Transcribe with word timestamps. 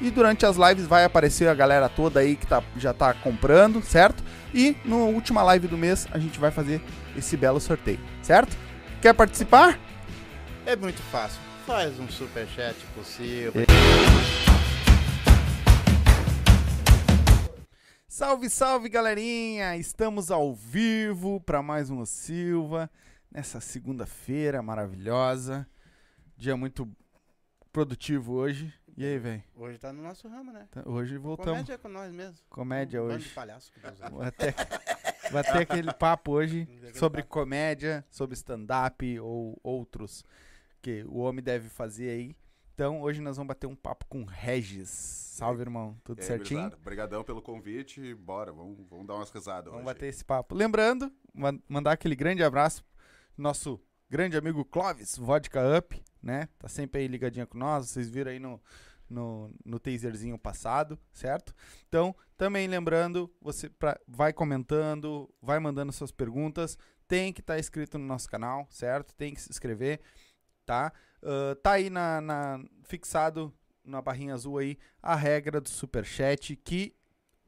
e 0.00 0.10
durante 0.10 0.46
as 0.46 0.56
lives 0.56 0.86
vai 0.86 1.04
aparecer 1.04 1.48
a 1.48 1.54
galera 1.54 1.88
toda 1.88 2.20
aí 2.20 2.36
que 2.36 2.46
tá, 2.46 2.62
já 2.76 2.92
tá 2.92 3.12
comprando, 3.12 3.82
certo? 3.82 4.22
E 4.54 4.76
na 4.84 4.96
última 4.96 5.42
live 5.42 5.66
do 5.66 5.76
mês 5.76 6.06
a 6.10 6.18
gente 6.18 6.38
vai 6.38 6.50
fazer 6.50 6.80
esse 7.16 7.36
belo 7.36 7.60
sorteio, 7.60 8.00
certo? 8.22 8.56
Quer 9.02 9.14
participar? 9.14 9.78
É 10.64 10.76
muito 10.76 11.02
fácil. 11.02 11.40
Faz 11.66 11.98
um 11.98 12.08
super 12.08 12.46
chat 12.48 12.76
possível. 12.94 13.52
Salve, 18.08 18.50
salve, 18.50 18.88
galerinha! 18.88 19.76
Estamos 19.76 20.30
ao 20.30 20.54
vivo 20.54 21.40
para 21.40 21.62
mais 21.62 21.90
um 21.90 22.00
O 22.00 22.06
Silva 22.06 22.90
nessa 23.30 23.60
segunda-feira 23.60 24.62
maravilhosa. 24.62 25.66
Dia 26.36 26.56
muito 26.56 26.88
produtivo 27.72 28.32
hoje. 28.32 28.72
E 29.00 29.04
aí, 29.06 29.16
velho? 29.16 29.42
Hoje 29.54 29.78
tá 29.78 29.92
no 29.92 30.02
nosso 30.02 30.26
ramo, 30.26 30.52
né? 30.52 30.66
Tá- 30.72 30.82
Hoje 30.84 31.16
voltamos. 31.18 31.52
Comédia 31.52 31.74
é 31.74 31.78
com 31.78 31.88
nós 31.88 32.12
mesmo. 32.12 32.38
Comédia 32.50 33.00
Um 33.00 33.04
bando 33.04 33.14
hoje. 33.18 33.28
de 33.28 33.34
palhaço 33.34 33.72
que 33.72 33.78
Deus. 33.78 33.96
Vai 33.96 34.32
ter, 34.32 34.54
vai 35.30 35.42
ter 35.44 35.58
aquele 35.58 35.92
papo 35.94 36.32
hoje 36.32 36.66
sobre 36.98 37.22
comédia, 37.22 38.04
sobre 38.10 38.34
stand-up 38.34 39.20
ou 39.20 39.56
outros 39.62 40.24
que 40.82 41.04
o 41.04 41.18
homem 41.18 41.44
deve 41.44 41.68
fazer 41.68 42.10
aí. 42.10 42.36
Então, 42.74 43.00
hoje 43.00 43.20
nós 43.20 43.36
vamos 43.36 43.46
bater 43.48 43.68
um 43.68 43.76
papo 43.76 44.04
com 44.08 44.24
Regis. 44.24 44.88
Salve, 44.88 45.60
irmão. 45.62 45.96
Tudo 46.02 46.18
aí, 46.20 46.26
certinho? 46.26 46.58
gurizada, 46.62 46.76
Obrigadão 46.82 47.22
pelo 47.22 47.40
convite 47.40 48.00
e 48.00 48.14
bora, 48.16 48.50
vamos, 48.52 48.84
vamos 48.90 49.06
dar 49.06 49.14
umas 49.14 49.30
risadas 49.30 49.66
Vamos 49.66 49.78
hoje. 49.86 49.94
bater 49.94 50.06
esse 50.08 50.24
papo. 50.24 50.56
Lembrando, 50.56 51.12
ma- 51.32 51.56
mandar 51.68 51.92
aquele 51.92 52.16
grande 52.16 52.42
abraço 52.42 52.82
pro 53.34 53.42
nosso 53.44 53.80
grande 54.10 54.36
amigo 54.36 54.64
Clóvis, 54.64 55.16
Vodka 55.16 55.60
Up, 55.78 56.02
né? 56.20 56.48
Tá 56.58 56.66
sempre 56.66 57.00
aí 57.02 57.06
ligadinho 57.06 57.46
com 57.46 57.56
nós. 57.58 57.88
Vocês 57.90 58.08
viram 58.10 58.30
aí 58.32 58.38
no, 58.40 58.60
no, 59.08 59.50
no 59.64 59.78
taserzinho 59.78 60.38
passado, 60.38 60.98
certo? 61.12 61.54
Então, 61.88 62.14
também 62.36 62.66
lembrando, 62.68 63.30
você 63.40 63.68
pra, 63.68 63.98
vai 64.06 64.32
comentando, 64.32 65.28
vai 65.42 65.58
mandando 65.58 65.92
suas 65.92 66.10
perguntas. 66.12 66.78
Tem 67.06 67.32
que 67.32 67.40
estar 67.40 67.58
inscrito 67.58 67.98
no 67.98 68.04
nosso 68.06 68.28
canal, 68.28 68.66
certo? 68.70 69.14
Tem 69.14 69.32
que 69.34 69.40
se 69.40 69.50
inscrever, 69.50 70.00
tá? 70.66 70.92
Ah, 71.22 71.56
tá 71.62 71.72
aí 71.72 71.90
na, 71.90 72.20
na- 72.20 72.60
fixado 72.84 73.52
na 73.84 74.02
barrinha 74.02 74.34
azul 74.34 74.58
aí 74.58 74.78
a 75.02 75.14
regra 75.14 75.60
do 75.60 75.68
superchat, 75.68 76.54
que 76.56 76.94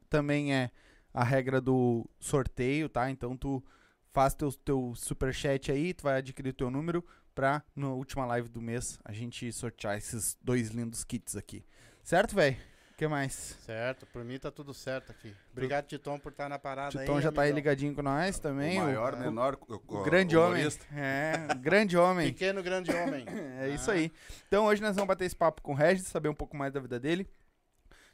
também 0.09 0.53
é 0.53 0.71
a 1.13 1.23
regra 1.23 1.61
do 1.61 2.09
sorteio, 2.19 2.89
tá? 2.89 3.09
Então 3.09 3.37
tu 3.37 3.63
faz 4.11 4.33
teu, 4.33 4.51
teu 4.51 4.93
superchat 4.95 5.71
aí, 5.71 5.93
tu 5.93 6.03
vai 6.03 6.17
adquirir 6.17 6.53
teu 6.53 6.69
número 6.69 7.05
pra 7.33 7.63
na 7.75 7.89
última 7.89 8.25
live 8.25 8.49
do 8.49 8.61
mês 8.61 8.99
a 9.03 9.11
gente 9.11 9.51
sortear 9.51 9.97
esses 9.97 10.37
dois 10.41 10.69
lindos 10.69 11.03
kits 11.03 11.35
aqui. 11.35 11.65
Certo, 12.03 12.35
velho? 12.35 12.57
O 12.91 12.95
que 13.01 13.07
mais? 13.07 13.33
Certo, 13.65 14.05
por 14.07 14.23
mim 14.23 14.37
tá 14.37 14.51
tudo 14.51 14.73
certo 14.73 15.11
aqui. 15.11 15.33
Obrigado, 15.51 15.87
Titon, 15.87 16.19
por 16.19 16.31
estar 16.31 16.47
na 16.47 16.59
parada 16.59 16.99
aí. 16.99 17.05
Titon 17.05 17.19
já 17.19 17.31
tá 17.31 17.41
aí 17.41 17.51
ligadinho 17.51 17.95
com 17.95 18.03
nós 18.03 18.37
também. 18.37 18.79
O 18.79 18.83
maior, 18.83 19.15
o, 19.15 19.17
menor, 19.17 19.57
o 19.67 20.03
grande 20.03 20.37
homem. 20.37 20.61
humorista. 20.61 20.85
É, 20.93 21.47
o 21.51 21.57
grande 21.57 21.97
homem. 21.97 22.31
Pequeno 22.31 22.61
grande 22.61 22.91
homem. 22.91 23.25
É 23.61 23.69
isso 23.69 23.91
aí. 23.91 24.11
Então 24.47 24.65
hoje 24.65 24.81
nós 24.81 24.95
vamos 24.95 25.07
bater 25.07 25.25
esse 25.25 25.35
papo 25.35 25.61
com 25.61 25.71
o 25.71 25.75
Regis, 25.75 26.07
saber 26.07 26.29
um 26.29 26.33
pouco 26.33 26.55
mais 26.57 26.73
da 26.73 26.79
vida 26.79 26.99
dele. 26.99 27.27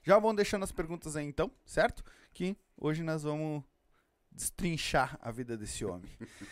Já 0.04 0.20
vão 0.20 0.34
deixando 0.34 0.64
as 0.64 0.72
perguntas 0.72 1.16
aí 1.16 1.26
então, 1.26 1.52
certo? 1.66 2.04
Que 2.34 2.56
hoje 2.78 3.04
nós 3.04 3.24
vamos 3.24 3.64
destrinchar 4.38 5.18
a 5.22 5.32
vida 5.32 5.58
desse 5.58 5.84
homem. 5.84 6.10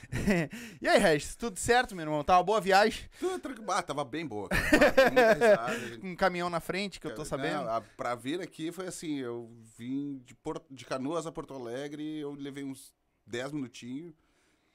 e 0.82 0.88
aí, 0.88 0.98
Regis, 1.00 1.36
tudo 1.36 1.58
certo, 1.60 1.96
meu 1.96 2.04
irmão? 2.06 2.24
Tá 2.24 2.38
uma 2.38 2.44
boa 2.44 2.60
viagem? 2.60 3.08
Tudo 3.20 3.40
tranquilo. 3.40 3.72
Ah, 3.72 3.82
tava 3.84 4.04
bem 4.04 4.26
boa. 4.26 4.50
risada, 4.52 5.78
um 6.04 6.16
caminhão 6.16 6.50
na 6.50 6.60
frente, 6.60 7.00
que 7.00 7.08
eu 7.08 7.12
tô 7.14 7.22
Não, 7.22 7.26
sabendo. 7.26 7.70
a- 7.70 7.82
pra 7.96 8.16
vir 8.16 8.42
aqui 8.42 8.72
foi 8.72 8.88
assim, 8.88 9.20
eu 9.20 9.50
vim 9.78 10.18
de, 10.26 10.34
Porto, 10.36 10.66
de 10.74 10.84
Canoas 10.84 11.26
a 11.28 11.32
Porto 11.32 11.54
Alegre, 11.54 12.18
eu 12.20 12.34
levei 12.34 12.64
uns 12.64 12.92
10 13.26 13.52
minutinhos. 13.52 14.14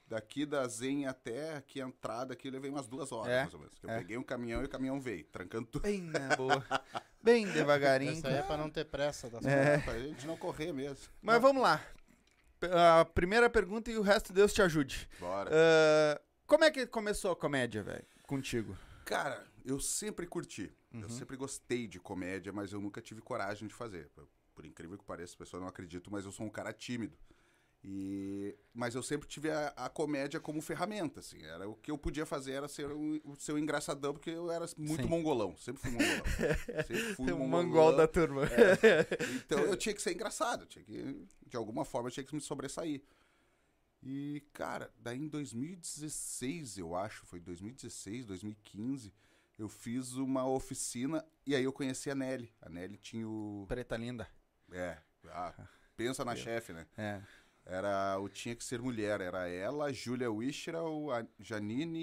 Daqui 0.07 0.45
da 0.45 0.67
Zen 0.67 1.07
até 1.07 1.55
aqui 1.57 1.81
a 1.81 1.87
entrada 1.87 2.33
aqui, 2.33 2.49
eu 2.49 2.53
levei 2.53 2.69
umas 2.69 2.89
duas 2.89 3.13
horas, 3.13 3.31
É, 3.33 3.41
mais 3.43 3.55
ou 3.55 3.61
menos. 3.61 3.75
Eu 3.81 3.91
é. 3.91 3.99
peguei 3.99 4.17
um 4.19 4.25
caminhão 4.25 4.61
e 4.61 4.65
o 4.65 4.69
caminhão 4.69 5.01
veio, 5.01 5.23
trancando 5.27 5.67
tudo. 5.69 5.83
Bem 5.83 6.03
na 6.03 6.35
boa. 6.35 6.65
Bem 7.23 7.47
devagarinho. 7.53 8.13
Isso 8.15 8.27
aí 8.27 8.35
é 8.35 8.43
pra 8.43 8.57
não 8.57 8.69
ter 8.69 8.87
pressa 8.87 9.31
das 9.31 9.45
É. 9.47 9.79
coisas. 9.79 9.85
Pra 9.85 9.99
gente 10.01 10.27
não 10.27 10.37
correr 10.37 10.73
mesmo. 10.73 11.07
Mas 11.23 11.41
vamos 11.41 11.63
lá. 11.63 11.81
A 12.63 13.05
primeira 13.05 13.49
pergunta 13.49 13.91
e 13.91 13.97
o 13.97 14.03
resto 14.03 14.33
Deus 14.33 14.53
te 14.53 14.61
ajude. 14.63 15.09
Bora. 15.19 15.51
Ah, 15.53 16.21
como 16.47 16.65
é 16.65 16.71
que 16.71 16.87
começou 16.87 17.33
a 17.33 17.37
comédia, 17.37 17.83
velho? 17.83 18.05
Contigo. 18.27 18.77
Cara, 19.05 19.47
eu 19.65 19.81
sempre 19.81 20.27
curti. 20.27 20.73
Uhum. 20.93 21.03
Eu 21.03 21.09
sempre 21.09 21.37
gostei 21.37 21.87
de 21.87 21.99
comédia, 21.99 22.53
mas 22.53 22.73
eu 22.73 22.81
nunca 22.81 23.01
tive 23.01 23.21
coragem 23.21 23.69
de 23.69 23.75
fazer. 23.75 24.09
Por, 24.11 24.29
por 24.55 24.67
incrível 24.67 24.99
que 24.99 25.05
pareça, 25.05 25.33
as 25.33 25.37
pessoas 25.37 25.63
não 25.63 25.69
acreditam, 25.69 26.13
mas 26.13 26.25
eu 26.25 26.33
sou 26.33 26.45
um 26.45 26.51
cara 26.51 26.73
tímido. 26.73 27.17
E, 27.83 28.55
mas 28.75 28.95
eu 28.95 29.03
sempre 29.03 29.27
tive 29.27 29.51
a, 29.51 29.69
a 29.69 29.89
comédia 29.89 30.39
como 30.39 30.61
ferramenta, 30.61 31.21
assim. 31.21 31.43
Era 31.43 31.67
o 31.69 31.75
que 31.75 31.91
eu 31.91 31.97
podia 31.97 32.27
fazer 32.27 32.53
era 32.53 32.69
ser 32.69 32.93
um, 32.93 33.19
ser 33.39 33.53
um 33.53 33.59
engraçadão, 33.59 34.13
porque 34.13 34.31
eu 34.31 34.51
era 34.51 34.67
muito 34.77 35.03
Sim. 35.03 35.09
mongolão. 35.09 35.57
Sempre 35.57 35.81
fui 35.83 35.91
mongolão. 35.91 36.25
sempre 36.87 37.15
fui 37.15 37.33
O 37.33 37.39
mongolão. 37.39 37.65
mongol 37.67 37.97
da 37.97 38.07
turma. 38.07 38.43
Então 39.37 39.61
eu 39.61 39.77
tinha 39.77 39.95
que 39.95 40.03
ser 40.03 40.13
engraçado, 40.13 40.67
tinha 40.67 40.85
que, 40.85 41.27
de 41.47 41.57
alguma 41.57 41.85
forma 41.85 42.09
eu 42.09 42.13
tinha 42.13 42.25
que 42.25 42.35
me 42.35 42.41
sobressair. 42.41 43.03
E, 44.03 44.43
cara, 44.53 44.91
daí 44.99 45.19
em 45.19 45.29
2016, 45.29 46.79
eu 46.79 46.95
acho, 46.95 47.25
foi 47.27 47.41
2016, 47.41 48.27
2015, 48.27 49.13
eu 49.59 49.69
fiz 49.69 50.15
uma 50.15 50.47
oficina 50.47 51.25
e 51.47 51.55
aí 51.55 51.65
eu 51.65 51.73
conheci 51.73 52.11
a 52.11 52.15
Nelly. 52.15 52.53
A 52.61 52.69
Nelly 52.69 52.97
tinha 52.99 53.29
o. 53.29 53.65
Preta 53.69 53.97
linda. 53.97 54.27
É, 54.73 54.99
ah, 55.29 55.55
pensa 55.97 56.25
na 56.25 56.35
chefe, 56.37 56.73
né? 56.73 56.87
É. 56.97 57.21
Era 57.65 58.19
o 58.19 58.29
Tinha 58.29 58.57
Que 58.57 58.65
Ser 58.65 58.81
Mulher. 58.83 59.21
Era 59.21 59.49
ela, 59.49 59.87
a 59.87 59.93
Júlia 59.93 60.31
Wischel, 60.31 61.11
a 61.13 61.25
Janine 61.39 61.99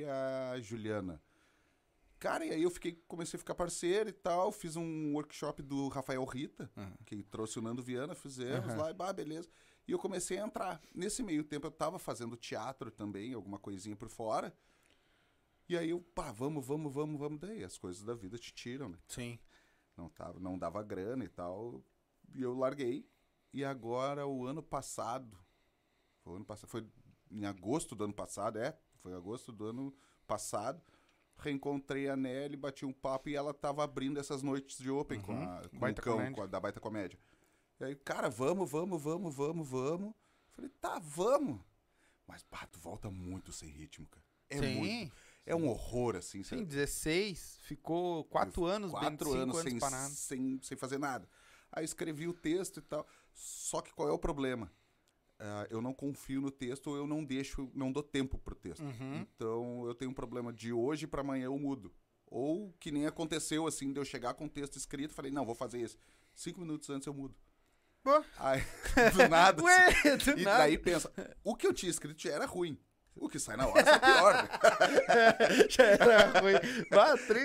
e 0.00 0.04
a 0.04 0.60
Juliana. 0.60 1.20
Cara, 2.18 2.44
e 2.44 2.50
aí 2.50 2.62
eu 2.62 2.70
fiquei, 2.70 2.92
comecei 3.08 3.36
a 3.36 3.38
ficar 3.38 3.54
parceiro 3.54 4.10
e 4.10 4.12
tal. 4.12 4.52
Fiz 4.52 4.76
um 4.76 5.14
workshop 5.14 5.62
do 5.62 5.88
Rafael 5.88 6.24
Rita, 6.24 6.70
Uhum. 6.76 6.92
que 7.06 7.22
trouxe 7.22 7.58
o 7.58 7.62
Nando 7.62 7.82
Viana, 7.82 8.14
fizemos 8.14 8.68
Aham. 8.68 8.76
lá 8.82 8.90
e 8.90 8.94
bah, 8.94 9.12
beleza. 9.12 9.48
E 9.88 9.92
eu 9.92 9.98
comecei 9.98 10.38
a 10.38 10.44
entrar. 10.46 10.80
Nesse 10.94 11.22
meio 11.22 11.42
tempo 11.42 11.66
eu 11.66 11.70
tava 11.70 11.98
fazendo 11.98 12.36
teatro 12.36 12.90
também, 12.90 13.32
alguma 13.32 13.58
coisinha 13.58 13.96
por 13.96 14.08
fora. 14.10 14.54
E 15.68 15.76
aí 15.78 15.90
eu, 15.90 16.00
pá, 16.14 16.30
vamos, 16.30 16.64
vamos, 16.66 16.92
vamos, 16.92 17.18
vamos. 17.18 17.40
Daí 17.40 17.64
as 17.64 17.78
coisas 17.78 18.02
da 18.02 18.12
vida 18.14 18.36
te 18.36 18.52
tiram, 18.52 18.88
né? 18.90 18.98
Sim. 19.08 19.38
não 19.96 20.08
tava, 20.10 20.38
não 20.38 20.58
dava 20.58 20.82
grana 20.82 21.24
e 21.24 21.28
tal. 21.28 21.82
E 22.34 22.42
eu 22.42 22.52
larguei. 22.54 23.08
E 23.52 23.64
agora 23.64 24.26
o 24.26 24.46
ano 24.46 24.62
passado, 24.62 25.36
foi 26.22 26.36
ano 26.36 26.44
passado, 26.44 26.68
foi 26.68 26.86
em 27.30 27.44
agosto 27.44 27.94
do 27.94 28.04
ano 28.04 28.12
passado, 28.12 28.58
é, 28.58 28.76
foi 28.98 29.12
agosto 29.14 29.52
do 29.52 29.66
ano 29.66 29.94
passado. 30.26 30.80
Reencontrei 31.36 32.08
a 32.08 32.16
Nelly, 32.16 32.56
bati 32.56 32.84
um 32.84 32.92
papo 32.92 33.28
e 33.28 33.34
ela 33.34 33.54
tava 33.54 33.82
abrindo 33.82 34.20
essas 34.20 34.42
noites 34.42 34.76
de 34.78 34.90
open 34.90 35.20
com, 35.20 35.32
a, 35.32 35.62
com 35.68 35.78
Baita 35.78 36.00
o 36.00 36.04
cão, 36.04 36.12
Comédia. 36.14 36.34
com 36.34 36.42
a, 36.42 36.46
da 36.46 36.60
Baita 36.60 36.80
Comédia. 36.80 37.18
E 37.80 37.84
aí, 37.84 37.96
cara, 37.96 38.28
vamos, 38.28 38.70
vamos, 38.70 39.02
vamos, 39.02 39.34
vamos, 39.34 39.68
vamos. 39.68 40.14
Falei, 40.50 40.70
tá, 40.80 40.98
vamos. 40.98 41.58
Mas, 42.26 42.42
pá, 42.42 42.66
tu 42.66 42.78
volta 42.78 43.10
muito 43.10 43.52
sem 43.52 43.70
ritmo, 43.70 44.06
cara. 44.06 44.24
É 44.50 44.58
Sim. 44.58 44.74
muito. 44.76 45.16
É 45.46 45.56
um 45.56 45.66
horror, 45.68 46.16
assim. 46.16 46.42
Sim, 46.42 46.58
sabe? 46.58 46.64
16, 46.66 47.58
ficou 47.62 48.24
4 48.24 48.64
anos, 48.66 48.90
quatro 48.90 49.32
25 49.32 49.36
anos, 49.36 49.82
anos, 49.82 50.18
sem, 50.18 50.38
sem, 50.38 50.62
sem 50.62 50.76
fazer 50.76 50.98
nada. 50.98 51.26
Aí 51.72 51.84
escrevi 51.84 52.28
o 52.28 52.34
texto 52.34 52.78
e 52.78 52.82
tal. 52.82 53.06
Só 53.40 53.80
que 53.80 53.92
qual 53.94 54.08
é 54.08 54.12
o 54.12 54.18
problema? 54.18 54.70
Ah, 55.38 55.66
eu 55.70 55.80
não 55.80 55.94
confio 55.94 56.42
no 56.42 56.50
texto 56.50 56.88
ou 56.88 56.96
eu 56.96 57.06
não 57.06 57.24
deixo, 57.24 57.70
não 57.74 57.90
dou 57.90 58.02
tempo 58.02 58.38
pro 58.38 58.54
texto. 58.54 58.82
Uhum. 58.82 59.16
Então 59.34 59.86
eu 59.86 59.94
tenho 59.94 60.10
um 60.10 60.14
problema 60.14 60.52
de 60.52 60.72
hoje 60.72 61.06
pra 61.06 61.22
amanhã 61.22 61.46
eu 61.46 61.58
mudo. 61.58 61.90
Ou 62.26 62.72
que 62.78 62.92
nem 62.92 63.06
aconteceu 63.06 63.66
assim, 63.66 63.92
de 63.92 63.98
eu 63.98 64.04
chegar 64.04 64.34
com 64.34 64.44
o 64.44 64.50
texto 64.50 64.76
escrito, 64.76 65.14
falei, 65.14 65.30
não, 65.32 65.46
vou 65.46 65.54
fazer 65.54 65.80
isso. 65.80 65.96
Cinco 66.34 66.60
minutos 66.60 66.90
antes 66.90 67.06
eu 67.06 67.14
mudo. 67.14 67.34
Pô. 68.02 68.22
Aí, 68.36 68.60
do 69.14 69.28
nada. 69.28 69.62
Ué, 69.62 69.86
assim. 69.86 70.16
do 70.16 70.38
e 70.38 70.44
nada. 70.44 70.58
daí 70.58 70.76
pensa, 70.76 71.10
o 71.42 71.56
que 71.56 71.66
eu 71.66 71.72
tinha 71.72 71.90
escrito 71.90 72.20
já 72.20 72.32
era 72.32 72.44
ruim. 72.44 72.78
O 73.16 73.28
que 73.28 73.38
sai 73.38 73.56
na 73.56 73.66
hora 73.66 73.84
sai 73.84 74.00
pior, 74.00 74.34
né? 74.34 74.48
Já 75.68 75.84
era 75.84 76.40
ruim. 76.40 76.54
Bah, 76.90 77.16
tri, 77.18 77.40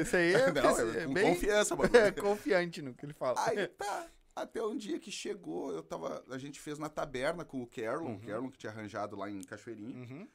esse 0.00 0.16
aí 0.16 0.34
é, 0.34 0.52
Não, 0.52 0.78
é 0.78 1.02
é 1.02 1.06
com 1.06 1.14
bem 1.14 1.34
confiança, 1.34 1.74
mano. 1.74 1.96
é, 1.96 2.12
confiante 2.12 2.82
no 2.82 2.94
que 2.94 3.06
ele 3.06 3.14
fala. 3.14 3.42
Aí 3.48 3.66
tá. 3.68 4.06
Até 4.42 4.62
um 4.62 4.76
dia 4.76 4.98
que 4.98 5.10
chegou, 5.10 5.72
eu 5.72 5.82
tava. 5.82 6.24
A 6.28 6.38
gente 6.38 6.60
fez 6.60 6.78
na 6.78 6.88
taberna 6.88 7.44
com 7.44 7.62
o 7.62 7.66
Kerlon, 7.66 8.14
o 8.14 8.20
Kerlon 8.20 8.50
que 8.50 8.58
tinha 8.58 8.70
arranjado 8.70 9.16
lá 9.16 9.30
em 9.30 9.42
Cachoeirinha. 9.42 9.96
Uhum. 9.96 10.28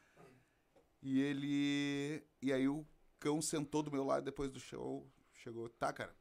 E 1.02 1.22
ele. 1.22 2.24
E 2.42 2.52
aí 2.52 2.68
o 2.68 2.86
cão 3.20 3.42
sentou 3.42 3.82
do 3.82 3.92
meu 3.92 4.04
lado 4.04 4.24
depois 4.24 4.50
do 4.50 4.60
show. 4.60 5.10
Chegou, 5.34 5.70
tá, 5.70 5.92
cara, 5.92 6.16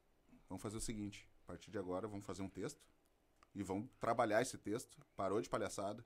vamos 0.49 0.63
fazer 0.63 0.77
o 0.77 0.81
seguinte. 0.81 1.29
A 1.45 1.47
partir 1.49 1.71
de 1.71 1.79
agora, 1.79 2.09
vamos 2.09 2.25
fazer 2.25 2.43
um 2.43 2.49
texto. 2.49 2.81
E 3.55 3.63
vamos 3.63 3.89
trabalhar 4.01 4.41
esse 4.41 4.57
texto. 4.57 4.99
Parou 5.15 5.41
de 5.41 5.49
palhaçada. 5.49 6.05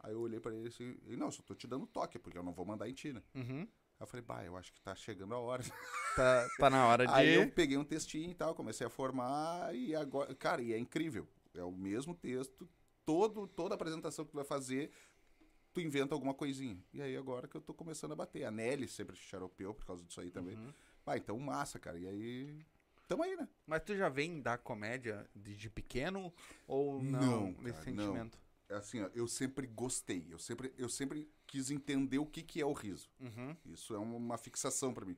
Aí 0.00 0.12
eu 0.12 0.20
olhei 0.20 0.40
pra 0.40 0.52
ele 0.52 0.66
assim, 0.66 0.98
e 1.06 1.16
não, 1.16 1.30
só 1.30 1.42
tô 1.42 1.54
te 1.54 1.66
dando 1.68 1.86
toque, 1.86 2.18
porque 2.18 2.36
eu 2.36 2.42
não 2.42 2.52
vou 2.52 2.66
mandar 2.66 2.88
em 2.88 2.92
ti, 2.92 3.12
né? 3.12 3.22
Uhum. 3.34 3.68
Aí 4.02 4.04
eu 4.04 4.06
falei, 4.08 4.26
bah, 4.26 4.44
eu 4.44 4.56
acho 4.56 4.72
que 4.72 4.80
tá 4.80 4.94
chegando 4.96 5.34
a 5.34 5.38
hora. 5.38 5.62
Tá, 6.14 6.46
tá 6.58 6.68
na 6.68 6.86
hora 6.86 7.06
de. 7.06 7.14
Aí 7.14 7.32
eu 7.32 7.50
peguei 7.50 7.78
um 7.78 7.84
textinho 7.84 8.30
e 8.30 8.34
tal, 8.34 8.54
comecei 8.54 8.86
a 8.86 8.90
formar 8.90 9.74
e 9.74 9.94
agora, 9.94 10.34
cara, 10.34 10.60
e 10.60 10.74
é 10.74 10.78
incrível. 10.78 11.26
É 11.54 11.62
o 11.62 11.72
mesmo 11.72 12.14
texto, 12.14 12.68
todo, 13.06 13.46
toda 13.46 13.74
apresentação 13.74 14.22
que 14.22 14.30
tu 14.30 14.34
vai 14.34 14.44
fazer, 14.44 14.90
tu 15.72 15.80
inventa 15.80 16.14
alguma 16.14 16.34
coisinha. 16.34 16.76
E 16.92 17.00
aí 17.00 17.16
agora 17.16 17.48
que 17.48 17.56
eu 17.56 17.62
tô 17.62 17.72
começando 17.72 18.12
a 18.12 18.14
bater. 18.14 18.44
A 18.44 18.50
Nelly 18.50 18.86
sempre 18.88 19.16
xaropeou 19.16 19.72
por 19.72 19.86
causa 19.86 20.04
disso 20.04 20.20
aí 20.20 20.30
também. 20.30 20.54
Uhum. 20.54 20.74
Ah, 21.06 21.16
então 21.16 21.38
massa, 21.38 21.78
cara. 21.78 21.98
E 21.98 22.06
aí, 22.06 22.66
tamo 23.08 23.22
aí, 23.22 23.34
né? 23.34 23.48
Mas 23.66 23.82
tu 23.82 23.96
já 23.96 24.10
vem 24.10 24.42
da 24.42 24.58
comédia 24.58 25.26
de, 25.34 25.56
de 25.56 25.70
pequeno 25.70 26.30
ou 26.68 27.02
não, 27.02 27.20
Não, 27.20 27.62
nesse 27.62 27.78
cara, 27.78 27.90
não. 27.90 28.04
sentimento? 28.04 28.38
É 28.72 28.76
Assim, 28.76 29.02
ó, 29.02 29.10
eu 29.14 29.28
sempre 29.28 29.66
gostei. 29.66 30.26
Eu 30.30 30.38
sempre, 30.38 30.72
eu 30.78 30.88
sempre 30.88 31.30
quis 31.46 31.70
entender 31.70 32.18
o 32.18 32.26
que, 32.26 32.42
que 32.42 32.60
é 32.60 32.66
o 32.66 32.72
riso. 32.72 33.10
Uhum. 33.20 33.56
Isso 33.66 33.94
é 33.94 33.98
uma, 33.98 34.38
fixação 34.38 34.92
pra 34.94 35.04
mim. 35.04 35.16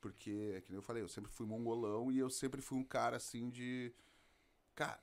Porque, 0.00 0.52
é 0.56 0.60
que 0.60 0.70
nem 0.70 0.78
eu 0.78 0.82
falei, 0.82 1.02
eu 1.02 1.08
sempre 1.08 1.30
fui 1.30 1.46
mongolão 1.46 2.12
e 2.12 2.18
eu 2.18 2.28
sempre 2.30 2.60
fui 2.60 2.78
um 2.78 2.84
cara 2.84 3.16
assim 3.16 3.48
de. 3.50 3.92
Cara, 4.74 5.00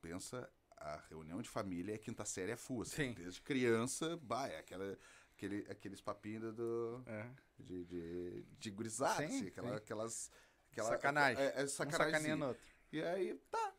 pensa, 0.00 0.48
a 0.76 0.96
reunião 1.08 1.42
de 1.42 1.48
família 1.48 1.94
é 1.94 1.98
quinta 1.98 2.24
série 2.24 2.52
é 2.52 2.56
full. 2.56 2.82
Assim, 2.82 3.08
Sim. 3.08 3.12
Desde 3.14 3.40
criança, 3.42 4.16
bah, 4.22 4.48
é 4.48 4.58
aquela, 4.58 4.96
aquele, 5.36 5.66
aqueles 5.70 6.00
papinhos 6.00 6.54
do, 6.54 7.02
É. 7.06 7.28
de, 7.58 7.84
de, 7.84 8.42
de 8.58 8.70
gurizada, 8.70 9.26
Sim, 9.26 9.36
assim, 9.36 9.46
aquela- 9.48 9.76
aquelas. 9.76 10.30
Aquela, 10.72 10.88
Sacanagem. 10.90 11.42
É, 11.42 11.60
é 11.60 11.64
Um 11.64 11.68
sacanagem. 11.68 12.12
sacaneando 12.12 12.44
o 12.44 12.48
outro. 12.48 12.62
E 12.92 13.02
aí, 13.02 13.34
tá. 13.50 13.69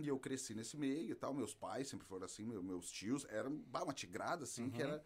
E 0.00 0.08
eu 0.08 0.18
cresci 0.18 0.54
nesse 0.54 0.76
meio 0.76 1.10
e 1.10 1.14
tal. 1.14 1.34
Meus 1.34 1.54
pais 1.54 1.88
sempre 1.88 2.06
foram 2.06 2.24
assim, 2.24 2.44
meu- 2.44 2.62
meus 2.62 2.90
tios 2.90 3.26
eram 3.28 3.56
bah, 3.66 3.82
uma 3.84 3.92
tigrada, 3.92 4.44
assim, 4.44 4.70
que 4.70 4.82
Uhum. 4.82 4.88
era. 4.88 5.04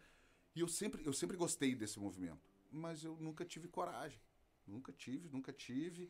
E 0.55 0.61
eu 0.61 0.67
sempre, 0.67 1.05
eu 1.05 1.13
sempre 1.13 1.35
gostei 1.35 1.75
desse 1.75 1.99
movimento. 1.99 2.49
Mas 2.71 3.03
eu 3.03 3.15
nunca 3.17 3.43
tive 3.45 3.67
coragem. 3.67 4.19
Nunca 4.65 4.91
tive, 4.93 5.29
nunca 5.29 5.51
tive. 5.51 6.09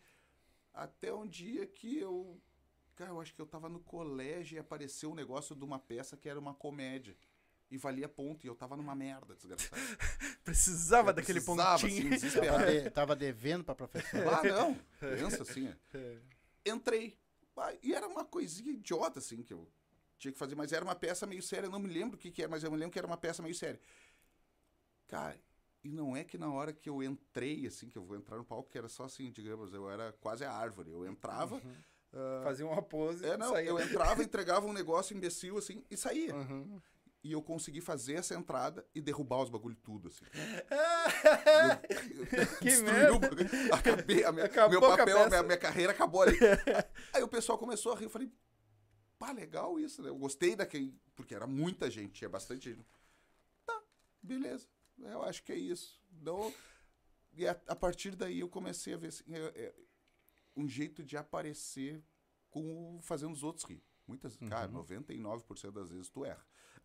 Até 0.73 1.13
um 1.13 1.27
dia 1.27 1.65
que 1.65 1.97
eu. 1.97 2.39
Cara, 2.95 3.11
eu 3.11 3.21
acho 3.21 3.33
que 3.33 3.41
eu 3.41 3.45
tava 3.45 3.67
no 3.69 3.79
colégio 3.79 4.55
e 4.55 4.59
apareceu 4.59 5.11
um 5.11 5.15
negócio 5.15 5.55
de 5.55 5.63
uma 5.63 5.77
peça 5.79 6.15
que 6.17 6.29
era 6.29 6.39
uma 6.39 6.53
comédia. 6.53 7.15
E 7.69 7.77
valia 7.77 8.07
ponto. 8.07 8.45
E 8.45 8.47
eu 8.49 8.55
tava 8.55 8.77
numa 8.77 8.95
merda, 8.95 9.35
desgraçado. 9.35 9.81
Precisava 10.45 11.09
Eu 11.09 11.13
daquele 11.15 11.41
precisava, 11.41 11.79
pontinho. 11.81 11.97
assim, 11.97 12.09
Tava, 12.09 12.15
desesperado. 12.15 12.71
de- 12.83 12.89
tava 12.91 13.15
devendo 13.15 13.63
pra 13.63 13.75
professor. 13.75 14.27
Ah, 14.27 14.41
não. 14.43 14.75
Pensa 14.99 15.41
assim, 15.43 15.67
é. 15.93 16.17
Entrei. 16.65 17.17
E 17.81 17.93
era 17.93 18.07
uma 18.07 18.23
coisinha 18.25 18.71
idiota, 18.71 19.19
assim, 19.19 19.41
que 19.43 19.53
eu 19.53 19.67
tinha 20.17 20.31
que 20.31 20.37
fazer, 20.37 20.55
mas 20.55 20.71
era 20.71 20.83
uma 20.83 20.95
peça 20.95 21.25
meio 21.25 21.41
séria. 21.41 21.67
Eu 21.67 21.71
não 21.71 21.79
me 21.79 21.87
lembro 21.87 22.15
o 22.15 22.19
que, 22.19 22.31
que 22.31 22.41
era, 22.41 22.49
mas 22.49 22.63
eu 22.63 22.71
me 22.71 22.77
lembro 22.77 22.91
que 22.91 22.99
era 22.99 23.07
uma 23.07 23.17
peça 23.17 23.41
meio 23.41 23.55
séria. 23.55 23.79
Cara, 25.07 25.39
e 25.83 25.91
não 25.91 26.15
é 26.15 26.23
que 26.23 26.37
na 26.37 26.51
hora 26.51 26.73
que 26.73 26.89
eu 26.89 27.01
entrei, 27.01 27.65
assim, 27.65 27.87
que 27.87 27.97
eu 27.97 28.03
vou 28.03 28.17
entrar 28.17 28.37
no 28.37 28.43
palco, 28.43 28.69
que 28.69 28.77
era 28.77 28.87
só 28.89 29.05
assim, 29.05 29.31
digamos, 29.31 29.73
eu 29.73 29.89
era 29.89 30.11
quase 30.13 30.43
a 30.43 30.51
árvore. 30.51 30.91
Eu 30.91 31.05
entrava. 31.05 31.61
ah, 32.13 32.41
Fazia 32.43 32.65
uma 32.65 32.81
pose 32.81 33.25
é, 33.25 33.37
não, 33.37 33.53
saía. 33.53 33.69
eu 33.69 33.79
entrava, 33.79 34.21
entregava 34.23 34.65
um 34.65 34.73
negócio 34.73 35.15
imbecil, 35.15 35.57
assim, 35.57 35.83
e 35.89 35.95
saía. 35.95 36.35
Uhum. 36.35 36.81
E 37.27 37.31
eu 37.33 37.41
consegui 37.41 37.81
fazer 37.81 38.13
essa 38.13 38.33
entrada 38.35 38.85
e 38.95 39.01
derrubar 39.01 39.41
os 39.43 39.49
bagulho 39.49 39.75
tudo, 39.75 40.07
assim. 40.07 40.23
que 42.59 42.65
Destruiu 42.65 42.93
merda. 42.93 43.13
o 43.15 43.19
bagulho. 43.19 43.49
Acabei, 43.73 44.23
a 44.23 44.31
minha, 44.31 44.45
Acabou 44.45 44.79
meu 44.79 44.91
a 44.93 44.97
papel, 44.97 45.17
peça. 45.17 45.29
minha, 45.29 45.43
minha 45.43 45.57
carreira 45.57 45.91
acabou 45.91 46.21
ali. 46.21 46.37
Aí 47.13 47.21
o 47.23 47.27
pessoal 47.27 47.57
começou 47.57 47.91
a 47.91 47.95
rir, 47.97 48.05
eu 48.05 48.09
falei, 48.09 48.31
pá, 49.19 49.31
legal 49.33 49.77
isso, 49.77 50.01
né? 50.01 50.07
Eu 50.09 50.15
gostei 50.17 50.55
daquele, 50.55 50.97
porque 51.15 51.35
era 51.35 51.45
muita 51.45 51.89
gente, 51.91 52.13
tinha 52.13 52.29
bastante 52.29 52.73
gente. 52.73 52.87
Tá, 53.65 53.81
beleza, 54.21 54.65
eu 54.99 55.21
acho 55.23 55.43
que 55.43 55.51
é 55.51 55.57
isso. 55.57 55.99
Então, 56.21 56.53
e 57.33 57.45
a, 57.45 57.59
a 57.67 57.75
partir 57.75 58.15
daí 58.15 58.39
eu 58.39 58.47
comecei 58.47 58.93
a 58.93 58.97
ver 58.97 59.07
assim, 59.07 59.23
é- 59.27 59.51
é 59.65 59.73
um 60.55 60.65
jeito 60.67 61.03
de 61.03 61.17
aparecer 61.17 62.01
com 62.49 62.99
fazendo 63.03 63.33
os 63.33 63.43
outros 63.43 63.65
rir. 63.65 63.83
Muitas, 64.07 64.37
cara, 64.37 64.69
99% 64.69 65.71
das 65.71 65.89
vezes 65.89 66.07
tu 66.09 66.23
erra. 66.23 66.41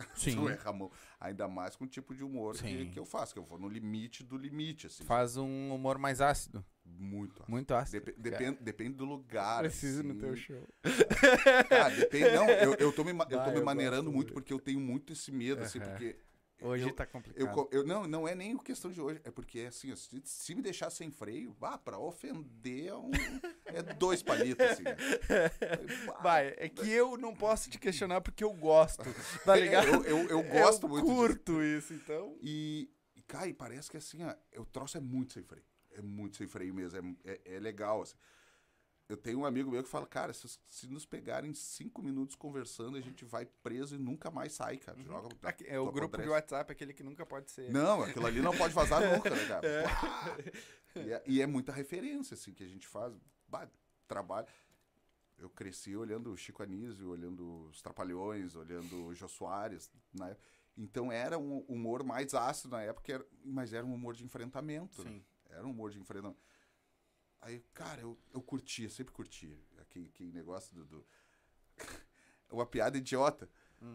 Sim. 0.14 0.36
tu 0.36 0.48
erra, 0.48 0.72
mão. 0.72 0.90
Ainda 1.20 1.46
mais 1.48 1.76
com 1.76 1.84
o 1.84 1.88
tipo 1.88 2.14
de 2.14 2.24
humor 2.24 2.56
que, 2.56 2.86
que 2.86 2.98
eu 2.98 3.04
faço, 3.04 3.32
que 3.32 3.38
eu 3.38 3.44
vou 3.44 3.58
no 3.58 3.68
limite 3.68 4.24
do 4.24 4.36
limite, 4.36 4.86
assim. 4.86 5.04
Faz 5.04 5.36
um 5.36 5.72
humor 5.74 5.98
mais 5.98 6.20
ácido. 6.20 6.64
Muito. 6.84 7.44
Muito 7.48 7.74
ácido. 7.74 8.04
Depe- 8.04 8.20
depende, 8.20 8.58
depende 8.60 8.94
do 8.94 9.04
lugar. 9.04 9.60
Preciso 9.60 10.00
assim. 10.00 10.08
no 10.08 10.14
teu 10.16 10.34
show. 10.36 10.68
Ah, 11.70 11.88
depende. 11.88 12.30
Não, 12.32 12.48
eu, 12.48 12.74
eu 12.74 12.92
tô 12.92 13.04
me, 13.04 13.12
eu 13.12 13.44
tô 13.44 13.50
me 13.50 13.58
eu 13.58 13.64
maneirando 13.64 14.10
muito 14.12 14.32
porque 14.32 14.52
eu 14.52 14.58
tenho 14.58 14.80
muito 14.80 15.12
esse 15.12 15.30
medo, 15.30 15.62
assim, 15.62 15.80
porque 15.80 16.16
Hoje 16.62 16.84
eu- 16.88 16.94
tá 16.94 17.04
Eu, 17.04 17.08
complicado. 17.08 17.54
co- 17.54 17.68
eu, 17.72 17.84
não, 17.84 18.06
não 18.06 18.26
é 18.28 18.34
nem 18.34 18.56
questão 18.56 18.90
de 18.90 19.00
hoje. 19.00 19.20
É 19.24 19.30
porque, 19.30 19.60
assim, 19.60 19.94
se, 19.96 20.20
se 20.24 20.54
me 20.54 20.62
deixar 20.62 20.90
sem 20.90 21.10
freio, 21.10 21.56
ah, 21.60 21.76
pra 21.76 21.98
ofender 21.98 22.86
é, 22.88 22.94
um, 22.94 23.10
é 23.66 23.82
dois 23.94 24.22
palitos, 24.22 24.64
assim. 24.64 24.82
né? 24.84 24.96
Vai, 26.22 26.54
é 26.56 26.68
que 26.68 26.90
eu 26.90 27.16
não 27.16 27.34
posso 27.34 27.70
te 27.70 27.78
questionar 27.78 28.20
porque 28.20 28.44
eu 28.44 28.52
gosto, 28.52 29.02
tá 29.44 29.56
ligado? 29.56 29.86
Eu, 29.88 30.04
eu, 30.04 30.28
eu 30.28 30.42
gosto 30.48 30.86
eu 30.86 30.90
muito 30.90 31.06
curto 31.06 31.62
isso, 31.62 31.92
então. 31.94 32.36
E, 32.40 32.90
e, 33.16 33.22
cara, 33.22 33.48
e 33.48 33.54
parece 33.54 33.90
que 33.90 33.96
assim, 33.96 34.18
ó, 34.24 34.34
o 34.60 34.64
troço 34.64 34.96
é 34.96 35.00
muito 35.00 35.32
sem 35.32 35.42
freio. 35.42 35.64
É 35.94 36.00
muito 36.00 36.36
sem 36.36 36.46
freio 36.46 36.72
mesmo. 36.74 37.16
É, 37.24 37.32
é, 37.44 37.56
é 37.56 37.60
legal, 37.60 38.02
assim. 38.02 38.16
Eu 39.12 39.16
tenho 39.18 39.40
um 39.40 39.44
amigo 39.44 39.70
meu 39.70 39.82
que 39.82 39.88
fala, 39.90 40.06
cara, 40.06 40.32
se, 40.32 40.48
se 40.66 40.86
nos 40.88 41.04
pegarem 41.04 41.52
cinco 41.52 42.00
minutos 42.02 42.34
conversando, 42.34 42.96
a 42.96 43.00
gente 43.00 43.26
vai 43.26 43.44
preso 43.62 43.94
e 43.96 43.98
nunca 43.98 44.30
mais 44.30 44.52
sai, 44.54 44.78
cara. 44.78 44.98
Joga, 45.02 45.28
Aqui- 45.42 45.66
É 45.68 45.78
o 45.78 45.92
grupo 45.92 46.16
de. 46.16 46.26
WhatsApp, 46.28 46.72
aquele 46.72 46.94
que 46.94 47.02
nunca 47.02 47.26
pode 47.26 47.50
ser. 47.50 47.70
Não, 47.70 48.02
aquilo 48.02 48.24
ali 48.26 48.40
não 48.40 48.56
pode 48.56 48.72
vazar 48.72 49.00
nunca, 49.12 49.28
né, 49.28 49.46
cara? 49.46 49.68
Pá! 49.84 50.36
E, 50.96 51.12
é, 51.12 51.22
e 51.26 51.42
é 51.42 51.46
muita 51.46 51.72
referência, 51.72 52.32
assim, 52.34 52.54
que 52.54 52.64
a 52.64 52.66
gente 52.68 52.88
faz. 52.88 53.14
Bah, 53.46 53.68
trabalho. 54.08 54.46
Eu 55.38 55.50
cresci 55.50 55.94
olhando 55.94 56.32
o 56.32 56.36
Chico 56.36 56.62
Anísio, 56.62 57.10
olhando 57.10 57.66
os 57.68 57.82
Trapalhões, 57.82 58.54
olhando 58.56 59.06
o 59.08 59.14
Jô 59.14 59.28
Soares, 59.28 59.90
né? 60.14 60.36
Então 60.74 61.12
era 61.12 61.38
um 61.38 61.58
humor 61.68 62.02
mais 62.02 62.32
ácido 62.32 62.70
na 62.76 62.82
época, 62.82 63.26
mas 63.44 63.74
era 63.74 63.84
um 63.84 63.92
humor 63.92 64.14
de 64.14 64.24
enfrentamento. 64.24 65.04
né? 65.04 65.10
Sim. 65.10 65.24
Era 65.50 65.66
um 65.66 65.70
humor 65.70 65.90
de 65.90 65.98
enfrentamento. 65.98 66.40
Aí, 67.42 67.60
cara, 67.74 68.02
eu, 68.02 68.18
eu 68.32 68.42
curtia, 68.42 68.88
sempre 68.90 69.12
curtia. 69.14 69.58
Aquele, 69.80 70.08
aquele 70.08 70.32
negócio 70.32 70.74
do. 70.74 70.84
do... 70.86 71.06
Uma 72.50 72.66
piada 72.66 72.98
idiota. 72.98 73.48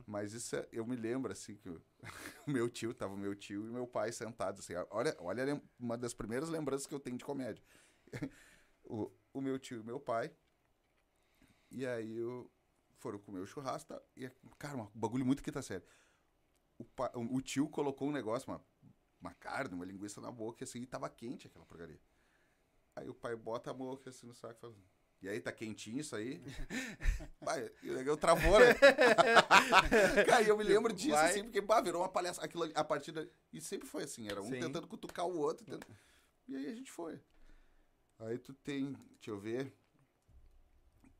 Mas 0.05 0.33
isso 0.33 0.55
é- 0.55 0.67
eu 0.71 0.85
me 0.85 0.95
lembro, 0.95 1.31
assim, 1.31 1.55
que 1.55 1.69
o, 1.69 1.81
o 2.47 2.51
meu 2.51 2.69
tio, 2.69 2.93
tava 2.93 3.13
o 3.13 3.17
meu 3.17 3.35
tio 3.35 3.67
e 3.67 3.71
meu 3.71 3.87
pai 3.87 4.11
sentados, 4.11 4.61
assim. 4.61 4.73
Olha, 4.91 5.15
olha 5.19 5.61
uma 5.79 5.97
das 5.97 6.13
primeiras 6.13 6.49
lembranças 6.49 6.87
que 6.87 6.93
eu 6.95 6.99
tenho 6.99 7.17
de 7.17 7.25
comédia. 7.25 7.63
o, 8.85 9.11
o 9.33 9.41
meu 9.41 9.59
tio 9.59 9.81
e 9.81 9.83
meu 9.83 9.99
pai. 9.99 10.31
E 11.71 11.85
aí 11.85 12.17
eu, 12.17 12.49
foram 12.99 13.19
comer 13.19 13.39
o 13.39 13.45
churrasco. 13.45 13.89
Tá? 13.93 14.01
E, 14.15 14.29
cara, 14.57 14.77
um 14.77 14.87
bagulho 14.93 15.25
muito 15.25 15.43
quinta 15.43 15.61
série. 15.61 15.83
O, 16.79 16.85
pa- 16.85 17.11
o 17.15 17.41
tio 17.41 17.69
colocou 17.69 18.09
um 18.09 18.11
negócio, 18.13 18.51
uma, 18.51 18.61
uma 19.21 19.33
carne, 19.35 19.75
uma 19.75 19.85
linguiça 19.85 20.21
na 20.21 20.31
boca, 20.31 20.63
assim, 20.65 20.81
e 20.81 20.87
tava 20.87 21.09
quente 21.09 21.47
aquela 21.47 21.65
porcaria. 21.65 21.99
Aí 22.97 23.07
o 23.07 23.13
pai 23.13 23.35
bota 23.35 23.69
a 23.69 23.73
mão 23.73 23.99
assim 24.07 24.25
no 24.25 24.33
saco 24.33 24.55
e 24.57 24.61
fala. 24.61 24.75
E 25.21 25.27
aí, 25.29 25.39
tá 25.39 25.51
quentinho 25.51 25.99
isso 25.99 26.15
aí? 26.15 26.39
Pai, 27.43 27.71
e 27.81 27.89
negão 27.91 28.15
travou, 28.17 28.59
né? 28.59 28.67
Cara, 30.27 30.43
eu 30.43 30.55
me 30.57 30.63
lembro 30.63 30.93
disso, 30.93 31.09
Vai. 31.15 31.29
assim, 31.31 31.43
porque 31.43 31.59
bah, 31.61 31.81
virou 31.81 32.01
uma 32.03 32.09
palhaça. 32.09 32.43
Aquilo 32.43 32.63
ali, 32.63 32.73
a 32.75 32.83
partir 32.83 33.11
da... 33.11 33.25
E 33.51 33.59
sempre 33.59 33.87
foi 33.87 34.03
assim, 34.03 34.27
era 34.27 34.41
um 34.41 34.45
Sim. 34.49 34.59
tentando 34.59 34.87
cutucar 34.87 35.25
o 35.25 35.35
outro. 35.37 35.65
tentando- 35.65 35.85
E 36.47 36.55
aí 36.55 36.67
a 36.67 36.75
gente 36.75 36.91
foi. 36.91 37.19
Aí 38.19 38.37
tu 38.37 38.53
tem, 38.53 38.93
deixa 38.93 39.31
eu 39.31 39.39
ver. 39.39 39.75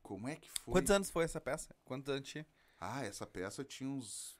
Como 0.02 0.28
é 0.28 0.36
que 0.36 0.48
foi? 0.50 0.72
Quantos 0.74 0.90
anos 0.90 1.10
foi 1.10 1.24
essa 1.24 1.40
peça? 1.40 1.74
Quantos 1.84 2.08
anos 2.08 2.28
tinha? 2.28 2.46
Ah, 2.80 3.04
essa 3.04 3.26
peça 3.26 3.64
tinha 3.64 3.90
uns 3.90 4.38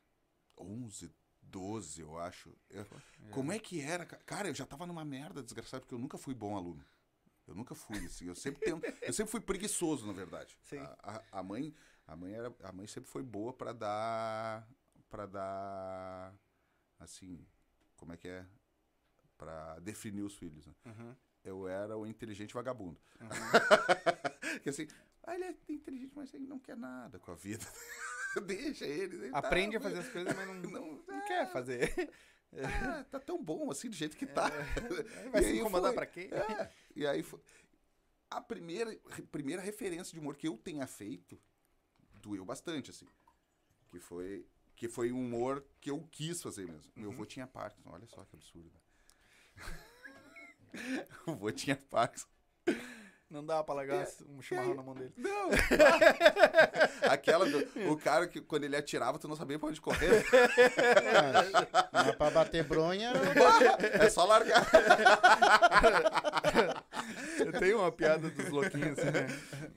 11, 0.57 1.13
12, 1.43 2.01
eu 2.01 2.17
acho. 2.19 2.57
Eu- 2.71 2.87
Como 3.33 3.53
é 3.53 3.59
que 3.59 3.81
era? 3.81 4.07
ca- 4.07 4.19
Cara, 4.25 4.49
eu 4.49 4.55
já 4.55 4.65
tava 4.65 4.87
numa 4.87 5.05
merda 5.05 5.43
desgraçada, 5.43 5.81
porque 5.81 5.95
eu 5.95 5.99
nunca 5.99 6.17
fui 6.17 6.35
bom 6.35 6.57
aluno. 6.57 6.85
Eu 7.49 7.55
nunca 7.55 7.75
fui, 7.75 7.97
assim. 8.05 8.27
Eu 8.27 8.35
sempre, 8.35 8.61
tento, 8.63 8.85
eu 9.03 9.13
sempre 9.13 9.31
fui 9.31 9.41
preguiçoso, 9.41 10.07
na 10.07 10.13
verdade. 10.13 10.57
Sim. 10.63 10.79
A, 10.79 11.17
a- 11.17 11.23
a 11.33 11.43
mãe, 11.43 11.75
a 12.07 12.15
mãe 12.15 12.35
era, 12.35 12.55
a 12.63 12.73
mãe 12.73 12.87
sempre 12.87 13.11
foi 13.11 13.23
boa 13.23 13.53
pra 13.55 13.73
dar, 13.73 14.69
para 15.09 15.25
dar, 15.27 16.35
assim, 16.99 17.45
como 17.97 18.13
é 18.13 18.17
que 18.17 18.29
é, 18.29 18.45
Pra 19.39 19.79
definir 19.79 20.23
os 20.23 20.35
filhos. 20.35 20.67
Né? 20.67 20.75
Uhum. 20.87 21.17
Eu 21.45 21.69
era 21.69 21.97
o 21.97 22.05
inteligente 22.07 22.53
vagabundo. 22.55 23.01
que 24.63 24.69
assim, 24.69 24.89
ah, 25.23 25.35
ele 25.35 25.45
é 25.45 25.55
inteligente, 25.69 26.13
mas 26.17 26.35
ele 26.35 26.47
não 26.47 26.59
quer 26.59 26.77
nada 26.77 27.19
com 27.21 27.31
a 27.31 27.35
vida. 27.37 27.65
Deixa 28.45 28.85
ele. 28.85 29.17
ele 29.17 29.31
tá- 29.31 29.39
Aprende 29.39 29.77
a 29.77 29.81
fazer 29.81 29.99
as 30.01 30.09
coisas, 30.09 30.35
mas 30.35 30.47
não, 30.47 30.55
Não, 30.55 31.03
não 31.07 31.27
quer 31.27 31.51
fazer. 31.53 32.11
Ah, 32.57 33.05
tá 33.05 33.21
tão 33.21 33.43
bom 33.43 33.71
assim 33.71 33.89
do 33.91 33.97
jeito 33.97 34.17
que 34.17 34.27
tá. 34.27 34.49
Vai 35.33 35.43
E 35.43 35.45
se 35.45 35.59
incomodar 35.59 35.93
pra 35.93 36.07
quê? 36.07 36.31
É, 36.33 36.71
e 36.97 37.07
aí 37.07 37.23
foi. 37.23 37.41
A 38.31 38.41
primeira, 38.41 38.95
primeira 39.31 39.63
referência 39.63 40.13
de 40.13 40.19
humor 40.19 40.37
que 40.37 40.49
eu 40.49 40.57
tenha 40.57 40.87
feito 40.87 41.41
doeu 42.21 42.45
bastante, 42.45 42.91
assim. 42.91 43.07
Que 43.89 43.99
foi, 43.99 44.47
que 44.77 44.89
foi 44.89 45.13
um 45.13 45.21
humor 45.21 45.65
que 45.81 45.91
eu 45.91 46.07
quis 46.11 46.43
fazer 46.43 46.67
mesmo. 46.67 46.93
Meu 46.95 47.11
avô 47.11 47.25
tinha 47.25 47.47
Parkinson, 47.47 47.91
olha 47.91 48.07
só 48.07 48.25
que 48.25 48.37
absurdo. 48.37 48.71
Né? 48.71 48.81
o 51.27 51.31
avô 51.31 51.51
tinha 51.51 51.77
Parkinson. 51.77 52.29
Não 53.31 53.45
dá 53.45 53.63
pra 53.63 53.75
largar 53.75 54.07
um 54.27 54.41
chimarrão 54.41 54.75
na 54.75 54.83
mão 54.83 54.95
dele. 54.95 55.13
Não! 55.17 55.51
Aquela 57.11 57.45
do. 57.45 57.93
O 57.93 57.97
cara 57.99 58.27
que 58.27 58.41
quando 58.41 58.65
ele 58.65 58.75
atirava, 58.75 59.19
tu 59.19 59.29
não 59.29 59.37
sabia 59.37 59.59
pra 59.59 59.69
onde 59.69 59.83
correr. 59.83 60.25
Mas 61.93 62.17
pra 62.17 62.31
bater 62.31 62.65
bronha, 62.65 63.13
É 64.01 64.09
só 64.09 64.25
largar. 64.25 64.67
Eu 67.39 67.53
tenho 67.59 67.79
uma 67.79 67.93
piada 67.93 68.31
dos 68.31 68.49
louquinhos 68.49 68.99
assim, 68.99 69.11
né? 69.11 69.27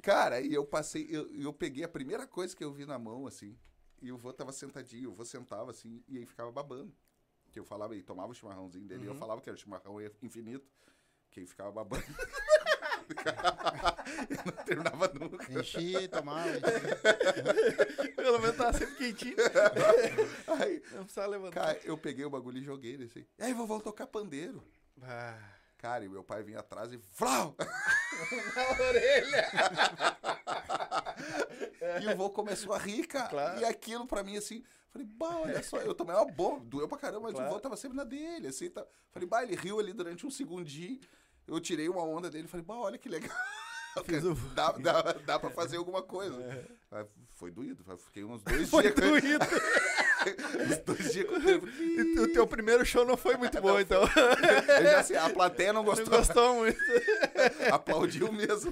Cara, 0.02 0.40
e 0.40 0.54
eu 0.54 0.66
passei, 0.66 1.08
eu, 1.10 1.28
eu 1.34 1.54
peguei 1.54 1.84
a 1.84 1.90
primeira 1.90 2.26
coisa 2.26 2.56
que 2.56 2.64
eu 2.64 2.72
vi 2.72 2.86
na 2.86 2.98
mão, 2.98 3.28
assim, 3.28 3.58
e 4.02 4.12
o 4.12 4.18
vô 4.18 4.32
tava 4.34 4.52
sentadinho, 4.52 5.12
o 5.12 5.14
vô 5.14 5.26
sentava 5.26 5.72
assim, 5.72 6.02
e 6.08 6.18
aí 6.18 6.26
ficava 6.26 6.52
babando. 6.52 6.94
Que 7.52 7.60
eu 7.60 7.66
falava, 7.66 7.96
e 7.96 8.02
tomava 8.02 8.32
o 8.32 8.34
chimarrãozinho 8.34 8.86
dele, 8.88 9.04
e 9.04 9.08
eu 9.08 9.16
falava 9.16 9.42
que 9.42 9.50
era 9.50 9.56
o 9.58 9.60
chimarrão 9.60 9.98
infinito, 10.22 10.66
que 11.30 11.42
ele 11.42 11.48
ficava 11.48 11.72
babando. 11.72 12.04
Eu 13.14 14.38
não 14.46 14.64
terminava 14.64 15.12
nunca. 15.14 15.52
enchi, 15.54 16.08
tomava. 16.08 16.50
enchi. 16.50 18.12
Pelo 18.16 18.40
menos 18.40 18.56
tava 18.58 18.74
sempre 18.78 18.96
quentinho. 18.96 19.36
Aí, 20.60 20.82
Não 20.92 21.04
precisava 21.04 21.28
levantar. 21.28 21.62
cara, 21.68 21.80
eu 21.84 21.98
peguei 21.98 22.24
o 22.26 22.30
bagulho 22.30 22.58
e 22.60 22.64
joguei 22.64 22.94
ele 22.94 23.06
assim. 23.06 23.26
E 23.40 23.44
aí, 23.44 23.54
vovô, 23.54 23.80
tocar 23.80 24.08
pandeiro. 24.08 24.64
Ah, 25.02 25.38
Cara, 25.78 26.06
e 26.06 26.10
meu 26.10 26.24
pai 26.24 26.44
vinha 26.44 26.60
atrás 26.60 26.94
e. 26.94 27.00
Flau! 27.00 27.56
na 28.56 28.86
orelha. 28.86 29.48
E 32.02 32.08
o 32.08 32.16
vô 32.16 32.30
começou 32.30 32.74
a 32.74 32.78
rir, 32.78 33.08
cara. 33.08 33.30
Claro. 33.30 33.60
E 33.62 33.66
aquilo 33.66 34.06
pra 34.06 34.22
mim, 34.24 34.38
assim, 34.38 34.64
falei, 34.92 35.08
bah, 35.08 35.40
olha 35.40 35.64
só, 35.64 35.78
eu 35.78 35.94
tomei 35.96 36.16
uma 36.16 36.26
bomba, 36.26 36.64
doeu 36.66 36.88
pra 36.88 36.98
caramba, 37.00 37.22
mas 37.24 37.34
Claro. 37.34 37.50
o 37.50 37.54
vô 37.54 37.60
tava 37.60 37.76
sempre 37.76 37.98
na 37.98 38.04
dele, 38.04 38.48
assim, 38.48 38.70
tá. 38.70 38.86
Falei, 39.12 39.28
bah, 39.28 39.42
ele 39.44 39.56
riu 39.56 39.80
ali 39.80 39.92
durante 39.92 40.24
um 40.26 40.30
segundinho, 40.30 41.00
eu 41.48 41.60
tirei 41.60 41.90
uma 41.90 42.04
onda 42.04 42.30
dele, 42.30 42.48
falei, 42.48 42.66
bah, 42.66 42.76
olha 42.80 42.98
que 42.98 43.10
legal. 43.10 43.36
Fiz 44.06 44.24
o- 44.24 44.34
Dá, 44.56 44.72
dá, 44.72 45.02
dá 45.26 45.38
pra 45.40 45.50
fazer 45.50 45.76
alguma 45.76 46.02
coisa. 46.02 46.66
Mas 46.90 47.06
Foi 47.36 47.52
doído, 47.52 47.84
fiquei 47.98 48.24
uns 48.24 48.42
dois 48.42 48.70
Foi 48.72 48.84
dias. 48.84 48.96
com- 48.96 49.02
doído. 49.02 49.46
uns 50.72 50.78
dois 50.86 51.12
dias 51.12 51.28
com 51.28 51.36
o 51.36 51.42
tempo. 51.44 51.68
E 51.68 52.20
o 52.20 52.32
teu 52.32 52.48
primeiro 52.48 52.86
show 52.86 53.04
não 53.06 53.18
foi 53.18 53.36
muito 53.36 53.60
bom, 53.62 53.78
então. 53.80 54.02
Eu 54.04 54.84
já 54.84 55.04
sei, 55.04 55.18
a 55.18 55.30
plateia 55.30 55.74
não 55.74 55.82
Não 55.84 55.90
gostou, 55.90 56.08
gostou 56.18 56.56
muito. 56.56 56.80
aplaudiu 57.74 58.32
mesmo. 58.32 58.72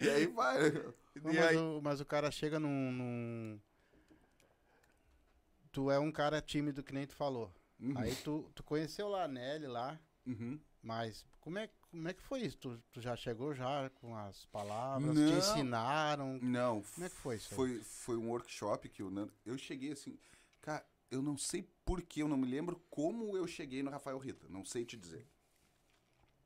e 0.00 0.08
aí 0.10 0.26
vai. 0.26 0.70
Não, 1.22 1.32
E 1.32 1.36
mas, 1.36 1.38
aí? 1.46 1.56
o, 1.56 1.80
mas 1.82 2.00
o 2.00 2.04
cara 2.06 2.30
chega 2.32 2.58
num, 2.58 2.90
num- 2.92 3.60
Tu 5.70 5.90
é 5.90 5.98
um 5.98 6.10
cara 6.10 6.40
tímido, 6.40 6.82
que 6.82 6.92
nem 6.94 7.06
tu 7.06 7.14
falou. 7.14 7.52
Uhum. 7.78 7.96
Aí 7.96 8.14
tu, 8.24 8.50
tu 8.54 8.62
conheceu 8.64 9.08
lá 9.08 9.24
a 9.24 9.28
Nelly 9.28 9.66
lá, 9.68 9.98
Uhum. 10.26 10.58
Mas 10.82 11.26
como 11.40 11.58
é, 11.58 11.68
como 11.90 12.08
é 12.08 12.12
que 12.12 12.22
foi 12.22 12.40
isso? 12.40 12.58
Tu, 12.58 12.82
tu 12.92 13.00
já 13.00 13.16
chegou 13.16 13.54
já 13.54 13.90
com 13.90 14.16
as 14.16 14.44
palavras? 14.46 15.14
Não. 15.14 15.26
Te 15.26 15.38
ensinaram? 15.38 16.38
Não. 16.42 16.82
Como 16.94 17.06
é 17.06 17.08
que 17.08 17.16
foi 17.16 17.36
isso? 17.36 17.54
Foi, 17.54 17.78
foi 17.80 18.16
um 18.16 18.28
workshop 18.28 18.88
que 18.88 19.02
o 19.02 19.10
Nando. 19.10 19.32
Eu 19.44 19.56
cheguei 19.56 19.92
assim. 19.92 20.18
Cara, 20.60 20.84
eu 21.10 21.22
não 21.22 21.36
sei 21.36 21.66
porquê, 21.84 22.22
eu 22.22 22.28
não 22.28 22.36
me 22.36 22.46
lembro 22.46 22.80
como 22.90 23.36
eu 23.36 23.46
cheguei 23.46 23.82
no 23.82 23.90
Rafael 23.90 24.18
Rita. 24.18 24.46
Não 24.48 24.64
sei 24.64 24.84
te 24.84 24.96
dizer. 24.96 25.26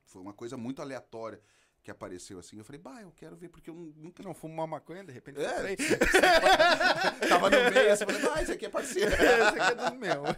Foi 0.04 0.22
uma 0.22 0.32
coisa 0.32 0.56
muito 0.56 0.80
aleatória 0.80 1.40
que 1.82 1.90
apareceu 1.90 2.38
assim. 2.38 2.58
Eu 2.58 2.64
falei, 2.64 2.80
bah, 2.80 3.02
eu 3.02 3.10
quero 3.12 3.34
ver, 3.34 3.48
porque 3.48 3.68
eu 3.68 3.74
nunca. 3.74 4.22
Não 4.22 4.34
fuma 4.34 4.54
uma 4.54 4.66
maconha, 4.66 5.02
de 5.02 5.12
repente. 5.12 5.40
É. 5.40 5.76
Tava 7.28 7.50
no 7.50 7.70
meio 7.70 7.92
assim, 7.92 8.04
eu 8.04 8.10
falei, 8.10 8.30
ah, 8.34 8.42
esse 8.42 8.52
aqui 8.52 8.66
é 8.66 8.68
parceiro. 8.68 9.10
Esse 9.12 9.60
aqui 9.60 9.72
é 9.72 9.74
dos 9.74 9.98
meus. 9.98 10.28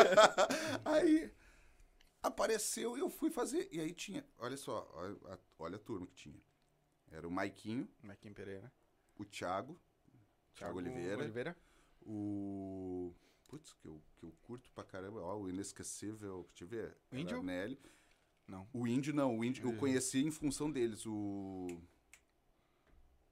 aí 0.84 1.30
apareceu 2.28 2.96
e 2.96 3.00
eu 3.00 3.08
fui 3.10 3.30
fazer. 3.30 3.68
E 3.72 3.80
aí 3.80 3.92
tinha, 3.92 4.24
olha 4.38 4.56
só, 4.56 4.88
olha 4.94 5.16
a, 5.26 5.38
olha 5.58 5.76
a 5.76 5.78
turma 5.78 6.06
que 6.06 6.14
tinha. 6.14 6.40
Era 7.10 7.26
o 7.28 7.30
Maiquinho, 7.30 7.88
Marquinhos 8.02 8.34
Pereira. 8.36 8.72
o 9.18 9.24
Thiago, 9.24 9.78
Thiago 10.54 10.78
Oliveira. 10.78 11.22
Oliveira. 11.22 11.56
O. 12.02 13.14
Putz, 13.48 13.72
que 13.74 13.86
eu, 13.86 14.02
que 14.16 14.24
eu 14.24 14.32
curto 14.42 14.68
pra 14.72 14.82
caramba. 14.84 15.20
Ó, 15.20 15.38
o 15.38 15.48
inesquecível. 15.48 16.44
Deixa 16.48 16.64
eu 16.64 16.68
ver. 16.68 16.96
O 17.12 17.16
Índio? 17.16 17.42
Nelly. 17.42 17.78
Não. 18.48 18.68
O 18.74 18.86
índio 18.86 19.14
não, 19.14 19.38
o 19.38 19.44
índio 19.44 19.64
eu 19.64 19.70
Uhum. 19.70 19.76
conheci 19.78 20.22
em 20.24 20.30
função 20.30 20.70
deles. 20.70 21.06
O. 21.06 21.66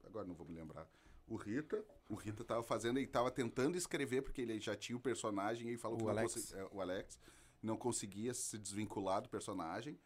Agora 0.05 0.25
não 0.27 0.35
vou 0.35 0.45
me 0.47 0.53
lembrar. 0.53 0.87
o 1.27 1.35
Rita. 1.35 1.83
O 2.09 2.15
Rita 2.15 2.43
tava 2.43 2.61
fazendo, 2.63 2.97
ele 2.99 3.07
tava 3.07 3.31
tentando 3.31 3.75
escrever, 3.77 4.21
porque 4.21 4.41
ele 4.41 4.59
já 4.59 4.75
tinha 4.75 4.95
o 4.95 4.99
personagem, 4.99 5.69
e 5.71 5.77
falou 5.77 5.97
O 5.97 6.03
que 6.03 6.09
Alex. 6.09 6.53
é, 6.53 6.63
o 6.71 6.81
Alex 6.81 7.17
não 7.63 7.77
conseguia 7.77 8.33
se 8.33 8.57
desvincular 8.57 9.21
do 9.21 9.29
personagem. 9.29 9.97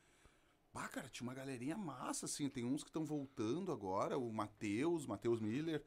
Bah, 0.71 0.87
cara, 0.87 1.09
tinha 1.09 1.27
uma 1.27 1.33
galerinha 1.33 1.75
massa, 1.75 2.25
assim. 2.25 2.49
Tem 2.49 2.63
uns 2.63 2.83
que 2.83 2.89
estão 2.89 3.03
voltando 3.03 3.71
agora, 3.71 4.17
o 4.17 4.31
Matheus, 4.31 5.05
Matheus 5.05 5.41
Miller. 5.41 5.83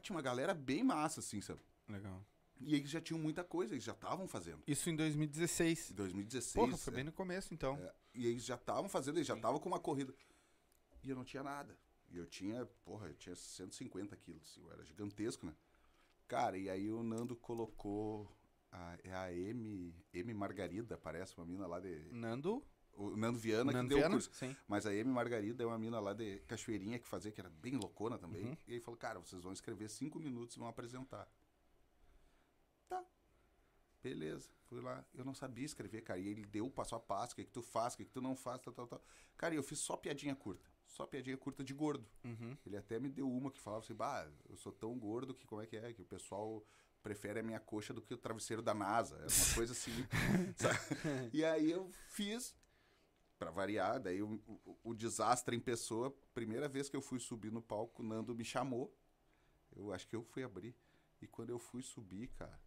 Tinha 0.00 0.16
uma 0.16 0.22
galera 0.22 0.54
bem 0.54 0.82
massa, 0.82 1.20
assim, 1.20 1.40
sabe? 1.40 1.60
Legal. 1.88 2.24
E 2.60 2.74
eles 2.74 2.90
já 2.90 3.00
tinham 3.00 3.20
muita 3.20 3.44
coisa, 3.44 3.74
eles 3.74 3.84
já 3.84 3.92
estavam 3.92 4.26
fazendo. 4.26 4.62
Isso 4.66 4.88
em 4.88 4.96
2016. 4.96 5.90
Em 5.90 5.94
2016. 5.94 6.54
Porra, 6.54 6.76
foi 6.76 6.92
é, 6.92 6.96
bem 6.96 7.04
no 7.04 7.12
começo, 7.12 7.52
então. 7.52 7.76
é, 7.76 7.94
e 8.14 8.26
eles 8.26 8.44
já 8.44 8.54
estavam 8.54 8.88
fazendo, 8.88 9.18
eles 9.18 9.26
já 9.26 9.34
estavam 9.34 9.60
com 9.60 9.68
uma 9.68 9.78
corrida. 9.78 10.14
E 11.02 11.10
eu 11.10 11.16
não 11.16 11.24
tinha 11.24 11.42
nada. 11.42 11.76
E 12.10 12.16
eu 12.16 12.26
tinha, 12.26 12.64
porra, 12.84 13.08
eu 13.08 13.14
tinha 13.14 13.36
150 13.36 14.16
quilos, 14.16 14.42
assim, 14.42 14.60
eu 14.60 14.72
era 14.72 14.84
gigantesco, 14.84 15.44
né? 15.44 15.54
Cara, 16.26 16.56
e 16.56 16.68
aí 16.68 16.90
o 16.90 17.02
Nando 17.02 17.36
colocou. 17.36 18.30
A, 18.72 18.98
é 19.04 19.12
a 19.12 19.32
M, 19.32 19.94
M 20.12 20.34
Margarida, 20.34 20.98
parece, 20.98 21.36
uma 21.36 21.46
mina 21.46 21.66
lá 21.66 21.80
de. 21.80 22.08
Nando. 22.10 22.64
O 22.94 23.14
Nando 23.14 23.38
Viana 23.38 23.72
Nando 23.72 23.84
que 23.84 23.88
deu 23.90 23.98
Viana? 23.98 24.14
o 24.14 24.18
curso. 24.18 24.30
Sim. 24.32 24.56
Mas 24.66 24.86
a 24.86 24.94
M 24.94 25.10
Margarida 25.10 25.62
é 25.62 25.66
uma 25.66 25.78
mina 25.78 26.00
lá 26.00 26.14
de 26.14 26.38
Cachoeirinha 26.46 26.98
que 26.98 27.06
fazia, 27.06 27.30
que 27.30 27.40
era 27.40 27.50
bem 27.50 27.76
loucona 27.76 28.18
também. 28.18 28.46
Uhum. 28.46 28.56
E 28.66 28.74
aí 28.74 28.80
falou, 28.80 28.96
cara, 28.98 29.18
vocês 29.18 29.42
vão 29.42 29.52
escrever 29.52 29.90
cinco 29.90 30.18
minutos 30.18 30.56
e 30.56 30.58
vão 30.58 30.66
apresentar. 30.66 31.30
Tá. 32.88 33.04
Beleza. 34.02 34.50
Fui 34.64 34.80
lá. 34.80 35.04
Eu 35.14 35.24
não 35.24 35.34
sabia 35.34 35.64
escrever, 35.64 36.02
cara. 36.02 36.18
E 36.18 36.26
ele 36.26 36.44
deu 36.46 36.66
o 36.66 36.70
passo 36.70 36.94
a 36.94 37.00
passo, 37.00 37.34
o 37.34 37.36
que, 37.36 37.44
que 37.44 37.52
tu 37.52 37.62
faz, 37.62 37.92
o 37.94 37.98
que, 37.98 38.04
que 38.06 38.12
tu 38.12 38.22
não 38.22 38.34
faz, 38.34 38.62
tal, 38.62 38.72
tal, 38.72 38.86
tal. 38.86 39.04
Cara, 39.36 39.54
e 39.54 39.58
eu 39.58 39.62
fiz 39.62 39.78
só 39.78 39.96
piadinha 39.96 40.34
curta. 40.34 40.70
Só 40.86 41.06
piadinha 41.06 41.36
curta 41.36 41.62
de 41.62 41.74
gordo. 41.74 42.08
Uhum. 42.24 42.56
Ele 42.64 42.76
até 42.76 42.98
me 42.98 43.10
deu 43.10 43.30
uma 43.30 43.50
que 43.50 43.60
falava 43.60 43.84
assim, 43.84 43.94
bah, 43.94 44.26
eu 44.48 44.56
sou 44.56 44.72
tão 44.72 44.98
gordo 44.98 45.34
que 45.34 45.46
como 45.46 45.60
é 45.60 45.66
que 45.66 45.76
é? 45.76 45.92
Que 45.92 46.00
o 46.00 46.06
pessoal 46.06 46.64
prefere 47.06 47.38
a 47.38 47.42
minha 47.42 47.60
coxa 47.60 47.94
do 47.94 48.02
que 48.02 48.12
o 48.12 48.18
travesseiro 48.18 48.60
da 48.60 48.74
NASA. 48.74 49.14
Era 49.14 49.26
uma 49.32 49.54
coisa 49.54 49.72
assim. 49.72 49.92
E 51.32 51.44
aí 51.44 51.70
eu 51.70 51.88
fiz, 52.08 52.56
pra 53.38 53.48
variar, 53.52 54.00
daí 54.00 54.20
o, 54.22 54.34
o- 54.64 54.78
o 54.82 54.92
desastre 54.94 55.54
em 55.54 55.60
pessoa, 55.60 56.10
primeira 56.34 56.68
vez 56.68 56.88
que 56.88 56.96
eu 56.96 57.00
fui 57.00 57.20
subir 57.20 57.52
no 57.52 57.62
palco, 57.62 58.02
o 58.02 58.04
Nando 58.04 58.34
me 58.34 58.44
chamou. 58.44 58.92
Eu 59.76 59.92
acho 59.92 60.08
que 60.08 60.16
eu 60.16 60.22
fui 60.24 60.42
abrir. 60.42 60.74
E 61.22 61.28
quando 61.28 61.50
eu 61.50 61.60
fui 61.60 61.80
subir, 61.80 62.26
cara, 62.28 62.58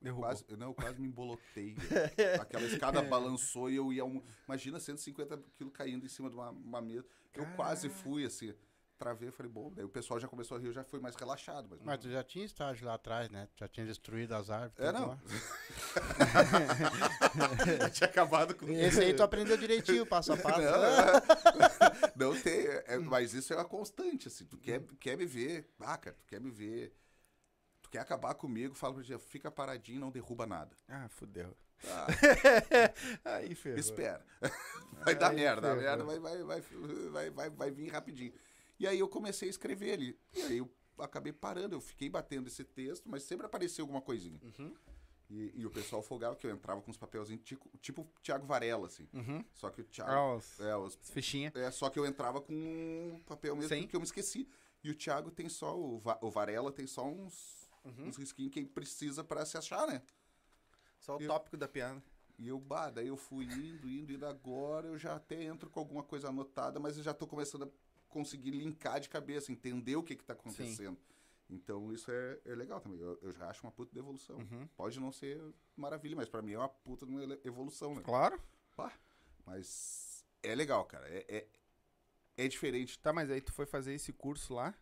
Derrubou. 0.00 0.24
quase, 0.24 0.44
não, 0.56 0.68
eu 0.68 0.74
quase 0.74 1.00
me 1.00 1.06
embolotei. 1.06 1.76
Aquela 2.40 2.64
escada 2.66 3.00
balançou 3.02 3.70
e 3.70 3.76
eu 3.76 3.92
ia. 3.92 4.04
Um, 4.04 4.20
imagina 4.46 4.80
150 4.80 5.38
quilos 5.56 5.72
caindo 5.72 6.04
em 6.04 6.08
cima 6.08 6.28
de 6.28 6.34
uma, 6.34 6.50
uma 6.50 6.80
mesa. 6.82 7.06
Eu 7.32 7.46
quase 7.54 7.88
fui 7.88 8.24
assim. 8.24 8.52
Travei, 9.00 9.30
falei, 9.30 9.50
bom, 9.50 9.72
daí 9.74 9.82
o 9.82 9.88
pessoal 9.88 10.20
já 10.20 10.28
começou 10.28 10.58
a 10.58 10.60
rir, 10.60 10.66
eu 10.66 10.74
já 10.74 10.84
fui 10.84 11.00
mais 11.00 11.16
relaxado. 11.16 11.66
Mas, 11.70 11.80
Mas 11.82 11.98
tu 12.00 12.10
já 12.10 12.22
tinha 12.22 12.44
estágio 12.44 12.86
lá 12.86 12.92
atrás, 12.96 13.30
né? 13.30 13.48
Já 13.56 13.66
tinha 13.66 13.86
destruído 13.86 14.34
as 14.34 14.50
árvores. 14.50 14.74
É, 14.78 14.92
não. 14.92 15.18
tinha 17.94 18.10
acabado 18.10 18.54
com 18.54 18.68
Esse 18.68 19.00
aí 19.00 19.14
tu 19.14 19.22
aprendeu 19.22 19.56
direitinho, 19.56 20.04
passo 20.04 20.34
a 20.34 20.36
passo. 20.40 20.60
Não, 22.16 22.32
não 22.32 22.40
tem, 22.42 22.66
é- 22.66 22.98
mas 22.98 23.32
isso 23.32 23.54
é 23.54 23.56
uma 23.56 23.64
constante, 23.64 24.28
assim. 24.28 24.44
Tu 24.44 24.58
quer, 24.58 24.82
quer 25.00 25.16
me 25.16 25.24
ver, 25.24 25.66
ah, 25.80 25.96
cara, 25.96 26.14
tu 26.14 26.26
quer 26.26 26.38
me 26.38 26.50
ver. 26.50 26.94
Tu 27.80 27.88
quer 27.88 28.00
acabar 28.00 28.34
comigo, 28.34 28.74
fala 28.74 28.92
pro 28.92 29.02
dia, 29.02 29.18
fica 29.18 29.50
paradinho, 29.50 29.98
não 30.00 30.10
derruba 30.10 30.46
nada. 30.46 30.76
Ah, 30.86 31.08
fudeu. 31.08 31.56
Ah, 31.86 32.06
Aí, 33.36 33.54
ferrou. 33.54 33.78
espera. 33.80 34.22
Vai 35.02 35.14
dar 35.14 35.30
Aí, 35.30 35.36
merda, 35.36 35.72
a 35.72 35.76
ferrou. 35.76 35.82
merda 35.82 36.04
vai, 36.04 36.18
vai, 36.18 36.42
vai, 36.44 36.60
vai, 37.10 37.30
vai, 37.30 37.48
vai 37.50 37.70
vir 37.70 37.88
rapidinho. 37.90 38.34
E 38.80 38.86
aí 38.86 38.98
eu 38.98 39.06
comecei 39.08 39.46
a 39.46 39.50
escrever 39.50 39.92
ali. 39.92 40.18
E 40.34 40.40
aí 40.42 40.58
eu 40.58 40.70
acabei 40.98 41.32
parando, 41.32 41.76
eu 41.76 41.80
fiquei 41.80 42.08
batendo 42.08 42.48
esse 42.48 42.64
texto, 42.64 43.08
mas 43.08 43.22
sempre 43.22 43.44
aparecia 43.46 43.82
alguma 43.82 44.00
coisinha. 44.00 44.40
Uhum. 44.42 44.74
E, 45.28 45.52
e 45.54 45.66
o 45.66 45.70
pessoal 45.70 46.02
folgava 46.02 46.34
que 46.34 46.46
eu 46.46 46.50
entrava 46.50 46.80
com 46.82 46.90
uns 46.90 46.96
papelzinhos, 46.96 47.44
tipo, 47.44 47.70
tipo 47.78 48.10
Thiago 48.22 48.46
Varela, 48.46 48.86
assim. 48.86 49.06
Uhum. 49.12 49.44
Só 49.54 49.68
que 49.70 49.82
o 49.82 49.84
Thiago. 49.84 50.10
Ah, 50.10 50.34
os, 50.34 50.58
É, 50.60 50.74
os 50.76 50.98
as 51.00 51.10
fichinhas. 51.10 51.54
É, 51.54 51.70
só 51.70 51.88
que 51.90 51.98
eu 51.98 52.06
entrava 52.06 52.40
com 52.40 52.52
um 52.54 53.20
papel 53.26 53.54
mesmo 53.54 53.68
Sim. 53.68 53.86
que 53.86 53.94
eu 53.94 54.00
me 54.00 54.06
esqueci. 54.06 54.48
E 54.82 54.90
o 54.90 54.94
Thiago 54.94 55.30
tem 55.30 55.48
só, 55.48 55.78
o, 55.78 55.98
Va- 55.98 56.18
o 56.22 56.30
Varela 56.30 56.72
tem 56.72 56.86
só 56.86 57.06
uns, 57.06 57.68
Uhum. 57.84 58.08
uns 58.08 58.16
risquinhos 58.16 58.50
que 58.52 58.58
ele 58.58 58.66
precisa 58.68 59.22
pra 59.22 59.44
se 59.44 59.56
achar, 59.58 59.86
né? 59.86 60.02
Só 60.98 61.16
o 61.16 61.20
Eu- 61.20 61.28
tópico 61.28 61.56
da 61.56 61.68
piada. 61.68 62.02
E 62.38 62.48
eu, 62.48 62.58
bah, 62.58 62.88
daí 62.90 63.08
eu 63.08 63.16
fui 63.18 63.44
indo, 63.44 63.86
indo, 63.86 64.12
indo. 64.14 64.26
Agora 64.26 64.86
eu 64.88 64.98
já 64.98 65.14
até 65.16 65.42
entro 65.44 65.68
com 65.70 65.78
alguma 65.80 66.02
coisa 66.02 66.28
anotada, 66.30 66.80
mas 66.80 66.96
eu 66.96 67.02
já 67.02 67.12
tô 67.14 67.26
começando 67.26 67.64
a 67.64 67.68
conseguir 68.10 68.50
linkar 68.50 69.00
de 69.00 69.08
cabeça, 69.08 69.50
entender 69.50 69.96
o 69.96 70.02
que 70.02 70.16
que 70.16 70.24
tá 70.24 70.34
acontecendo. 70.34 70.98
Então 71.48 71.92
isso 71.92 72.10
é, 72.10 72.38
é 72.44 72.54
legal 72.54 72.80
também. 72.80 73.00
Eu, 73.00 73.18
eu 73.22 73.32
já 73.32 73.48
acho 73.48 73.64
uma 73.64 73.72
puta 73.72 73.92
de 73.92 73.98
evolução. 73.98 74.36
Uhum. 74.36 74.68
Pode 74.76 75.00
não 75.00 75.10
ser 75.10 75.40
maravilha, 75.76 76.14
mas 76.14 76.28
pra 76.28 76.42
mim 76.42 76.52
é 76.52 76.58
uma 76.58 76.68
puta 76.68 77.06
de 77.06 77.12
uma 77.12 77.38
evolução, 77.44 77.94
né? 77.94 78.02
Claro. 78.02 78.40
Pá, 78.76 78.92
mas 79.44 80.24
é 80.42 80.54
legal, 80.54 80.84
cara. 80.84 81.08
É, 81.08 81.24
é, 81.28 81.48
é 82.36 82.48
diferente 82.48 82.98
Tá, 82.98 83.12
mas 83.12 83.30
aí 83.30 83.40
tu 83.40 83.52
foi 83.52 83.66
fazer 83.66 83.94
esse 83.94 84.12
curso 84.12 84.54
lá? 84.54 84.74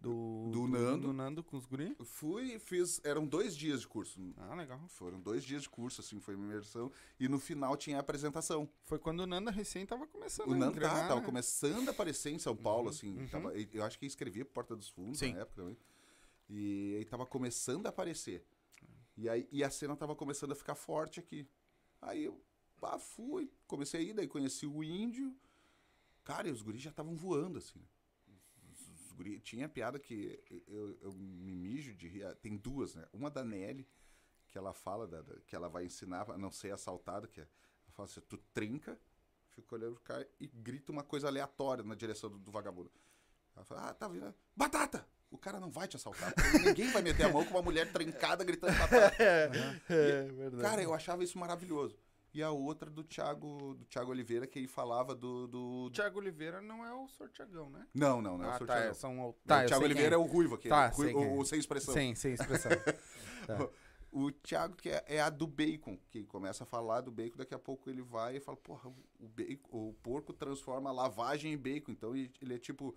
Do, 0.00 0.50
Do 0.52 0.68
Nando. 0.68 1.08
Do 1.08 1.12
Nando 1.12 1.42
com 1.42 1.56
os 1.56 1.66
guri? 1.66 1.96
Fui 2.04 2.54
e 2.54 2.58
fiz. 2.60 3.00
Eram 3.04 3.26
dois 3.26 3.56
dias 3.56 3.80
de 3.80 3.88
curso. 3.88 4.20
Ah, 4.36 4.54
legal. 4.54 4.80
Foram 4.88 5.18
dois 5.20 5.42
dias 5.42 5.62
de 5.62 5.68
curso, 5.68 6.00
assim, 6.00 6.20
foi 6.20 6.36
uma 6.36 6.44
imersão. 6.44 6.90
E 7.18 7.28
no 7.28 7.38
final 7.40 7.76
tinha 7.76 7.96
a 7.96 8.00
apresentação. 8.00 8.68
Foi 8.84 8.98
quando 8.98 9.20
o 9.20 9.26
Nando 9.26 9.50
recém 9.50 9.84
tava 9.84 10.06
começando 10.06 10.48
O 10.50 10.54
a 10.54 10.56
Nando 10.56 10.80
tá, 10.80 11.08
tava 11.08 11.20
né? 11.20 11.26
começando 11.26 11.88
a 11.88 11.90
aparecer 11.90 12.30
em 12.30 12.38
São 12.38 12.54
Paulo, 12.54 12.90
assim. 12.90 13.18
uhum. 13.18 13.28
tava- 13.28 13.52
eu 13.54 13.82
acho 13.84 13.98
que 13.98 14.06
escrevia 14.06 14.44
Porta 14.44 14.76
dos 14.76 14.88
Fundos 14.88 15.18
Sim. 15.18 15.32
na 15.32 15.40
época 15.40 15.62
também. 15.62 15.76
E 16.48 16.92
ele 16.94 17.04
tava 17.04 17.26
começando 17.26 17.86
a 17.86 17.88
aparecer. 17.88 18.44
E, 19.16 19.28
aí, 19.28 19.48
e 19.50 19.64
a 19.64 19.70
cena 19.70 19.96
tava 19.96 20.14
começando 20.14 20.52
a 20.52 20.54
ficar 20.54 20.76
forte 20.76 21.18
aqui. 21.18 21.44
Aí 22.00 22.24
eu 22.24 22.40
pá, 22.80 22.98
fui, 23.00 23.50
comecei 23.66 24.00
a 24.00 24.02
ir, 24.04 24.14
daí 24.14 24.28
conheci 24.28 24.64
o 24.64 24.84
índio. 24.84 25.34
Cara, 26.22 26.48
e 26.48 26.52
os 26.52 26.62
guris 26.62 26.80
já 26.82 26.90
estavam 26.90 27.16
voando, 27.16 27.58
assim. 27.58 27.80
Os 27.80 27.97
guri- 29.18 29.40
tinha 29.40 29.68
piada 29.68 29.98
que 29.98 30.40
eu, 30.68 30.96
eu 31.02 31.12
me 31.12 31.54
mijo 31.54 31.92
de 31.94 32.08
rir. 32.08 32.34
Tem 32.36 32.56
duas, 32.56 32.94
né? 32.94 33.04
Uma 33.12 33.30
da 33.30 33.44
Nelly, 33.44 33.86
que 34.46 34.56
ela 34.56 34.72
fala 34.72 35.06
da, 35.06 35.20
da- 35.20 35.40
que 35.46 35.54
ela 35.56 35.68
vai 35.68 35.84
ensinar 35.84 36.30
a 36.30 36.38
não 36.38 36.50
ser 36.50 36.72
assaltada, 36.72 37.26
que 37.26 37.40
é, 37.40 37.44
ela 37.44 37.92
fala 37.92 38.08
assim, 38.08 38.20
tu 38.28 38.38
trinca, 38.54 38.98
fica 39.50 39.74
olhando 39.74 39.94
pro 39.96 40.04
cara 40.04 40.26
e 40.40 40.46
grita 40.46 40.92
uma 40.92 41.02
coisa 41.02 41.26
aleatória 41.28 41.82
na 41.84 41.94
direção 41.94 42.30
do, 42.30 42.38
do 42.38 42.50
vagabundo. 42.52 42.90
Ela 43.56 43.64
fala, 43.64 43.88
ah, 43.90 43.94
tá 43.94 44.06
vindo. 44.08 44.32
Batata! 44.56 45.04
O 45.30 45.36
cara 45.36 45.60
não 45.60 45.70
vai 45.70 45.86
te 45.86 45.94
assaltar. 45.96 46.32
Ninguém 46.64 46.90
vai 46.90 47.02
meter 47.02 47.24
a 47.24 47.28
mão 47.30 47.44
com 47.44 47.50
uma 47.50 47.60
mulher 47.62 47.92
trincada 47.92 48.42
gritando 48.44 48.72
batata. 48.78 49.14
É, 49.90 50.22
verdade. 50.32 50.62
Cara, 50.62 50.82
eu 50.82 50.94
achava 50.94 51.22
isso 51.22 51.36
maravilhoso. 51.38 51.98
E 52.38 52.42
a 52.42 52.52
outra 52.52 52.88
do 52.88 53.02
Thiago, 53.02 53.74
do 53.74 53.84
Thiago 53.86 54.12
Oliveira, 54.12 54.46
que 54.46 54.60
ele 54.60 54.68
falava 54.68 55.12
do. 55.12 55.48
do... 55.48 55.86
O 55.86 55.90
Thiago 55.90 56.20
Oliveira 56.20 56.60
não 56.60 56.86
é 56.86 56.94
o 56.94 57.08
Sortiagão, 57.08 57.68
né? 57.68 57.84
Não, 57.92 58.22
não, 58.22 58.38
não. 58.38 58.44
é 58.44 58.48
o 58.48 58.50
ah, 58.52 58.58
seu 58.58 58.66
tá, 58.68 58.78
é, 58.78 58.94
são... 58.94 59.34
Tá, 59.44 59.64
o 59.64 59.66
Thiago 59.66 59.84
Oliveira 59.84 60.16
quem 60.16 60.24
é 60.24 60.24
o 60.24 60.32
Ruivo, 60.32 60.54
aquele, 60.54 60.72
Tá, 60.72 60.92
o, 60.94 60.94
sei 60.94 61.12
o- 61.12 61.18
quem 61.18 61.28
é. 61.28 61.32
o 61.32 61.44
sem 61.44 61.58
expressão. 61.58 61.94
Sim, 61.94 62.14
sem 62.14 62.34
expressão. 62.34 62.70
Tá. 63.44 63.68
O 64.12 64.30
Thiago, 64.30 64.76
que 64.76 64.90
é, 64.90 65.04
é 65.06 65.20
a 65.20 65.30
do 65.30 65.46
bacon, 65.46 65.98
que 66.10 66.24
começa 66.24 66.62
a 66.62 66.66
falar 66.66 67.00
do 67.00 67.10
bacon, 67.10 67.38
daqui 67.38 67.54
a 67.54 67.58
pouco 67.58 67.90
ele 67.90 68.02
vai 68.02 68.36
e 68.36 68.40
fala, 68.40 68.56
porra, 68.56 68.88
o, 69.18 69.28
bacon, 69.28 69.68
o 69.70 69.94
porco 70.02 70.32
transforma 70.32 70.90
a 70.90 70.92
lavagem 70.92 71.52
em 71.52 71.56
bacon. 71.56 71.92
Então 71.92 72.14
ele, 72.14 72.30
é 72.54 72.58
tipo 72.58 72.88
o 72.88 72.94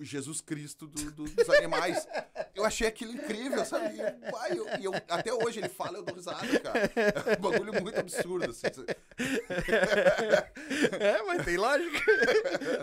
Jesus 0.00 0.40
Cristo 0.40 0.86
do- 0.86 1.10
do- 1.10 1.24
dos 1.24 1.50
animais. 1.50 2.06
Eu 2.54 2.64
achei 2.64 2.86
aquilo 2.86 3.12
incrível, 3.12 3.64
sabe? 3.64 3.96
E, 3.96 4.30
vai, 4.30 4.52
eu- 4.58 4.66
e 4.80 4.84
eu- 4.84 4.92
até 5.08 5.32
hoje 5.32 5.58
ele 5.60 5.68
fala, 5.68 5.98
eu 5.98 6.02
dou 6.04 6.14
risada, 6.14 6.60
cara. 6.60 6.78
É 7.34 7.36
um 7.38 7.40
bagulho 7.40 7.82
muito 7.82 7.98
absurdo, 7.98 8.50
assim. 8.50 8.66
é, 11.00 11.22
mas 11.22 11.44
tem 11.44 11.56
lógica. 11.56 12.00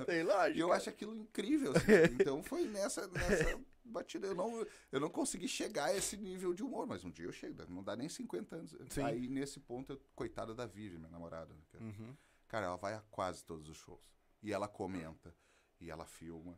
tem 0.05 0.19
E 0.19 0.23
lógica. 0.23 0.59
eu 0.59 0.71
acho 0.73 0.89
aquilo 0.89 1.15
incrível. 1.15 1.71
assim. 1.75 2.13
Então 2.19 2.43
foi 2.43 2.65
nessa, 2.65 3.07
nessa 3.07 3.59
batida. 3.83 4.27
Eu 4.27 4.35
não, 4.35 4.65
eu 4.91 4.99
não 4.99 5.09
consegui 5.09 5.47
chegar 5.47 5.85
a 5.85 5.95
esse 5.95 6.17
nível 6.17 6.53
de 6.53 6.63
humor, 6.63 6.85
mas 6.87 7.03
um 7.03 7.11
dia 7.11 7.25
eu 7.25 7.31
chego. 7.31 7.63
Não 7.69 7.83
dá 7.83 7.95
nem 7.95 8.09
50 8.09 8.55
anos. 8.55 8.75
Sim. 8.89 9.03
Aí 9.03 9.27
nesse 9.27 9.59
ponto, 9.59 9.93
eu, 9.93 10.01
coitada 10.15 10.53
da 10.53 10.65
Vivi, 10.65 10.97
minha 10.97 11.09
namorada. 11.09 11.53
né, 11.53 11.61
cara. 11.71 11.83
Uhum. 11.83 12.15
Cara, 12.47 12.65
ela 12.67 12.77
vai 12.77 12.93
a 12.93 13.01
quase 13.11 13.43
todos 13.43 13.67
os 13.69 13.77
shows. 13.77 13.99
E 14.41 14.51
ela 14.53 14.67
comenta. 14.67 15.33
E 15.81 15.89
ela 15.89 16.05
filma. 16.05 16.57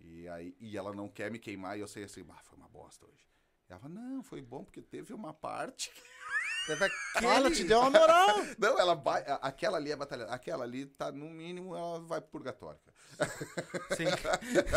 E, 0.00 0.28
aí, 0.28 0.56
e 0.60 0.76
ela 0.76 0.92
não 0.92 1.08
quer 1.08 1.30
me 1.30 1.38
queimar. 1.38 1.76
E 1.76 1.80
eu 1.80 1.88
sei 1.88 2.04
assim, 2.04 2.22
bah, 2.22 2.40
foi 2.42 2.56
uma 2.58 2.68
bosta 2.68 3.06
hoje. 3.06 3.26
E 3.68 3.72
ela 3.72 3.80
fala, 3.80 3.94
não, 3.94 4.22
foi 4.22 4.40
bom 4.40 4.64
porque 4.64 4.82
teve 4.82 5.12
uma 5.12 5.32
parte. 5.32 5.90
Teve 6.66 6.84
Ela 7.22 7.38
aquele... 7.38 7.54
te 7.54 7.64
deu 7.64 7.80
uma 7.80 7.90
moral. 7.90 8.44
Não, 8.58 8.78
ela 8.78 8.94
vai. 8.94 9.24
Aquela 9.40 9.78
ali 9.78 9.92
é 9.92 9.96
batalhada. 9.96 10.32
Aquela 10.32 10.64
ali 10.64 10.86
tá, 10.86 11.12
no 11.12 11.30
mínimo, 11.30 11.74
ela 11.74 12.00
vai 12.00 12.20
pro 12.20 12.30
purgatório. 12.30 12.78
Sim, 13.96 14.04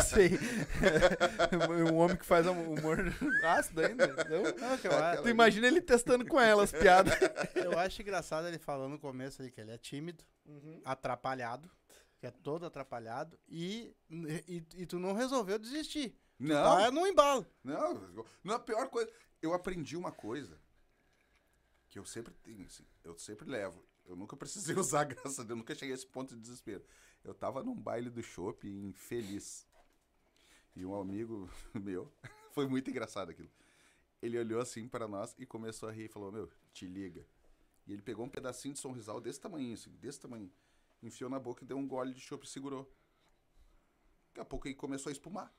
sim. 0.02 1.92
um 1.92 1.96
homem 1.96 2.16
que 2.16 2.24
faz 2.24 2.46
um 2.46 2.72
humor 2.72 2.98
ácido 3.44 3.82
ainda. 3.82 4.06
Não? 4.06 4.68
Não, 4.68 4.78
que 4.78 4.86
eu, 4.86 5.22
Tu 5.22 5.28
imagina 5.28 5.66
ele 5.66 5.82
testando 5.82 6.24
com 6.24 6.40
ela 6.40 6.62
as 6.62 6.72
piadas. 6.72 7.12
eu 7.54 7.78
acho 7.78 8.00
engraçado 8.00 8.46
ele 8.48 8.58
falando 8.58 8.92
no 8.92 8.98
começo 8.98 9.42
ali 9.42 9.50
que 9.50 9.60
ele 9.60 9.72
é 9.72 9.76
tímido, 9.76 10.24
atrapalhado, 10.84 11.70
que 12.20 12.26
é 12.26 12.30
todo 12.30 12.66
atrapalhado, 12.66 13.38
e, 13.48 13.96
e, 14.46 14.62
e 14.76 14.86
tu 14.86 14.98
não 14.98 15.14
resolveu 15.14 15.58
desistir. 15.58 16.14
Não, 16.38 16.54
Tá 16.78 16.90
no 16.90 17.06
embalo. 17.06 17.46
não, 17.64 17.94
não, 18.44 18.54
a 18.54 18.58
pior 18.58 18.88
coisa. 18.90 19.10
Eu 19.40 19.54
aprendi 19.54 19.96
uma 19.96 20.12
coisa 20.12 20.60
que 21.88 21.98
eu 21.98 22.04
sempre 22.04 22.34
tenho, 22.42 22.66
assim, 22.66 22.84
eu 23.02 23.16
sempre 23.18 23.48
levo. 23.48 23.82
Eu 24.04 24.14
nunca 24.16 24.36
precisei 24.36 24.76
usar, 24.78 25.04
graças 25.04 25.38
a 25.40 25.42
Deus, 25.42 25.50
eu 25.50 25.56
nunca 25.56 25.74
cheguei 25.74 25.92
a 25.92 25.94
esse 25.94 26.06
ponto 26.06 26.34
de 26.34 26.40
desespero. 26.42 26.84
Eu 27.24 27.32
tava 27.32 27.62
num 27.62 27.74
baile 27.74 28.10
do 28.10 28.22
shopping 28.22 28.88
infeliz. 28.88 29.66
E 30.76 30.84
um 30.84 30.94
amigo 30.94 31.48
meu, 31.74 32.12
foi 32.52 32.68
muito 32.68 32.90
engraçado 32.90 33.30
aquilo. 33.30 33.50
Ele 34.20 34.38
olhou 34.38 34.60
assim 34.60 34.86
para 34.86 35.08
nós 35.08 35.34
e 35.38 35.46
começou 35.46 35.88
a 35.88 35.92
rir 35.92 36.04
e 36.04 36.08
falou: 36.08 36.30
Meu, 36.30 36.50
te 36.74 36.86
liga. 36.86 37.26
E 37.86 37.92
ele 37.94 38.02
pegou 38.02 38.26
um 38.26 38.28
pedacinho 38.28 38.74
de 38.74 38.80
sonrisal 38.80 39.20
desse 39.22 39.40
tamanho, 39.40 39.72
assim, 39.72 39.90
desse 39.92 40.20
tamanho. 40.20 40.52
Enfiou 41.02 41.30
na 41.30 41.38
boca 41.38 41.64
e 41.64 41.66
deu 41.66 41.78
um 41.78 41.86
gole 41.86 42.12
de 42.12 42.20
chopp 42.20 42.44
e 42.44 42.48
segurou. 42.48 42.92
Daqui 44.28 44.40
a 44.40 44.44
pouco 44.44 44.68
ele 44.68 44.74
começou 44.74 45.10
a 45.10 45.12
espumar. 45.12 45.54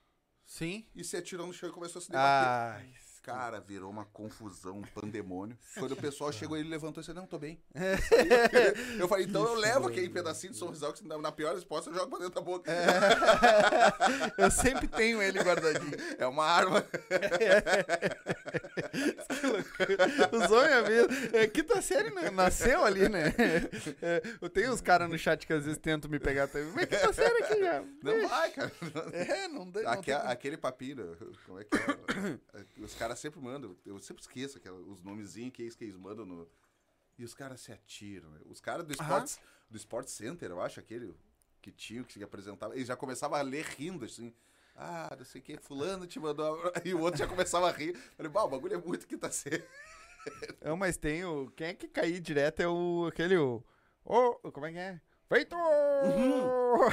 Sim. 0.46 0.88
E 0.96 1.04
se 1.04 1.18
atirou 1.18 1.48
no 1.48 1.54
chão 1.54 1.70
e 1.70 1.72
começou 1.72 2.00
a 2.00 2.04
se 2.04 2.10
debater. 2.10 2.86
Ai, 2.86 2.94
Cara, 3.22 3.60
virou 3.60 3.90
uma 3.90 4.06
confusão, 4.06 4.80
um 4.80 4.82
pandemônio. 4.82 5.56
Quando 5.78 5.92
o 5.92 5.96
pessoal 5.96 6.32
chegou, 6.32 6.58
ele 6.58 6.70
levantou 6.70 7.02
e 7.02 7.06
disse: 7.06 7.16
Não, 7.16 7.28
tô 7.28 7.38
bem. 7.38 7.62
É. 7.76 7.96
Eu 9.00 9.08
falei: 9.08 9.26
Então 9.26 9.44
eu 9.46 9.54
levo 9.56 9.88
aquele 9.88 10.10
pedacinho 10.10 10.54
de 10.54 10.60
sorrisal 10.60 10.92
que 10.92 11.04
na 11.08 11.32
pior 11.32 11.54
resposta 11.54 11.90
eu 11.90 11.94
jogo 11.94 12.10
pra 12.10 12.20
dentro 12.20 12.36
da 12.36 12.42
boca. 12.42 12.72
eu 14.38 14.50
sempre 14.50 14.88
tenho 14.88 15.22
ele 15.22 15.40
guardadinho. 15.40 15.92
É 16.18 16.26
uma 16.26 16.46
arma. 16.46 16.86
Homens 20.32 20.52
é 20.72 20.82
mesmo. 20.90 21.36
É, 21.38 21.48
quinta 21.48 21.82
série 21.82 22.10
né? 22.12 22.30
nasceu 22.30 22.84
ali, 22.84 23.08
né? 23.08 23.34
É, 24.02 24.22
eu 24.42 24.50
tenho 24.50 24.74
uns 24.74 24.82
caras 24.82 25.10
no 25.10 25.18
chat 25.18 25.46
que 25.46 25.54
às 25.54 25.66
vezes 25.66 25.80
tentam 25.80 26.10
me 26.10 26.20
pegar 26.20 26.48
também. 26.48 26.72
Mas 26.74 26.86
quinta 26.86 27.14
série 27.14 27.44
aqui 27.44 27.60
já. 27.60 27.84
Não 28.04 28.28
vai, 28.28 28.52
cara. 28.52 28.72
É, 29.14 29.48
não 29.48 29.70
dá. 29.70 29.82
Não 29.82 29.92
Aque- 29.92 30.06
tem- 30.06 30.14
aquele 30.14 30.58
papiro, 30.58 31.18
como 31.46 31.60
é 31.60 31.64
que 31.64 31.76
é? 31.78 32.38
Os 32.84 32.94
caras 32.96 33.11
sempre 33.16 33.40
mandam, 33.40 33.76
eu 33.86 33.98
sempre 34.00 34.22
esqueço 34.22 34.58
aquela- 34.58 34.78
os 34.80 35.02
nomezinhos 35.02 35.54
que 35.54 35.62
eles, 35.64 35.76
que 35.76 35.84
eles 35.84 35.96
mandam 35.98 36.26
no. 36.26 36.48
E 37.18 37.24
os 37.24 37.34
caras 37.34 37.62
se 37.62 37.72
atiram. 37.72 38.30
né? 38.32 38.40
Os 38.46 38.60
caras 38.60 38.86
do 38.86 38.94
Sports, 38.94 39.40
do 39.70 39.78
Sports 39.78 40.14
Center, 40.14 40.50
eu 40.50 40.62
acho, 40.62 40.80
aquele 40.80 41.14
que 41.62 41.72
tinha, 41.72 42.04
que 42.04 42.14
se 42.14 42.24
apresentava, 42.24 42.74
eles 42.76 42.88
já 42.88 42.96
começavam 42.96 43.38
a 43.38 43.42
ler 43.42 43.64
rindo, 43.66 44.06
assim. 44.06 44.34
Ah, 44.76 45.14
não 45.18 45.26
sei 45.26 45.40
o 45.42 45.44
que, 45.44 45.58
fulano 45.58 46.08
te 46.08 46.20
mandou. 46.20 46.58
E 46.86 46.94
o 46.94 47.00
outro 47.00 47.20
já 47.20 47.28
começava 47.28 47.68
a 47.70 47.72
rir. 47.72 47.96
Falei, 48.18 48.32
bah, 48.32 48.44
o 48.46 48.50
bagulho 48.50 48.74
é 48.74 48.78
muito 48.78 49.06
que 49.06 49.18
tá 49.18 49.30
sendo. 49.32 49.64
É, 50.62 50.74
mas 50.74 50.98
tem 50.98 51.24
o. 51.26 51.52
Quem 51.56 51.68
é 51.68 51.74
que 51.74 51.88
cair 51.88 52.20
direto 52.20 52.60
é 52.62 52.68
o. 52.68 53.06
aquele. 53.08 53.38
O. 53.38 53.64
o- 54.06 54.52
como 54.52 54.66
é 54.66 54.72
que 54.72 54.78
é? 54.78 55.02
Feito! 55.32 55.56
O 55.56 56.90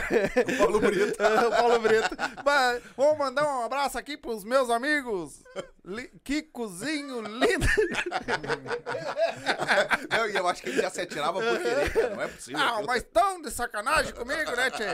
Paulo 0.58 0.78
Brito. 0.78 1.18
o 1.44 1.50
Paulo 1.50 1.80
Brito. 1.80 2.10
Mas, 2.44 2.80
vou 2.96 3.16
mandar 3.16 3.42
um 3.44 3.64
abraço 3.64 3.98
aqui 3.98 4.16
pros 4.16 4.44
meus 4.44 4.70
amigos. 4.70 5.42
Li, 5.84 6.08
Kikozinho 6.22 7.20
lindo. 7.22 7.66
Não, 10.08 10.28
e 10.28 10.36
eu 10.36 10.46
acho 10.46 10.62
que 10.62 10.68
ele 10.68 10.80
já 10.80 10.88
se 10.88 11.00
atirava 11.00 11.40
por 11.40 11.58
querer, 11.58 11.92
cara. 11.92 12.14
Não 12.14 12.22
é 12.22 12.28
possível. 12.28 12.60
Ah, 12.60 12.80
mas 12.86 13.02
tão 13.02 13.42
de 13.42 13.50
sacanagem 13.50 14.14
comigo, 14.14 14.52
né, 14.52 14.70
tchê? 14.70 14.84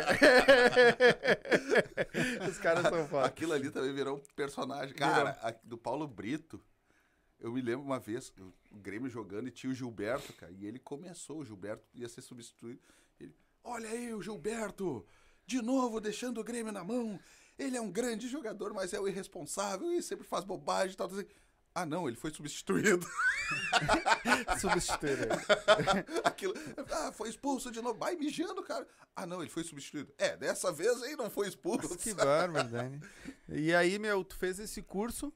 Os 2.48 2.56
caras 2.56 2.88
são 2.88 3.06
foda. 3.08 3.26
Aquilo 3.26 3.52
ali 3.52 3.70
também 3.70 3.92
virou 3.92 4.16
um 4.16 4.22
personagem. 4.34 4.94
Cara, 4.94 5.38
a- 5.42 5.54
do 5.62 5.76
Paulo 5.76 6.08
Brito, 6.08 6.58
eu 7.38 7.52
me 7.52 7.60
lembro 7.60 7.84
uma 7.84 8.00
vez, 8.00 8.32
o 8.40 8.54
o 8.74 8.78
Grêmio 8.78 9.08
jogando 9.08 9.46
e 9.48 9.52
tinha 9.52 9.70
o 9.70 9.74
Gilberto, 9.74 10.32
cara. 10.32 10.52
E 10.52 10.66
ele 10.66 10.80
começou, 10.80 11.38
o 11.38 11.44
Gilberto 11.44 11.84
ia 11.94 12.08
ser 12.08 12.22
substituído. 12.22 12.80
Olha 13.66 13.88
aí 13.88 14.12
o 14.12 14.20
Gilberto, 14.20 15.06
de 15.46 15.62
novo 15.62 15.98
deixando 15.98 16.38
o 16.38 16.44
Grêmio 16.44 16.70
na 16.70 16.84
mão. 16.84 17.18
Ele 17.58 17.78
é 17.78 17.80
um 17.80 17.90
grande 17.90 18.28
jogador, 18.28 18.74
mas 18.74 18.92
é 18.92 19.00
o 19.00 19.08
irresponsável 19.08 19.90
e 19.90 20.02
sempre 20.02 20.26
faz 20.26 20.44
bobagem 20.44 20.92
e 20.92 20.96
tal. 20.96 21.08
tal. 21.08 21.24
Ah, 21.74 21.86
não, 21.86 22.06
ele 22.06 22.16
foi 22.16 22.30
substituído. 22.30 23.04
Substituir. 24.60 25.28
Aquilo, 26.22 26.54
ah, 26.90 27.10
foi 27.10 27.30
expulso 27.30 27.70
de 27.72 27.80
novo. 27.80 27.98
Vai 27.98 28.14
mijando, 28.14 28.62
cara. 28.62 28.86
Ah, 29.16 29.26
não, 29.26 29.40
ele 29.40 29.50
foi 29.50 29.64
substituído. 29.64 30.12
É, 30.18 30.36
dessa 30.36 30.70
vez 30.70 31.02
aí 31.02 31.16
não 31.16 31.30
foi 31.30 31.48
expulso. 31.48 31.96
Que 31.96 32.12
bárbaro, 32.12 32.68
Dani. 32.68 33.00
E 33.48 33.74
aí, 33.74 33.98
meu, 33.98 34.22
tu 34.22 34.36
fez 34.36 34.58
esse 34.58 34.82
curso 34.82 35.32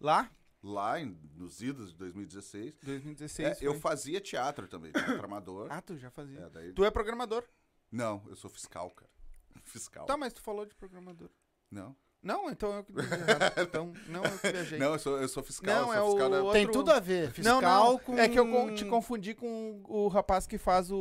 lá, 0.00 0.30
Lá 0.62 1.00
em, 1.00 1.18
nos 1.36 1.62
idos 1.62 1.90
de 1.92 1.96
2016. 1.98 2.74
2016. 2.82 3.62
É, 3.62 3.66
eu 3.66 3.74
fazia 3.80 4.20
teatro 4.20 4.68
também, 4.68 4.92
teatro 4.92 5.24
amador. 5.24 5.68
Ah, 5.72 5.80
tu 5.80 5.96
já 5.96 6.10
fazia. 6.10 6.38
É, 6.40 6.50
daí- 6.50 6.72
Tu 6.72 6.84
é 6.84 6.90
programador. 6.90 7.44
Não, 7.90 8.22
eu 8.28 8.36
sou 8.36 8.50
fiscal, 8.50 8.90
cara. 8.90 9.10
Fiscal. 9.64 10.04
Tá, 10.06 10.16
mas 10.16 10.32
tu 10.32 10.42
falou 10.42 10.64
de 10.66 10.74
programador. 10.74 11.30
Não. 11.70 11.96
Não, 12.22 12.50
então 12.50 12.70
eu. 12.74 12.86
Então, 13.62 13.92
não, 14.08 14.22
eu 14.24 14.38
que 14.38 14.52
viajei. 14.52 14.78
Não, 14.78 14.92
eu 14.92 14.98
sou, 14.98 15.18
eu 15.18 15.28
sou 15.28 15.42
fiscal. 15.42 15.74
Não, 15.86 15.94
eu 15.94 16.00
sou 16.02 16.08
é 16.08 16.10
fiscal 16.10 16.26
o 16.26 16.30
da- 16.30 16.36
outro- 16.42 16.52
Tem 16.52 16.70
tudo 16.70 16.90
a 16.90 17.00
ver. 17.00 17.30
Fiscal 17.30 17.60
não, 17.62 17.92
não. 17.92 17.98
com... 17.98 18.18
É 18.18 18.28
que 18.28 18.38
eu 18.38 18.74
te 18.74 18.84
confundi 18.84 19.34
com 19.34 19.80
o 19.88 20.08
rapaz 20.08 20.46
que 20.46 20.58
faz 20.58 20.90
o, 20.90 20.96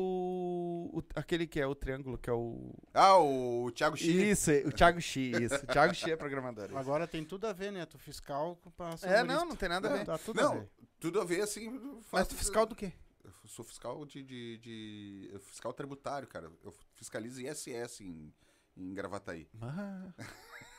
o- 0.93 1.03
aquele 1.15 1.45
que 1.45 1.59
é 1.59 1.67
o 1.67 1.75
triângulo, 1.75 2.17
que 2.17 2.29
é 2.29 2.33
o 2.33 2.73
Ah, 2.93 3.17
o 3.17 3.69
Thiago 3.75 3.97
Chi. 3.97 4.29
Isso, 4.31 4.51
o 4.65 4.71
Thiago 4.71 5.01
X, 5.01 5.37
isso. 5.39 5.55
O 5.55 5.67
Thiago 5.67 5.93
X 5.93 6.07
é 6.09 6.15
programador. 6.15 6.65
isso. 6.65 6.77
Agora 6.77 7.05
tem 7.05 7.25
tudo 7.25 7.47
a 7.47 7.53
ver, 7.53 7.71
né? 7.71 7.85
Tu 7.85 7.97
fiscal 7.97 8.57
com 8.63 8.71
É, 9.03 9.23
não, 9.23 9.45
não 9.45 9.55
tem 9.57 9.67
nada 9.69 9.89
a 9.89 9.97
ver. 9.97 10.05
Tá 10.05 10.17
tudo 10.17 10.39
a 10.39 10.43
Não, 10.43 10.53
ver. 10.61 10.69
tudo 11.01 11.19
a 11.19 11.25
ver, 11.25 11.41
assim. 11.41 11.69
Mas 12.11 12.27
tu 12.29 12.35
fiscal 12.35 12.65
do 12.65 12.75
quê? 12.75 12.93
Eu 13.25 13.31
sou 13.49 13.65
fiscal 13.65 14.05
de. 14.05 14.23
de, 14.23 14.57
de- 14.59 15.39
fiscal 15.41 15.73
tributário, 15.73 16.27
cara. 16.27 16.49
Eu 16.63 16.73
fiscalizo 16.95 17.41
ISS 17.41 18.01
em, 18.01 18.33
em 18.77 18.93
Gravataí. 18.93 19.47
Ah, 19.61 20.07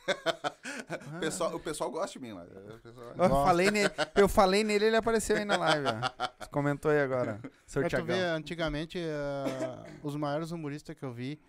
O, 1.16 1.20
pessoal, 1.20 1.54
o 1.54 1.60
pessoal 1.60 1.90
gosta 1.90 2.18
de 2.18 2.24
mim 2.24 2.32
lá. 2.32 2.42
É, 2.44 2.76
pessoal- 2.78 3.14
eu, 3.16 3.28
falei 3.28 3.70
nele, 3.70 3.90
eu 4.16 4.28
falei 4.28 4.64
nele, 4.64 4.84
ele 4.86 4.96
apareceu 4.96 5.36
aí 5.36 5.44
na 5.44 5.56
live. 5.56 5.86
ó. 5.86 6.26
Você 6.40 6.48
comentou 6.50 6.90
aí 6.90 7.00
agora. 7.00 7.40
Seu 7.66 7.82
ver, 7.82 7.88
Thiagão. 7.90 8.36
antigamente, 8.36 8.98
eh, 8.98 9.98
os 10.02 10.16
maiores 10.16 10.50
humoristas 10.50 10.96
que 10.96 11.04
eu 11.04 11.12
vi, 11.12 11.40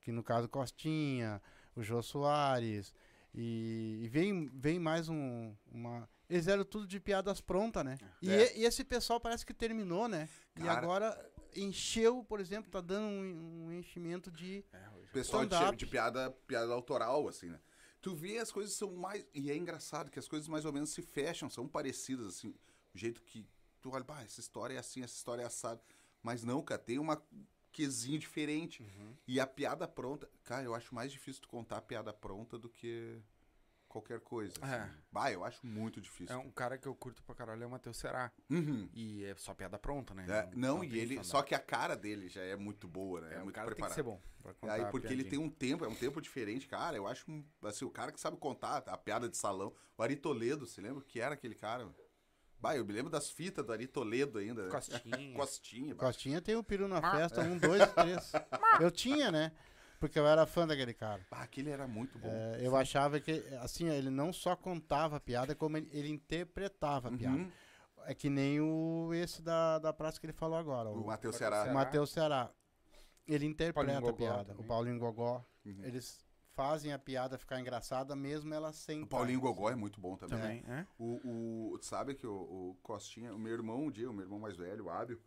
que 0.00 0.12
no 0.12 0.22
caso 0.22 0.48
Costinha, 0.48 1.40
o 1.74 1.82
Jô 1.82 2.02
Soares, 2.02 2.94
e, 3.34 4.00
e 4.04 4.08
vem, 4.08 4.48
vem 4.54 4.78
mais 4.78 5.08
um, 5.08 5.54
uma... 5.72 6.08
Eles 6.28 6.46
eram 6.46 6.64
tudo 6.64 6.86
de 6.86 7.00
piadas 7.00 7.40
prontas, 7.40 7.84
né? 7.84 7.98
E, 8.22 8.30
É. 8.30 8.56
e- 8.56 8.60
e 8.60 8.64
esse 8.64 8.84
pessoal 8.84 9.18
parece 9.18 9.44
que 9.44 9.54
terminou, 9.54 10.06
né? 10.08 10.28
e 10.56 10.62
Cara. 10.62 10.78
agora 10.78 11.30
encheu, 11.56 12.22
por 12.24 12.38
exemplo, 12.38 12.70
tá 12.70 12.80
dando 12.80 13.06
um, 13.06 13.66
um 13.66 13.72
enchimento 13.72 14.30
de... 14.30 14.64
O 15.02 15.12
pessoal 15.12 15.44
de, 15.46 15.76
de 15.76 15.86
piada, 15.86 16.30
piada 16.46 16.72
autoral, 16.72 17.26
assim, 17.28 17.48
né? 17.48 17.58
Tu 18.04 18.14
vê 18.14 18.36
as 18.36 18.52
coisas 18.52 18.74
são 18.74 18.92
mais. 18.92 19.26
E 19.32 19.50
é 19.50 19.56
engraçado 19.56 20.10
que 20.10 20.18
as 20.18 20.28
coisas 20.28 20.46
mais 20.46 20.66
ou 20.66 20.72
menos 20.74 20.90
se 20.90 21.00
fecham, 21.00 21.48
são 21.48 21.66
parecidas, 21.66 22.26
assim. 22.26 22.54
O 22.94 22.98
jeito 22.98 23.22
que 23.22 23.48
tu 23.80 23.92
olha, 23.94 24.04
pá, 24.04 24.20
essa 24.22 24.40
história 24.40 24.74
é 24.74 24.78
assim, 24.78 25.02
essa 25.02 25.16
história 25.16 25.40
é 25.40 25.46
assada. 25.46 25.80
Mas 26.22 26.44
não, 26.44 26.60
cara, 26.60 26.78
tem 26.78 26.98
uma 26.98 27.22
quesinho 27.72 28.18
diferente. 28.18 28.82
Uhum. 28.82 29.16
E 29.26 29.40
a 29.40 29.46
piada 29.46 29.88
pronta. 29.88 30.28
Cara, 30.42 30.64
eu 30.64 30.74
acho 30.74 30.94
mais 30.94 31.10
difícil 31.10 31.40
tu 31.40 31.48
contar 31.48 31.78
a 31.78 31.80
piada 31.80 32.12
pronta 32.12 32.58
do 32.58 32.68
que 32.68 33.18
qualquer 33.88 34.20
coisa. 34.20 34.52
É. 34.60 34.82
Assim. 34.82 34.92
Bah, 35.10 35.32
eu 35.32 35.42
acho 35.42 35.66
muito 35.66 35.98
difícil. 35.98 36.36
É 36.36 36.38
um 36.38 36.50
cara 36.50 36.76
que 36.76 36.86
eu 36.86 36.94
curto 36.94 37.22
pra 37.22 37.34
caralho, 37.34 37.62
é 37.62 37.66
o 37.66 37.70
Matheus 37.70 37.96
Será. 37.96 38.30
Uhum. 38.50 38.86
E 38.92 39.24
é 39.24 39.34
só 39.36 39.54
piada 39.54 39.78
pronta, 39.78 40.12
né? 40.12 40.26
É, 40.28 40.50
não, 40.54 40.84
e 40.84 40.90
tem 40.90 40.98
ele. 40.98 41.24
Só 41.24 41.40
que 41.42 41.54
a 41.54 41.58
cara 41.58 41.96
dele 41.96 42.28
já 42.28 42.42
é 42.42 42.54
muito 42.54 42.86
boa, 42.86 43.22
né? 43.22 43.30
É, 43.30 43.36
é, 43.36 43.42
muito 43.42 43.54
cara 43.54 43.68
tem 43.68 43.76
que 43.76 43.80
preparado. 43.80 43.94
ser 43.94 44.02
bom. 44.02 44.20
Aí, 44.68 44.84
porque 44.90 45.06
ele 45.12 45.24
tem 45.24 45.38
um 45.38 45.48
tempo, 45.50 45.84
é 45.84 45.88
um 45.88 45.94
tempo 45.94 46.20
diferente, 46.20 46.66
cara. 46.66 46.96
Eu 46.96 47.06
acho, 47.06 47.30
um- 47.30 47.44
assim, 47.62 47.84
o 47.84 47.90
cara 47.90 48.12
que 48.12 48.20
sabe 48.20 48.36
contar 48.36 48.78
a 48.86 48.96
piada 48.96 49.28
de 49.28 49.36
salão. 49.36 49.72
O 49.96 50.02
Ari 50.02 50.16
Toledo, 50.16 50.66
você 50.66 50.80
lembra 50.80 51.02
que 51.02 51.20
era 51.20 51.34
aquele 51.34 51.54
cara? 51.54 51.88
Bah, 52.58 52.74
eu 52.76 52.84
me 52.84 52.92
lembro 52.92 53.10
das 53.10 53.30
fitas 53.30 53.64
do 53.64 53.72
Ari 53.72 53.86
Toledo 53.86 54.38
ainda. 54.38 54.68
Costinha. 54.68 55.34
Costinha. 55.36 55.94
bah. 55.94 56.06
Costinha 56.06 56.40
tem 56.40 56.56
o 56.56 56.64
peru 56.64 56.88
na 56.88 57.00
festa, 57.10 57.42
um, 57.42 57.58
dois 57.58 57.82
e 57.82 57.86
três. 57.86 58.32
Eu 58.80 58.90
tinha, 58.90 59.30
né? 59.30 59.52
Porque 60.00 60.18
eu 60.18 60.26
era 60.26 60.44
fã 60.46 60.66
daquele 60.66 60.92
cara. 60.92 61.26
Bah, 61.30 61.42
aquele 61.42 61.70
era 61.70 61.86
muito 61.86 62.18
bom. 62.18 62.28
É, 62.28 62.58
eu 62.60 62.74
achava 62.76 63.20
que, 63.20 63.32
assim, 63.60 63.88
ele 63.88 64.10
não 64.10 64.32
só 64.32 64.54
contava 64.56 65.16
a 65.16 65.20
piada, 65.20 65.54
como 65.54 65.76
ele, 65.76 65.88
ele 65.92 66.08
interpretava 66.10 67.08
a 67.08 67.12
piada. 67.12 67.36
Uhum. 67.36 67.50
É 68.06 68.12
É 68.12 68.14
que 68.14 68.28
nem 68.28 68.60
o 68.60 69.10
esse 69.14 69.40
da, 69.40 69.78
da 69.78 69.90
praça 69.92 70.20
que 70.20 70.26
ele 70.26 70.32
falou 70.34 70.58
agora. 70.58 70.90
O 70.90 71.02
O, 71.02 71.06
Matheus. 71.06 71.36
Ceará. 71.36 71.64
o 71.70 71.72
Matheus 71.74 72.10
Ceará. 72.10 72.50
Ele 73.26 73.46
interpreta 73.46 73.92
Paulinho 74.00 74.10
a 74.10 74.12
piada. 74.16 74.44
também. 74.44 74.64
O 74.64 74.68
Paulinho 74.68 74.98
Gogó. 74.98 75.44
Uhum. 75.64 75.84
Eles 75.84 76.24
fazem 76.54 76.92
a 76.92 76.98
piada 76.98 77.36
ficar 77.38 77.58
engraçada, 77.60 78.14
mesmo 78.14 78.52
ela 78.54 78.72
sem. 78.72 79.02
O 79.02 79.06
Paulinho 79.06 79.40
Gogó 79.40 79.70
é 79.70 79.74
muito 79.74 80.00
bom 80.00 80.16
também. 80.16 80.62
Também, 80.62 80.64
é? 80.78 80.86
O, 80.98 81.72
o- 81.74 81.78
sabe 81.82 82.14
que 82.14 82.26
o, 82.26 82.32
o 82.34 82.78
Costinha, 82.82 83.34
o 83.34 83.38
meu 83.38 83.52
irmão 83.52 83.86
um 83.86 83.90
dia, 83.90 84.08
o 84.10 84.12
meu 84.12 84.24
irmão 84.24 84.38
mais 84.38 84.56
velho, 84.56 84.84
o 84.84 84.90
Ábio, 84.90 85.20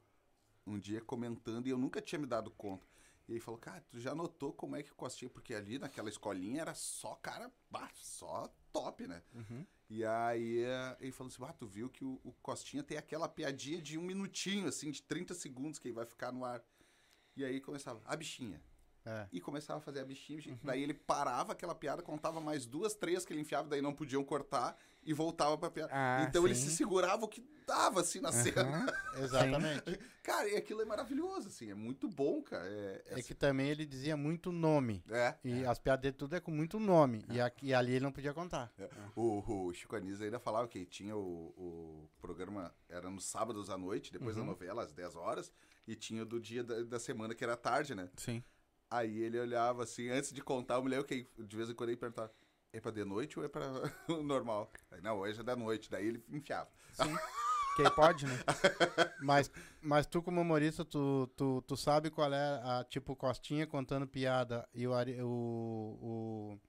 um 0.66 0.78
dia 0.80 1.02
comentando, 1.02 1.68
e 1.68 1.70
eu 1.70 1.78
nunca 1.78 2.02
tinha 2.02 2.20
me 2.20 2.28
dado 2.28 2.52
conta. 2.52 2.86
E 3.28 3.34
ele 3.34 3.42
falou, 3.42 3.60
cara, 3.60 3.84
tu 3.90 4.00
já 4.00 4.16
notou 4.16 4.54
como 4.54 4.76
é 4.78 4.84
que 4.84 4.92
o 4.92 4.96
Costinha, 4.96 5.30
porque 5.30 5.54
ali 5.54 5.78
naquela 5.78 6.08
escolinha 6.08 6.62
era 6.62 6.74
só 6.74 7.16
cara, 7.16 7.52
bah, 7.70 7.90
só 7.94 8.48
top, 8.72 9.06
né? 9.06 9.22
Uhum. 9.34 9.66
E 9.90 10.06
aí 10.06 10.64
eh, 10.64 10.98
ele 11.02 11.12
falou 11.12 11.30
assim, 11.32 11.44
ah, 11.44 11.52
tu 11.54 11.66
viu 11.68 11.90
que 11.90 12.06
o, 12.06 12.22
o 12.24 12.32
Costinha 12.42 12.84
tem 12.84 12.98
aquela 12.98 13.28
piadinha 13.28 13.82
de 13.82 13.98
um 13.98 14.02
minutinho, 14.02 14.68
assim, 14.68 14.92
de 14.92 15.02
30 15.02 15.34
segundos 15.34 15.78
que 15.78 15.88
ele 15.90 15.96
vai 15.96 16.06
ficar 16.06 16.32
no 16.32 16.46
ar. 16.46 16.64
E 17.38 17.46
aí 17.46 17.62
começava, 17.62 18.02
a 18.06 18.16
bichinha. 18.16 18.60
É. 19.10 19.26
e 19.32 19.40
começava 19.40 19.80
a 19.80 19.82
fazer 19.82 20.02
a 20.02 20.06
bichinha. 20.06 20.36
bichinha. 20.38 20.60
Daí 20.62 20.84
ele 20.84 20.94
parava 20.94 21.54
aquela 21.54 21.74
piada, 21.74 22.02
contava 22.02 22.42
mais 22.42 22.66
duas, 22.66 22.94
três 22.94 23.24
que 23.26 23.32
ele 23.32 23.40
enfiava, 23.40 23.70
daí 23.70 23.82
não 23.82 23.94
podiam 23.94 24.22
cortar 24.22 24.78
e 25.02 25.14
voltava 25.14 25.58
pra 25.58 25.72
piada. 25.72 25.94
Ah, 25.94 26.26
então 26.28 26.46
ele 26.46 26.54
sim. 26.54 26.68
se 26.68 26.76
segurava 26.76 27.24
o 27.24 27.28
que 27.30 27.42
dava 27.66 28.02
assim 28.02 28.20
na 28.20 28.34
cena. 28.34 28.86
Exatamente. 29.18 29.98
Cara, 30.22 30.50
e 30.50 30.58
aquilo 30.58 30.82
é 30.82 30.86
maravilhoso, 30.86 31.48
assim, 31.48 31.72
é 31.72 31.74
muito 31.74 32.10
bom, 32.10 32.42
cara. 32.42 32.68
É, 32.68 33.04
é, 33.06 33.20
É 33.20 33.24
que 33.24 33.34
também 33.34 33.70
ele 33.70 33.86
dizia 33.86 34.18
muito 34.18 34.52
nome. 34.52 35.02
é. 35.10 35.36
E 35.42 35.66
as 35.66 35.80
piadas 35.80 36.02
dele 36.02 36.18
tudo 36.18 36.36
é 36.36 36.42
com 36.42 36.52
muito 36.52 36.78
nome. 36.78 37.24
E, 37.32 37.40
aqui, 37.40 37.68
e 37.68 37.74
ali 37.74 37.94
ele 37.94 38.04
não 38.04 38.12
podia 38.12 38.34
contar. 38.34 38.74
É. 38.78 38.90
O, 39.16 39.68
o 39.68 39.74
Chico 39.74 39.96
Anísio 39.96 40.26
ainda 40.26 40.38
falava 40.38 40.68
que 40.68 40.86
tinha 40.86 41.16
o, 41.16 41.54
o 41.58 42.10
programa, 42.20 42.76
era 42.90 43.10
nos 43.10 43.24
sábados 43.24 43.70
à 43.70 43.78
noite, 43.78 44.12
depois 44.12 44.36
da 44.36 44.44
novela, 44.44 44.84
às 44.84 44.92
10 44.92 45.16
horas, 45.16 45.50
e 45.88 45.96
tinha 45.96 46.24
o 46.24 46.26
do 46.26 46.40
dia 46.40 46.64
da, 46.64 46.84
da 46.84 47.00
semana, 47.00 47.34
que 47.34 47.44
era 47.44 47.54
à 47.54 47.58
tarde, 47.58 47.96
né? 47.96 48.10
Sim. 48.18 48.44
Aí 48.90 49.22
ele 49.22 49.40
olhava 49.40 49.84
assim, 49.84 50.10
antes 50.10 50.32
de 50.32 50.42
contar, 50.42 50.82
me 50.82 50.90
lembro 50.90 51.06
que 51.06 51.28
de 51.38 51.56
vez 51.56 51.70
em 51.70 51.74
quando 51.74 51.90
ele 51.90 51.98
perguntava, 51.98 52.32
é 52.74 52.80
pra 52.80 52.92
de 52.92 53.04
noite 53.06 53.40
ou 53.40 53.46
é 53.46 53.48
pra 53.48 53.66
normal? 54.24 54.72
Aí, 54.92 55.02
não, 55.02 55.20
hoje 55.20 55.40
é 55.40 55.44
da 55.44 55.56
noite, 55.56 55.90
daí 55.90 56.08
ele 56.08 56.24
enfiava. 56.30 56.70
Quem 57.76 57.90
pode, 57.92 58.26
né? 58.26 58.34
Mas, 59.22 59.52
mas 59.82 60.08
tu, 60.08 60.22
como 60.22 60.42
humorista, 60.42 60.84
tu, 60.84 61.28
tu, 61.36 61.62
tu 61.62 61.78
sabe 61.78 62.10
qual 62.10 62.34
é 62.34 62.62
a 62.64 62.84
tipo 62.84 63.16
Costinha 63.16 63.68
contando 63.68 64.08
piada 64.08 64.68
e 64.74 64.88
o, 64.88 64.94
o, 65.22 66.60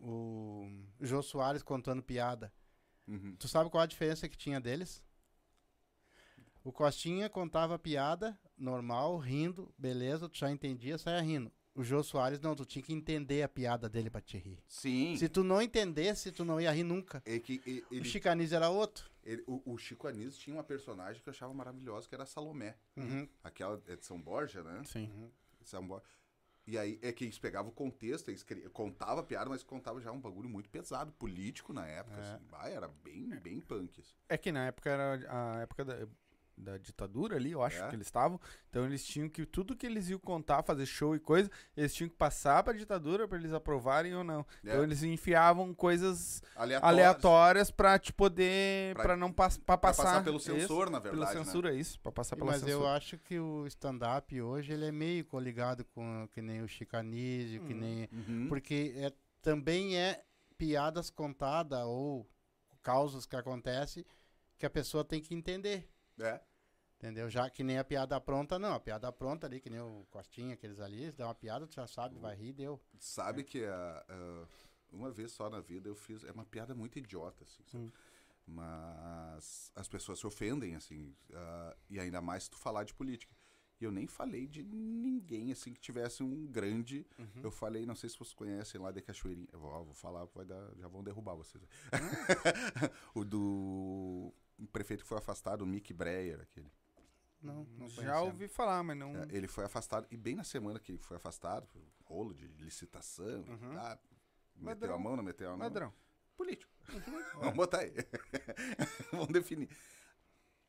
o, 0.00 0.70
o 0.98 1.06
Jô 1.06 1.22
Soares 1.22 1.62
contando 1.62 2.02
piada. 2.02 2.52
Uhum. 3.06 3.36
Tu 3.36 3.46
sabe 3.46 3.70
qual 3.70 3.82
a 3.82 3.86
diferença 3.86 4.28
que 4.28 4.36
tinha 4.36 4.60
deles? 4.60 5.04
O 6.68 6.72
Costinha 6.72 7.30
contava 7.30 7.78
piada 7.78 8.38
normal, 8.54 9.16
rindo, 9.16 9.72
beleza, 9.78 10.28
tu 10.28 10.36
já 10.36 10.50
entendia, 10.50 10.98
saia 10.98 11.18
rindo. 11.22 11.50
O 11.74 11.82
Jô 11.82 12.02
Soares 12.02 12.40
não, 12.40 12.54
tu 12.54 12.66
tinha 12.66 12.82
que 12.82 12.92
entender 12.92 13.42
a 13.42 13.48
piada 13.48 13.88
dele 13.88 14.10
pra 14.10 14.20
te 14.20 14.36
rir. 14.36 14.62
Sim. 14.68 15.16
Se 15.16 15.30
tu 15.30 15.42
não 15.42 15.62
entendesse, 15.62 16.30
tu 16.30 16.44
não 16.44 16.60
ia 16.60 16.70
rir 16.70 16.82
nunca. 16.82 17.22
É 17.24 17.38
que 17.38 17.62
e- 17.64 17.82
O 17.90 17.94
ele, 17.94 18.04
Chicanese 18.04 18.54
era 18.54 18.68
outro. 18.68 19.10
ele- 19.24 19.42
o, 19.46 19.62
o 19.72 19.78
Chico 19.78 20.06
Anísio 20.06 20.38
tinha 20.38 20.54
uma 20.56 20.62
personagem 20.62 21.22
que 21.22 21.28
eu 21.28 21.32
achava 21.32 21.54
maravilhosa, 21.54 22.06
que 22.06 22.14
era 22.14 22.24
a 22.24 22.26
Salomé. 22.26 22.76
Uhum. 22.94 23.26
Aquela 23.42 23.82
é 23.86 23.96
de 23.96 24.04
São 24.04 24.20
Borja, 24.20 24.62
né? 24.62 24.82
Sim. 24.84 25.30
São 25.62 25.86
Borja. 25.88 26.04
E 26.66 26.76
aí 26.76 26.98
é 27.00 27.10
que 27.12 27.24
eles 27.24 27.38
pegavam 27.38 27.70
o 27.70 27.74
contexto, 27.74 28.28
eles 28.28 28.42
cri- 28.42 28.68
contava 28.68 29.20
a 29.22 29.24
piada, 29.24 29.48
mas 29.48 29.62
contava 29.62 30.02
já 30.02 30.12
um 30.12 30.20
bagulho 30.20 30.50
muito 30.50 30.68
pesado, 30.68 31.12
político 31.12 31.72
na 31.72 31.86
época. 31.86 32.18
É. 32.18 32.20
Assim. 32.20 32.44
Ah, 32.52 32.68
era 32.68 32.88
bem, 32.88 33.26
bem 33.40 33.58
punk. 33.58 33.98
Assim. 34.00 34.12
É 34.28 34.36
que 34.36 34.52
na 34.52 34.66
época 34.66 34.90
era 34.90 35.32
a 35.56 35.60
época 35.62 35.82
da, 35.82 36.06
da 36.58 36.76
ditadura 36.76 37.36
ali, 37.36 37.52
eu 37.52 37.62
acho 37.62 37.82
É. 37.82 37.88
que 37.88 37.94
eles 37.94 38.06
estavam. 38.08 38.40
Então 38.68 38.84
eles 38.84 39.04
tinham 39.06 39.28
que. 39.28 39.46
Tudo 39.46 39.76
que 39.76 39.86
eles 39.86 40.10
iam 40.10 40.18
contar, 40.18 40.62
fazer 40.62 40.84
show 40.86 41.14
e 41.14 41.20
coisa, 41.20 41.50
eles 41.76 41.94
tinham 41.94 42.08
que 42.10 42.16
passar 42.16 42.62
pra 42.62 42.72
ditadura 42.72 43.26
pra 43.28 43.38
eles 43.38 43.52
aprovarem 43.52 44.14
ou 44.14 44.24
não. 44.24 44.44
Então 44.62 44.80
É. 44.80 44.82
eles 44.82 45.02
enfiavam 45.02 45.72
coisas 45.72 46.42
Aleatórios. 46.56 46.82
aleatórias 46.98 47.70
pra 47.70 47.98
te 47.98 48.12
poder. 48.12 48.94
Pra- 48.94 49.04
Pra, 49.04 49.16
não 49.16 49.32
pass 49.32 49.56
pra 49.56 49.78
Pra 49.78 49.88
passar. 49.90 50.02
passar 50.04 50.24
pelo 50.24 50.36
isso, 50.38 50.46
censor, 50.52 50.90
na 50.90 50.98
verdade. 50.98 51.24
Pela 51.24 51.34
né? 51.38 51.44
censura, 51.44 51.74
isso. 51.74 51.98
Pra 52.00 52.12
passar 52.12 52.36
pela 52.36 52.50
Mas 52.52 52.62
eu 52.62 52.68
censura. 52.68 52.90
acho 52.94 53.18
que 53.18 53.38
o 53.38 53.66
stand-up 53.66 54.40
hoje 54.42 54.72
ele 54.72 54.84
é 54.86 54.92
meio 54.92 55.24
coligado 55.24 55.84
com 55.84 56.28
que 56.32 56.42
nem 56.42 56.60
o 56.62 56.68
chicanismo, 56.68 57.66
que 57.66 57.72
Hum. 57.74 57.78
nem. 57.78 58.08
Uhum. 58.12 58.46
Porque 58.48 58.92
é, 58.96 59.12
também 59.40 59.96
é 59.96 60.22
piadas 60.58 61.08
contadas 61.08 61.84
ou 61.84 62.28
causas 62.82 63.24
que 63.26 63.36
acontecem 63.36 64.04
que 64.58 64.66
a 64.66 64.70
pessoa 64.70 65.04
tem 65.04 65.20
que 65.20 65.34
entender. 65.34 65.88
É. 66.20 66.40
Entendeu? 66.98 67.30
Já 67.30 67.48
que 67.48 67.62
nem 67.62 67.78
a 67.78 67.84
piada 67.84 68.20
pronta, 68.20 68.58
não. 68.58 68.74
A 68.74 68.80
piada 68.80 69.10
pronta 69.12 69.46
ali, 69.46 69.60
que 69.60 69.70
nem 69.70 69.78
o 69.80 70.04
Costinha, 70.10 70.54
aqueles 70.54 70.80
ali, 70.80 71.12
dão 71.12 71.28
uma 71.28 71.34
piada, 71.34 71.64
tu 71.64 71.74
já 71.76 71.86
sabe, 71.86 72.18
vai 72.18 72.34
rir, 72.34 72.52
deu. 72.52 72.80
Sabe 72.98 73.44
que 73.44 73.64
a- 73.64 74.04
a- 74.08 74.46
uma 74.90 75.08
vez 75.12 75.30
só 75.30 75.48
na 75.48 75.60
vida 75.60 75.88
eu 75.88 75.94
fiz. 75.94 76.24
É 76.24 76.32
uma 76.32 76.44
piada 76.44 76.74
muito 76.74 76.98
idiota, 76.98 77.44
assim. 77.44 77.62
Hum. 77.72 77.90
Mas 78.44 79.70
as 79.76 79.86
pessoas 79.86 80.18
se 80.18 80.26
ofendem, 80.26 80.74
assim. 80.74 81.14
ah, 81.32 81.76
e 81.88 82.00
ainda 82.00 82.20
mais 82.20 82.44
se 82.44 82.50
tu 82.50 82.58
falar 82.58 82.82
de 82.82 82.92
política. 82.94 83.32
E 83.80 83.84
eu 83.84 83.92
nem 83.92 84.08
falei 84.08 84.48
de 84.48 84.64
ninguém, 84.64 85.52
assim, 85.52 85.72
que 85.72 85.78
tivesse 85.80 86.20
um 86.24 86.46
grande. 86.48 87.06
Uhum. 87.16 87.42
Eu 87.44 87.50
falei, 87.52 87.86
não 87.86 87.94
sei 87.94 88.08
se 88.10 88.18
vocês 88.18 88.34
conhecem 88.34 88.80
lá 88.80 88.90
de 88.90 89.00
Cachoeirinha. 89.00 89.46
Eu 89.52 89.60
vou, 89.60 89.84
vou 89.84 89.94
falar, 89.94 90.24
vai 90.34 90.44
dar, 90.44 90.74
já 90.76 90.88
vão 90.88 91.04
derrubar 91.04 91.34
vocês. 91.36 91.62
o 93.14 93.24
do 93.24 94.34
o 94.58 94.66
prefeito 94.72 95.04
que 95.04 95.08
foi 95.08 95.18
afastado, 95.18 95.62
o 95.62 95.66
Mick 95.66 95.92
Breyer, 95.92 96.40
aquele. 96.40 96.68
Não, 97.40 97.64
não 97.64 97.88
Já 97.88 98.20
ouvi 98.20 98.48
falar, 98.48 98.82
mas 98.82 98.96
não. 98.96 99.14
É, 99.16 99.26
ele 99.30 99.46
foi 99.46 99.64
afastado, 99.64 100.06
e 100.10 100.16
bem 100.16 100.34
na 100.34 100.44
semana 100.44 100.78
que 100.80 100.92
ele 100.92 100.98
foi 100.98 101.16
afastado, 101.16 101.68
rolo 102.04 102.34
de 102.34 102.46
licitação, 102.48 103.42
Uhum. 103.42 103.74
tá, 103.74 103.98
meteu 104.56 104.92
a 104.94 104.98
mão, 104.98 105.16
não 105.16 105.22
meteu 105.22 105.48
a 105.48 105.50
mão. 105.52 105.60
Ladrão. 105.60 105.92
Político. 106.36 106.72
Vamos 107.40 107.54
botar 107.54 107.80
aí. 107.80 107.92
Vamos 109.12 109.28
definir. 109.28 109.68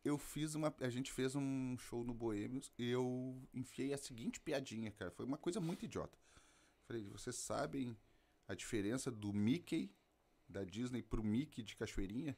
Eu 0.04 0.18
fiz 0.18 0.56
uma. 0.56 0.74
A 0.80 0.90
gente 0.90 1.12
fez 1.12 1.36
um 1.36 1.78
show 1.78 2.04
no 2.04 2.14
Boêmios 2.14 2.72
e 2.78 2.90
eu 2.90 3.42
enfiei 3.54 3.94
a 3.94 3.98
seguinte 3.98 4.40
piadinha, 4.40 4.92
cara. 4.92 5.12
Foi 5.12 5.26
uma 5.26 5.38
coisa 5.38 5.60
muito 5.60 5.86
idiota. 5.86 6.18
Falei, 6.88 7.08
vocês 7.10 7.36
sabem 7.36 7.96
a 8.48 8.56
diferença 8.56 9.12
do 9.12 9.32
Mickey 9.34 9.94
da 10.48 10.64
Disney 10.64 11.04
pro 11.04 11.24
Mickey 11.24 11.62
de 11.62 11.76
Cachoeirinha? 11.76 12.36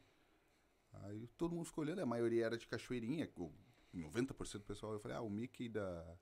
Aí 0.92 1.28
todo 1.38 1.56
mundo 1.56 1.66
ficou 1.66 1.84
olhando, 1.84 2.00
a 2.02 2.06
maioria 2.06 2.46
era 2.46 2.58
de 2.58 2.68
Cachoeirinha, 2.68 3.28
90% 3.94 4.60
do 4.60 4.66
pessoal. 4.66 4.94
Eu 4.94 5.00
falei, 5.00 5.18
ah, 5.18 5.22
o 5.22 5.30
Mickey 5.30 5.70
da, 5.70 6.18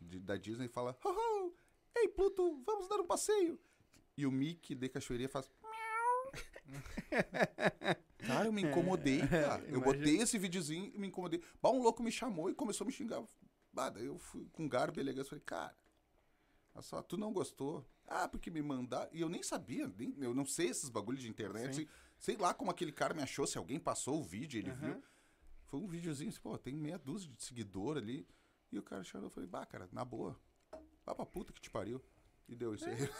de- 0.00 0.20
da 0.20 0.36
Disney 0.36 0.68
fala, 0.68 0.96
ho, 1.04 1.08
ho, 1.08 1.54
ei 1.96 2.08
Pluto, 2.08 2.62
vamos 2.64 2.88
dar 2.88 3.00
um 3.00 3.06
passeio. 3.06 3.58
E 4.16 4.26
o 4.26 4.32
Mickey 4.32 4.74
de 4.74 4.88
Cachoeirinha 4.88 5.28
faz. 5.28 5.50
Cara, 8.26 8.46
eu 8.46 8.52
me 8.52 8.62
incomodei, 8.62 9.20
cara. 9.26 9.62
Eu 9.64 9.78
imagina. 9.78 9.84
botei 9.84 10.16
esse 10.18 10.38
videozinho 10.38 10.90
e 10.94 10.98
me 10.98 11.06
incomodei. 11.08 11.42
Bah, 11.62 11.70
um 11.70 11.82
louco 11.82 12.02
me 12.02 12.10
chamou 12.10 12.50
e 12.50 12.54
começou 12.54 12.84
a 12.84 12.86
me 12.86 12.92
xingar. 12.92 13.22
Bah, 13.72 13.90
daí 13.90 14.06
eu 14.06 14.18
fui 14.18 14.48
com 14.52 14.68
garbo 14.68 14.98
e 14.98 15.00
elegância. 15.00 15.30
Falei, 15.30 15.44
cara, 15.44 15.76
olha 16.74 16.82
só, 16.82 17.02
tu 17.02 17.16
não 17.16 17.32
gostou? 17.32 17.84
Ah, 18.06 18.28
porque 18.28 18.50
me 18.50 18.62
mandaram. 18.62 19.08
E 19.12 19.20
eu 19.20 19.28
nem 19.28 19.42
sabia, 19.42 19.88
nem- 19.96 20.14
eu 20.18 20.34
não 20.34 20.44
sei 20.44 20.68
esses 20.68 20.88
bagulhos 20.88 21.22
de 21.22 21.28
internet. 21.28 21.74
Sei, 21.74 21.88
sei 22.18 22.36
lá 22.36 22.52
como 22.52 22.70
aquele 22.70 22.92
cara 22.92 23.14
me 23.14 23.22
achou, 23.22 23.46
se 23.46 23.58
alguém 23.58 23.78
passou 23.78 24.20
o 24.20 24.24
vídeo, 24.24 24.58
ele 24.58 24.70
Aham. 24.70 24.92
viu. 24.94 25.02
Foi 25.66 25.80
um 25.80 25.86
videozinho, 25.86 26.30
assim, 26.30 26.40
pô, 26.40 26.56
tem 26.58 26.74
meia 26.74 26.98
dúzia 26.98 27.30
de 27.30 27.42
seguidor 27.42 27.96
ali. 27.96 28.26
E 28.72 28.78
o 28.78 28.82
cara 28.82 29.02
chorou, 29.04 29.26
eu 29.26 29.30
falei, 29.30 29.48
bah, 29.48 29.64
cara, 29.66 29.88
na 29.92 30.04
boa. 30.04 30.38
Vá 31.04 31.14
pra 31.14 31.24
puta 31.26 31.52
que 31.52 31.60
te 31.60 31.70
pariu. 31.70 32.02
E 32.48 32.54
deu 32.54 32.74
isso 32.74 32.88
aí. 32.88 32.96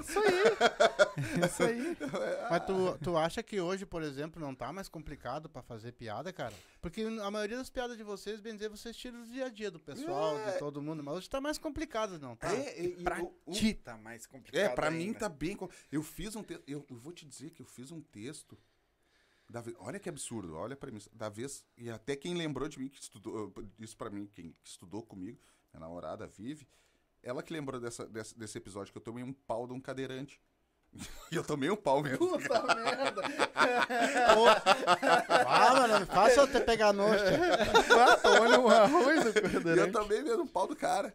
Isso 0.00 0.18
aí. 0.18 1.46
Isso 1.46 1.62
aí. 1.62 1.96
Mas 2.50 2.66
tu, 2.66 2.98
tu 3.02 3.16
acha 3.16 3.42
que 3.42 3.60
hoje, 3.60 3.86
por 3.86 4.02
exemplo, 4.02 4.40
não 4.42 4.54
tá 4.54 4.72
mais 4.72 4.88
complicado 4.88 5.48
pra 5.48 5.62
fazer 5.62 5.92
piada, 5.92 6.32
cara? 6.32 6.52
Porque 6.82 7.02
a 7.02 7.30
maioria 7.30 7.56
das 7.56 7.70
piadas 7.70 7.96
de 7.96 8.02
vocês, 8.02 8.40
bem 8.40 8.54
dizer, 8.54 8.68
vocês 8.68 8.96
tiram 8.96 9.22
do 9.22 9.30
dia 9.30 9.46
a 9.46 9.48
dia 9.48 9.70
do 9.70 9.78
pessoal, 9.80 10.36
É. 10.40 10.52
de 10.52 10.58
todo 10.58 10.82
mundo. 10.82 11.02
Mas 11.02 11.16
hoje 11.16 11.30
tá 11.30 11.40
mais 11.40 11.56
complicado, 11.56 12.18
não 12.18 12.36
tá? 12.36 12.52
É, 12.52 12.82
e- 12.82 12.86
e 13.00 13.02
Pra 13.04 13.22
o- 13.22 13.32
ti 13.52 13.72
tá 13.74 13.96
mais 13.96 14.26
complicado. 14.26 14.60
É, 14.60 14.68
pra 14.74 14.90
mim 14.90 15.04
ainda. 15.06 15.20
tá 15.20 15.28
bem. 15.28 15.56
Eu 15.90 16.02
fiz 16.02 16.34
um 16.36 16.42
texto. 16.42 16.64
Eu, 16.66 16.84
eu 16.90 16.96
vou 16.98 17.12
te 17.12 17.24
dizer 17.24 17.50
que 17.50 17.62
eu 17.62 17.66
fiz 17.66 17.90
um 17.90 18.00
texto. 18.02 18.58
Da 19.54 19.60
vez, 19.60 19.76
olha 19.78 20.00
que 20.00 20.08
absurdo, 20.08 20.56
olha 20.56 20.74
pra 20.74 20.90
mim. 20.90 20.98
Da 21.12 21.28
vez. 21.28 21.64
E 21.78 21.88
até 21.88 22.16
quem 22.16 22.34
lembrou 22.34 22.68
de 22.68 22.76
mim, 22.76 22.88
que 22.88 23.00
estudou. 23.00 23.54
Isso 23.78 23.96
pra 23.96 24.10
mim, 24.10 24.28
quem 24.34 24.52
estudou 24.64 25.00
comigo, 25.00 25.38
minha 25.72 25.78
namorada 25.78 26.26
Vive, 26.26 26.66
ela 27.22 27.40
que 27.40 27.52
lembrou 27.52 27.80
dessa, 27.80 28.04
desse, 28.04 28.36
desse 28.36 28.58
episódio 28.58 28.92
que 28.92 28.98
eu 28.98 29.02
tomei 29.02 29.22
um 29.22 29.32
pau 29.32 29.64
de 29.68 29.72
um 29.72 29.80
cadeirante. 29.80 30.42
e 31.30 31.36
eu 31.36 31.44
tomei 31.44 31.70
um 31.70 31.76
pau 31.76 32.02
mesmo. 32.02 32.18
Puta 32.18 32.74
merda. 32.74 33.22
Ah, 35.46 35.74
mano, 35.74 36.00
me 36.00 36.06
faça 36.06 36.40
eu 36.40 36.44
até 36.44 36.60
pegar 36.60 36.92
nojo. 36.92 37.22
Olha 38.40 38.60
o 38.60 38.68
arroz 38.68 39.22
do 39.22 39.38
E 39.38 39.44
eu 39.44 39.50
cadeirante. 39.52 39.92
também 39.92 40.22
mesmo 40.22 40.42
um 40.42 40.46
pau 40.48 40.66
do 40.66 40.74
cara. 40.74 41.14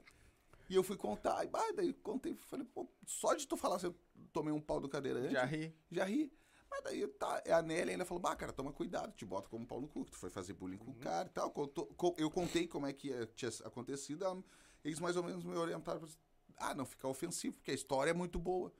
E 0.69 0.75
eu 0.75 0.83
fui 0.83 0.95
contar, 0.95 1.43
e 1.43 1.47
bah, 1.47 1.71
daí 1.75 1.93
contei, 1.93 2.35
falei, 2.35 2.65
pô, 2.73 2.89
só 3.05 3.33
de 3.33 3.47
tu 3.47 3.57
falar 3.57 3.75
assim, 3.77 3.87
eu 3.87 3.95
tomei 4.31 4.53
um 4.53 4.61
pau 4.61 4.79
do 4.79 4.87
cadeirante. 4.87 5.33
Já 5.33 5.43
ri. 5.43 5.75
Já 5.91 6.05
ri. 6.05 6.31
Mas 6.69 6.83
daí 6.83 7.07
tá, 7.07 7.41
a 7.47 7.61
Nelly 7.61 7.91
ainda 7.91 8.05
falou, 8.05 8.21
bah, 8.21 8.35
cara, 8.35 8.53
toma 8.53 8.71
cuidado, 8.71 9.11
te 9.13 9.25
bota 9.25 9.49
como 9.49 9.65
pau 9.65 9.81
no 9.81 9.87
cu, 9.87 10.05
que 10.05 10.11
tu 10.11 10.17
foi 10.17 10.29
fazer 10.29 10.53
bullying 10.53 10.77
com 10.77 10.91
o 10.91 10.95
cara 10.95 11.27
e 11.27 11.31
tal. 11.31 11.49
Contou- 11.51 11.87
co- 11.95 12.15
eu 12.17 12.29
contei 12.29 12.67
como 12.67 12.85
é 12.85 12.93
que 12.93 13.11
eh, 13.11 13.25
tinha 13.35 13.49
acontecido, 13.65 14.25
ah, 14.25 14.41
eles 14.83 14.99
mais 14.99 15.15
ou 15.15 15.23
menos 15.23 15.43
me 15.43 15.55
orientaram, 15.55 15.99
pra, 15.99 16.09
ah, 16.57 16.73
não 16.75 16.85
ficar 16.85 17.07
ofensivo, 17.07 17.57
porque 17.57 17.71
a 17.71 17.73
história 17.73 18.11
é 18.11 18.13
muito 18.13 18.37
boa. 18.37 18.71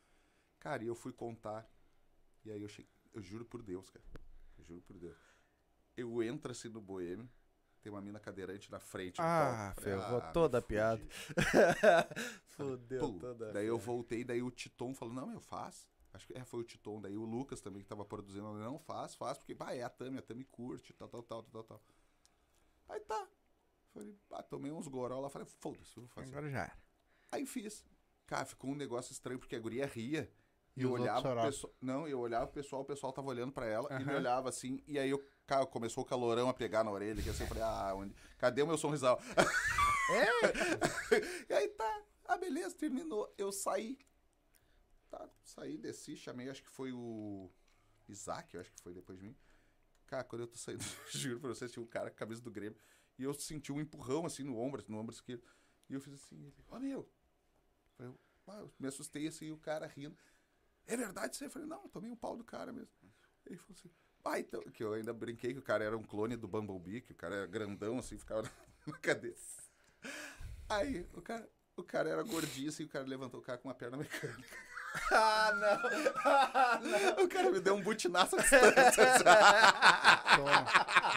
Cara, 0.59 0.83
e 0.83 0.87
eu 0.87 0.95
fui 0.95 1.11
contar, 1.11 1.67
e 2.45 2.51
aí 2.51 2.61
eu 2.61 2.67
cheguei, 2.69 2.91
eu 3.13 3.21
juro 3.21 3.43
por 3.45 3.63
Deus, 3.63 3.89
cara, 3.89 4.05
eu 4.57 4.63
juro 4.63 4.81
por 4.81 4.97
Deus. 4.97 5.17
Eu 5.97 6.21
entro 6.21 6.51
assim 6.51 6.69
no 6.69 6.79
boêmio, 6.81 7.29
tem 7.81 7.91
uma 7.91 8.01
mina 8.01 8.19
cadeirante 8.19 8.69
na 8.71 8.79
frente. 8.79 9.19
Ah, 9.21 9.71
palco. 9.73 9.81
Ferrou 9.81 10.21
me 10.27 10.33
toda 10.33 10.57
a 10.59 10.61
piada. 10.61 11.01
Fudeu 12.45 13.13
Pô, 13.13 13.19
toda 13.19 13.51
Daí 13.53 13.65
eu 13.67 13.77
voltei, 13.77 14.23
daí 14.23 14.41
o 14.41 14.51
Titon 14.51 14.93
falou, 14.93 15.13
não, 15.13 15.31
eu 15.33 15.39
faço. 15.41 15.87
Acho 16.13 16.27
que 16.27 16.37
é, 16.37 16.43
foi 16.43 16.61
o 16.61 16.63
Titon, 16.63 16.99
daí 16.99 17.15
o 17.15 17.23
Lucas 17.23 17.61
também 17.61 17.81
que 17.81 17.87
tava 17.87 18.03
produzindo, 18.03 18.51
não, 18.53 18.79
faz, 18.79 19.15
faz, 19.15 19.37
porque, 19.37 19.53
pá, 19.53 19.73
é 19.73 19.83
a 19.83 19.89
Tami, 19.89 20.17
a 20.17 20.21
Tami 20.21 20.43
curte, 20.43 20.91
tal, 20.93 21.07
tal, 21.07 21.21
tal, 21.21 21.43
tal, 21.43 21.63
tal. 21.63 21.81
Aí 22.89 22.99
tá. 23.01 23.27
Falei, 23.93 24.17
ah, 24.31 24.43
tomei 24.43 24.71
uns 24.71 24.87
goró 24.87 25.19
lá, 25.19 25.29
falei, 25.29 25.47
foda-se, 25.47 25.95
eu 25.95 26.03
vou 26.03 26.09
fazer. 26.09 26.31
Agora 26.31 26.49
já 26.49 26.63
era. 26.63 26.77
Aí 27.31 27.45
fiz. 27.45 27.85
Cara, 28.25 28.45
ficou 28.45 28.71
um 28.71 28.75
negócio 28.75 29.11
estranho, 29.11 29.39
porque 29.39 29.55
a 29.55 29.59
guria 29.59 29.85
ria. 29.85 30.31
E 30.75 30.81
E 30.81 30.83
eu 30.83 30.91
olhava 30.91 31.21
choravam. 31.21 31.51
pessoal. 31.51 31.73
Não, 31.81 32.07
eu 32.07 32.19
olhava 32.19 32.47
pro 32.47 32.61
pessoal, 32.61 32.81
o 32.81 32.85
pessoal 32.85 33.11
tava 33.11 33.27
olhando 33.27 33.51
pra 33.51 33.65
ela 33.65 33.89
e 33.99 34.05
me 34.05 34.13
olhava 34.13 34.49
assim. 34.49 34.81
E 34.87 34.97
aí 34.97 35.09
eu, 35.09 35.23
cara, 35.45 35.65
começou 35.65 36.03
o 36.03 36.07
calorão 36.07 36.47
a 36.47 36.53
pegar 36.53 36.83
na 36.83 36.91
orelha, 36.91 37.21
que 37.21 37.29
assim, 37.29 37.43
eu 37.43 37.47
falei, 37.47 37.63
ah, 37.63 37.93
onde... 37.95 38.15
cadê 38.37 38.61
o 38.61 38.67
meu 38.67 38.77
sorrisal? 38.77 39.19
e 41.49 41.53
aí 41.53 41.67
tá, 41.69 42.01
ah, 42.25 42.37
beleza, 42.37 42.75
terminou. 42.75 43.31
Eu 43.37 43.51
saí. 43.51 43.97
Tá, 45.09 45.27
saí, 45.43 45.77
desci, 45.77 46.15
chamei, 46.15 46.49
acho 46.49 46.63
que 46.63 46.69
foi 46.69 46.91
o 46.91 47.51
Isaac, 48.07 48.53
eu 48.53 48.61
acho 48.61 48.71
que 48.71 48.79
foi 48.79 48.93
depois 48.93 49.17
de 49.17 49.25
mim. 49.25 49.35
Cara, 50.05 50.23
quando 50.23 50.41
eu 50.41 50.47
tô 50.47 50.57
saindo, 50.57 50.83
juro 51.11 51.39
pra 51.39 51.49
vocês, 51.49 51.71
tinha 51.71 51.83
um 51.83 51.87
cara 51.87 52.09
com 52.09 52.15
a 52.15 52.19
camisa 52.19 52.41
do 52.41 52.51
Grêmio. 52.51 52.77
E 53.17 53.23
eu 53.23 53.33
senti 53.33 53.71
um 53.71 53.79
empurrão 53.79 54.25
assim 54.25 54.43
no 54.43 54.57
ombro, 54.57 54.83
no 54.87 54.97
ombro 54.97 55.13
esquerdo. 55.13 55.43
E 55.89 55.93
eu 55.93 56.01
fiz 56.01 56.13
assim, 56.13 56.41
ele, 56.41 56.63
ó 56.69 56.79
meu. 56.79 57.11
Eu, 57.97 58.19
eu 58.47 58.73
me 58.79 58.87
assustei 58.87 59.27
assim, 59.27 59.51
o 59.51 59.57
cara 59.57 59.85
rindo. 59.87 60.17
É 60.85 60.95
verdade 60.95 61.37
aí? 61.41 61.47
Eu 61.47 61.51
falei, 61.51 61.67
não, 61.67 61.83
eu 61.83 61.89
tomei 61.89 62.09
um 62.09 62.15
pau 62.15 62.37
do 62.37 62.43
cara 62.43 62.71
mesmo. 62.71 62.89
Ele 63.45 63.57
falou 63.57 63.75
assim, 63.77 63.91
ah, 64.23 64.39
então, 64.39 64.61
que 64.61 64.83
eu 64.83 64.93
ainda 64.93 65.13
brinquei 65.13 65.53
que 65.53 65.59
o 65.59 65.63
cara 65.63 65.83
era 65.83 65.97
um 65.97 66.03
clone 66.03 66.35
do 66.35 66.47
Bumblebee, 66.47 67.01
que 67.01 67.11
o 67.11 67.15
cara 67.15 67.35
era 67.35 67.47
grandão 67.47 67.97
assim, 67.97 68.17
ficava 68.17 68.49
na 68.85 68.97
cadeira. 68.97 69.37
Aí, 70.67 71.07
o 71.13 71.21
cara, 71.21 71.49
o 71.75 71.83
cara 71.83 72.09
era 72.09 72.23
gordinho 72.23 72.69
assim, 72.69 72.83
o 72.83 72.89
cara 72.89 73.05
levantou 73.05 73.39
o 73.39 73.43
cara 73.43 73.57
com 73.57 73.67
uma 73.67 73.75
perna 73.75 73.97
mecânica. 73.97 74.57
Ah, 75.11 75.53
não. 75.55 77.23
O 77.23 77.27
cara 77.27 77.49
me 77.49 77.59
deu 77.59 77.75
um 77.75 77.81
butinaço 77.81 78.35
à 78.35 78.39
distância. 78.41 79.23
Toma. 80.35 80.65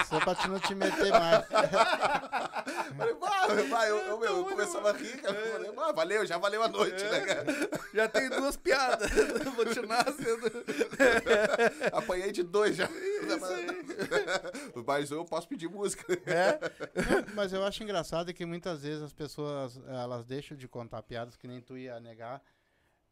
Só 0.08 0.20
pra 0.20 0.34
te 0.34 0.48
não 0.48 0.58
te 0.60 0.74
meter 0.74 1.10
mais. 1.10 1.46
Falei, 2.96 3.14
vai, 3.14 3.62
vai, 3.68 3.90
eu, 3.90 3.98
eu, 3.98 4.18
meu, 4.18 4.36
eu 4.38 4.44
começava 4.44 4.90
a 4.90 4.92
rir, 4.92 5.20
cara. 5.20 5.34
Eu 5.36 5.52
Falei, 5.52 5.72
"Ah, 5.78 5.92
valeu, 5.92 6.26
já 6.26 6.38
valeu 6.38 6.62
a 6.62 6.68
noite, 6.68 7.02
né, 7.04 7.20
cara? 7.20 7.44
Já 7.92 8.08
tem 8.08 8.28
duas 8.30 8.56
piadas. 8.56 9.10
Vou 9.56 9.66
te 9.66 9.80
nascendo. 9.86 10.50
Apanhei 11.92 12.32
de 12.32 12.42
dois 12.42 12.76
já. 12.76 12.88
Mas 14.86 15.10
eu 15.10 15.24
posso 15.24 15.48
pedir 15.48 15.68
música. 15.68 16.04
É? 16.26 16.58
Mas 17.34 17.52
eu 17.52 17.64
acho 17.64 17.82
engraçado 17.82 18.32
que 18.32 18.46
muitas 18.46 18.82
vezes 18.82 19.02
as 19.02 19.12
pessoas 19.12 19.78
elas 19.86 20.24
deixam 20.24 20.56
de 20.56 20.66
contar 20.68 21.02
piadas 21.02 21.36
que 21.36 21.46
nem 21.46 21.60
tu 21.60 21.76
ia 21.76 21.98
negar. 22.00 22.40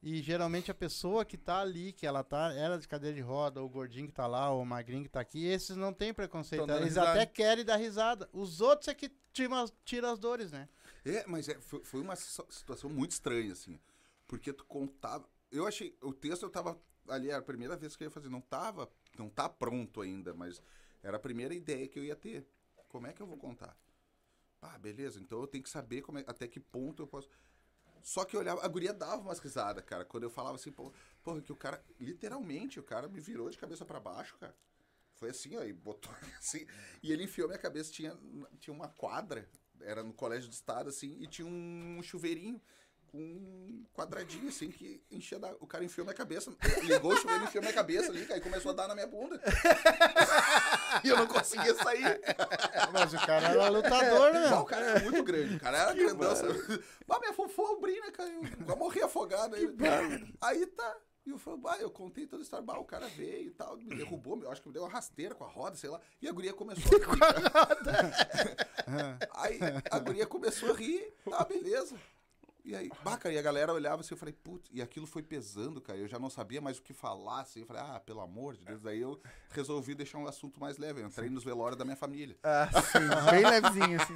E 0.03 0.23
geralmente 0.23 0.71
a 0.71 0.75
pessoa 0.75 1.27
que 1.27 1.37
tá 1.37 1.61
ali, 1.61 1.93
que 1.93 2.07
ela 2.07 2.25
tá, 2.25 2.55
ela 2.55 2.79
de 2.79 2.89
cadeira 2.89 3.15
de 3.15 3.21
roda, 3.21 3.61
ou 3.61 3.67
o 3.67 3.71
gordinho 3.71 4.07
que 4.07 4.15
tá 4.15 4.27
lá, 4.27 4.51
ou 4.51 4.63
o 4.63 4.67
magrinho 4.67 5.03
que 5.03 5.11
tá 5.11 5.21
aqui, 5.21 5.45
esses 5.45 5.77
não 5.77 5.93
tem 5.93 6.15
preconceito. 6.15 6.71
Eles 6.71 6.85
risada. 6.85 7.11
até 7.13 7.27
querem 7.27 7.65
dar 7.65 7.77
risada. 7.77 8.27
Os 8.33 8.63
outros 8.63 8.89
é 8.89 8.95
que 8.95 9.11
tiram 9.31 9.57
as, 9.57 9.71
tiram 9.85 10.11
as 10.11 10.19
dores, 10.19 10.51
né? 10.53 10.69
É, 11.05 11.27
mas 11.27 11.49
é, 11.51 11.61
foi, 11.61 11.85
foi 11.85 12.01
uma 12.01 12.17
si- 12.17 12.43
situação 12.49 12.89
muito 12.89 13.11
estranha, 13.11 13.53
assim. 13.53 13.79
Porque 14.27 14.53
tu 14.55 14.65
contava. 14.65 15.29
Eu 15.51 15.67
achei. 15.67 15.95
O 16.01 16.13
texto 16.15 16.45
eu 16.45 16.51
tava. 16.51 16.81
Ali, 17.09 17.29
era 17.29 17.39
a 17.39 17.43
primeira 17.43 17.77
vez 17.77 17.95
que 17.95 18.03
eu 18.05 18.07
ia 18.07 18.11
fazer. 18.11 18.31
Não 18.31 18.41
tava. 18.41 18.91
Não 19.19 19.29
tá 19.29 19.49
pronto 19.51 20.01
ainda, 20.01 20.33
mas 20.33 20.63
era 21.03 21.19
a 21.19 21.21
primeira 21.21 21.53
ideia 21.55 21.87
que 21.89 21.99
eu 21.99 22.05
ia 22.05 22.17
ter. 22.17 22.47
Como 22.89 23.07
é 23.07 23.13
que 23.13 23.21
eu 23.21 23.27
vou 23.27 23.37
contar? 23.37 23.77
Ah, 24.63 24.79
beleza. 24.79 25.21
Então 25.21 25.41
eu 25.41 25.47
tenho 25.47 25.63
que 25.65 25.71
saber 25.71 26.01
como 26.03 26.19
é- 26.19 26.25
até 26.27 26.47
que 26.49 26.59
ponto 26.61 27.03
eu 27.03 27.07
posso. 27.07 27.29
Só 28.03 28.25
que 28.25 28.35
eu 28.35 28.41
olhava, 28.41 28.65
a 28.65 28.69
guria 28.69 28.93
dava 28.93 29.23
umas 29.23 29.39
risadas, 29.39 29.85
cara. 29.85 30.05
Quando 30.05 30.25
eu 30.25 30.31
falava 30.31 30.57
assim, 30.57 30.73
pô, 30.73 30.93
porra, 31.23 31.41
que 31.41 31.53
o 31.53 31.57
cara, 31.57 31.83
literalmente, 31.99 32.81
o 32.81 32.83
cara 32.83 33.09
me 33.09 33.21
virou 33.21 33.51
de 33.51 33.59
cabeça 33.59 33.85
pra 33.85 34.01
baixo, 34.01 34.37
cara. 34.39 34.55
Foi 35.15 35.31
assim, 35.31 35.57
ó, 35.57 35.63
e 35.63 35.73
botou 35.73 36.13
assim. 36.39 36.67
E 37.03 37.13
ele 37.13 37.25
enfiou 37.25 37.49
minha 37.49 37.59
cabeça, 37.59 37.93
tinha, 37.93 38.17
tinha 38.59 38.75
uma 38.75 38.89
quadra, 38.89 39.49
era 39.81 40.03
no 40.03 40.13
colégio 40.13 40.49
do 40.49 40.53
estado, 40.53 40.89
assim, 40.89 41.17
e 41.21 41.27
tinha 41.27 41.47
um 41.47 42.03
chuveirinho 42.03 42.61
com 43.11 43.19
um 43.19 43.85
quadradinho, 43.93 44.49
assim, 44.49 44.71
que 44.71 45.03
enchia 45.11 45.39
da. 45.39 45.53
O 45.61 45.67
cara 45.67 45.85
enfiou 45.85 46.05
minha 46.05 46.15
cabeça, 46.15 46.51
ligou 46.83 47.13
o 47.13 47.17
chuveiro, 47.17 47.45
enfiou 47.45 47.63
minha 47.63 47.75
cabeça 47.75 48.11
ali, 48.11 48.23
e 48.23 48.41
começou 48.41 48.71
a 48.71 48.75
dar 48.75 48.89
na 48.89 48.95
minha 48.95 49.07
bunda. 49.07 49.41
e 51.05 51.09
eu 51.09 51.17
não 51.17 51.27
conseguia 51.27 51.75
sair. 51.75 52.21
Mas 52.93 53.13
o 53.13 53.27
cara 53.27 53.49
era 53.49 53.69
lutador, 53.69 54.33
né? 54.33 54.49
Meu? 54.49 54.59
o 54.59 54.65
cara 54.65 54.87
era 54.87 55.01
muito 55.01 55.23
grande, 55.23 55.57
o 55.57 55.61
cara 55.61 55.79
era 55.79 55.95
grandão. 55.95 56.37
sabe? 56.37 56.85
Bah, 57.07 57.19
minha 57.19 57.33
fofo 57.33 57.67
abriu, 57.67 58.01
né, 58.05 58.11
cara? 58.13 58.31
Eu 58.67 58.77
morri 58.77 59.03
afogado 59.03 59.57
aí. 59.57 59.69
Aí 60.41 60.67
tá. 60.67 60.97
E 61.27 61.31
eu 61.31 61.39
falei, 61.39 61.61
bah, 61.61 61.77
eu 61.79 61.91
contei 61.91 62.27
toda 62.27 62.43
a 62.43 62.45
história. 62.45 62.65
Bah, 62.65 62.79
o 62.79 62.85
cara 62.85 63.07
veio 63.09 63.49
e 63.49 63.51
tal, 63.51 63.77
me 63.77 63.95
derrubou, 63.95 64.41
eu 64.43 64.51
acho 64.51 64.63
que 64.63 64.69
me 64.69 64.75
deu 64.75 64.83
uma 64.83 64.89
rasteira 64.89 65.35
com 65.35 65.45
a 65.45 65.49
roda, 65.49 65.77
sei 65.77 65.91
lá. 65.91 66.01
E 66.23 66.29
a 66.29 66.33
guria 66.33 66.53
começou 66.55 66.91
a 66.97 67.01
rir. 67.13 67.21
Aí 69.35 69.59
a 69.91 69.99
guria 69.99 70.27
começou 70.27 70.71
a 70.71 70.77
rir, 70.77 71.13
tá, 71.29 71.45
beleza. 71.45 71.97
E 72.65 72.75
aí, 72.77 72.91
bah, 73.03 73.17
cara, 73.17 73.35
e 73.35 73.39
a 73.39 73.43
galera 73.43 73.73
olhava 73.73 74.01
assim, 74.01 74.13
eu 74.15 74.19
falei, 74.19 74.35
putz, 74.35 74.69
e 74.73 74.83
aquilo 74.83 75.07
foi 75.07 75.23
pesando, 75.23 75.81
cara. 75.81 75.99
Eu 75.99 76.07
já 76.09 76.19
não 76.19 76.29
sabia 76.31 76.61
mais 76.61 76.79
o 76.79 76.83
que 76.83 76.93
falar, 76.93 77.41
assim. 77.41 77.61
Eu 77.61 77.67
falei, 77.67 77.83
ah, 77.83 78.01
pelo 78.05 78.21
amor 78.21 78.55
de 78.57 78.65
Deus. 78.65 78.81
Daí 78.83 79.01
eu 79.01 79.21
resolvi 79.51 79.95
deixar 79.95 80.19
um 80.19 80.27
assunto 80.27 80.61
mais 80.61 80.77
leve. 80.79 81.01
Eu 81.01 81.07
entrei 81.07 81.31
nos 81.31 81.43
velórios 81.43 81.77
da 81.79 81.85
minha 81.85 81.97
família. 81.97 82.37
Ah, 82.43 82.69
sim, 82.93 83.31
bem 83.31 83.45
levezinho, 83.49 84.01
assim. 84.01 84.15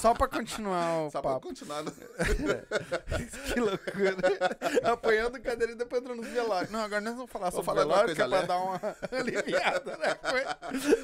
Só 0.00 0.12
pra 0.14 0.28
continuar 0.28 1.06
o 1.06 1.10
Só 1.10 1.20
pra 1.22 1.32
papo. 1.32 1.48
continuar. 1.48 1.82
no- 1.82 1.92
Que 3.52 3.60
loucura. 3.60 4.16
Apanhando 4.92 5.40
cadeira 5.40 5.72
e 5.72 5.76
depois 5.76 6.02
entrando 6.02 6.22
no 6.22 6.28
velório. 6.28 6.70
Não, 6.70 6.80
agora 6.80 7.00
nós 7.00 7.14
vamos 7.16 7.30
falar 7.30 7.50
sobre 7.50 7.64
falar 7.66 7.80
velório, 7.82 8.14
que 8.14 8.22
é 8.22 8.28
pra 8.28 8.42
dar 8.42 8.58
uma 8.58 8.80
aliviada, 9.12 9.96
né? 9.96 10.16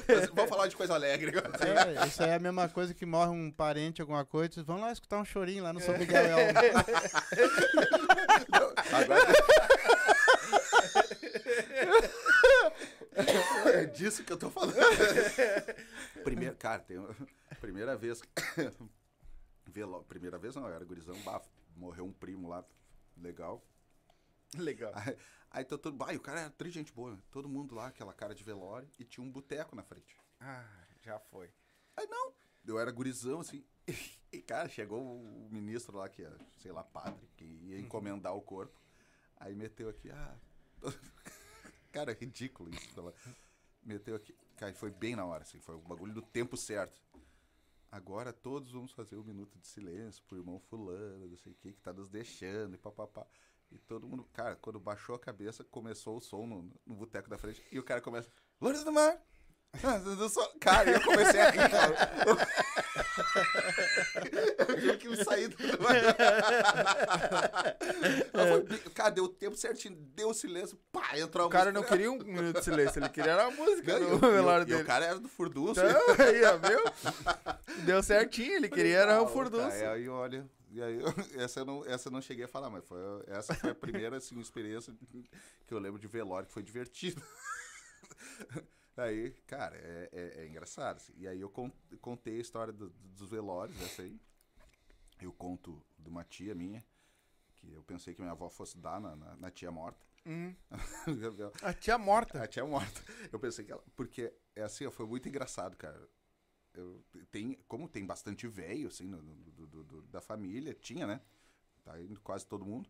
Mas 0.07 0.29
Vamos 0.29 0.49
falar 0.49 0.67
de 0.67 0.75
coisa 0.75 0.93
alegre. 0.93 1.31
É, 1.99 2.05
isso 2.07 2.21
aí 2.23 2.29
é 2.29 2.35
a 2.35 2.39
mesma 2.39 2.69
coisa 2.69 2.93
que 2.93 3.05
morre 3.05 3.31
um 3.31 3.51
parente, 3.51 4.01
alguma 4.01 4.23
coisa. 4.25 4.53
vocês 4.53 4.65
Vão 4.65 4.79
lá 4.79 4.91
escutar 4.91 5.17
um 5.17 5.25
chorinho 5.25 5.63
lá 5.63 5.73
no 5.73 5.79
São 5.79 5.97
Miguel. 5.97 6.37
Agora... 8.91 9.33
É 13.73 13.85
disso 13.85 14.23
que 14.23 14.33
eu 14.33 14.37
tô 14.37 14.49
falando. 14.49 14.73
Primeiro, 16.23 16.55
cara, 16.55 16.81
tem 16.81 16.97
uma- 16.97 17.15
primeira 17.59 17.95
vez. 17.95 18.21
Veló... 19.67 20.01
Primeira 20.03 20.37
vez 20.37 20.55
não, 20.55 20.67
eu 20.67 20.73
era 20.73 20.85
gurizão, 20.85 21.15
bah, 21.23 21.41
morreu 21.75 22.05
um 22.05 22.13
primo 22.13 22.47
lá, 22.47 22.63
legal. 23.17 23.63
Legal. 24.55 24.91
Aí, 24.95 25.17
aí 25.51 25.65
tô 25.65 25.77
todo. 25.77 25.97
E 26.11 26.17
o 26.17 26.21
cara 26.21 26.41
era 26.41 26.49
tri 26.49 26.69
gente 26.69 26.91
boa, 26.93 27.11
né? 27.11 27.17
todo 27.31 27.49
mundo 27.49 27.73
lá, 27.73 27.87
aquela 27.87 28.13
cara 28.13 28.35
de 28.35 28.43
velório, 28.43 28.87
e 28.99 29.03
tinha 29.03 29.25
um 29.25 29.31
boteco 29.31 29.75
na 29.75 29.83
frente. 29.83 30.15
Ah, 30.39 30.65
já 31.01 31.19
foi. 31.19 31.49
Aí 31.95 32.05
não, 32.07 32.33
eu 32.65 32.79
era 32.79 32.91
gurizão, 32.91 33.39
assim. 33.39 33.63
E, 34.31 34.41
cara, 34.41 34.67
chegou 34.69 34.99
o 34.99 35.47
ministro 35.51 35.97
lá, 35.97 36.09
que 36.09 36.23
é, 36.23 36.31
sei 36.57 36.71
lá, 36.71 36.83
padre, 36.83 37.29
que 37.35 37.43
ia 37.43 37.79
encomendar 37.79 38.35
o 38.35 38.41
corpo. 38.41 38.79
Aí 39.37 39.53
meteu 39.55 39.89
aqui, 39.89 40.09
ah. 40.09 40.35
cara, 41.91 42.11
é 42.11 42.15
ridículo 42.15 42.69
isso. 42.69 43.13
Meteu 43.83 44.15
aqui. 44.15 44.35
Cara, 44.55 44.73
foi 44.73 44.89
bem 44.89 45.15
na 45.15 45.25
hora, 45.25 45.43
assim, 45.43 45.59
foi 45.59 45.75
o 45.75 45.81
bagulho 45.81 46.13
do 46.13 46.21
tempo 46.21 46.55
certo. 46.55 47.01
Agora 47.91 48.33
todos 48.33 48.71
vamos 48.71 48.91
fazer 48.91 49.17
um 49.17 49.23
minuto 49.23 49.59
de 49.59 49.67
silêncio 49.67 50.23
pro 50.23 50.37
irmão 50.37 50.59
fulano, 50.59 51.27
não 51.27 51.37
sei 51.37 51.51
o 51.51 51.55
que, 51.55 51.73
que 51.73 51.81
tá 51.81 51.93
nos 51.93 52.09
deixando, 52.09 52.73
e 52.73 52.77
papapá. 52.77 53.27
E 53.71 53.77
todo 53.77 54.07
mundo, 54.07 54.23
cara, 54.33 54.55
quando 54.55 54.79
baixou 54.79 55.15
a 55.15 55.19
cabeça, 55.19 55.63
começou 55.63 56.17
o 56.17 56.21
som 56.21 56.47
no, 56.47 56.71
no 56.85 56.95
boteco 56.95 57.29
da 57.29 57.37
frente, 57.37 57.63
e 57.71 57.77
o 57.77 57.83
cara 57.83 58.01
começa, 58.01 58.31
Lourdes 58.59 58.83
do 58.83 58.91
Mar! 58.91 59.21
Cara, 60.59 60.91
eu 60.91 61.03
comecei 61.03 61.41
a 61.41 61.49
rir, 61.49 61.69
cara. 61.69 61.95
Eu 64.67 64.75
tive 64.79 64.97
que 64.97 65.23
sair 65.23 65.47
do. 65.49 65.57
Mas 68.33 68.47
foi 68.49 68.61
bem- 68.63 68.79
Cara, 68.93 69.09
deu 69.11 69.25
o 69.25 69.29
tempo 69.29 69.55
certinho, 69.55 69.95
deu 70.15 70.29
o 70.29 70.33
silêncio, 70.33 70.77
pá, 70.91 71.17
entrou 71.17 71.43
a 71.43 71.47
O 71.47 71.49
cara 71.49 71.71
música. 71.71 71.81
não 71.81 71.87
queria 71.87 72.11
um 72.11 72.17
minuto 72.17 72.57
de 72.59 72.63
silêncio, 72.63 72.99
ele 72.99 73.09
queria 73.09 73.31
era 73.33 73.45
a 73.45 73.51
música 73.51 73.99
Não, 73.99 74.07
e 74.07 74.09
no 74.09 74.15
o- 74.15 74.25
e 74.25 74.29
o- 74.29 74.31
velório 74.33 74.63
e 74.63 74.65
dele. 74.65 74.81
o 74.83 74.85
cara 74.85 75.05
era 75.05 75.19
do 75.19 75.27
Furdunço. 75.29 75.79
Então, 75.79 76.25
aí, 76.25 76.43
ó, 76.43 76.57
viu? 76.57 76.79
Deu 77.85 78.01
certinho, 78.03 78.53
ele 78.55 78.69
queria 78.69 78.97
era 78.99 79.21
o 79.21 79.27
furdunço. 79.27 79.69
cara, 79.77 79.93
Aí, 79.93 80.07
olha, 80.09 80.45
e 80.71 80.81
aí, 80.81 80.99
eu- 80.99 81.05
essa, 81.43 81.59
eu 81.61 81.65
não, 81.65 81.85
essa 81.85 82.07
eu 82.07 82.11
não 82.11 82.21
cheguei 82.21 82.45
a 82.45 82.47
falar, 82.47 82.69
mas 82.69 82.83
foi, 82.85 82.99
essa 83.27 83.53
foi 83.53 83.69
a 83.71 83.75
primeira 83.75 84.17
assim, 84.17 84.39
experiência 84.39 84.93
que 85.67 85.73
eu 85.73 85.79
lembro 85.79 85.99
de 85.99 86.07
velório, 86.07 86.47
que 86.47 86.53
foi 86.53 86.63
divertido. 86.63 87.21
Aí, 88.95 89.31
cara, 89.47 89.75
é, 89.75 90.09
é- 90.11 90.41
é 90.43 90.47
engraçado. 90.47 90.97
assim. 90.97 91.13
E 91.17 91.27
aí 91.27 91.39
eu 91.41 91.49
con- 91.49 91.71
contei 92.01 92.37
a 92.37 92.41
história 92.41 92.71
do- 92.71 92.89
dos 92.89 93.29
velórios, 93.29 93.79
essa 93.81 94.01
aí. 94.03 94.19
Eu 95.21 95.31
conto 95.31 95.83
de 95.97 96.09
uma 96.09 96.23
tia 96.23 96.53
minha, 96.53 96.85
que 97.55 97.71
eu 97.71 97.83
pensei 97.83 98.13
que 98.13 98.21
minha 98.21 98.31
avó 98.33 98.49
fosse 98.49 98.77
dar 98.77 98.99
na, 99.01 99.15
na- 99.15 99.35
na 99.37 99.51
tia 99.51 99.71
morta. 99.71 100.05
Hum. 100.25 100.55
A 101.63 101.73
tia 101.73 101.97
morta. 101.97 102.41
A 102.43 102.47
tia 102.47 102.65
morta. 102.65 103.01
Eu 103.31 103.39
pensei 103.39 103.65
que 103.65 103.71
ela. 103.71 103.83
Porque, 103.95 104.33
é 104.55 104.61
assim, 104.63 104.89
foi 104.91 105.05
muito 105.05 105.27
engraçado, 105.27 105.75
cara. 105.75 106.07
Eu, 106.73 107.03
tem, 107.31 107.55
como 107.67 107.87
tem 107.89 108.05
bastante 108.05 108.47
velho, 108.47 108.87
assim, 108.87 109.05
no- 109.07 109.21
do- 109.21 109.67
do- 109.67 109.83
do- 109.83 110.01
da 110.03 110.21
família, 110.21 110.73
tinha, 110.73 111.05
né? 111.07 111.21
Tá 111.83 111.99
indo 112.01 112.19
quase 112.21 112.45
todo 112.45 112.65
mundo. 112.65 112.89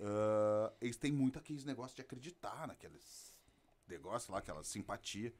ah, 0.00 0.72
eles 0.80 0.96
têm 0.98 1.10
muito 1.12 1.38
aqueles 1.38 1.64
negócios 1.64 1.94
de 1.94 2.02
acreditar 2.02 2.66
naqueles 2.68 3.35
negócios 3.86 4.28
lá, 4.30 4.38
aquela 4.38 4.62
simpatia. 4.64 5.34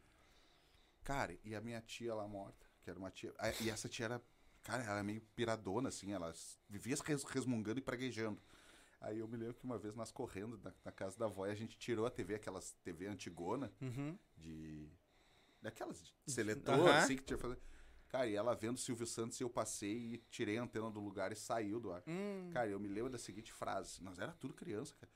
Cara, 1.04 1.36
e 1.44 1.54
a 1.54 1.60
minha 1.60 1.80
tia 1.80 2.14
lá 2.14 2.26
morta, 2.26 2.66
que 2.82 2.90
era 2.90 2.98
uma 2.98 3.10
tia. 3.10 3.32
E 3.60 3.70
essa 3.70 3.88
tia 3.88 4.06
era 4.06 4.22
cara, 4.62 4.82
ela 4.82 4.92
era 4.94 5.04
meio 5.04 5.20
piradona, 5.36 5.88
assim, 5.88 6.12
ela 6.12 6.32
vivia 6.68 6.96
res- 7.04 7.22
resmungando 7.24 7.78
e 7.78 7.82
praguejando. 7.82 8.40
Aí 9.00 9.18
eu 9.20 9.28
me 9.28 9.36
lembro 9.36 9.54
que 9.54 9.62
uma 9.64 9.78
vez 9.78 9.94
nós 9.94 10.10
correndo 10.10 10.58
na, 10.64 10.72
na 10.84 10.90
casa 10.90 11.16
da 11.18 11.26
avó 11.26 11.46
e 11.46 11.50
a 11.50 11.54
gente 11.54 11.78
tirou 11.78 12.06
a 12.06 12.10
TV, 12.10 12.34
aquelas 12.34 12.72
TV 12.82 13.06
antigona, 13.06 13.72
Uhum. 13.80 14.18
de. 14.36 14.88
Daquelas 15.62 16.02
de 16.02 16.12
seletor, 16.26 16.74
Aham. 16.88 16.98
assim, 16.98 17.16
que 17.16 17.22
tinha 17.24 17.38
fazer. 17.38 17.58
Cara, 18.08 18.26
e 18.28 18.34
ela 18.36 18.54
vendo 18.54 18.78
Silvio 18.78 19.06
Santos, 19.06 19.40
eu 19.40 19.50
passei 19.50 20.14
e 20.14 20.18
tirei 20.30 20.58
a 20.58 20.62
antena 20.62 20.90
do 20.90 21.00
lugar 21.00 21.32
e 21.32 21.36
saiu 21.36 21.78
do 21.80 21.92
ar. 21.92 22.02
Hum. 22.06 22.50
Cara, 22.52 22.68
eu 22.68 22.78
me 22.80 22.88
lembro 22.88 23.10
da 23.10 23.18
seguinte 23.18 23.52
frase. 23.52 24.02
Nós 24.02 24.18
era 24.18 24.32
tudo 24.32 24.54
criança, 24.54 24.94
cara. 24.96 25.12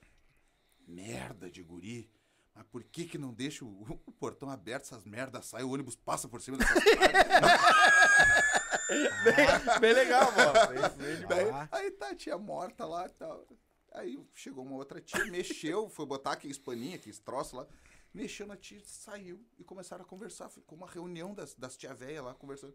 Merda 0.86 1.50
de 1.50 1.62
guri. 1.62 2.10
Mas 2.54 2.64
por 2.66 2.82
que 2.84 3.04
que 3.06 3.16
não 3.18 3.32
deixa 3.32 3.64
o, 3.64 3.82
o 4.06 4.12
portão 4.12 4.50
aberto, 4.50 4.82
essas 4.84 5.04
merdas 5.04 5.46
saem, 5.46 5.64
o 5.64 5.70
ônibus 5.70 5.96
passa 5.96 6.28
por 6.28 6.40
cima 6.42 6.58
dessas 6.58 6.82
Bem, 9.24 9.80
bem 9.80 9.92
legal, 9.92 10.32
mano. 10.32 10.52
Daí, 11.28 11.50
Ah. 11.50 11.68
aí 11.70 11.90
tá 11.92 12.10
a 12.10 12.14
tia 12.14 12.36
morta 12.36 12.84
lá 12.84 13.06
e 13.06 13.10
tal. 13.10 13.46
Aí 13.92 14.18
chegou 14.34 14.64
uma 14.64 14.76
outra 14.76 15.00
tia, 15.00 15.24
mexeu, 15.26 15.88
foi 15.88 16.06
botar 16.06 16.32
aqueles 16.32 16.58
paninhos, 16.58 16.96
aqueles 17.00 17.18
troços 17.18 17.52
lá. 17.52 17.66
Mexeu 18.12 18.46
na 18.46 18.56
tia, 18.56 18.80
saiu 18.84 19.44
e 19.58 19.62
começaram 19.64 20.04
a 20.04 20.06
conversar. 20.06 20.48
Ficou 20.48 20.76
uma 20.76 20.88
reunião 20.88 21.32
das, 21.32 21.54
das 21.54 21.76
tia 21.76 21.94
velha 21.94 22.22
lá 22.22 22.34
conversando. 22.34 22.74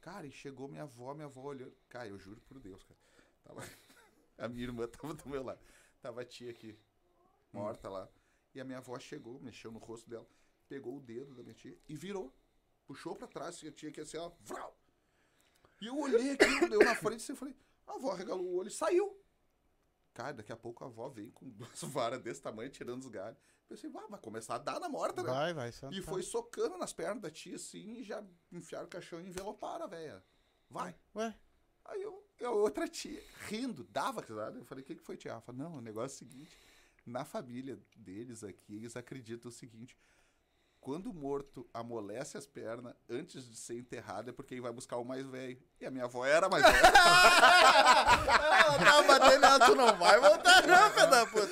Cara, 0.00 0.26
e 0.26 0.30
chegou 0.30 0.68
minha 0.68 0.82
avó, 0.82 1.14
minha 1.14 1.26
avó 1.26 1.40
olhando. 1.42 1.74
Cara, 1.88 2.08
eu 2.08 2.18
juro 2.18 2.40
por 2.42 2.60
Deus, 2.60 2.82
cara. 2.84 3.00
Tava... 3.42 3.62
A 4.38 4.48
minha 4.48 4.64
irmã 4.64 4.86
tava 4.86 5.14
do 5.14 5.28
meu 5.30 5.42
lado. 5.42 5.58
Tava 6.02 6.20
a 6.20 6.24
tia 6.24 6.50
aqui, 6.50 6.78
morta 7.50 7.88
lá. 7.88 8.06
E 8.56 8.60
a 8.60 8.64
minha 8.64 8.78
avó 8.78 8.98
chegou, 8.98 9.38
mexeu 9.38 9.70
no 9.70 9.78
rosto 9.78 10.08
dela, 10.08 10.26
pegou 10.66 10.96
o 10.96 11.00
dedo 11.00 11.34
da 11.34 11.42
minha 11.42 11.54
tia 11.54 11.78
e 11.86 11.94
virou. 11.94 12.34
Puxou 12.86 13.14
pra 13.14 13.28
trás, 13.28 13.62
e 13.62 13.68
a 13.68 13.70
tia 13.70 13.90
aqui 13.90 14.00
assim, 14.00 14.16
ó. 14.16 14.30
Vrau! 14.40 14.74
E 15.78 15.86
eu 15.88 15.98
olhei 15.98 16.30
aqui, 16.30 16.46
eu 16.72 16.78
na 16.78 16.94
frente 16.94 17.22
assim, 17.22 17.32
eu 17.32 17.36
falei, 17.36 17.54
a 17.86 17.96
avó 17.96 18.14
regalou 18.14 18.46
o 18.46 18.56
olho 18.56 18.68
e 18.68 18.70
saiu. 18.70 19.22
Cara, 20.14 20.32
daqui 20.32 20.50
a 20.52 20.56
pouco 20.56 20.82
a 20.82 20.86
avó 20.86 21.06
vem 21.10 21.30
com 21.32 21.50
duas 21.50 21.82
varas 21.84 22.22
desse 22.22 22.40
tamanho, 22.40 22.70
tirando 22.70 23.02
os 23.02 23.10
galhos. 23.10 23.38
Pensei, 23.68 23.90
ah, 23.94 24.06
vai 24.08 24.20
começar 24.20 24.54
a 24.54 24.58
dar 24.58 24.80
na 24.80 24.88
morta, 24.88 25.22
né? 25.22 25.28
Vai, 25.28 25.52
vai. 25.52 25.70
Só 25.70 25.90
E 25.90 26.00
foi 26.00 26.22
socando 26.22 26.78
nas 26.78 26.94
pernas 26.94 27.20
da 27.20 27.30
tia 27.30 27.56
assim 27.56 27.96
e 27.98 28.04
já 28.04 28.24
enfiaram 28.50 28.86
o 28.86 28.88
caixão 28.88 29.20
e 29.20 29.28
enveloparam 29.28 29.84
a 29.84 29.88
velha. 29.88 30.24
Vai. 30.70 30.96
Ué, 31.14 31.38
Aí 31.84 32.02
eu, 32.02 32.26
eu, 32.38 32.54
outra 32.56 32.88
tia, 32.88 33.22
rindo, 33.48 33.84
dava 33.84 34.22
risada. 34.22 34.58
Eu 34.58 34.64
falei, 34.64 34.82
o 34.82 34.86
que, 34.86 34.94
que 34.94 35.02
foi, 35.02 35.18
tia? 35.18 35.32
Ela 35.32 35.42
falou, 35.42 35.60
não, 35.60 35.76
o 35.76 35.80
negócio 35.82 36.14
é 36.14 36.26
o 36.26 36.30
seguinte. 36.30 36.58
Na 37.06 37.24
família 37.24 37.78
deles 37.96 38.42
aqui, 38.42 38.74
eles 38.76 38.96
acreditam 38.96 39.48
o 39.48 39.52
seguinte. 39.52 39.96
Quando 40.80 41.10
o 41.10 41.14
morto 41.14 41.68
amolece 41.74 42.36
as 42.36 42.46
pernas 42.46 42.94
antes 43.08 43.48
de 43.48 43.56
ser 43.56 43.76
enterrado, 43.76 44.30
é 44.30 44.32
porque 44.32 44.54
ele 44.54 44.60
vai 44.60 44.72
buscar 44.72 44.96
o 44.98 45.04
mais 45.04 45.26
velho. 45.26 45.58
E 45.80 45.86
a 45.86 45.90
minha 45.90 46.04
avó 46.04 46.24
era 46.24 46.48
mais 46.48 46.62
velha. 46.64 46.76
Ela 48.66 48.78
tava 48.78 49.02
batendo 49.02 49.40
nela, 49.40 49.66
tu 49.66 49.74
não 49.74 49.96
vai 49.96 50.20
voltar 50.20 50.66
não, 50.66 50.90
filho 50.90 51.10
da 51.10 51.26
puta. 51.26 51.46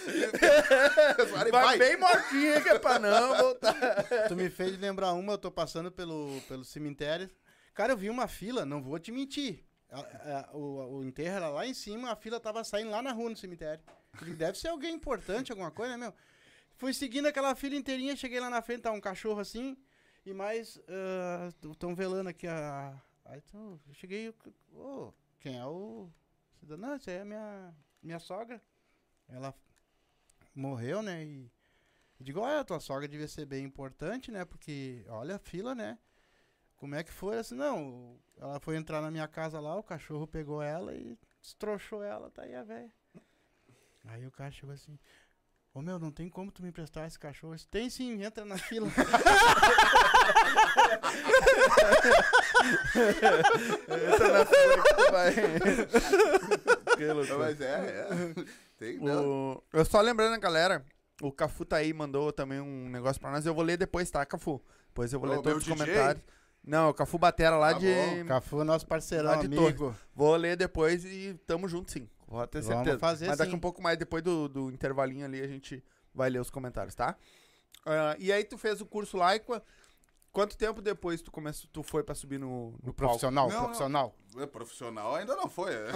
Vai 1.50 1.78
bem 1.78 1.96
mortinha 1.96 2.60
que 2.60 2.68
é 2.68 2.78
pra 2.78 2.98
não 2.98 3.36
voltar. 3.36 3.74
tu 4.28 4.36
me 4.36 4.48
fez 4.50 4.78
lembrar 4.78 5.12
uma, 5.12 5.32
eu 5.32 5.38
tô 5.38 5.50
passando 5.50 5.90
pelo, 5.90 6.40
pelo 6.48 6.64
cemitério. 6.64 7.28
Cara, 7.74 7.92
eu 7.92 7.96
vi 7.96 8.10
uma 8.10 8.28
fila, 8.28 8.64
não 8.64 8.82
vou 8.82 8.98
te 8.98 9.10
mentir. 9.10 9.64
A- 9.90 10.00
a- 10.50 10.56
o, 10.56 10.98
o 10.98 11.04
enterro 11.04 11.36
era 11.36 11.48
lá 11.48 11.66
em 11.66 11.74
cima, 11.74 12.10
a 12.12 12.16
fila 12.16 12.38
tava 12.38 12.62
saindo 12.64 12.90
lá 12.90 13.02
na 13.02 13.12
rua 13.12 13.30
no 13.30 13.36
cemitério. 13.36 13.82
Falei, 14.14 14.34
Deve 14.34 14.58
ser 14.58 14.68
alguém 14.68 14.94
importante, 14.94 15.52
alguma 15.52 15.70
coisa, 15.70 15.96
né, 15.96 16.06
meu? 16.06 16.14
Fui 16.76 16.92
seguindo 16.92 17.26
aquela 17.26 17.54
fila 17.54 17.76
inteirinha, 17.76 18.16
cheguei 18.16 18.40
lá 18.40 18.50
na 18.50 18.60
frente, 18.60 18.82
tá 18.82 18.90
um 18.90 19.00
cachorro 19.00 19.40
assim, 19.40 19.76
e 20.26 20.32
mais. 20.32 20.80
Estão 21.70 21.94
velando 21.94 22.28
aqui 22.28 22.46
a. 22.46 23.00
Aí 23.24 23.42
então, 23.46 23.80
eu 23.86 23.94
cheguei. 23.94 24.34
Ô, 24.72 25.12
quem 25.40 25.58
é 25.58 25.64
o. 25.64 26.10
Não, 26.62 26.94
essa 26.94 27.10
é 27.10 27.20
a 27.20 27.24
minha, 27.24 27.74
minha 28.02 28.18
sogra. 28.18 28.60
Ela 29.28 29.54
morreu, 30.54 31.02
né? 31.02 31.24
E. 31.24 31.50
Eu 32.18 32.24
digo, 32.24 32.40
olha, 32.40 32.64
tua 32.64 32.80
sogra 32.80 33.08
devia 33.08 33.26
ser 33.26 33.44
bem 33.44 33.64
importante, 33.64 34.30
né? 34.30 34.44
Porque, 34.44 35.04
olha 35.08 35.36
a 35.36 35.38
fila, 35.38 35.74
né? 35.74 35.98
Como 36.76 36.94
é 36.94 37.02
que 37.02 37.12
foi? 37.12 37.38
Assim, 37.38 37.54
não, 37.54 38.18
ela 38.36 38.60
foi 38.60 38.76
entrar 38.76 39.00
na 39.00 39.10
minha 39.10 39.26
casa 39.26 39.58
lá, 39.58 39.76
o 39.76 39.82
cachorro 39.82 40.26
pegou 40.26 40.62
ela 40.62 40.94
e 40.94 41.18
destrochou 41.40 42.02
ela, 42.02 42.30
tá 42.30 42.42
aí 42.42 42.54
a 42.54 42.62
velha. 42.62 42.92
Aí 44.04 44.26
o 44.26 44.30
cara 44.30 44.50
chegou 44.50 44.74
assim, 44.74 44.98
ô 45.72 45.80
meu, 45.82 45.98
não 45.98 46.10
tem 46.10 46.28
como 46.28 46.50
tu 46.52 46.62
me 46.62 46.68
emprestar 46.68 47.06
esse 47.06 47.18
cachorro? 47.18 47.52
Eu 47.52 47.56
disse, 47.56 47.68
tem 47.68 47.88
sim, 47.90 48.22
entra 48.22 48.44
na 48.44 48.58
fila. 48.58 48.88
Entra 53.88 54.28
na 54.32 54.44
fila 54.46 54.82
que 54.82 54.94
tu 54.94 55.12
vai. 55.12 55.34
Que 56.96 57.06
loucura. 57.06 57.38
Mas 57.38 57.60
é, 57.60 57.64
é. 57.74 58.08
Tem, 58.78 58.98
não. 58.98 59.54
O- 59.54 59.62
Eu 59.72 59.84
só 59.84 60.00
lembrando, 60.00 60.38
galera, 60.40 60.84
o 61.20 61.32
Cafu 61.32 61.64
tá 61.64 61.76
aí, 61.78 61.92
mandou 61.92 62.32
também 62.32 62.60
um 62.60 62.88
negócio 62.88 63.20
pra 63.20 63.32
nós. 63.32 63.44
Eu 63.44 63.52
vou 63.52 63.64
ler 63.64 63.76
depois, 63.76 64.08
tá, 64.10 64.24
Cafu? 64.24 64.62
Depois 64.88 65.12
eu 65.12 65.18
vou 65.18 65.28
Ô, 65.28 65.32
ler 65.32 65.42
todos 65.42 65.58
os 65.58 65.64
DJ? 65.64 65.76
comentários. 65.76 66.24
Não, 66.62 66.90
o 66.90 66.94
Cafu 66.94 67.18
Batera 67.18 67.56
lá 67.56 67.72
Tá 67.72 67.80
de. 67.80 67.92
bom. 67.92 68.26
Cafu 68.26 68.60
é 68.60 68.64
nosso 68.64 68.86
parceirão, 68.86 69.30
Lá 69.30 69.36
de 69.36 69.46
amigo. 69.46 69.94
Vou 70.14 70.36
ler 70.36 70.56
depois 70.56 71.04
e 71.04 71.34
tamo 71.46 71.66
junto, 71.68 71.90
sim. 71.90 72.08
Vou 72.26 72.46
ter 72.46 72.60
Vamos 72.62 72.76
certeza. 72.76 72.98
fazer 72.98 73.28
Mas 73.28 73.38
daqui 73.38 73.50
sim. 73.50 73.56
um 73.56 73.60
pouco 73.60 73.82
mais, 73.82 73.98
depois 73.98 74.22
do, 74.22 74.48
do 74.48 74.70
intervalinho 74.70 75.24
ali, 75.26 75.40
a 75.42 75.46
gente 75.48 75.84
vai 76.14 76.30
ler 76.30 76.40
os 76.40 76.50
comentários, 76.50 76.94
tá? 76.94 77.16
Ah, 77.86 78.16
e 78.18 78.32
aí 78.32 78.44
tu 78.44 78.56
fez 78.56 78.80
o 78.80 78.86
curso 78.86 79.18
qua- 79.44 79.62
quanto 80.32 80.56
tempo 80.56 80.80
depois 80.80 81.20
tu 81.22 81.30
começou, 81.30 81.68
tu 81.72 81.82
foi 81.82 82.02
pra 82.02 82.14
subir 82.14 82.38
no, 82.40 82.46
no 82.48 82.70
No 82.72 82.78
palco? 82.80 82.94
profissional, 82.94 83.48
Não, 83.48 83.62
profissional. 83.64 84.16
É, 84.38 84.46
Profissional 84.46 85.14
ainda 85.14 85.36
não 85.36 85.48
foi. 85.48 85.72
é. 85.74 85.86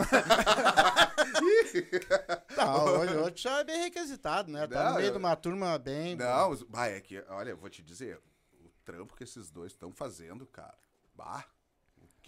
Tá, 2.54 2.82
hoje, 2.84 3.14
hoje 3.16 3.34
já 3.36 3.58
é 3.60 3.64
bem 3.64 3.82
requisitado, 3.84 4.50
né? 4.50 4.66
Tá 4.66 4.84
Não, 4.84 4.90
no 4.90 4.96
meio 4.96 5.08
eu- 5.08 5.12
de 5.12 5.18
uma 5.18 5.36
turma 5.36 5.78
bem... 5.78 6.16
Não, 6.16 6.50
os- 6.50 6.62
bah, 6.62 6.86
é 6.88 7.00
que, 7.00 7.22
olha, 7.28 7.50
eu 7.50 7.56
vou 7.56 7.68
te 7.70 7.82
dizer, 7.82 8.20
o 8.60 8.68
trampo 8.84 9.14
que 9.16 9.24
esses 9.24 9.50
dois 9.50 9.72
estão 9.72 9.90
fazendo, 9.92 10.46
cara, 10.46 10.74
bah, 11.14 11.44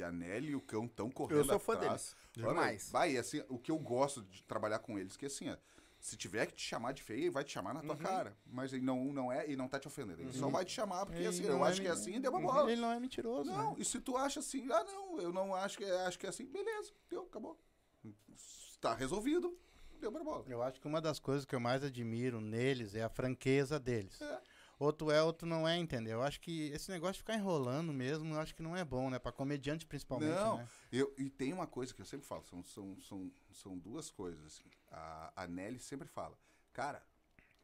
que 0.01 0.05
a 0.05 0.11
Nelly 0.11 0.53
e 0.53 0.57
o 0.57 0.61
cão 0.63 0.87
estão 0.87 1.11
correndo 1.11 1.39
Eu 1.41 1.45
sou 1.45 1.59
fã 1.59 1.75
atrás. 1.75 2.17
deles. 2.35 2.49
Demais. 2.49 2.93
E 3.13 3.19
assim, 3.19 3.45
o 3.51 3.59
que 3.59 3.71
eu 3.71 3.79
gosto 3.79 4.23
de 4.23 4.43
trabalhar 4.45 4.79
com 4.79 4.99
eles, 4.99 5.15
que 5.15 5.27
assim, 5.27 5.51
ó, 5.51 5.57
se 5.99 6.17
tiver 6.17 6.47
que 6.47 6.55
te 6.55 6.63
chamar 6.63 6.93
de 6.93 7.03
feio, 7.03 7.21
ele 7.25 7.31
vai 7.31 7.45
te 7.45 7.53
chamar 7.53 7.75
na 7.75 7.83
tua 7.83 7.95
Uhum. 7.95 8.01
cara. 8.03 8.35
Mas 8.47 8.73
ele 8.73 8.83
não, 8.83 9.05
não 9.13 9.31
é, 9.31 9.47
e 9.51 9.55
não 9.57 9.69
tá 9.69 9.79
te 9.79 9.87
ofendendo. 9.87 10.23
Ele 10.23 10.33
só 10.33 10.49
vai 10.49 10.65
te 10.65 10.73
chamar, 10.73 11.05
porque 11.05 11.19
Ele 11.21 11.29
assim, 11.29 11.43
não 11.43 11.59
eu 11.59 11.67
é 11.67 11.69
acho 11.69 11.81
que 11.83 11.87
é 11.87 11.91
assim, 11.91 12.19
deu 12.19 12.31
uma 12.33 12.41
bola. 12.41 12.73
Ele 12.73 12.81
não 12.81 12.91
é 12.91 12.99
mentiroso, 12.99 13.51
Não, 13.51 13.73
né? 13.73 13.77
e 13.79 13.85
se 13.85 14.01
tu 14.01 14.17
acha 14.17 14.41
assim, 14.41 14.67
ah, 14.73 14.85
não, 14.85 15.21
eu 15.21 15.31
não 15.33 15.55
acho 15.55 15.77
que 15.77 15.85
é, 15.85 16.07
acho 16.07 16.19
que 16.19 16.25
é 16.25 16.31
assim, 16.31 16.47
beleza, 16.47 16.93
deu, 17.11 17.23
acabou. 17.25 17.59
Tá 18.81 18.95
resolvido, 18.95 19.55
deu 20.01 20.11
pra 20.11 20.25
bola. 20.25 20.45
Eu 20.49 20.63
acho 20.63 20.81
que 20.81 20.87
uma 20.89 21.03
das 21.03 21.19
coisas 21.19 21.45
que 21.45 21.55
eu 21.55 21.61
mais 21.61 21.85
admiro 21.85 22.41
neles 22.41 22.95
é 22.95 23.03
a 23.03 23.11
franqueza 23.11 23.79
deles. 23.79 24.19
É. 24.23 24.41
Outro 24.81 25.11
é, 25.11 25.22
outro 25.22 25.47
não 25.47 25.68
é, 25.68 25.76
entendeu? 25.76 26.14
Eu 26.14 26.22
acho 26.22 26.41
que 26.41 26.68
esse 26.70 26.91
negócio 26.91 27.12
de 27.12 27.18
ficar 27.18 27.35
enrolando 27.35 27.93
mesmo, 27.93 28.33
eu 28.33 28.41
acho 28.41 28.55
que 28.55 28.62
não 28.62 28.74
é 28.74 28.83
bom, 28.83 29.11
né? 29.11 29.18
Pra 29.18 29.31
comediante 29.31 29.85
principalmente, 29.85 30.35
Não, 30.35 30.57
né? 30.57 30.68
eu, 30.91 31.14
e 31.18 31.28
tem 31.28 31.53
uma 31.53 31.66
coisa 31.66 31.93
que 31.93 32.01
eu 32.01 32.07
sempre 32.07 32.26
falo, 32.26 32.43
são, 32.45 32.64
são, 32.64 32.99
são, 33.03 33.31
são 33.53 33.78
duas 33.78 34.11
coisas. 34.11 34.43
Assim. 34.47 34.64
A, 34.91 35.43
a 35.45 35.47
Nelly 35.47 35.78
sempre 35.78 36.09
fala, 36.09 36.35
cara, 36.72 37.05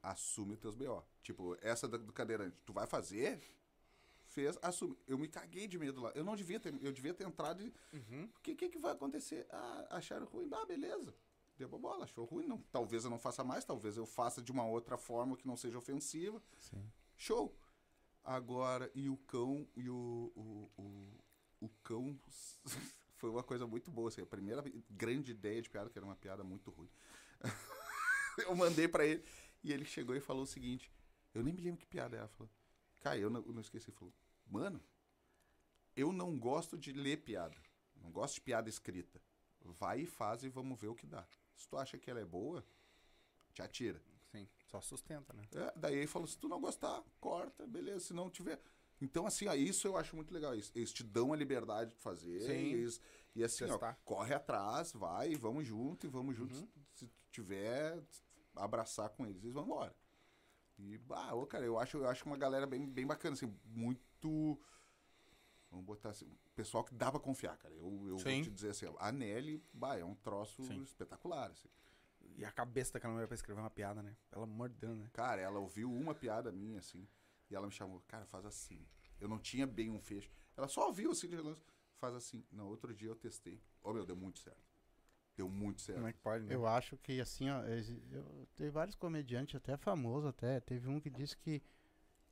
assume 0.03 0.53
os 0.53 0.59
teus 0.61 0.75
BO. 0.75 1.03
Tipo, 1.23 1.57
essa 1.63 1.89
da- 1.89 1.97
do 1.97 2.13
cadeirante, 2.13 2.55
tu 2.67 2.75
vai 2.75 2.87
fazer, 2.87 3.41
fez, 4.27 4.59
assume. 4.61 4.95
Eu 5.07 5.17
me 5.17 5.27
caguei 5.27 5.67
de 5.67 5.79
medo 5.79 6.03
lá. 6.03 6.13
Eu 6.15 6.23
não 6.23 6.37
devia 6.37 6.61
ter, 6.61 6.75
eu 6.83 6.93
devia 6.93 7.15
ter 7.15 7.27
entrado 7.27 7.63
e. 7.63 7.73
Uhum. 7.95 8.29
O 8.37 8.41
que, 8.43 8.55
que, 8.55 8.69
que 8.69 8.79
vai 8.79 8.93
acontecer? 8.93 9.47
Ah, 9.51 9.87
acharam 9.93 10.27
ruim? 10.27 10.51
Ah, 10.53 10.67
beleza. 10.67 11.15
Deu 11.57 11.67
bola, 11.71 12.05
achou 12.05 12.27
ruim. 12.27 12.47
Não, 12.47 12.59
talvez 12.71 13.05
eu 13.05 13.11
não 13.11 13.19
faça 13.19 13.43
mais, 13.43 13.65
talvez 13.65 13.97
eu 13.97 14.05
faça 14.05 14.43
de 14.43 14.53
uma 14.53 14.67
outra 14.67 14.99
forma 14.99 15.35
que 15.35 15.47
não 15.47 15.57
seja 15.57 15.79
ofensiva. 15.79 16.43
Sim. 16.61 16.85
Show! 17.17 17.57
Agora, 18.23 18.91
e 18.95 19.09
o 19.09 19.17
cão, 19.17 19.69
e 19.77 19.89
o, 19.89 20.33
o, 20.35 20.71
o, 20.77 21.67
o 21.67 21.69
cão 21.83 22.19
foi 23.15 23.31
uma 23.31 23.43
coisa 23.43 23.67
muito 23.67 23.91
boa. 23.91 24.09
Assim, 24.09 24.23
a 24.23 24.27
primeira 24.27 24.65
grande 24.91 25.31
ideia 25.31 25.63
de 25.63 25.71
piada, 25.71 25.89
que 25.89 25.99
era 25.99 26.05
uma 26.05 26.17
piada 26.17 26.43
muito 26.43 26.71
ruim. 26.71 26.91
eu 28.39 28.55
mandei 28.57 28.89
pra 28.89 29.07
ele 29.07 29.25
e 29.63 29.73
ele 29.73 29.85
chegou 29.85 30.15
e 30.17 30.21
falou 30.21 30.43
o 30.43 30.47
seguinte: 30.47 30.91
Eu 31.33 31.43
nem 31.43 31.55
me 31.55 31.63
lembro 31.63 31.79
que 31.79 31.87
piada 31.87 32.17
era. 32.17 32.29
Falou, 32.29 32.51
Cara, 33.01 33.19
eu 33.19 33.31
não, 33.31 33.43
não 33.43 33.61
esqueci. 33.61 33.93
Falou, 33.93 34.13
Mano, 34.47 34.83
eu 35.95 36.13
não 36.13 36.39
gosto 36.39 36.77
de 36.77 36.93
ler 36.93 37.19
piada. 37.19 37.57
Não 37.95 38.11
gosto 38.11 38.35
de 38.35 38.41
piada 38.41 38.69
escrita. 38.69 39.23
Vai 39.65 40.01
e 40.01 40.07
faz 40.07 40.43
e 40.43 40.49
vamos 40.49 40.81
ver 40.81 40.89
o 40.89 40.95
que 40.95 41.07
dá. 41.07 41.27
Se 41.57 41.69
tu 41.69 41.77
acha 41.77 41.97
que 41.97 42.11
ela 42.11 42.21
é 42.21 42.25
boa, 42.25 42.65
te 43.53 43.63
atira. 43.63 44.01
Só 44.67 44.81
sustenta, 44.81 45.33
né? 45.33 45.43
É, 45.55 45.73
daí 45.77 45.97
ele 45.97 46.07
falou: 46.07 46.27
se 46.27 46.37
tu 46.39 46.49
não 46.49 46.61
gostar, 46.61 47.03
corta, 47.21 47.67
beleza. 47.67 48.01
Se 48.01 48.15
não 48.15 48.29
tiver. 48.31 48.61
Então, 49.01 49.27
assim, 49.27 49.51
isso 49.55 49.87
eu 49.87 49.97
acho 49.97 50.17
muito 50.17 50.33
legal. 50.33 50.55
Eles, 50.55 50.73
eles 50.75 50.93
te 50.93 51.05
dão 51.05 51.33
a 51.33 51.37
liberdade 51.37 51.91
de 51.91 51.97
fazer. 51.99 52.41
Sim. 52.41 52.73
eles- 52.73 53.01
e 53.35 53.45
assim, 53.45 53.65
ó, 53.65 53.79
corre 54.03 54.33
atrás, 54.33 54.93
vai, 54.93 55.35
vamos 55.35 55.67
junto 55.67 56.07
e 56.07 56.09
vamos 56.09 56.35
juntos. 56.35 56.67
Se 56.95 57.07
tu 57.07 57.11
tiver, 57.31 58.03
abraçar 58.55 59.11
com 59.11 59.27
eles, 59.27 59.43
eles 59.43 59.53
vão 59.53 59.65
embora. 59.65 59.95
E, 60.79 60.97
bah, 60.99 61.35
ô, 61.35 61.47
cara, 61.47 61.65
eu 61.65 61.79
acho, 61.79 61.99
eu 61.99 62.09
acho 62.09 62.25
uma 62.25 62.37
galera 62.37 62.67
bem, 62.67 62.87
bem 62.87 63.07
bacana, 63.07 63.35
assim, 63.35 63.55
muito. 63.65 64.59
botar 65.71 66.11
assim, 66.11 66.27
pessoal 66.55 66.83
que 66.83 66.95
dá 66.95 67.11
pra 67.11 67.21
confiar, 67.21 67.59
cara. 67.59 67.75
Eu, 67.75 68.09
eu 68.09 68.17
vou 68.17 68.43
te 68.43 68.51
dizer 68.51 68.71
assim, 68.71 68.87
a 68.99 69.13
Nelly, 69.13 69.63
bah, 69.73 69.99
é 69.99 70.05
um 70.05 70.15
troço 70.15 70.65
Sim. 70.65 70.83
espetacular, 70.83 71.51
assim. 71.51 71.69
E 72.37 72.45
a 72.45 72.53
cabeça 72.53 72.93
daquela 72.93 73.15
mulher 73.15 73.27
pra 73.27 73.35
escrever 73.35 73.61
uma 73.61 73.71
piada, 73.71 74.03
né? 74.03 74.15
Pelo 74.31 74.45
amor 74.45 74.69
de 74.69 74.77
Deus, 74.77 74.97
né? 74.99 75.09
Cara, 75.13 75.41
ela 75.41 75.59
ouviu 75.59 75.91
uma 75.91 76.15
piada 76.15 76.53
minha, 76.53 76.79
assim, 76.79 77.09
e 77.51 77.55
ela 77.55 77.67
me 77.67 77.73
chamou, 77.73 78.03
cara, 78.07 78.27
faz 78.27 78.45
assim. 78.45 78.87
Eu 79.19 79.27
não 79.29 79.39
tinha 79.39 79.67
bem 79.67 79.91
um 79.91 79.99
fecho. 79.99 80.31
Ela 80.57 80.69
só 80.69 80.87
ouviu 80.87 81.11
assim 81.11 81.29
de 81.29 81.37
relance, 81.37 81.63
faz 81.99 82.15
assim. 82.15 82.45
Não, 82.53 82.67
outro 82.67 82.95
dia 82.95 83.09
eu 83.09 83.17
testei. 83.17 83.63
Ô, 83.83 83.93
meu, 83.93 84.05
deu 84.05 84.17
muito 84.17 84.39
certo. 84.39 84.61
Deu 85.35 85.49
muito 85.49 85.81
certo. 85.81 85.97
Como 85.97 86.09
é 86.09 86.13
que 86.13 86.19
pode, 86.19 86.45
né? 86.45 86.55
Eu 86.55 86.67
acho 86.67 86.97
que 86.99 87.21
assim, 87.21 87.49
ó, 87.51 87.63
eu, 87.63 88.49
tem 88.55 88.71
vários 88.71 88.95
comediantes, 88.95 89.55
até 89.55 89.77
famosos 89.77 90.29
até. 90.29 90.61
Teve 90.61 90.89
um 90.89 91.01
que 91.01 91.11
disse 91.11 91.37
que, 91.37 91.63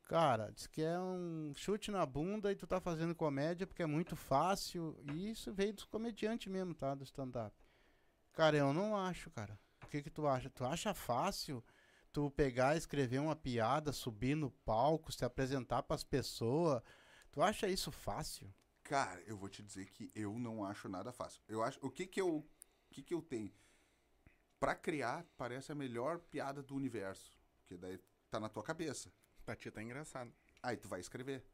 cara, 0.05 0.51
disse 0.51 0.69
que 0.69 0.83
é 0.83 0.99
um 0.99 1.53
chute 1.55 1.91
na 1.91 2.05
bunda 2.05 2.53
e 2.53 2.57
tu 2.57 2.67
tá 2.67 2.81
fazendo 2.81 3.15
comédia 3.15 3.67
porque 3.67 3.83
é 3.83 3.87
muito 3.87 4.17
fácil. 4.17 4.99
E 5.13 5.31
isso 5.31 5.53
veio 5.53 5.73
dos 5.73 5.85
comediantes 5.85 6.51
mesmo, 6.51 6.75
tá? 6.75 6.95
Do 6.95 7.05
stand-up. 7.05 7.55
Cara, 8.33 8.57
eu 8.57 8.73
não 8.73 8.97
acho, 8.97 9.31
cara. 9.31 9.59
O 9.85 9.89
que 9.89 10.03
que 10.03 10.11
tu 10.11 10.27
acha? 10.27 10.51
Tu 10.51 10.65
acha 10.65 10.93
fácil 10.95 11.63
tu 12.13 12.31
pegar, 12.31 12.77
escrever 12.77 13.19
uma 13.19 13.35
piada, 13.35 13.93
subir 13.93 14.37
no 14.37 14.51
palco, 14.51 15.13
se 15.13 15.25
apresentar 15.25 15.83
pras 15.83 16.05
pessoas? 16.05 16.83
Tu 17.31 17.43
acha 17.43 17.69
isso 17.69 17.91
fácil? 17.91 18.53
Cara, 18.85 19.21
eu 19.23 19.37
vou 19.37 19.49
te 19.49 19.63
dizer 19.63 19.87
que 19.91 20.11
eu 20.15 20.39
não 20.39 20.65
acho 20.65 20.89
nada 20.89 21.13
fácil. 21.13 21.43
Eu 21.49 21.63
acho. 21.63 21.79
O 21.83 21.91
que 21.91 22.07
que 22.07 22.21
eu. 22.21 22.37
O 22.37 22.47
que 22.91 23.03
que 23.03 23.13
eu 23.13 23.21
tenho? 23.21 23.53
Pra 24.61 24.75
criar, 24.75 25.27
parece 25.37 25.73
a 25.73 25.75
melhor 25.75 26.19
piada 26.19 26.63
do 26.63 26.77
universo. 26.77 27.37
Porque 27.59 27.77
daí 27.77 27.99
tá 28.31 28.39
na 28.39 28.49
tua 28.49 28.63
cabeça. 28.63 29.13
Pra 29.45 29.57
ti 29.57 29.71
tá 29.71 29.83
engraçado. 29.83 30.33
Aí 30.63 30.77
tu 30.77 30.89
vai 30.89 31.01
escrever. 31.01 31.45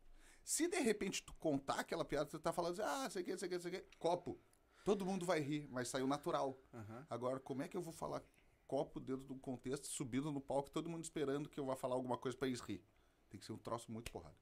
Se 0.44 0.68
de 0.68 0.80
repente 0.80 1.22
tu 1.22 1.32
contar 1.34 1.80
aquela 1.80 2.04
piada, 2.04 2.28
tu 2.28 2.38
tá 2.38 2.52
falando 2.52 2.80
assim, 2.80 2.82
ah, 2.82 3.08
sei 3.10 3.22
que, 3.22 3.36
sei 3.38 3.48
que, 3.48 3.60
sei 3.60 3.70
que, 3.70 3.96
copo. 3.98 4.38
Todo 4.84 5.04
mundo 5.04 5.26
vai 5.26 5.40
rir, 5.40 5.68
mas 5.70 5.88
saiu 5.88 6.06
natural. 6.06 6.58
Aham. 6.72 7.06
Agora, 7.08 7.38
como 7.40 7.62
é 7.62 7.68
que 7.68 7.76
eu 7.76 7.82
vou 7.82 7.92
falar 7.92 8.22
copo 8.66 9.00
dentro 9.00 9.26
de 9.26 9.32
um 9.32 9.38
contexto, 9.38 9.86
subindo 9.88 10.30
no 10.30 10.40
palco, 10.40 10.70
todo 10.70 10.88
mundo 10.88 11.02
esperando 11.02 11.48
que 11.48 11.58
eu 11.58 11.66
vá 11.66 11.76
falar 11.76 11.94
alguma 11.96 12.16
coisa 12.16 12.36
pra 12.36 12.46
eles 12.48 12.60
rir? 12.60 12.82
Tem 13.28 13.38
que 13.38 13.44
ser 13.46 13.52
um 13.52 13.58
troço 13.58 13.90
muito 13.92 14.10
porrada. 14.10 14.36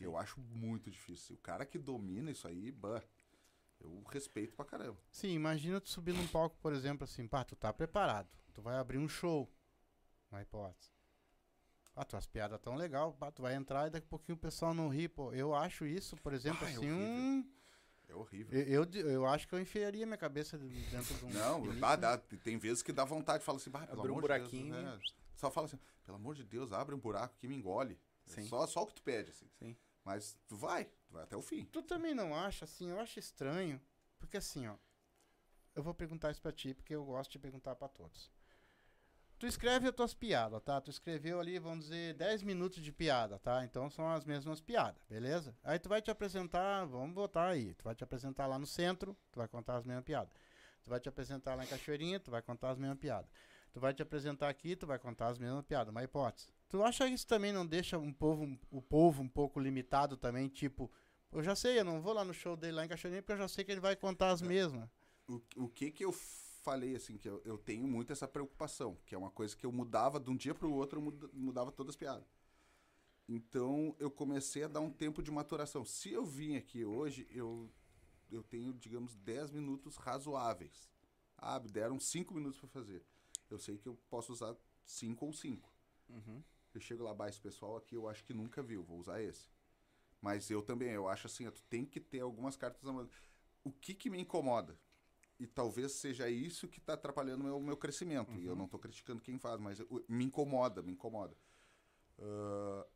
Eu 0.00 0.16
acho 0.16 0.40
muito 0.40 0.90
difícil. 0.90 1.36
O 1.36 1.38
cara 1.38 1.64
que 1.64 1.78
domina 1.78 2.30
isso 2.30 2.46
aí, 2.48 2.70
bah, 2.72 3.02
eu 3.80 4.02
respeito 4.10 4.54
pra 4.56 4.64
caramba. 4.64 4.98
Sim, 5.10 5.28
imagina 5.30 5.80
tu 5.80 5.88
subir 5.88 6.12
num 6.14 6.26
palco, 6.26 6.56
por 6.58 6.72
exemplo, 6.72 7.04
assim, 7.04 7.26
pá, 7.28 7.44
tu 7.44 7.54
tá 7.54 7.72
preparado. 7.72 8.28
Tu 8.52 8.60
vai 8.62 8.76
abrir 8.76 8.98
um 8.98 9.08
show. 9.08 9.48
Uma 10.30 10.42
hipótese. 10.42 10.92
Ah, 11.96 12.04
tuas 12.04 12.26
piadas 12.26 12.58
tão 12.60 12.74
legal, 12.74 13.12
pá, 13.14 13.30
tu 13.30 13.42
vai 13.42 13.54
entrar 13.54 13.86
e 13.86 13.90
daqui 13.90 14.06
a 14.06 14.10
pouquinho 14.10 14.34
o 14.36 14.40
pessoal 14.40 14.74
não 14.74 14.88
ri, 14.88 15.08
pô. 15.08 15.32
Eu 15.32 15.54
acho 15.54 15.86
isso, 15.86 16.16
por 16.16 16.32
exemplo, 16.32 16.64
Ah, 16.66 16.68
é 16.70 16.72
assim, 16.72 16.90
horrível. 16.90 17.04
um. 17.22 17.50
É 18.08 18.14
horrível. 18.14 18.60
Eu, 18.60 18.84
eu, 18.84 19.10
eu 19.10 19.26
acho 19.26 19.48
que 19.48 19.54
eu 19.54 19.60
enfiaria 19.60 20.06
minha 20.06 20.18
cabeça 20.18 20.58
dentro 20.58 21.14
de 21.14 21.24
um. 21.24 21.30
Não, 21.32 21.78
dá, 21.78 21.96
dá. 21.96 22.18
Tem 22.18 22.58
vezes 22.58 22.82
que 22.82 22.92
dá 22.92 23.04
vontade, 23.04 23.42
fala 23.44 23.58
assim, 23.58 23.70
bah, 23.70 23.86
pelo 23.86 24.00
Abre 24.00 24.12
um 24.12 24.18
amor 24.18 24.30
de 24.30 24.38
Deus, 24.38 24.50
buraquinho. 24.50 24.74
né? 24.74 25.00
Só 25.36 25.50
fala 25.50 25.66
assim, 25.66 25.78
pelo 26.04 26.16
amor 26.16 26.34
de 26.34 26.44
Deus, 26.44 26.72
abre 26.72 26.94
um 26.94 26.98
buraco 26.98 27.36
que 27.38 27.48
me 27.48 27.56
engole. 27.56 27.98
É 28.26 28.30
Sim. 28.30 28.46
Só, 28.46 28.66
só 28.66 28.82
o 28.82 28.86
que 28.86 28.94
tu 28.94 29.02
pede, 29.02 29.30
assim. 29.30 29.46
Sim. 29.58 29.76
Mas 30.04 30.36
tu 30.46 30.56
vai, 30.56 30.84
tu 30.84 31.12
vai 31.12 31.22
até 31.22 31.36
o 31.36 31.42
fim. 31.42 31.64
Tu 31.64 31.82
também 31.82 32.14
não 32.14 32.34
acha, 32.34 32.64
assim, 32.64 32.90
eu 32.90 33.00
acho 33.00 33.18
estranho. 33.18 33.80
Porque 34.18 34.36
assim, 34.36 34.66
ó. 34.66 34.76
Eu 35.74 35.82
vou 35.82 35.92
perguntar 35.92 36.30
isso 36.30 36.40
pra 36.40 36.52
ti, 36.52 36.72
porque 36.72 36.94
eu 36.94 37.04
gosto 37.04 37.32
de 37.32 37.38
perguntar 37.38 37.74
pra 37.74 37.88
todos. 37.88 38.30
Tu 39.44 39.48
escreve 39.48 39.86
as 39.86 39.94
tuas 39.94 40.14
piadas, 40.14 40.62
tá? 40.62 40.80
Tu 40.80 40.88
escreveu 40.88 41.38
ali, 41.38 41.58
vamos 41.58 41.84
dizer, 41.84 42.14
10 42.14 42.42
minutos 42.42 42.82
de 42.82 42.90
piada, 42.90 43.38
tá? 43.38 43.62
Então 43.62 43.90
são 43.90 44.08
as 44.10 44.24
mesmas 44.24 44.58
piadas, 44.58 44.96
beleza? 45.06 45.54
Aí 45.62 45.78
tu 45.78 45.86
vai 45.86 46.00
te 46.00 46.10
apresentar, 46.10 46.86
vamos 46.86 47.14
botar 47.14 47.48
aí. 47.48 47.74
Tu 47.74 47.84
vai 47.84 47.94
te 47.94 48.02
apresentar 48.02 48.46
lá 48.46 48.58
no 48.58 48.66
centro, 48.66 49.14
tu 49.30 49.36
vai 49.36 49.46
contar 49.46 49.76
as 49.76 49.84
mesmas 49.84 50.02
piadas. 50.02 50.32
Tu 50.82 50.88
vai 50.88 50.98
te 50.98 51.10
apresentar 51.10 51.56
lá 51.56 51.62
em 51.62 51.66
Cachoeirinha, 51.66 52.18
tu 52.18 52.30
vai 52.30 52.40
contar 52.40 52.70
as 52.70 52.78
mesmas 52.78 52.96
piadas. 52.98 53.30
Tu 53.70 53.78
vai 53.78 53.92
te 53.92 54.00
apresentar 54.00 54.48
aqui, 54.48 54.74
tu 54.74 54.86
vai 54.86 54.98
contar 54.98 55.26
as 55.28 55.38
mesmas 55.38 55.62
piadas, 55.66 55.90
uma 55.90 56.02
hipótese. 56.02 56.48
Tu 56.70 56.82
acha 56.82 57.06
que 57.06 57.12
isso 57.12 57.26
também 57.26 57.52
não 57.52 57.66
deixa 57.66 57.98
um 57.98 58.14
povo, 58.14 58.58
o 58.70 58.80
povo 58.80 59.22
um 59.22 59.28
pouco 59.28 59.60
limitado 59.60 60.16
também, 60.16 60.48
tipo, 60.48 60.90
eu 61.30 61.42
já 61.42 61.54
sei, 61.54 61.78
eu 61.78 61.84
não 61.84 62.00
vou 62.00 62.14
lá 62.14 62.24
no 62.24 62.32
show 62.32 62.56
dele 62.56 62.76
lá 62.76 62.86
em 62.86 62.88
Cachoeirinha 62.88 63.20
porque 63.20 63.34
eu 63.34 63.36
já 63.36 63.48
sei 63.48 63.62
que 63.62 63.72
ele 63.72 63.80
vai 63.80 63.94
contar 63.94 64.30
as 64.30 64.40
mesmas. 64.40 64.88
O, 65.28 65.42
o 65.56 65.68
que 65.68 65.90
que 65.90 66.02
eu 66.02 66.14
falei, 66.64 66.96
assim, 66.96 67.18
que 67.18 67.28
eu, 67.28 67.40
eu 67.44 67.58
tenho 67.58 67.86
muito 67.86 68.12
essa 68.12 68.26
preocupação, 68.26 68.96
que 69.06 69.14
é 69.14 69.18
uma 69.18 69.30
coisa 69.30 69.56
que 69.56 69.66
eu 69.66 69.72
mudava 69.72 70.18
de 70.18 70.30
um 70.30 70.36
dia 70.36 70.54
pro 70.54 70.72
outro, 70.72 70.98
eu 70.98 71.04
muda- 71.04 71.30
mudava 71.32 71.70
todas 71.70 71.90
as 71.90 71.96
piadas. 71.96 72.26
Então, 73.28 73.96
eu 73.98 74.10
comecei 74.10 74.64
a 74.64 74.68
dar 74.68 74.80
um 74.80 74.90
tempo 74.90 75.22
de 75.22 75.30
maturação. 75.30 75.84
Se 75.84 76.12
eu 76.12 76.24
vim 76.24 76.56
aqui 76.56 76.84
hoje, 76.84 77.26
eu, 77.30 77.70
eu 78.30 78.42
tenho, 78.42 78.72
digamos, 78.74 79.14
10 79.16 79.50
minutos 79.50 79.96
razoáveis. 79.96 80.90
Ah, 81.38 81.58
deram 81.58 81.98
5 82.00 82.34
minutos 82.34 82.58
para 82.58 82.68
fazer. 82.68 83.04
Eu 83.50 83.58
sei 83.58 83.78
que 83.78 83.88
eu 83.88 83.96
posso 84.10 84.32
usar 84.32 84.54
5 84.84 85.26
ou 85.26 85.32
5. 85.32 85.72
Uhum. 86.08 86.42
Eu 86.74 86.80
chego 86.80 87.02
lá, 87.04 87.14
bah, 87.14 87.28
esse 87.28 87.40
pessoal 87.40 87.76
aqui 87.76 87.94
eu 87.94 88.08
acho 88.08 88.24
que 88.24 88.34
nunca 88.34 88.62
viu, 88.62 88.82
vou 88.82 88.98
usar 88.98 89.22
esse. 89.22 89.48
Mas 90.20 90.50
eu 90.50 90.62
também, 90.62 90.90
eu 90.90 91.08
acho 91.08 91.26
assim, 91.26 91.50
tu 91.50 91.62
tem 91.64 91.84
que 91.84 92.00
ter 92.00 92.20
algumas 92.20 92.56
cartas 92.56 92.82
na 92.82 92.92
mão. 92.92 93.08
O 93.64 93.72
que 93.72 93.94
que 93.94 94.10
me 94.10 94.20
incomoda? 94.20 94.78
E 95.44 95.46
talvez 95.46 95.92
seja 95.92 96.26
isso 96.30 96.66
que 96.66 96.80
tá 96.80 96.94
atrapalhando 96.94 97.42
o 97.42 97.44
meu, 97.46 97.60
meu 97.60 97.76
crescimento. 97.76 98.32
E 98.40 98.46
eu 98.46 98.56
não 98.56 98.66
tô 98.66 98.78
criticando 98.78 99.20
quem 99.20 99.38
faz, 99.38 99.60
mas 99.60 99.78
eu- 99.78 100.02
me 100.08 100.24
incomoda, 100.24 100.80
me 100.82 100.92
incomoda. 100.92 101.36
Ah, 102.18 102.86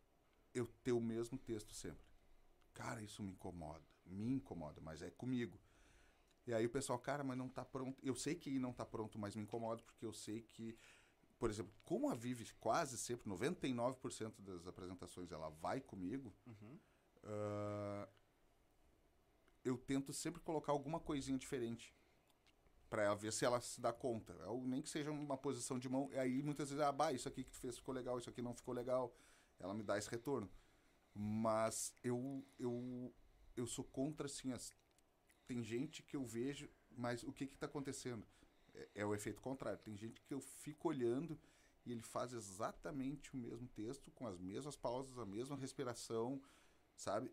eu 0.55 0.66
ter 0.82 0.92
o 0.92 1.01
mesmo 1.01 1.36
texto 1.36 1.74
sempre. 1.74 2.07
Cara, 2.72 3.03
isso 3.03 3.22
me 3.22 3.32
incomoda. 3.32 3.84
Me 4.07 4.32
incomoda, 4.32 4.80
mas 4.80 5.03
é 5.03 5.11
comigo. 5.11 5.61
E 6.46 6.55
aí 6.55 6.64
o 6.64 6.70
pessoal, 6.70 6.99
cara, 6.99 7.22
mas 7.22 7.36
não 7.36 7.51
tá 7.51 7.66
pronto. 7.66 7.99
Eu 8.03 8.14
sei 8.14 8.34
que 8.34 8.59
não 8.59 8.72
tá 8.72 8.86
pronto, 8.86 9.18
mas 9.18 9.36
me 9.36 9.42
incomoda 9.42 9.82
porque 9.82 10.07
eu 10.07 10.14
sei 10.14 10.40
que, 10.40 10.74
por 11.38 11.51
exemplo, 11.51 11.70
como 11.84 12.09
a 12.09 12.14
Vive 12.14 12.51
quase 12.59 12.96
sempre, 12.96 13.28
99% 13.28 14.40
das 14.40 14.66
apresentações 14.66 15.30
ela 15.30 15.51
vai 15.51 15.82
comigo, 15.82 16.34
ah, 17.24 18.09
eu 19.62 19.76
tento 19.76 20.14
sempre 20.14 20.40
colocar 20.40 20.72
alguma 20.72 20.99
coisinha 20.99 21.36
diferente 21.36 21.94
pra 22.89 23.03
ela 23.03 23.14
ver 23.14 23.32
se 23.32 23.45
ela 23.45 23.61
se 23.61 23.80
dá 23.80 23.93
conta. 23.93 24.34
Ou 24.47 24.66
nem 24.66 24.82
que 24.82 24.89
seja 24.89 25.11
uma 25.11 25.36
posição 25.36 25.78
de 25.78 25.89
mão. 25.89 26.09
E 26.12 26.18
aí 26.18 26.43
muitas 26.43 26.70
vezes, 26.70 26.84
ah, 26.84 26.93
bah, 26.93 27.12
isso 27.12 27.28
aqui 27.28 27.45
que 27.45 27.51
tu 27.51 27.59
fez 27.59 27.76
ficou 27.76 27.95
legal, 27.95 28.18
isso 28.18 28.30
aqui 28.30 28.43
não 28.43 28.55
ficou 28.55 28.74
legal. 28.74 29.14
Ela 29.59 29.74
me 29.74 29.82
dá 29.82 29.99
esse 29.99 30.11
retorno. 30.11 30.51
Mas 31.14 31.95
eu, 32.03 32.45
eu, 32.59 33.12
eu 33.57 33.66
sou 33.66 33.84
contra, 33.84 34.26
assim, 34.26 34.53
as, 34.53 34.72
tem 35.47 35.62
gente 35.62 36.03
que 36.03 36.16
eu 36.16 36.24
vejo, 36.24 36.68
mas 36.91 37.22
o 37.22 37.32
que 37.32 37.47
que 37.47 37.57
tá 37.57 37.66
acontecendo? 37.66 38.26
É, 38.74 38.89
é 38.97 39.07
o 39.07 39.14
efeito 39.14 39.41
contrário. 39.41 39.78
Tem 39.80 39.97
gente 39.97 40.20
que 40.22 40.32
eu 40.32 40.41
fico 40.41 40.89
olhando 40.89 41.39
e 41.84 41.93
ele 41.93 42.03
faz 42.03 42.32
exatamente 42.32 43.34
o 43.34 43.36
mesmo 43.39 43.66
texto, 43.68 44.11
com 44.11 44.26
as 44.26 44.39
mesmas 44.39 44.76
pausas, 44.76 45.18
a 45.18 45.26
mesma 45.26 45.57
respiração, 45.57 46.41
sabe? 46.95 47.32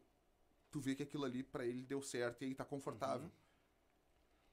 Tu 0.71 0.79
vê 0.79 0.95
que 0.95 1.03
aquilo 1.03 1.25
ali 1.25 1.43
pra 1.43 1.65
ele 1.65 1.83
deu 1.83 2.01
certo 2.01 2.41
e 2.41 2.45
aí 2.45 2.55
tá 2.55 2.65
confortável. 2.65 3.29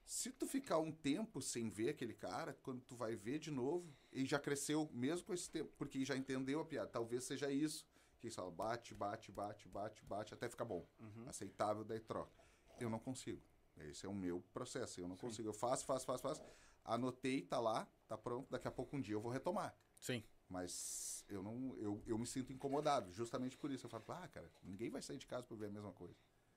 Se 0.04 0.30
tu 0.32 0.46
ficar 0.46 0.78
um 0.78 0.92
tempo 0.92 1.40
sem 1.40 1.68
ver 1.70 1.90
aquele 1.90 2.12
cara, 2.14 2.52
quando 2.62 2.80
tu 2.82 2.94
vai 2.96 3.14
ver 3.16 3.38
de 3.38 3.50
novo, 3.50 3.94
ele 4.12 4.26
já 4.26 4.38
cresceu, 4.38 4.88
mesmo 4.92 5.26
com 5.26 5.32
esse 5.34 5.48
tempo, 5.50 5.72
porque 5.78 6.04
já 6.04 6.16
entendeu 6.16 6.60
a 6.60 6.64
piada. 6.64 6.88
Talvez 6.90 7.24
seja 7.24 7.50
isso. 7.50 7.86
Que 8.18 8.30
só 8.30 8.48
bate, 8.50 8.94
bate, 8.94 9.32
bate, 9.32 9.68
bate, 9.68 10.04
bate, 10.04 10.32
até 10.34 10.48
ficar 10.48 10.64
bom. 10.64 10.86
Aceitável, 11.26 11.82
daí 11.82 11.98
troca. 11.98 12.30
Eu 12.78 12.88
não 12.88 12.98
consigo. 12.98 13.42
Esse 13.78 14.06
é 14.06 14.08
o 14.08 14.14
meu 14.14 14.40
processo. 14.52 15.00
Eu 15.00 15.08
não 15.08 15.16
consigo. 15.16 15.48
Eu 15.48 15.52
faço, 15.52 15.84
faço, 15.84 16.06
faço, 16.06 16.22
faço. 16.22 16.42
Anotei, 16.84 17.42
tá 17.42 17.58
lá, 17.58 17.88
tá 18.06 18.16
pronto. 18.16 18.48
Daqui 18.50 18.68
a 18.68 18.70
pouco 18.70 18.96
um 18.96 19.00
dia 19.00 19.14
eu 19.14 19.20
vou 19.20 19.30
retomar. 19.32 19.74
Sim. 20.00 20.22
Mas 20.48 21.24
eu 21.28 21.42
não, 21.42 21.74
eu, 21.78 22.00
eu 22.06 22.16
me 22.18 22.26
sinto 22.26 22.52
incomodado, 22.52 23.10
justamente 23.12 23.56
por 23.56 23.70
isso. 23.72 23.86
Eu 23.86 23.90
falo, 23.90 24.04
ah, 24.08 24.28
cara, 24.28 24.48
ninguém 24.62 24.90
vai 24.90 25.00
sair 25.02 25.16
de 25.18 25.26
casa 25.26 25.46
pra 25.46 25.56
ver 25.56 25.66
a 25.66 25.70
mesma 25.70 25.92
coisa. 25.92 26.14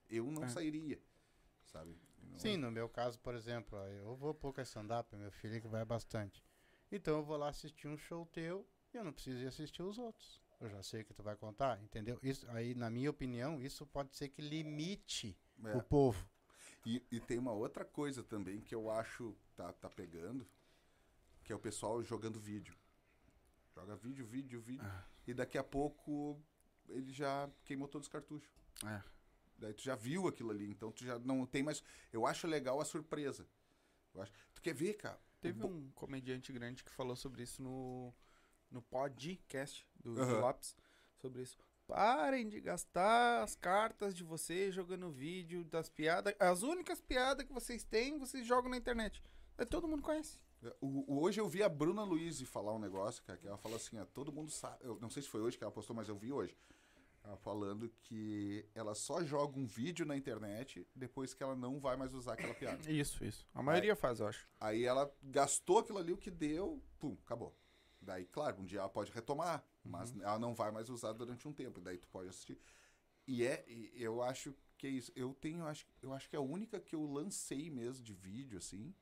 Eu 0.08 0.30
não 0.30 0.44
É. 0.44 0.48
sairia, 0.48 1.00
sabe? 1.66 1.96
Não- 2.22 2.38
Sim, 2.38 2.56
no 2.56 2.70
meu 2.70 2.88
caso, 2.88 3.18
por 3.20 3.34
exemplo, 3.34 3.78
ó, 3.78 3.86
eu 3.86 4.14
vou 4.16 4.34
pouco 4.34 4.60
a 4.60 4.62
stand-up, 4.62 5.14
meu 5.16 5.30
filho 5.30 5.60
que 5.60 5.68
vai 5.68 5.84
bastante. 5.84 6.42
Então 6.90 7.16
eu 7.18 7.24
vou 7.24 7.36
lá 7.36 7.48
assistir 7.48 7.88
um 7.88 7.96
show 7.96 8.26
teu 8.26 8.66
e 8.92 8.96
eu 8.96 9.04
não 9.04 9.12
preciso 9.12 9.42
ir 9.42 9.46
assistir 9.46 9.82
os 9.82 9.98
outros. 9.98 10.40
Eu 10.60 10.68
já 10.70 10.82
sei 10.82 11.02
o 11.02 11.04
que 11.04 11.12
tu 11.12 11.22
vai 11.22 11.36
contar, 11.36 11.82
entendeu? 11.82 12.18
Isso 12.22 12.48
aí, 12.50 12.74
na 12.74 12.88
minha 12.88 13.10
opinião, 13.10 13.60
isso 13.60 13.86
pode 13.86 14.14
ser 14.16 14.28
que 14.30 14.40
limite 14.40 15.36
É. 15.64 15.76
o 15.76 15.82
povo. 15.82 16.26
E, 16.84 17.04
e 17.10 17.20
tem 17.20 17.38
uma 17.38 17.52
outra 17.52 17.84
coisa 17.84 18.22
também 18.22 18.60
que 18.60 18.74
eu 18.74 18.88
acho 18.90 19.36
tá, 19.56 19.72
tá 19.74 19.90
pegando, 19.90 20.46
que 21.44 21.52
é 21.52 21.56
o 21.56 21.58
pessoal 21.58 22.02
jogando 22.02 22.38
vídeo. 22.40 22.74
Joga 23.74 23.96
vídeo, 23.96 24.24
vídeo, 24.24 24.60
vídeo. 24.60 24.86
Ah. 24.86 25.04
E 25.26 25.34
daqui 25.34 25.58
a 25.58 25.64
pouco 25.64 26.40
ele 26.88 27.12
já 27.12 27.50
queimou 27.64 27.88
todos 27.88 28.06
os 28.06 28.12
cartuchos. 28.12 28.48
É. 28.86 29.02
Daí 29.58 29.72
tu 29.72 29.82
já 29.82 29.94
viu 29.94 30.26
aquilo 30.28 30.50
ali, 30.50 30.70
então 30.70 30.92
tu 30.92 31.04
já 31.04 31.18
não 31.18 31.46
tem 31.46 31.62
mais. 31.62 31.82
Eu 32.12 32.26
acho 32.26 32.46
legal 32.46 32.80
a 32.80 32.84
surpresa. 32.84 33.48
Eu 34.14 34.22
acho... 34.22 34.32
Tu 34.54 34.60
quer 34.62 34.74
ver, 34.74 34.94
cara? 34.94 35.18
Teve 35.40 35.60
bo- 35.60 35.68
um 35.68 35.90
comediante 35.92 36.52
grande 36.52 36.82
que 36.84 36.90
falou 36.90 37.16
sobre 37.16 37.42
isso 37.42 37.62
no, 37.62 38.12
no 38.70 38.82
podcast 38.82 39.86
do, 39.98 40.14
do 40.14 40.20
Aham. 40.20 40.40
Lopes. 40.40 40.76
Sobre 41.16 41.42
isso. 41.42 41.56
Parem 41.86 42.48
de 42.48 42.60
gastar 42.60 43.42
as 43.42 43.54
cartas 43.54 44.14
de 44.14 44.24
vocês 44.24 44.74
jogando 44.74 45.10
vídeo 45.10 45.64
das 45.64 45.88
piadas. 45.88 46.34
As 46.38 46.62
únicas 46.62 47.00
piadas 47.00 47.46
que 47.46 47.52
vocês 47.52 47.84
têm, 47.84 48.18
vocês 48.18 48.46
jogam 48.46 48.70
na 48.70 48.76
internet. 48.76 49.22
Aí 49.56 49.64
todo 49.64 49.86
mundo 49.88 50.02
conhece. 50.02 50.38
O- 50.80 51.14
o- 51.14 51.22
hoje 51.22 51.40
eu 51.40 51.48
vi 51.48 51.62
a 51.62 51.68
Bruna 51.68 52.02
Luiz 52.02 52.40
falar 52.42 52.74
um 52.74 52.78
negócio, 52.78 53.22
cara, 53.22 53.38
que 53.38 53.46
ela 53.46 53.56
falou 53.56 53.76
assim, 53.76 53.98
ó, 53.98 54.04
todo 54.04 54.32
mundo 54.32 54.50
sabe, 54.50 54.78
eu 54.84 54.98
não 55.00 55.08
sei 55.08 55.22
se 55.22 55.28
foi 55.28 55.40
hoje 55.40 55.56
que 55.56 55.62
ela 55.62 55.72
postou, 55.72 55.94
mas 55.94 56.08
eu 56.08 56.16
vi 56.16 56.32
hoje. 56.32 56.56
Ela 57.26 57.36
falando 57.36 57.92
que 58.02 58.64
ela 58.72 58.94
só 58.94 59.24
joga 59.24 59.58
um 59.58 59.66
vídeo 59.66 60.06
na 60.06 60.16
internet 60.16 60.86
depois 60.94 61.34
que 61.34 61.42
ela 61.42 61.56
não 61.56 61.80
vai 61.80 61.96
mais 61.96 62.14
usar 62.14 62.34
aquela 62.34 62.54
piada. 62.54 62.88
Isso, 62.90 63.24
isso. 63.24 63.44
A 63.52 63.60
maioria 63.62 63.96
faz, 63.96 64.20
eu 64.20 64.28
acho. 64.28 64.48
Aí 64.60 64.84
ela 64.84 65.12
gastou 65.24 65.80
aquilo 65.80 65.98
ali, 65.98 66.12
o 66.12 66.16
que 66.16 66.30
deu, 66.30 66.80
pum, 67.00 67.16
acabou. 67.24 67.52
Daí, 68.00 68.26
claro, 68.26 68.60
um 68.60 68.64
dia 68.64 68.78
ela 68.78 68.88
pode 68.88 69.10
retomar, 69.10 69.64
mas 69.82 70.14
ela 70.20 70.38
não 70.38 70.54
vai 70.54 70.70
mais 70.70 70.88
usar 70.88 71.12
durante 71.14 71.48
um 71.48 71.52
tempo. 71.52 71.80
Daí 71.80 71.98
tu 71.98 72.06
pode 72.06 72.28
assistir. 72.28 72.56
E 73.26 73.44
é, 73.44 73.64
e 73.66 73.90
eu 73.96 74.22
acho 74.22 74.54
que 74.78 74.86
é 74.86 74.90
isso. 74.90 75.10
Eu 75.16 75.34
tenho, 75.34 75.66
acho, 75.66 75.84
eu 76.00 76.12
acho 76.12 76.30
que 76.30 76.36
a 76.36 76.40
única 76.40 76.78
que 76.78 76.94
eu 76.94 77.04
lancei 77.04 77.68
mesmo 77.70 78.04
de 78.04 78.14
vídeo, 78.14 78.56
assim, 78.56 78.94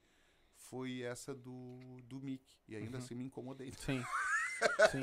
foi 0.55 1.03
essa 1.03 1.35
do, 1.35 2.01
do 2.05 2.19
Mickey. 2.21 2.57
E 2.67 2.75
ainda 2.75 2.97
assim 2.97 3.15
me 3.15 3.25
incomodei. 3.25 3.71
Sim. 3.73 4.03
Sim. 4.91 5.01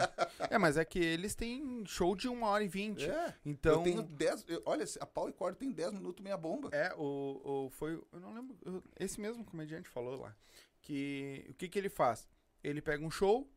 É, 0.49 0.57
mas 0.57 0.77
é 0.77 0.85
que 0.85 0.99
eles 0.99 1.35
têm 1.35 1.83
show 1.85 2.15
de 2.15 2.27
uma 2.27 2.47
hora 2.47 2.63
e 2.63 2.67
vinte. 2.67 3.09
É, 3.09 3.33
Então. 3.45 3.73
eu 3.79 3.83
tenho 3.83 4.01
10. 4.03 4.45
eu- 4.47 4.61
Olha, 4.65 4.85
a 4.99 5.05
pau 5.05 5.29
e 5.29 5.33
corda 5.33 5.57
tem 5.57 5.71
10 5.71 5.93
minutos 5.93 6.23
meia 6.23 6.37
bomba. 6.37 6.69
É, 6.71 6.93
o, 6.95 7.65
o 7.65 7.69
foi, 7.71 7.93
eu 8.11 8.19
não 8.19 8.33
lembro, 8.33 8.57
eu- 8.65 8.83
esse 8.99 9.19
mesmo 9.19 9.43
comediante 9.43 9.87
falou 9.89 10.19
lá, 10.19 10.35
que 10.81 11.45
o 11.49 11.53
que 11.53 11.67
que 11.69 11.77
ele 11.79 11.89
faz? 11.89 12.27
Ele 12.63 12.81
pega 12.81 13.03
um 13.05 13.11
show, 13.11 13.49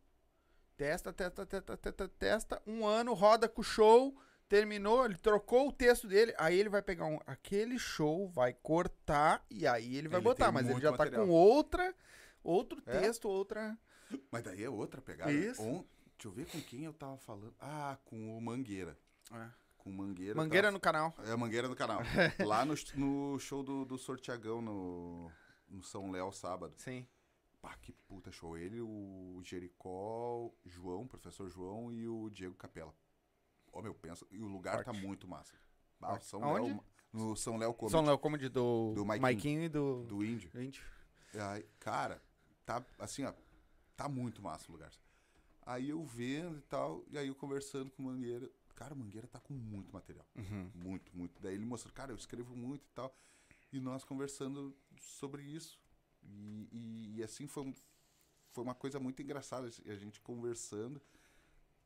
testa, 0.76 1.12
testa, 1.12 1.46
testa, 1.46 1.76
testa, 1.76 2.08
testa, 2.08 2.62
um 2.66 2.86
ano, 2.86 3.12
roda 3.14 3.48
com 3.48 3.60
o 3.60 3.64
show, 3.64 4.16
terminou, 4.48 5.04
ele 5.04 5.16
trocou 5.16 5.68
o 5.68 5.72
texto 5.72 6.06
dele, 6.06 6.34
aí 6.38 6.58
ele 6.58 6.68
vai 6.68 6.82
pegar 6.82 7.06
um, 7.06 7.18
aquele 7.26 7.78
show, 7.78 8.28
vai 8.28 8.52
cortar 8.52 9.44
e 9.50 9.66
aí 9.66 9.96
ele 9.96 10.08
vai 10.08 10.18
Ele 10.18 10.24
botar, 10.24 10.52
mas 10.52 10.68
ele 10.68 10.80
já 10.80 10.92
tá 10.92 10.98
material. 10.98 11.26
com 11.26 11.32
outra, 11.32 11.94
outro 12.42 12.82
É? 12.86 13.00
texto, 13.00 13.28
outra... 13.28 13.76
Mas 14.30 14.42
daí 14.42 14.62
é 14.62 14.70
outra 14.70 15.00
pegada. 15.00 15.32
Isso. 15.32 15.62
On- 15.62 15.84
deixa 16.16 16.26
eu 16.28 16.30
ver 16.32 16.46
com 16.46 16.60
quem 16.62 16.84
eu 16.84 16.92
tava 16.92 17.16
falando. 17.18 17.54
Ah, 17.60 17.98
com 18.04 18.36
o 18.36 18.40
Mangueira. 18.40 18.96
Com 19.78 19.90
o 19.90 19.92
Mangueira. 19.92 20.34
Mangueira 20.34 20.68
tava- 20.68 20.72
no 20.72 20.80
canal. 20.80 21.14
É, 21.26 21.36
Mangueira 21.36 21.68
no 21.68 21.76
canal. 21.76 22.00
Lá 22.46 22.64
no, 22.64 22.74
no 22.94 23.38
show 23.38 23.62
do, 23.62 23.84
do 23.84 23.98
Sorteagão 23.98 24.60
no, 24.62 25.30
no 25.68 25.82
São 25.82 26.10
Léo, 26.10 26.32
sábado. 26.32 26.74
Sim. 26.76 27.06
Pá, 27.60 27.74
que 27.80 27.92
puta 27.92 28.30
show. 28.30 28.56
Ele, 28.58 28.80
o 28.80 29.40
Jericó, 29.42 30.50
João, 30.66 31.06
professor 31.06 31.48
João 31.48 31.90
e 31.92 32.06
o 32.06 32.28
Diego 32.30 32.54
Capela. 32.54 32.94
Ó, 33.72 33.80
meu, 33.82 33.94
pensa. 33.94 34.26
E 34.30 34.40
o 34.40 34.46
lugar 34.46 34.78
tá 34.84 34.92
Forte. 34.92 35.00
muito 35.06 35.26
massa. 35.26 35.54
Ah. 36.00 36.20
São 36.20 36.44
Aonde? 36.44 36.68
Léo, 36.70 36.84
no 37.12 37.34
São 37.36 37.56
Léo 37.56 37.72
Comedy, 37.72 37.92
São 37.92 38.04
Léo 38.04 38.18
Comedy 38.18 38.48
do, 38.48 38.92
Do 38.94 39.04
Maiquinho. 39.04 39.22
Maiquinho 39.22 39.62
e 39.62 39.68
do... 39.68 40.04
do 40.04 40.22
Índio. 40.24 40.50
Aí, 41.34 41.64
cara, 41.80 42.22
tá 42.66 42.84
assim, 42.98 43.24
ó, 43.24 43.32
tá 43.96 44.08
muito 44.08 44.42
massa 44.42 44.68
o 44.68 44.72
lugar. 44.72 44.92
Aí 45.66 45.88
eu 45.90 46.04
vendo 46.04 46.58
e 46.58 46.62
tal, 46.62 47.04
e 47.10 47.16
aí 47.18 47.28
eu 47.28 47.34
conversando 47.34 47.90
com 47.90 48.02
o 48.02 48.06
Mangueira. 48.06 48.50
Cara, 48.74 48.92
o 48.92 48.96
Mangueira 48.96 49.26
tá 49.26 49.38
com 49.40 49.54
muito 49.54 49.92
material. 49.92 50.26
Uhum. 50.34 50.70
Muito, 50.74 51.16
muito. 51.16 51.40
Daí 51.40 51.54
ele 51.54 51.64
mostrou, 51.64 51.92
cara, 51.94 52.12
eu 52.12 52.16
escrevo 52.16 52.54
muito 52.56 52.82
e 52.84 52.90
tal. 52.94 53.16
E 53.72 53.80
nós 53.80 54.04
conversando 54.04 54.76
sobre 54.98 55.42
isso. 55.42 55.80
E, 56.22 56.68
e- 56.72 57.14
e 57.18 57.22
assim 57.22 57.46
foi, 57.46 57.62
um- 57.64 57.74
foi 58.52 58.64
uma 58.64 58.74
coisa 58.74 58.98
muito 59.00 59.22
engraçada. 59.22 59.68
assim, 59.68 59.82
A 59.90 59.96
gente 59.96 60.20
conversando. 60.20 61.00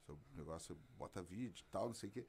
Sobre 0.06 0.24
o 0.32 0.36
negócio, 0.36 0.74
bota 0.96 1.22
vídeo 1.22 1.62
e 1.66 1.70
tal, 1.70 1.88
não 1.88 1.94
sei 1.94 2.08
o 2.08 2.12
quê. 2.12 2.26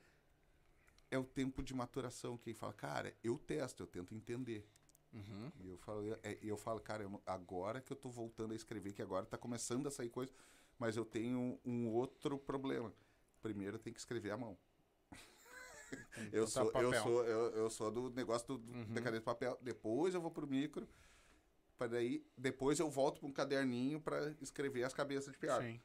É 1.09 1.17
o 1.17 1.23
tempo 1.23 1.63
de 1.63 1.73
maturação. 1.73 2.37
Quem 2.37 2.53
fala, 2.53 2.73
cara, 2.73 3.15
eu 3.23 3.37
testo, 3.37 3.81
eu 3.81 3.87
tento 3.87 4.13
entender. 4.13 4.67
Uhum. 5.13 5.51
E 5.59 5.69
eu 5.69 5.77
falo, 5.77 6.03
é, 6.23 6.37
eu 6.41 6.57
falo, 6.57 6.79
cara, 6.79 7.03
eu 7.03 7.21
agora 7.25 7.81
que 7.81 7.91
eu 7.91 7.97
tô 7.97 8.09
voltando 8.09 8.53
a 8.53 8.55
escrever, 8.55 8.93
que 8.93 9.01
agora 9.01 9.25
tá 9.25 9.37
começando 9.37 9.87
a 9.87 9.91
sair 9.91 10.09
coisa, 10.09 10.31
mas 10.77 10.95
eu 10.95 11.05
tenho 11.05 11.59
um 11.65 11.87
outro 11.89 12.37
problema. 12.37 12.93
Primeiro 13.41 13.75
eu 13.75 13.79
tenho 13.79 13.93
que 13.93 13.99
escrever 13.99 14.31
à 14.31 14.37
mão. 14.37 14.57
eu, 16.31 16.45
botar 16.45 16.47
sou, 16.47 16.71
eu, 16.81 16.93
sou, 16.93 17.25
eu, 17.25 17.49
eu 17.55 17.69
sou 17.69 17.91
do 17.91 18.09
negócio 18.11 18.47
do, 18.47 18.57
do 18.57 18.93
da 18.93 19.01
caneta 19.01 19.23
e 19.23 19.25
papel. 19.25 19.57
Depois 19.61 20.13
eu 20.13 20.21
vou 20.21 20.31
pro 20.31 20.47
micro, 20.47 20.87
para 21.77 21.87
daí 21.87 22.23
depois 22.37 22.79
eu 22.79 22.89
volto 22.89 23.19
para 23.19 23.29
um 23.29 23.33
caderninho 23.33 23.99
para 23.99 24.35
escrever 24.41 24.83
as 24.83 24.93
cabeças 24.93 25.31
de 25.31 25.39
piada. 25.39 25.63
Sim. 25.63 25.81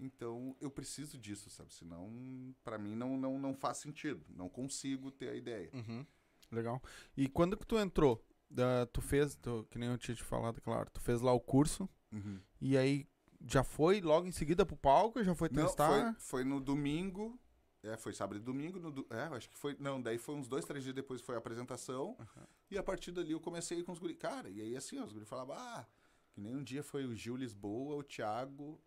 Então 0.00 0.56
eu 0.60 0.70
preciso 0.70 1.18
disso, 1.18 1.50
sabe? 1.50 1.72
Senão, 1.74 2.54
para 2.64 2.78
mim 2.78 2.96
não, 2.96 3.16
não, 3.16 3.38
não 3.38 3.54
faz 3.54 3.78
sentido. 3.78 4.24
Não 4.30 4.48
consigo 4.48 5.10
ter 5.10 5.28
a 5.28 5.34
ideia. 5.34 5.70
Uhum. 5.72 6.06
Legal. 6.50 6.82
E 7.16 7.28
quando 7.28 7.56
que 7.56 7.66
tu 7.66 7.78
entrou? 7.78 8.24
Tu 8.92 9.00
fez, 9.00 9.36
tu- 9.36 9.66
que 9.70 9.78
nem 9.78 9.88
eu 9.88 9.98
tinha 9.98 10.14
te 10.14 10.22
falado, 10.22 10.60
claro, 10.60 10.90
tu 10.90 11.00
fez 11.00 11.20
lá 11.20 11.32
o 11.32 11.40
curso 11.40 11.88
Uhum. 12.12 12.40
e 12.60 12.76
aí 12.76 13.08
já 13.46 13.64
foi 13.64 14.00
logo 14.00 14.26
em 14.26 14.32
seguida 14.32 14.64
pro 14.66 14.76
palco, 14.76 15.22
já 15.24 15.34
foi 15.34 15.48
Não, 15.50 15.64
testar? 15.64 16.12
foi, 16.14 16.20
foi 16.20 16.44
no 16.44 16.60
domingo. 16.60 17.38
É, 17.82 17.96
foi 17.96 18.12
sábado 18.12 18.38
e 18.38 18.40
domingo. 18.40 18.78
No, 18.78 18.92
do- 18.92 19.06
é, 19.10 19.22
acho 19.36 19.48
que 19.50 19.58
foi. 19.58 19.76
Não, 19.80 20.00
daí 20.00 20.16
foi 20.16 20.36
uns 20.36 20.46
dois, 20.46 20.64
três 20.64 20.84
dias 20.84 20.94
depois 20.94 21.20
foi 21.20 21.34
a 21.34 21.38
apresentação. 21.38 22.16
E 22.70 22.78
a 22.78 22.82
partir 22.82 23.10
dali 23.10 23.32
eu 23.32 23.40
comecei 23.40 23.82
com 23.82 23.90
os 23.90 23.98
guri. 23.98 24.14
Cara, 24.14 24.48
e 24.48 24.60
aí 24.60 24.76
assim, 24.76 25.00
ó, 25.00 25.04
os 25.04 25.12
guri 25.12 25.24
falavam, 25.24 25.56
ah, 25.56 25.84
que 26.32 26.40
nem 26.40 26.54
um 26.54 26.62
dia 26.62 26.82
foi 26.84 27.04
o 27.04 27.12
Gil 27.16 27.34
Lisboa, 27.36 27.96
o 27.96 28.02
Thiago. 28.04 28.80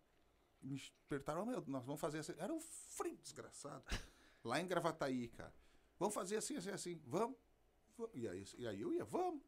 Me 0.62 0.80
apertaram, 1.04 1.42
oh, 1.42 1.44
meu, 1.46 1.62
nós 1.66 1.84
vamos 1.84 2.00
fazer 2.00 2.20
assim. 2.20 2.32
Era 2.38 2.52
um 2.54 2.58
frio 2.60 3.18
desgraçado. 3.22 3.84
Lá 4.42 4.58
em 4.60 4.66
Gravataí, 4.66 5.28
cara. 5.28 5.52
Vamos 5.98 6.14
fazer 6.14 6.36
assim, 6.36 6.56
assim, 6.56 6.70
assim. 6.70 7.00
Vamos. 7.06 7.36
vamos. 7.98 8.12
E 8.14 8.26
aí, 8.26 8.44
e 8.56 8.66
aí 8.66 8.80
eu 8.80 8.94
ia, 8.94 9.04
vamos. 9.04 9.42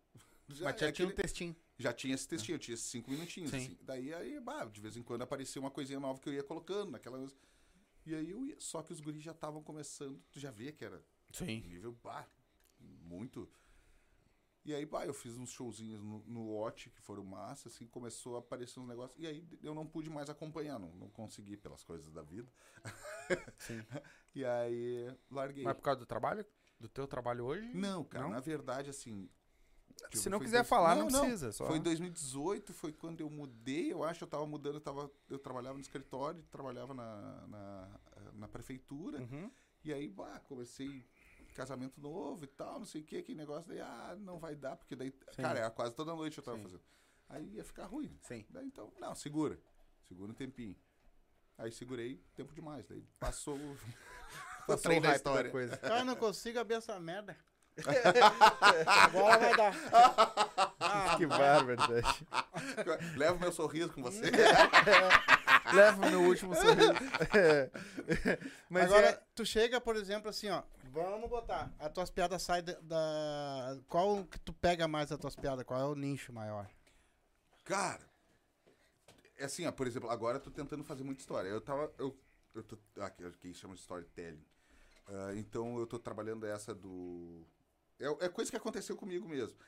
Já, 0.48 0.64
Mas 0.64 0.80
já 0.80 0.88
é 0.88 0.92
tinha 0.92 1.06
um 1.06 1.10
aquele- 1.10 1.22
textinho. 1.22 1.56
já 1.78 1.92
tinha 1.92 2.14
esse 2.14 2.26
textinho, 2.26 2.58
tinha 2.58 2.74
esses 2.74 2.86
cinco 2.86 3.10
minutinhos. 3.10 3.50
Sim. 3.50 3.56
assim. 3.58 3.78
Daí, 3.82 4.14
aí, 4.14 4.40
bah, 4.40 4.64
de 4.64 4.80
vez 4.80 4.96
em 4.96 5.02
quando 5.02 5.22
aparecia 5.22 5.60
uma 5.60 5.70
coisinha 5.70 6.00
nova 6.00 6.18
que 6.20 6.28
eu 6.28 6.32
ia 6.32 6.42
colocando 6.42 6.90
naquela. 6.92 7.26
E 8.06 8.14
aí 8.14 8.30
eu 8.30 8.44
ia. 8.46 8.56
Só 8.58 8.82
que 8.82 8.92
os 8.92 9.00
guris 9.00 9.22
já 9.22 9.32
estavam 9.32 9.62
começando. 9.62 10.18
Tu 10.30 10.40
já 10.40 10.50
via 10.50 10.72
que 10.72 10.84
era 10.84 11.04
Sim. 11.32 11.60
nível, 11.60 11.92
bah, 12.02 12.26
muito. 12.80 13.48
E 14.64 14.74
aí, 14.74 14.84
bah, 14.84 15.06
eu 15.06 15.14
fiz 15.14 15.36
uns 15.36 15.50
showzinhos 15.50 16.02
no, 16.02 16.18
no 16.26 16.46
Watch 16.50 16.90
que 16.90 17.00
foram 17.00 17.24
massa, 17.24 17.68
assim, 17.68 17.86
começou 17.86 18.36
a 18.36 18.38
aparecer 18.40 18.80
uns 18.80 18.88
negócios. 18.88 19.18
E 19.22 19.26
aí 19.26 19.46
eu 19.62 19.74
não 19.74 19.86
pude 19.86 20.10
mais 20.10 20.28
acompanhar, 20.28 20.78
não, 20.78 20.90
não 20.94 21.08
consegui 21.10 21.56
pelas 21.56 21.84
coisas 21.84 22.10
da 22.12 22.22
vida. 22.22 22.50
Sim. 23.58 23.82
E 24.34 24.44
aí 24.44 25.14
larguei. 25.30 25.64
Mas 25.64 25.74
por 25.76 25.82
causa 25.82 26.00
do 26.00 26.06
trabalho? 26.06 26.44
Do 26.78 26.88
teu 26.88 27.06
trabalho 27.06 27.44
hoje? 27.44 27.74
Não, 27.74 28.04
cara, 28.04 28.24
Não? 28.24 28.30
na 28.32 28.40
verdade, 28.40 28.90
assim. 28.90 29.28
Eu 30.12 30.18
Se 30.20 30.28
não 30.28 30.38
quiser 30.38 30.58
dois- 30.58 30.68
falar, 30.68 30.94
não, 30.96 31.06
precisa. 31.08 31.52
Só... 31.52 31.66
Foi 31.66 31.76
em 31.78 31.82
2018, 31.82 32.72
foi 32.72 32.92
quando 32.92 33.20
eu 33.20 33.28
mudei, 33.30 33.92
eu 33.92 34.02
acho, 34.04 34.24
eu 34.24 34.28
tava 34.28 34.46
mudando, 34.46 34.74
eu, 34.76 34.80
tava, 34.80 35.10
eu 35.28 35.38
trabalhava 35.38 35.74
no 35.74 35.80
escritório, 35.80 36.42
trabalhava 36.50 36.94
na, 36.94 37.46
na, 37.46 38.00
na 38.34 38.48
prefeitura, 38.48 39.18
Uhum. 39.20 39.50
e 39.84 39.92
aí, 39.92 40.08
bah, 40.08 40.40
comecei 40.40 41.04
casamento 41.54 42.00
novo 42.00 42.44
e 42.44 42.46
tal, 42.46 42.78
não 42.78 42.86
sei 42.86 43.00
o 43.00 43.04
que, 43.04 43.16
aquele 43.18 43.36
negócio, 43.38 43.68
daí, 43.68 43.80
ah, 43.80 44.16
não 44.20 44.38
vai 44.38 44.54
dar, 44.54 44.76
porque 44.76 44.94
daí, 44.94 45.10
Sim. 45.34 45.42
cara, 45.42 45.58
era 45.58 45.70
quase 45.70 45.94
toda 45.94 46.14
noite 46.14 46.38
eu 46.38 46.44
tava 46.44 46.56
Sim. 46.58 46.62
fazendo. 46.62 46.82
Aí 47.28 47.44
ia 47.56 47.64
ficar 47.64 47.84
ruim. 47.86 48.16
Sim. 48.22 48.46
Daí 48.48 48.66
então, 48.66 48.92
não, 48.98 49.14
segura, 49.14 49.58
segura 50.06 50.30
um 50.30 50.34
tempinho. 50.34 50.76
Aí 51.58 51.72
segurei 51.72 52.22
tempo 52.36 52.54
demais, 52.54 52.86
daí 52.86 53.02
passou 53.18 53.56
o- 53.58 53.72
o 53.72 53.76
Passou 54.68 54.82
trem 54.84 55.00
da 55.00 55.16
história. 55.16 55.44
da 55.44 55.50
coisa. 55.50 55.80
Ah, 55.82 56.04
não 56.04 56.14
consigo 56.14 56.58
abrir 56.58 56.74
essa 56.74 56.98
merda. 57.00 57.36
Agora 58.86 59.38
vai 59.38 59.56
dar. 59.56 59.74
Ah, 60.80 61.16
que 61.16 61.26
bárbaro. 61.26 61.76
Leva 63.16 63.36
o 63.36 63.40
meu 63.40 63.52
sorriso 63.52 63.92
com 63.92 64.02
você. 64.02 64.30
Leva 65.72 66.06
o 66.06 66.10
meu 66.10 66.22
último 66.22 66.54
sorriso. 66.54 66.92
É. 67.36 67.70
Mas 68.68 68.84
Agora, 68.84 69.08
é... 69.08 69.22
tu 69.34 69.44
chega, 69.44 69.80
por 69.80 69.96
exemplo, 69.96 70.30
assim, 70.30 70.48
ó. 70.48 70.62
Vamos 70.84 71.28
botar. 71.28 71.70
As 71.78 71.92
tuas 71.92 72.10
piadas 72.10 72.42
saem 72.42 72.64
da, 72.64 72.72
da- 72.80 73.78
Qual 73.88 74.24
que 74.24 74.40
tu 74.40 74.52
pega 74.52 74.88
mais 74.88 75.10
das 75.10 75.18
tuas 75.18 75.36
piadas? 75.36 75.64
Qual 75.64 75.80
é 75.80 75.84
o 75.84 75.94
nicho 75.94 76.32
maior? 76.32 76.66
Cara, 77.64 78.08
é 79.36 79.44
assim, 79.44 79.66
ó, 79.66 79.72
por 79.72 79.86
exemplo, 79.86 80.08
agora 80.10 80.38
eu 80.38 80.40
tô 80.42 80.50
tentando 80.50 80.82
fazer 80.82 81.04
muita 81.04 81.20
história. 81.20 81.48
Eu 81.48 81.60
tava. 81.60 81.92
Eu, 81.98 82.18
eu 82.54 82.62
tô. 82.62 82.78
Aqui, 83.00 83.30
que 83.40 83.52
chama 83.52 83.74
de 83.74 83.80
storytelling. 83.80 84.44
Ah, 85.06 85.32
então 85.36 85.78
eu 85.78 85.86
tô 85.86 85.98
trabalhando 85.98 86.46
essa 86.46 86.74
do. 86.74 87.46
É, 87.98 88.26
é 88.26 88.28
coisa 88.28 88.50
que 88.50 88.56
aconteceu 88.56 88.96
comigo 88.96 89.28
mesmo. 89.28 89.58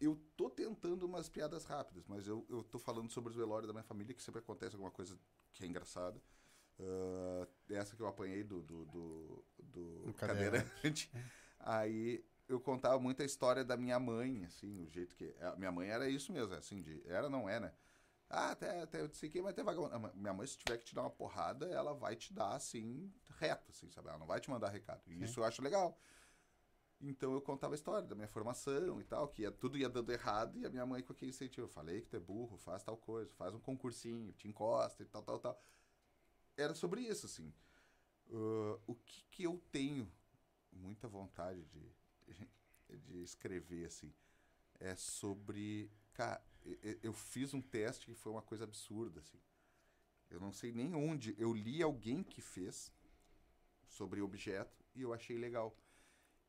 Eu 0.00 0.16
tô 0.36 0.48
tentando 0.48 1.04
umas 1.06 1.28
piadas 1.28 1.64
rápidas, 1.64 2.04
mas 2.06 2.26
eu, 2.26 2.46
eu 2.48 2.62
tô 2.62 2.78
falando 2.78 3.10
sobre 3.10 3.30
os 3.30 3.36
velórios 3.36 3.66
da 3.66 3.72
minha 3.72 3.82
família, 3.84 4.14
que 4.14 4.22
sempre 4.22 4.40
acontece 4.40 4.74
alguma 4.76 4.92
coisa 4.92 5.18
que 5.52 5.64
é 5.64 5.66
engraçada. 5.66 6.20
Ah, 6.80 7.46
essa 7.70 7.96
que 7.96 8.02
eu 8.02 8.06
apanhei 8.06 8.44
do, 8.44 8.62
do, 8.62 8.84
do, 8.86 9.44
do 9.58 10.14
cadeirante. 10.14 11.10
Aí 11.58 12.24
eu 12.48 12.60
contava 12.60 12.98
muito 12.98 13.22
a 13.22 13.24
história 13.24 13.64
da 13.64 13.76
minha 13.76 13.98
mãe, 13.98 14.44
assim, 14.44 14.82
o 14.84 14.88
jeito 14.88 15.14
que. 15.16 15.34
A 15.40 15.56
minha 15.56 15.72
mãe 15.72 15.88
era 15.88 16.08
isso 16.08 16.32
mesmo, 16.32 16.54
assim, 16.54 16.80
de. 16.80 17.02
Era, 17.06 17.28
não 17.28 17.48
é, 17.48 17.58
né? 17.58 17.72
Ah, 18.30 18.50
até, 18.50 18.82
até 18.82 19.00
eu 19.00 19.10
sei 19.14 19.28
que, 19.28 19.40
mas 19.40 19.52
até 19.52 19.62
vagabundo. 19.62 19.94
Ah, 19.94 20.12
Minha 20.14 20.34
mãe, 20.34 20.46
se 20.46 20.58
tiver 20.58 20.78
que 20.78 20.84
te 20.84 20.94
dar 20.94 21.02
uma 21.02 21.10
porrada, 21.10 21.66
ela 21.66 21.94
vai 21.94 22.14
te 22.14 22.32
dar 22.32 22.54
assim, 22.54 23.10
reto, 23.38 23.70
assim, 23.70 23.90
sabe? 23.90 24.08
Ela 24.08 24.18
não 24.18 24.26
vai 24.26 24.38
te 24.38 24.50
mandar 24.50 24.68
recado. 24.68 25.02
E 25.06 25.24
isso 25.24 25.40
eu 25.40 25.44
acho 25.44 25.62
legal. 25.62 25.98
Então 27.00 27.32
eu 27.32 27.40
contava 27.40 27.74
a 27.74 27.76
história 27.76 28.06
da 28.06 28.14
minha 28.14 28.26
formação 28.28 29.00
e 29.00 29.04
tal, 29.04 29.28
que 29.28 29.42
ia, 29.42 29.52
tudo 29.52 29.78
ia 29.78 29.88
dando 29.88 30.10
errado, 30.10 30.58
e 30.58 30.66
a 30.66 30.70
minha 30.70 30.84
mãe 30.84 31.02
com 31.02 31.12
aquele 31.12 31.30
incentivo. 31.30 31.66
Eu 31.66 31.70
falei 31.70 32.00
que 32.00 32.08
tu 32.08 32.16
é 32.16 32.20
burro, 32.20 32.56
faz 32.58 32.82
tal 32.82 32.96
coisa, 32.96 33.30
faz 33.34 33.54
um 33.54 33.60
concursinho, 33.60 34.32
te 34.32 34.48
encosta 34.48 35.02
e 35.02 35.06
tal, 35.06 35.22
tal, 35.22 35.38
tal. 35.38 35.62
Era 36.56 36.74
sobre 36.74 37.02
isso, 37.02 37.26
assim. 37.26 37.52
Ah, 38.30 38.78
o 38.86 38.94
que, 38.94 39.24
que 39.30 39.42
eu 39.44 39.62
tenho 39.70 40.10
muita 40.72 41.08
vontade 41.08 41.64
de, 41.66 41.92
de 43.06 43.22
escrever, 43.22 43.86
assim, 43.86 44.12
é 44.78 44.94
sobre. 44.96 45.90
Cara, 46.12 46.42
eu 47.02 47.12
fiz 47.12 47.54
um 47.54 47.60
teste 47.60 48.06
que 48.06 48.14
foi 48.14 48.32
uma 48.32 48.42
coisa 48.42 48.64
absurda, 48.64 49.20
assim. 49.20 49.40
Eu 50.30 50.40
não 50.40 50.52
sei 50.52 50.72
nem 50.72 50.94
onde. 50.94 51.34
Eu 51.38 51.52
li 51.54 51.82
alguém 51.82 52.22
que 52.22 52.40
fez 52.40 52.92
sobre 53.86 54.20
objeto 54.20 54.84
e 54.94 55.02
eu 55.02 55.14
achei 55.14 55.38
legal. 55.38 55.76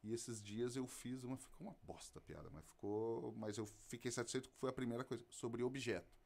E 0.04 0.14
esses 0.14 0.42
dias 0.42 0.76
eu 0.76 0.88
fiz 0.88 1.24
uma. 1.24 1.38
Ficou 1.38 1.68
uma 1.68 1.76
bosta 1.84 2.20
a 2.20 2.22
piada, 2.22 2.50
mas 2.52 2.66
ficou. 2.66 3.34
Mas 3.38 3.58
eu 3.58 3.66
fiquei 3.88 4.12
satisfeito 4.12 4.50
que 4.50 4.56
foi 4.56 4.70
a 4.70 4.74
primeira 4.74 5.04
coisa. 5.04 5.26
Sobre 5.30 5.64
objeto. 5.64 6.18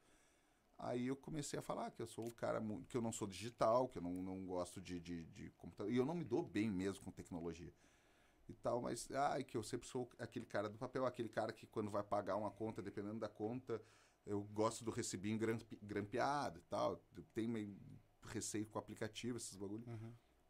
Aí 0.78 1.08
eu 1.08 1.16
comecei 1.16 1.58
a 1.58 1.62
falar 1.62 1.92
que 1.92 2.02
eu 2.02 2.08
sou 2.08 2.28
o 2.28 2.34
cara. 2.34 2.62
que 2.88 2.98
eu 2.98 3.02
não 3.02 3.12
sou 3.12 3.28
digital, 3.28 3.88
que 3.88 3.98
eu 3.98 4.02
não, 4.02 4.14
não 4.22 4.46
gosto 4.46 4.82
de, 4.82 5.00
de, 5.00 5.26
de 5.26 5.50
computador. 5.52 5.92
E 5.92 5.98
eu 5.98 6.06
não 6.06 6.16
me 6.16 6.24
dou 6.24 6.44
bem 6.44 6.70
mesmo 6.70 7.04
com 7.04 7.12
tecnologia. 7.12 7.74
E 8.48 8.54
tal, 8.54 8.82
mas. 8.82 9.10
Ai, 9.12 9.44
que 9.44 9.58
eu 9.58 9.64
sempre 9.64 9.88
sou 9.88 10.10
aquele 10.20 10.46
cara 10.46 10.70
do 10.70 10.78
papel, 10.78 11.06
aquele 11.06 11.30
cara 11.30 11.52
que 11.52 11.66
quando 11.66 11.90
vai 11.90 12.04
pagar 12.04 12.36
uma 12.36 12.52
conta, 12.52 12.82
dependendo 12.82 13.20
da 13.20 13.30
conta, 13.30 13.82
eu 14.26 14.42
gosto 14.44 14.84
do 14.84 14.92
recibinho 14.92 15.38
grampe- 15.40 15.80
grampeado 15.82 16.60
e 16.60 16.64
tal. 16.64 16.98
Tenho 17.34 17.50
meio 17.50 17.76
receio 18.26 18.66
com 18.68 18.78
o 18.78 18.82
aplicativo, 18.82 19.38
esses 19.38 19.56
bagulho. 19.56 19.84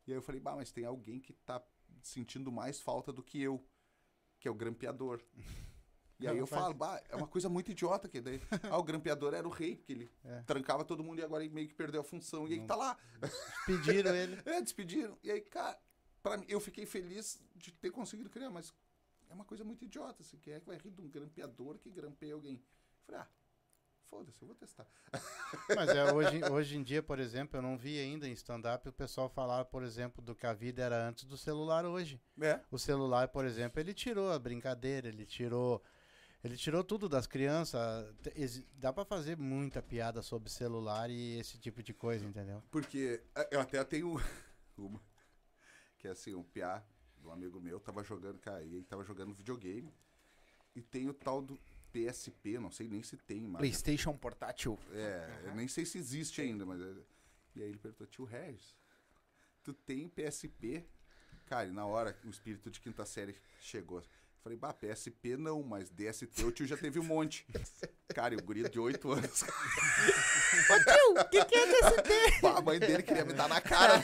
E 0.06 0.12
aí 0.12 0.18
eu 0.18 0.22
falei, 0.22 0.42
bah, 0.42 0.56
mas 0.56 0.72
tem 0.72 0.86
alguém 0.86 1.20
que 1.20 1.34
tá 1.34 1.64
sentindo 2.08 2.52
mais 2.52 2.80
falta 2.80 3.12
do 3.12 3.24
que 3.24 3.42
eu, 3.42 3.64
que 4.40 4.48
é 4.48 4.52
o 4.52 4.56
grampeador. 4.56 5.22
E 6.20 6.28
aí 6.28 6.38
eu 6.38 6.48
Faz- 6.48 6.62
falo, 6.62 6.74
bah, 6.74 7.02
é 7.10 7.16
uma 7.18 7.28
coisa 7.28 7.50
muito 7.50 7.70
idiota, 7.72 8.08
que 8.08 8.22
daí, 8.22 8.40
ah, 8.72 8.78
o 8.78 8.84
grampeador 8.84 9.34
era 9.34 9.46
o 9.46 9.52
rei, 9.52 9.76
porque 9.76 9.92
ele 9.92 10.10
É. 10.24 10.42
trancava 10.44 10.86
todo 10.86 11.04
mundo 11.04 11.20
e 11.20 11.24
agora 11.24 11.44
ele 11.44 11.54
meio 11.54 11.68
que 11.68 11.74
perdeu 11.74 12.00
a 12.00 12.04
função. 12.04 12.48
E 12.48 12.54
aí 12.54 12.66
tá 12.66 12.76
lá. 12.78 12.98
Pediram 13.66 14.16
ele. 14.16 14.38
É, 14.46 14.62
despediram. 14.62 15.18
E 15.22 15.30
aí, 15.30 15.42
cara, 15.42 15.78
pra 16.22 16.38
mim, 16.38 16.46
eu 16.48 16.62
fiquei 16.62 16.86
feliz 16.86 17.42
de 17.56 17.74
ter 17.74 17.90
conseguido 17.92 18.30
criar, 18.30 18.50
mas 18.50 18.74
é 19.30 19.34
uma 19.34 19.44
coisa 19.44 19.66
muito 19.66 19.84
idiota, 19.84 20.22
assim, 20.22 20.38
quem 20.38 20.54
é 20.54 20.60
que 20.62 20.66
vai 20.68 20.78
rir 20.78 20.92
de 20.92 21.02
um 21.02 21.10
grampeador 21.10 21.78
que 21.80 21.90
grampeia 21.90 22.36
alguém? 22.36 22.54
Eu 22.56 23.06
falei, 23.06 23.22
ah, 23.22 23.28
foda-se, 24.14 24.42
eu 24.42 24.48
vou 24.48 24.56
testar. 24.56 24.86
Mas 25.76 25.90
é, 25.90 26.04
hoje, 26.14 26.42
hoje 26.52 26.78
em 26.78 26.84
dia, 26.84 27.02
por 27.02 27.20
exemplo, 27.20 27.58
eu 27.58 27.62
não 27.62 27.76
vi 27.76 28.00
ainda 28.00 28.28
em 28.28 28.34
stand-up 28.34 28.88
o 28.88 28.94
pessoal 28.94 29.28
falar, 29.28 29.66
por 29.66 29.84
exemplo, 29.84 30.24
do 30.24 30.36
que 30.36 30.46
a 30.46 30.54
vida 30.54 30.84
era 30.84 31.08
antes 31.08 31.26
do 31.26 31.36
celular 31.36 31.86
hoje. 31.86 32.22
É. 32.40 32.60
O 32.70 32.78
celular, 32.78 33.28
por 33.30 33.46
exemplo, 33.46 33.80
ele 33.80 33.94
tirou 33.94 34.32
a 34.32 34.38
brincadeira, 34.38 35.08
ele 35.08 35.26
tirou. 35.26 35.84
Ele 36.44 36.58
tirou 36.58 36.84
tudo 36.84 37.08
das 37.08 37.26
crianças. 37.26 37.82
Dá 38.74 38.92
pra 38.92 39.06
fazer 39.06 39.38
muita 39.38 39.82
piada 39.82 40.22
sobre 40.22 40.50
celular 40.50 41.10
e 41.10 41.40
esse 41.40 41.58
tipo 41.58 41.82
de 41.82 41.94
coisa, 41.94 42.26
entendeu? 42.26 42.62
Porque 42.70 43.24
eu 43.50 43.62
até 43.62 43.82
tenho 43.86 44.22
uma, 44.78 45.02
que 45.98 46.08
é 46.08 46.12
assim, 46.12 46.36
um 46.36 46.44
piá 46.44 46.84
um 47.26 47.32
amigo 47.32 47.60
meu, 47.62 47.80
tava 47.80 48.04
jogando, 48.04 48.38
cara, 48.40 48.64
e 48.64 48.76
ele 48.76 48.84
tava 48.84 49.04
jogando 49.04 49.34
videogame, 49.34 49.94
e 50.76 50.82
tem 50.82 51.08
o 51.08 51.14
tal 51.14 51.42
do 51.42 51.58
PSP, 51.94 52.58
não 52.60 52.72
sei 52.72 52.88
nem 52.88 53.04
se 53.04 53.16
tem 53.16 53.40
mais. 53.42 53.60
PlayStation 53.60 54.18
portátil. 54.18 54.78
É, 54.92 55.42
eu 55.46 55.56
nem 55.56 55.68
sei 55.68 55.86
se 55.86 55.98
existe 55.98 56.42
ainda, 56.42 56.66
mas. 56.66 56.82
é- 56.82 57.04
E 57.56 57.62
aí 57.62 57.70
ele 57.70 57.78
perguntou, 57.78 58.08
tio 58.08 58.26
Regis, 58.26 58.76
tu 59.64 59.74
tem 59.74 60.10
PSP? 60.10 60.84
Cara, 61.46 61.68
e 61.68 61.72
na 61.72 61.86
hora 61.86 62.18
o 62.26 62.30
espírito 62.30 62.72
de 62.72 62.80
quinta 62.82 63.06
série 63.06 63.36
chegou. 63.60 64.02
Eu 64.44 64.58
Falei, 64.58 64.58
bah, 64.58 64.74
PSP 64.74 65.38
não, 65.38 65.64
mas 65.64 65.90
DST 65.90 66.44
o 66.44 66.52
tio 66.52 66.68
já 66.68 66.76
teve 66.76 67.00
um 67.00 67.04
monte. 67.04 67.48
Cara, 68.14 68.34
e 68.34 68.38
o 68.38 68.44
guri 68.44 68.68
de 68.70 68.78
8 68.78 69.12
anos. 69.12 69.44
O 69.44 71.30
que, 71.30 71.46
que 71.46 71.56
é 71.56 71.66
DST? 71.66 72.42
Bah, 72.42 72.58
a 72.58 72.62
mãe 72.62 72.78
dele 72.78 73.04
queria 73.04 73.24
me 73.24 73.32
dar 73.34 73.48
na 73.48 73.62
cara. 73.62 74.04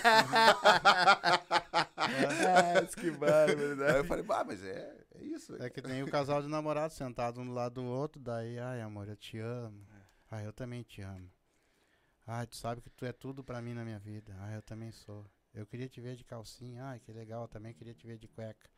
ah, 1.97 2.85
que 2.95 3.11
bárbaro, 3.11 3.83
Aí 3.83 3.97
eu 3.97 4.05
falei, 4.05 4.23
bah, 4.23 4.45
mas 4.45 4.63
é, 4.63 4.97
é 5.15 5.23
isso. 5.23 5.61
É 5.61 5.69
que 5.69 5.81
tem 5.81 6.01
o 6.03 6.09
casal 6.09 6.41
de 6.41 6.47
namorados 6.47 6.95
sentado 6.95 7.41
um 7.41 7.45
do 7.45 7.51
lado 7.53 7.81
do 7.81 7.83
outro, 7.83 8.21
daí, 8.21 8.57
ai 8.57 8.81
amor, 8.81 9.09
eu 9.09 9.17
te 9.17 9.37
amo. 9.39 9.85
Ai, 10.31 10.45
eu 10.45 10.53
também 10.53 10.83
te 10.83 11.01
amo. 11.01 11.29
Ai, 12.25 12.47
tu 12.47 12.55
sabe 12.55 12.81
que 12.81 12.89
tu 12.89 13.05
é 13.05 13.11
tudo 13.11 13.43
pra 13.43 13.61
mim 13.61 13.73
na 13.73 13.83
minha 13.83 13.99
vida. 13.99 14.33
Ai, 14.39 14.55
eu 14.55 14.61
também 14.61 14.91
sou. 14.91 15.25
Eu 15.53 15.65
queria 15.65 15.89
te 15.89 15.99
ver 15.99 16.15
de 16.15 16.23
calcinha. 16.23 16.85
Ai, 16.85 16.99
que 16.99 17.11
legal, 17.11 17.41
eu 17.41 17.47
também 17.47 17.73
queria 17.73 17.93
te 17.93 18.05
ver 18.07 18.17
de 18.17 18.27
cueca. 18.27 18.69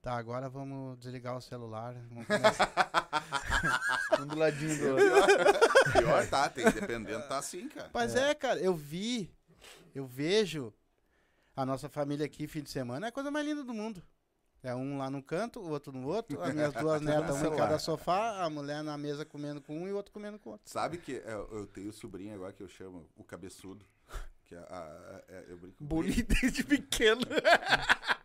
Tá, 0.00 0.16
agora 0.16 0.48
vamos 0.48 0.98
desligar 0.98 1.36
o 1.36 1.40
celular. 1.40 1.94
Vamos 2.10 2.26
começar. 2.26 2.68
Um 4.20 4.26
do 4.26 4.36
ladinho 4.36 4.76
do 4.78 4.88
outro. 4.96 5.92
Pior 5.92 6.26
tá, 6.28 6.48
tem 6.48 6.64
dependendo, 6.70 7.26
tá 7.28 7.38
assim, 7.38 7.68
cara. 7.68 7.90
Mas 7.92 8.14
é. 8.16 8.34
cara, 8.34 8.58
eu 8.60 8.74
vi, 8.74 9.30
eu 9.94 10.06
vejo 10.06 10.72
a 11.54 11.64
nossa 11.64 11.88
família 11.88 12.26
aqui 12.26 12.46
fim 12.48 12.62
de 12.62 12.70
semana, 12.70 13.06
é 13.06 13.08
a 13.10 13.12
coisa 13.12 13.30
mais 13.30 13.46
linda 13.46 13.62
do 13.62 13.72
mundo. 13.74 14.02
É 14.62 14.74
um 14.74 14.98
lá 14.98 15.08
no 15.08 15.22
canto, 15.22 15.60
o 15.60 15.68
outro 15.70 15.92
no 15.92 16.08
outro, 16.08 16.40
as 16.42 16.52
minhas 16.52 16.72
duas 16.72 17.00
netas, 17.02 17.36
uma 17.42 17.54
em 17.54 17.56
cada 17.56 17.78
sofá, 17.78 18.42
a 18.42 18.50
mulher 18.50 18.82
na 18.82 18.98
mesa 18.98 19.24
comendo 19.24 19.60
com 19.60 19.76
um 19.82 19.86
e 19.88 19.92
o 19.92 19.96
outro 19.96 20.12
comendo 20.12 20.38
com 20.38 20.50
o 20.50 20.52
outro. 20.52 20.68
Sabe 20.68 20.98
que 20.98 21.16
é, 21.16 21.32
eu 21.32 21.66
tenho 21.72 21.92
sobrinho 21.92 22.34
agora 22.34 22.52
que 22.52 22.62
eu 22.62 22.68
chamo 22.68 23.08
o 23.16 23.22
cabeçudo. 23.22 23.84
Que 24.46 24.54
é, 24.54 24.58
a- 24.58 24.64
a- 24.70 25.22
é- 25.28 25.44
eu 25.48 25.58
brinco. 25.58 25.76
Bullying 25.84 26.24
desde 26.24 26.64
pequeno. 26.64 27.20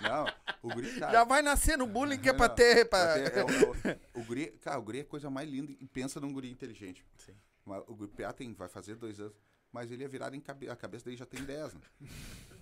Não, 0.02 0.26
o 0.64 0.70
guri, 0.74 1.00
cara, 1.00 1.12
Já 1.12 1.24
vai 1.24 1.42
nascer 1.42 1.78
no 1.78 1.86
bullying 1.86 2.18
que 2.20 2.30
é 2.30 2.34
pra 2.34 2.50
ter. 2.50 2.86
pra 2.90 3.06
Pra... 3.06 3.14
ter- 3.30 3.38
é 3.38 3.44
o, 3.44 3.50
é 3.50 4.00
o- 4.16 4.20
o 4.22 4.24
guri, 4.24 4.48
cara, 4.64 4.80
o 4.80 4.82
guri 4.82 5.00
é 5.00 5.02
a 5.02 5.06
coisa 5.06 5.30
mais 5.30 5.48
linda 5.50 5.72
e 5.80 5.86
pensa 5.86 6.20
num 6.20 6.32
guri 6.34 6.50
inteligente. 6.50 7.06
Sim. 7.18 7.36
O 7.88 7.96
guri 7.96 8.12
Piá 8.12 8.34
tem, 8.34 8.54
vai 8.54 8.68
fazer 8.68 8.96
dois 8.96 9.20
anos, 9.20 9.36
mas 9.72 9.92
ele 9.92 10.04
é 10.04 10.08
virado 10.08 10.36
em 10.36 10.42
cabeça, 10.42 10.74
a 10.74 10.76
cabeça 10.76 11.06
dele 11.06 11.18
já 11.18 11.26
tem 11.26 11.44
10, 11.44 11.74
né? 11.76 11.82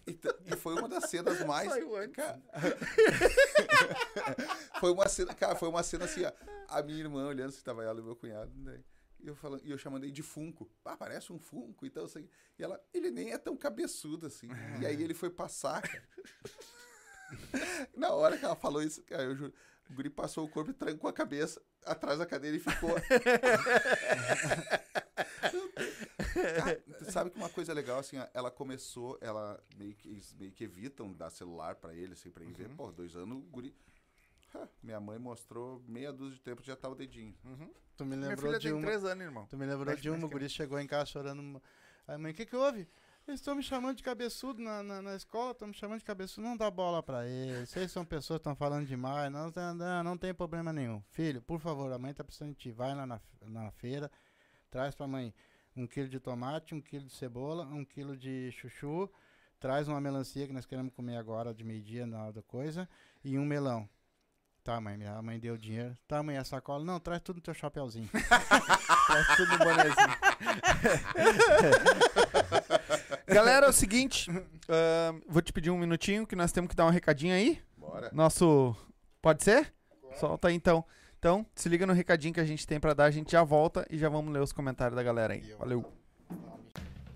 E, 0.08 0.14
t- 0.14 0.36
e 0.46 0.56
foi 0.56 0.74
uma 0.76 0.88
das 0.90 1.10
cenas 1.10 1.40
mais. 1.46 1.70
Saiu 1.70 1.96
antes. 1.96 2.16
Cara, 2.16 2.42
foi 4.80 4.92
uma 4.92 5.08
cena, 5.08 5.34
cara, 5.34 5.56
foi 5.56 5.70
uma 5.70 5.84
cena 5.84 6.06
assim, 6.06 6.24
ó, 6.26 6.32
a 6.68 6.82
minha 6.82 7.00
irmã 7.00 7.28
olhando 7.28 7.52
se 7.52 7.64
tava 7.64 7.84
ela 7.84 8.00
e 8.00 8.04
meu 8.04 8.16
cunhado, 8.16 8.52
né? 8.56 8.80
E 9.20 9.28
eu, 9.28 9.36
falando, 9.36 9.64
e 9.64 9.70
eu 9.70 9.78
chamando 9.78 10.04
ele 10.04 10.12
de 10.12 10.24
Funko. 10.24 10.68
Ah, 10.84 10.98
parece 10.98 11.32
um 11.32 11.38
Funko 11.38 11.86
e 11.86 11.92
tal. 11.92 12.06
Assim. 12.06 12.28
E 12.58 12.64
ela, 12.64 12.84
ele 12.92 13.12
nem 13.12 13.32
é 13.32 13.38
tão 13.38 13.56
cabeçudo 13.56 14.26
assim. 14.26 14.50
E 14.82 14.86
aí 14.88 15.04
ele 15.04 15.14
foi 15.14 15.30
passar, 15.30 15.80
cara. 15.84 16.04
Na 17.96 18.12
hora 18.12 18.38
que 18.38 18.46
ela 18.46 18.56
falou 18.56 18.82
isso, 18.82 19.04
cara, 19.04 19.24
eu 19.24 19.36
juro, 19.36 19.54
o 19.90 19.94
guri 19.94 20.10
passou 20.10 20.46
o 20.46 20.50
corpo 20.50 20.72
e 20.72 20.74
trancou 20.74 21.10
a 21.10 21.14
cabeça 21.14 21.62
atrás 21.86 22.20
da 22.20 22.26
cadeira 22.26 22.58
e 22.58 22.60
ficou. 22.60 22.92
Cara, 26.58 26.84
tu 26.98 27.12
sabe 27.12 27.30
que 27.30 27.38
uma 27.38 27.50
coisa 27.50 27.74
legal, 27.74 28.00
assim, 28.00 28.18
ela 28.34 28.50
começou, 28.52 29.18
ela 29.22 29.62
meio 29.78 29.94
que, 29.96 30.08
eles 30.10 30.34
meio 30.34 30.52
que 30.52 30.64
evitam 30.64 31.12
dar 31.14 31.30
celular 31.30 31.76
pra 31.76 31.94
ele, 31.94 32.14
assim, 32.14 32.30
pra 32.30 32.44
ele 32.44 32.54
ver. 32.54 32.70
Pô, 32.70 32.92
dois 32.92 33.16
anos, 33.16 33.38
o 33.38 33.42
guri. 33.42 33.76
Ah, 34.54 34.68
minha 34.84 35.00
mãe 35.00 35.18
mostrou 35.18 35.82
meia 35.88 36.12
dúzia 36.12 36.36
de 36.36 36.42
tempo 36.42 36.62
já 36.62 36.76
tá 36.76 36.90
o 36.90 36.96
dedinho. 36.96 37.34
Tu 37.96 38.06
me 38.06 38.16
Minha 38.16 38.30
lembrou 38.30 38.48
filha 38.48 38.60
de 38.60 38.68
tem 38.68 38.74
uma. 38.78 38.86
três 38.86 39.04
anos, 39.06 39.24
irmão. 39.24 39.46
Tu 39.48 39.58
me 39.58 39.66
lembrou 39.66 39.86
Mexe 39.86 40.02
de 40.02 40.10
uma, 40.10 40.26
o 40.26 40.30
guri 40.30 40.50
chegou 40.50 40.80
em 40.80 40.88
casa 40.88 41.06
chorando. 41.06 41.62
Aí, 42.08 42.18
mãe, 42.18 42.32
o 42.32 42.36
que 42.36 42.46
que 42.46 42.56
houve? 42.56 42.88
Eles 43.28 43.40
estão 43.40 43.56
me 43.56 43.64
chamando 43.64 43.96
de 43.96 44.04
cabeçudo 44.04 44.62
na, 44.62 44.82
na, 44.82 45.02
na 45.02 45.16
escola, 45.16 45.52
estão 45.52 45.68
me 45.68 45.74
chamando 45.74 46.00
de 46.00 46.06
cabeçudo. 46.06 46.48
Não 46.48 46.58
dá 46.58 46.70
bola 46.70 47.04
pra 47.04 47.28
eles. 47.28 47.70
Vocês 47.70 47.92
são 47.92 48.04
pessoas 48.04 48.40
que 48.40 48.42
estão 48.42 48.56
falando 48.56 48.86
demais. 48.88 49.32
Não, 49.32 49.52
não, 49.76 50.04
não, 50.04 50.18
tem 50.18 50.34
problema 50.34 50.74
nenhum. 50.74 51.02
Filho, 51.12 51.42
por 51.42 51.60
favor, 51.60 51.92
a 51.92 52.00
mãe 52.00 52.14
tá 52.14 52.24
precisando 52.24 52.50
de 52.50 52.56
ti. 52.56 52.72
Vai 52.72 52.96
lá 52.96 53.06
na, 53.06 53.22
na 53.42 53.72
feira, 53.72 54.12
traz 54.70 54.96
pra 54.96 55.08
mãe 55.08 55.34
um 55.76 55.88
quilo 55.88 56.10
de 56.10 56.20
tomate, 56.20 56.76
um 56.76 56.82
quilo 56.82 57.06
de 57.06 57.14
cebola, 57.14 57.66
um 57.66 57.86
quilo 57.86 58.18
de 58.18 58.52
chuchu, 58.52 59.10
traz 59.60 59.88
uma 59.88 60.02
melancia 60.02 60.48
que 60.48 60.54
nós 60.54 60.66
queremos 60.66 60.94
comer 60.94 61.18
agora 61.18 61.54
de 61.54 61.64
meio-dia 61.64 62.06
na 62.06 62.24
hora 62.24 62.34
da 62.34 62.42
coisa, 62.42 62.90
e 63.24 63.38
um 63.38 63.46
melão. 63.46 63.88
Tá, 64.64 64.80
mãe, 64.80 65.04
a 65.08 65.22
mãe 65.22 65.40
deu 65.40 65.58
dinheiro. 65.58 65.98
Tá, 66.08 66.22
mãe, 66.22 66.38
a 66.38 66.44
sacola. 66.44 66.86
Não, 66.86 67.00
traz 67.00 67.22
tudo 67.22 67.38
no 67.38 67.42
teu 67.42 67.54
chapéuzinho. 67.54 68.08
Traz 69.08 69.36
tudo 69.36 69.52
no 69.52 69.58
bonezinho. 69.58 70.18
Galera, 73.34 73.66
é 73.66 73.70
o 73.70 73.74
seguinte. 73.74 74.30
ahn, 74.30 75.22
vou 75.28 75.42
te 75.42 75.54
pedir 75.54 75.72
um 75.72 75.78
minutinho 75.78 76.28
que 76.28 76.36
nós 76.36 76.52
temos 76.52 76.70
que 76.70 76.76
dar 76.76 76.86
um 76.86 76.90
recadinho 76.90 77.34
aí. 77.34 77.60
Bora. 77.78 78.10
Nosso. 78.14 78.76
Pode 79.22 79.44
ser? 79.44 79.74
Solta 80.20 80.48
aí 80.50 80.56
então. 80.56 80.84
Então, 81.18 81.46
se 81.56 81.70
liga 81.70 81.86
no 81.86 81.94
recadinho 81.94 82.34
que 82.34 82.40
a 82.40 82.46
gente 82.46 82.66
tem 82.66 82.80
pra 82.80 82.94
dar, 82.94 83.06
a 83.06 83.12
gente 83.12 83.32
já 83.32 83.44
volta 83.44 83.86
e 83.90 83.98
já 83.98 84.10
vamos 84.10 84.34
ler 84.34 84.42
os 84.42 84.52
comentários 84.52 84.96
da 84.96 85.04
galera 85.04 85.34
aí. 85.34 85.54
Valeu. 85.60 85.86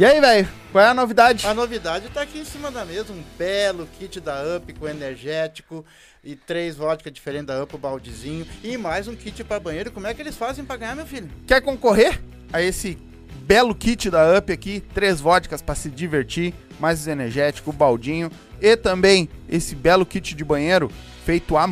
E 0.00 0.04
aí, 0.06 0.18
velho? 0.18 0.48
Qual 0.72 0.82
é 0.82 0.88
a 0.88 0.94
novidade? 0.94 1.46
A 1.46 1.52
novidade 1.52 2.08
tá 2.08 2.22
aqui 2.22 2.38
em 2.38 2.44
cima 2.46 2.70
da 2.70 2.86
mesa, 2.86 3.12
um 3.12 3.22
belo 3.36 3.86
kit 3.98 4.18
da 4.18 4.56
Up 4.56 4.72
com 4.72 4.88
energético 4.88 5.84
e 6.24 6.34
três 6.34 6.74
vodka 6.74 7.10
diferentes 7.10 7.48
da 7.48 7.62
Up, 7.62 7.74
o 7.74 7.78
baldezinho 7.78 8.46
e 8.64 8.78
mais 8.78 9.06
um 9.08 9.14
kit 9.14 9.44
para 9.44 9.60
banheiro. 9.60 9.92
Como 9.92 10.06
é 10.06 10.14
que 10.14 10.22
eles 10.22 10.38
fazem 10.38 10.64
para 10.64 10.78
ganhar, 10.78 10.96
meu 10.96 11.04
filho? 11.04 11.28
Quer 11.46 11.60
concorrer 11.60 12.18
a 12.50 12.62
esse 12.62 12.96
belo 13.42 13.74
kit 13.74 14.08
da 14.08 14.38
Up 14.38 14.50
aqui? 14.50 14.82
Três 14.94 15.20
vodkas 15.20 15.60
para 15.60 15.74
se 15.74 15.90
divertir, 15.90 16.54
mais 16.78 17.06
energético, 17.06 17.70
baldinho 17.70 18.30
e 18.58 18.78
também 18.78 19.28
esse 19.50 19.74
belo 19.74 20.06
kit 20.06 20.34
de 20.34 20.44
banheiro 20.46 20.90
feito 21.26 21.58
à 21.58 21.68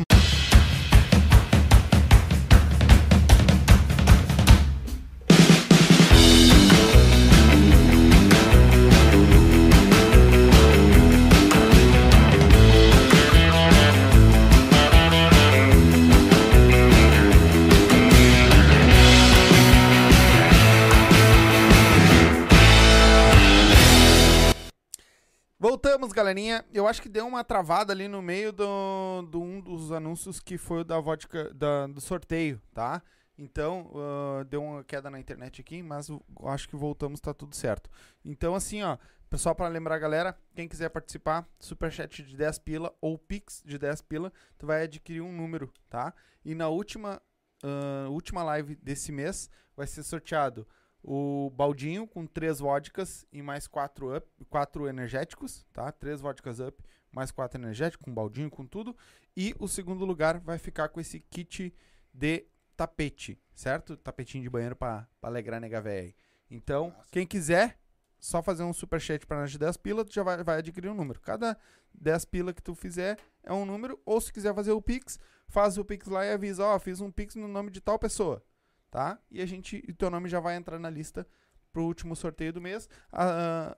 Eu 26.73 26.87
acho 26.87 27.01
que 27.01 27.09
deu 27.09 27.27
uma 27.27 27.43
travada 27.43 27.93
ali 27.93 28.07
no 28.07 28.21
meio 28.21 28.51
do, 28.51 29.21
do 29.29 29.41
um 29.41 29.59
dos 29.61 29.91
anúncios 29.91 30.39
que 30.39 30.57
foi 30.57 30.81
o 30.81 30.83
da 30.83 30.99
vodka 30.99 31.53
da- 31.53 31.87
do 31.87 32.01
sorteio, 32.01 32.61
tá? 32.73 33.01
Então, 33.37 33.89
ah, 33.95 34.43
deu 34.43 34.61
uma 34.63 34.83
queda 34.83 35.09
na 35.09 35.19
internet 35.19 35.61
aqui, 35.61 35.81
mas 35.81 36.07
acho 36.45 36.67
que 36.67 36.75
voltamos, 36.75 37.19
tá 37.21 37.33
tudo 37.33 37.55
certo. 37.55 37.89
Então, 38.23 38.53
assim, 38.53 38.83
ó, 38.83 38.97
pessoal, 39.29 39.55
para 39.55 39.67
lembrar 39.69 39.97
galera, 39.97 40.37
quem 40.55 40.67
quiser 40.67 40.89
participar, 40.89 41.47
superchat 41.59 42.21
de 42.23 42.35
10 42.35 42.59
pila 42.59 42.93
ou 42.99 43.17
pix 43.17 43.63
de 43.65 43.77
10 43.77 44.01
pila, 44.01 44.31
tu 44.57 44.65
vai 44.67 44.83
adquirir 44.83 45.21
um 45.21 45.31
número, 45.31 45.71
tá? 45.89 46.13
E 46.43 46.53
na 46.53 46.67
última, 46.67 47.21
ah, 47.63 48.07
última 48.09 48.43
live 48.43 48.75
desse 48.75 49.11
mês 49.11 49.49
vai 49.75 49.87
ser 49.87 50.03
sorteado 50.03 50.67
o 51.03 51.49
baldinho 51.55 52.05
com 52.07 52.25
três 52.25 52.59
vodkas 52.59 53.25
e 53.31 53.41
mais 53.41 53.67
quatro 53.67 54.15
up, 54.15 54.27
quatro 54.49 54.87
energéticos, 54.87 55.65
tá? 55.73 55.91
Três 55.91 56.21
vodkas 56.21 56.59
up, 56.59 56.83
mais 57.11 57.31
quatro 57.31 57.59
energéticos, 57.59 58.05
com 58.05 58.13
baldinho, 58.13 58.49
com 58.49 58.65
tudo. 58.65 58.95
E 59.35 59.55
o 59.59 59.67
segundo 59.67 60.05
lugar 60.05 60.39
vai 60.39 60.57
ficar 60.57 60.89
com 60.89 60.99
esse 60.99 61.19
kit 61.19 61.73
de 62.13 62.45
tapete, 62.75 63.41
certo? 63.53 63.95
Tapetinho 63.97 64.43
de 64.43 64.49
banheiro 64.49 64.75
pra, 64.75 65.07
pra 65.19 65.29
alegrar 65.29 65.57
a 65.57 65.61
nega 65.61 65.81
véia 65.81 66.01
aí. 66.01 66.15
Então, 66.49 66.89
Massa. 66.89 67.09
quem 67.11 67.25
quiser, 67.25 67.79
só 68.19 68.41
fazer 68.41 68.63
um 68.63 68.73
superchat 68.73 69.25
pra 69.25 69.39
nós 69.39 69.51
de 69.51 69.57
10 69.57 69.77
pila, 69.77 70.03
tu 70.03 70.13
já 70.13 70.23
vai, 70.23 70.43
vai 70.43 70.57
adquirir 70.59 70.89
um 70.89 70.93
número. 70.93 71.19
Cada 71.21 71.57
10 71.93 72.25
pila 72.25 72.53
que 72.53 72.61
tu 72.61 72.75
fizer 72.75 73.17
é 73.43 73.53
um 73.53 73.65
número, 73.65 73.99
ou 74.05 74.19
se 74.19 74.33
quiser 74.33 74.53
fazer 74.53 74.71
o 74.71 74.81
Pix, 74.81 75.19
faz 75.47 75.77
o 75.77 75.85
Pix 75.85 76.07
lá 76.07 76.25
e 76.25 76.33
avisa, 76.33 76.65
ó, 76.65 76.77
fiz 76.79 76.99
um 76.99 77.11
Pix 77.11 77.35
no 77.35 77.47
nome 77.47 77.71
de 77.71 77.79
tal 77.79 77.97
pessoa 77.97 78.43
tá? 78.89 79.19
E 79.29 79.41
a 79.41 79.45
gente, 79.45 79.83
e 79.87 79.93
teu 79.93 80.09
nome 80.09 80.29
já 80.29 80.39
vai 80.39 80.55
entrar 80.55 80.79
na 80.79 80.89
lista 80.89 81.27
pro 81.71 81.83
último 81.83 82.15
sorteio 82.15 82.53
do 82.53 82.61
mês. 82.61 82.89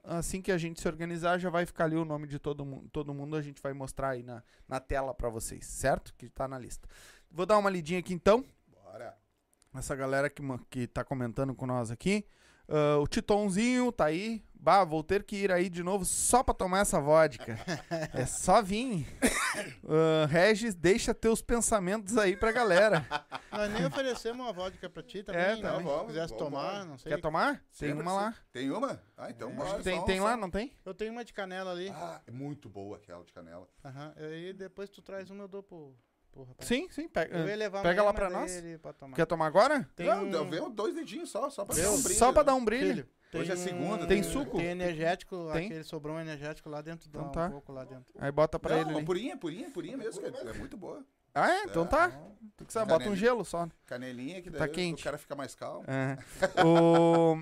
Assim 0.04 0.42
que 0.42 0.52
a 0.52 0.58
gente 0.58 0.82
se 0.82 0.88
organizar, 0.88 1.38
já 1.38 1.50
vai 1.50 1.66
ficar 1.66 1.86
ali 1.86 1.96
o 1.96 2.06
nome 2.06 2.28
de 2.28 2.40
todo 2.40 2.66
mundo, 2.66 2.90
todo 2.92 3.14
mundo 3.14 3.36
a 3.36 3.42
gente 3.42 3.62
vai 3.62 3.74
mostrar 3.74 4.10
aí 4.10 4.24
na, 4.24 4.44
na 4.68 4.80
tela 4.80 5.14
pra 5.14 5.30
vocês, 5.30 5.66
certo? 5.66 6.14
Que 6.18 6.30
tá 6.30 6.48
na 6.48 6.58
lista. 6.58 6.88
Vou 7.30 7.46
dar 7.46 7.58
uma 7.58 7.70
lidinha 7.70 8.00
aqui 8.00 8.14
então, 8.14 8.44
Bora. 8.68 9.18
essa 9.76 9.96
galera 9.96 10.30
que, 10.30 10.42
que 10.70 10.88
tá 10.88 11.04
comentando 11.04 11.54
com 11.54 11.66
nós 11.66 11.92
aqui. 11.92 12.26
Ah, 12.72 12.98
o 13.00 13.08
Titonzinho 13.08 13.92
tá 13.92 14.06
aí. 14.06 14.44
Bah, 14.64 14.84
vou 14.84 15.04
ter 15.04 15.24
que 15.24 15.36
ir 15.38 15.52
aí 15.52 15.68
de 15.70 15.82
novo 15.82 16.06
só 16.06 16.44
pra 16.44 16.54
tomar 16.54 16.82
essa 16.82 17.00
vodka. 17.02 17.58
é 18.14 18.28
só 18.28 18.62
vir. 18.62 19.08
Ah, 19.90 20.28
Regis, 20.28 20.76
deixa 20.76 21.16
teus 21.16 21.42
pensamentos 21.42 22.16
aí 22.16 22.38
pra 22.38 22.52
galera. 22.52 23.04
Nós 23.52 23.72
nem 23.74 23.84
oferecemos 23.86 24.40
uma 24.46 24.54
vodka 24.54 24.88
pra 24.88 25.02
ti 25.02 25.24
também. 25.24 25.42
É, 25.42 25.56
né? 25.56 25.62
tá, 25.64 25.78
Se 25.78 25.84
vamos, 25.84 26.06
quisesse 26.08 26.38
tomar, 26.38 26.86
não 26.86 26.96
sei. 27.00 27.12
Quer 27.12 27.20
tomar? 27.22 27.56
Tem 27.56 27.90
Sempre 27.90 28.02
uma 28.04 28.14
lá. 28.14 28.36
Tem 28.54 28.70
uma? 28.70 29.02
Ah, 29.18 29.32
então 29.32 29.50
É, 29.50 29.54
bora. 29.54 29.80
Tem, 29.84 29.98
só- 30.00 30.06
tem 30.06 30.18
só- 30.20 30.24
lá, 30.26 30.38
não 30.38 30.52
tem? 30.52 30.72
Eu 30.86 30.94
tenho 30.94 31.12
uma 31.12 31.26
de 31.26 31.34
canela 31.34 31.72
ali. 31.72 31.90
Ah, 31.90 32.22
é 32.28 32.32
muito 32.32 32.70
boa 32.70 32.98
aquela 32.98 33.24
de 33.24 33.34
canela. 33.34 33.68
Aham. 33.84 34.14
Aí 34.16 34.54
depois 34.54 34.92
tu 34.92 35.02
traz 35.02 35.32
uma, 35.32 35.46
eu 35.46 35.48
dou 35.48 35.64
pro, 35.64 35.96
rapaz. 36.38 36.68
Sim, 36.68 36.88
sim. 36.92 37.08
Pega, 37.10 37.36
Eu 37.36 37.48
ia 37.48 37.56
levar 37.56 37.82
pega 37.82 38.04
lá 38.04 38.14
pra 38.14 38.30
nós. 38.30 38.52
pra 38.80 38.94
tomar. 38.94 39.16
Quer 39.16 39.26
tomar 39.26 39.48
agora? 39.48 39.90
Tem 39.96 40.06
não, 40.06 40.24
um... 40.24 40.30
deu- 40.30 40.46
veio 40.48 40.70
dois 40.70 40.94
dedinhos 40.94 41.32
só, 41.32 41.50
só 41.50 41.66
pra 41.66 41.74
Deu? 41.76 41.86
dar 41.86 41.92
um 41.98 42.02
brilho. 42.04 42.20
Só 42.20 42.32
pra 42.32 42.44
né? 42.44 42.46
dar 42.46 42.54
um 42.56 42.64
brilho. 42.64 42.88
Filho, 42.88 43.10
tem 43.32 43.42
Hoje 43.42 43.52
é 43.52 43.56
segunda, 43.56 44.06
Tem 44.06 44.22
suco? 44.22 44.58
Tem 44.58 44.68
energético, 44.68 45.50
Tem? 45.54 45.66
aquele 45.68 45.84
sobrou 45.84 46.16
um 46.16 46.20
energético 46.20 46.70
lá 46.70 46.82
dentro, 46.82 47.10
dá 47.10 47.20
Então 47.20 47.30
um 47.30 47.32
tá. 47.32 47.50
pouco 47.50 47.72
lá 47.72 47.84
dentro. 47.86 48.14
Aí 48.20 48.32
bota 48.32 48.60
pra 48.60 48.76
Não, 48.76 48.82
ele 48.82 48.90
uma 48.92 48.98
ali. 48.98 49.06
purinha, 49.06 49.38
purinha, 49.38 49.70
purinha 49.72 49.98
mesmo, 49.98 50.20
que 50.22 50.28
é, 50.28 50.50
é 50.50 50.54
muito 50.54 50.76
boa. 50.78 51.04
Ah, 51.34 51.50
é? 51.50 51.64
Então 51.64 51.84
É, 51.84 51.88
tá. 51.88 52.08
não. 52.10 52.36
Tu 52.58 52.66
que 52.66 52.74
sabe, 52.74 52.92
bota 52.92 53.08
um 53.10 53.16
gelo 53.16 53.46
só. 53.46 53.68
Canelinha 53.86 54.42
que 54.42 54.52
Tá 54.52 54.60
daí 54.60 54.70
quente. 54.70 55.00
o 55.02 55.04
cara 55.06 55.18
fica 55.18 55.34
mais 55.34 55.56
calmo. 55.56 55.86
É. 55.88 56.18
o... 56.66 57.42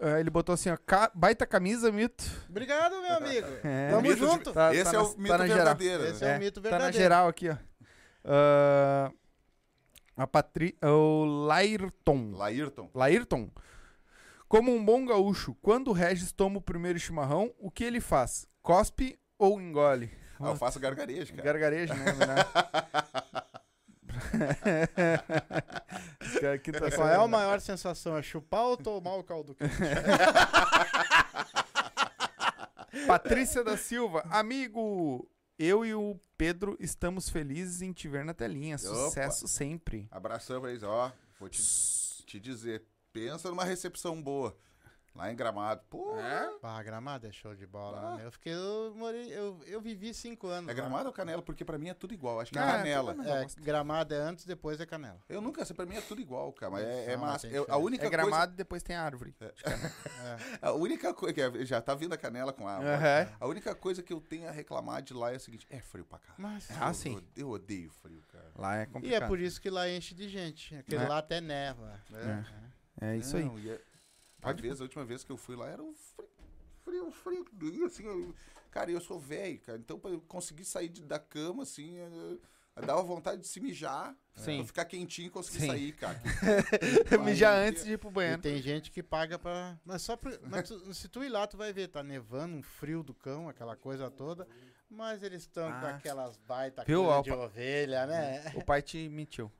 é, 0.00 0.18
Ele 0.18 0.28
botou 0.28 0.52
assim, 0.54 0.70
ó, 0.70 0.76
ca- 0.84 1.12
baita 1.14 1.46
camisa, 1.46 1.92
mito. 1.92 2.24
Obrigado, 2.48 3.00
meu 3.00 3.14
amigo. 3.16 3.46
É. 3.62 3.90
Tamo 3.90 4.02
Mito 4.02 4.14
de- 4.16 4.20
junto. 4.20 4.52
Tá- 4.52 4.74
Esse 4.74 4.90
tá 4.90 4.96
é 4.96 5.00
o 5.00 5.08
tá 5.08 5.16
mito 5.18 5.36
geral. 5.38 5.46
verdadeiro. 5.56 6.04
Esse 6.04 6.24
né? 6.24 6.34
é, 6.34 6.36
o 6.36 6.40
mito 6.40 6.60
Tá 6.60 6.68
verdadeiro. 6.68 6.92
na 6.92 7.00
geral 7.00 7.28
aqui, 7.28 7.48
ó. 7.48 7.56
Ah, 8.24 9.12
a 10.16 10.26
Patri... 10.26 10.76
O 10.82 11.24
Lairton. 11.46 12.32
Laírton. 12.32 12.90
Laírton. 12.92 13.50
Como 14.48 14.74
um 14.74 14.82
bom 14.84 15.04
gaúcho, 15.04 15.54
quando 15.60 15.88
o 15.88 15.92
Regis 15.92 16.32
toma 16.32 16.56
o 16.58 16.62
primeiro 16.62 16.98
chimarrão, 16.98 17.52
o 17.58 17.70
que 17.70 17.84
ele 17.84 18.00
faz? 18.00 18.46
Cospe 18.62 19.18
ou 19.38 19.60
engole? 19.60 20.10
Ah, 20.40 20.48
eu 20.48 20.56
faço 20.56 20.80
gargarejo, 20.80 21.32
cara. 21.34 21.42
Gargarejo, 21.44 21.92
né? 21.94 22.04
né? 22.14 22.44
Tá 26.72 26.90
Qual 26.94 27.08
é 27.08 27.14
a 27.14 27.18
sendo- 27.18 27.28
maior 27.28 27.60
sensação? 27.60 28.16
É 28.16 28.22
chupar 28.22 28.62
ou 28.64 28.76
tomar 28.76 29.16
o 29.16 29.24
caldo 29.24 29.54
quente? 29.54 29.74
Patrícia 33.06 33.62
da 33.62 33.76
Silva, 33.76 34.24
amigo, 34.30 35.30
eu 35.58 35.84
e 35.84 35.94
o 35.94 36.18
Pedro 36.36 36.76
estamos 36.80 37.28
felizes 37.28 37.82
em 37.82 37.92
te 37.92 38.08
ver 38.08 38.24
na 38.24 38.32
telinha. 38.32 38.78
Sucesso 38.78 39.46
sempre. 39.46 40.08
Abração 40.10 40.60
pra 40.60 40.70
eles, 40.70 40.82
ó. 40.82 41.12
Vou 41.38 41.48
te, 41.48 41.62
te 42.24 42.40
dizer. 42.40 42.82
Pensa 43.26 43.48
numa 43.50 43.64
recepção 43.64 44.20
boa. 44.22 44.56
Lá 45.14 45.32
em 45.32 45.34
Gramado. 45.34 45.80
Pô, 45.90 46.16
É? 46.16 46.48
Ah, 46.62 46.80
Gramado 46.80 47.26
é 47.26 47.32
show 47.32 47.52
de 47.52 47.66
bola, 47.66 47.98
Ah. 47.98 48.16
né? 48.18 48.26
Eu 48.26 48.30
fiquei, 48.30 48.52
eu 48.54 48.94
morei, 48.94 49.26
eu, 49.36 49.58
eu 49.66 49.80
vivi 49.80 50.14
cinco 50.14 50.46
anos. 50.46 50.68
é 50.70 50.72
lá. 50.72 50.76
Gramado 50.80 51.06
ou 51.08 51.12
Canela? 51.12 51.42
Porque 51.42 51.64
pra 51.64 51.76
mim 51.76 51.88
é 51.88 51.94
tudo 51.94 52.14
igual. 52.14 52.38
Acho 52.38 52.52
que 52.52 52.58
Não, 52.58 52.64
é 52.64 52.68
é 52.68 52.76
Canela. 52.76 53.14
tudo 53.14 53.28
É, 53.28 53.46
Gramado 53.58 54.14
é 54.14 54.18
antes, 54.18 54.44
depois 54.44 54.80
é 54.80 54.86
Canela. 54.86 55.18
Eu 55.28 55.40
nunca 55.40 55.64
sei, 55.64 55.74
pra 55.74 55.84
mim 55.86 55.96
é 55.96 56.00
tudo 56.02 56.20
igual, 56.20 56.52
cara. 56.52 56.70
Mas 56.70 56.84
é, 56.84 57.04
é 57.06 57.16
Não, 57.16 57.22
mas 57.22 57.30
massa. 57.32 57.46
Eu- 57.48 57.66
a 57.68 57.76
única 57.78 58.06
É 58.06 58.10
gramado 58.10 58.52
e 58.52 58.56
depois 58.56 58.80
tem 58.80 58.94
árvore. 58.94 59.34
É. 59.40 59.48
coisa. 59.48 59.58
A 60.62 60.72
única 60.72 61.12
coisa. 61.12 61.34
que 61.34 61.40
é- 61.40 61.64
Já 61.64 61.80
tá 61.80 61.96
vindo 61.96 62.12
a 62.12 62.16
canela 62.18 62.52
com 62.52 62.68
a. 62.68 62.76
Aham. 62.76 63.28
A 63.40 63.46
única 63.48 63.74
coisa 63.74 64.02
que 64.04 64.12
eu 64.12 64.20
tenho 64.20 64.46
a 64.48 64.52
reclamar 64.52 65.02
de 65.02 65.14
lá 65.14 65.32
é 65.32 65.36
o 65.36 65.40
seguinte: 65.40 65.66
é 65.68 65.80
frio 65.80 66.04
pra 66.04 66.18
cá. 66.20 66.34
Mas, 66.38 66.68
Ah, 66.80 66.88
Eu- 66.90 66.94
sim. 66.94 67.14
Eu, 67.14 67.22
eu 67.46 67.50
odeio 67.50 67.90
frio, 67.90 68.22
cara. 68.30 68.52
Lá 68.54 68.76
é 68.78 68.82
e 68.84 68.86
complicado. 68.86 69.22
é 69.24 69.26
por 69.26 69.40
isso 69.40 69.60
que 69.60 69.68
lá 69.68 69.88
enche 69.88 70.14
de 70.14 70.28
gente. 70.28 70.76
Aquele 70.76 71.02
É. 71.02 71.08
lá 71.08 71.18
até 71.18 71.40
neva. 71.40 72.00
né? 72.10 72.44
É 72.64 72.67
isso 73.16 73.36
aí. 73.36 73.44
Não, 73.44 73.58
e 73.58 73.70
é- 73.70 73.80
Pode- 74.40 74.54
Às 74.56 74.60
vezes, 74.62 74.80
a 74.80 74.84
última 74.84 75.04
vez 75.04 75.24
que 75.24 75.32
eu 75.32 75.36
fui 75.36 75.56
lá 75.56 75.68
era 75.68 75.82
um 75.82 75.92
frio, 76.84 77.10
frio, 77.10 77.44
frio, 77.44 77.86
assim, 77.86 78.04
eu- 78.04 78.34
cara, 78.70 78.90
eu 78.90 79.00
sou 79.00 79.18
velho, 79.18 79.58
cara, 79.60 79.78
então 79.78 79.98
pra 79.98 80.10
eu 80.12 80.20
conseguir 80.22 80.64
sair 80.64 80.88
de- 80.88 81.02
da 81.04 81.18
cama, 81.18 81.64
assim, 81.64 81.96
eu, 81.96 82.40
eu 82.76 82.86
dava 82.86 83.02
vontade 83.02 83.42
de 83.42 83.48
se 83.48 83.58
mijar, 83.60 84.14
Sim. 84.36 84.58
pra 84.58 84.66
ficar 84.66 84.84
quentinho 84.84 85.26
e 85.26 85.30
conseguir 85.30 85.60
Sim. 85.62 85.66
sair, 85.66 85.92
cara. 85.92 86.20
Mijar 87.24 87.56
Aí- 87.58 87.68
antes 87.68 87.84
de 87.84 87.92
ir 87.94 87.98
pro 87.98 88.10
E 88.10 88.12
banheiro. 88.12 88.40
tem 88.42 88.62
gente 88.62 88.90
que 88.92 89.02
paga 89.02 89.38
pra. 89.38 89.76
Mas 89.84 90.02
só 90.02 90.16
pra... 90.16 90.38
Mas 90.48 90.68
tu- 90.68 90.94
se 90.94 91.08
tu 91.08 91.24
ir 91.24 91.28
lá, 91.28 91.44
tu 91.46 91.56
vai 91.56 91.72
ver, 91.72 91.88
tá 91.88 92.02
nevando, 92.04 92.54
um 92.56 92.62
frio 92.62 93.02
do 93.02 93.12
cão, 93.12 93.48
aquela 93.48 93.74
coisa 93.76 94.08
toda. 94.10 94.46
Mas 94.88 95.22
eles 95.22 95.42
estão 95.42 95.68
com 95.68 95.86
Ah. 95.86 95.96
aquelas 95.96 96.36
baita 96.38 96.84
Viu, 96.84 97.00
coisa 97.02 97.18
ó, 97.18 97.22
de 97.22 97.30
pa- 97.30 97.36
ovelha, 97.36 98.06
né? 98.06 98.52
O 98.54 98.64
pai 98.64 98.80
te 98.82 99.08
mentiu. 99.08 99.50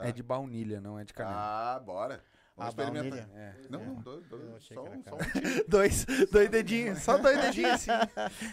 É 0.00 0.10
de 0.10 0.22
baunilha, 0.22 0.80
não 0.80 0.98
é 0.98 1.04
de 1.04 1.12
canela. 1.12 1.36
Ah, 1.76 1.80
bora. 1.80 2.24
Vamos 2.56 2.70
experimentar. 2.72 3.28
É. 3.34 3.52
Não, 3.68 3.80
não, 3.84 3.94
dois, 3.96 4.24
dois, 4.28 4.42
só, 4.64 4.84
um, 4.84 5.02
só 5.02 5.16
um. 5.16 5.18
Dois, 5.68 6.06
dois 6.30 6.48
dedinhos, 6.48 7.02
só 7.02 7.18
dois 7.18 7.36
dedinhos 7.40 7.72
assim. 7.72 7.90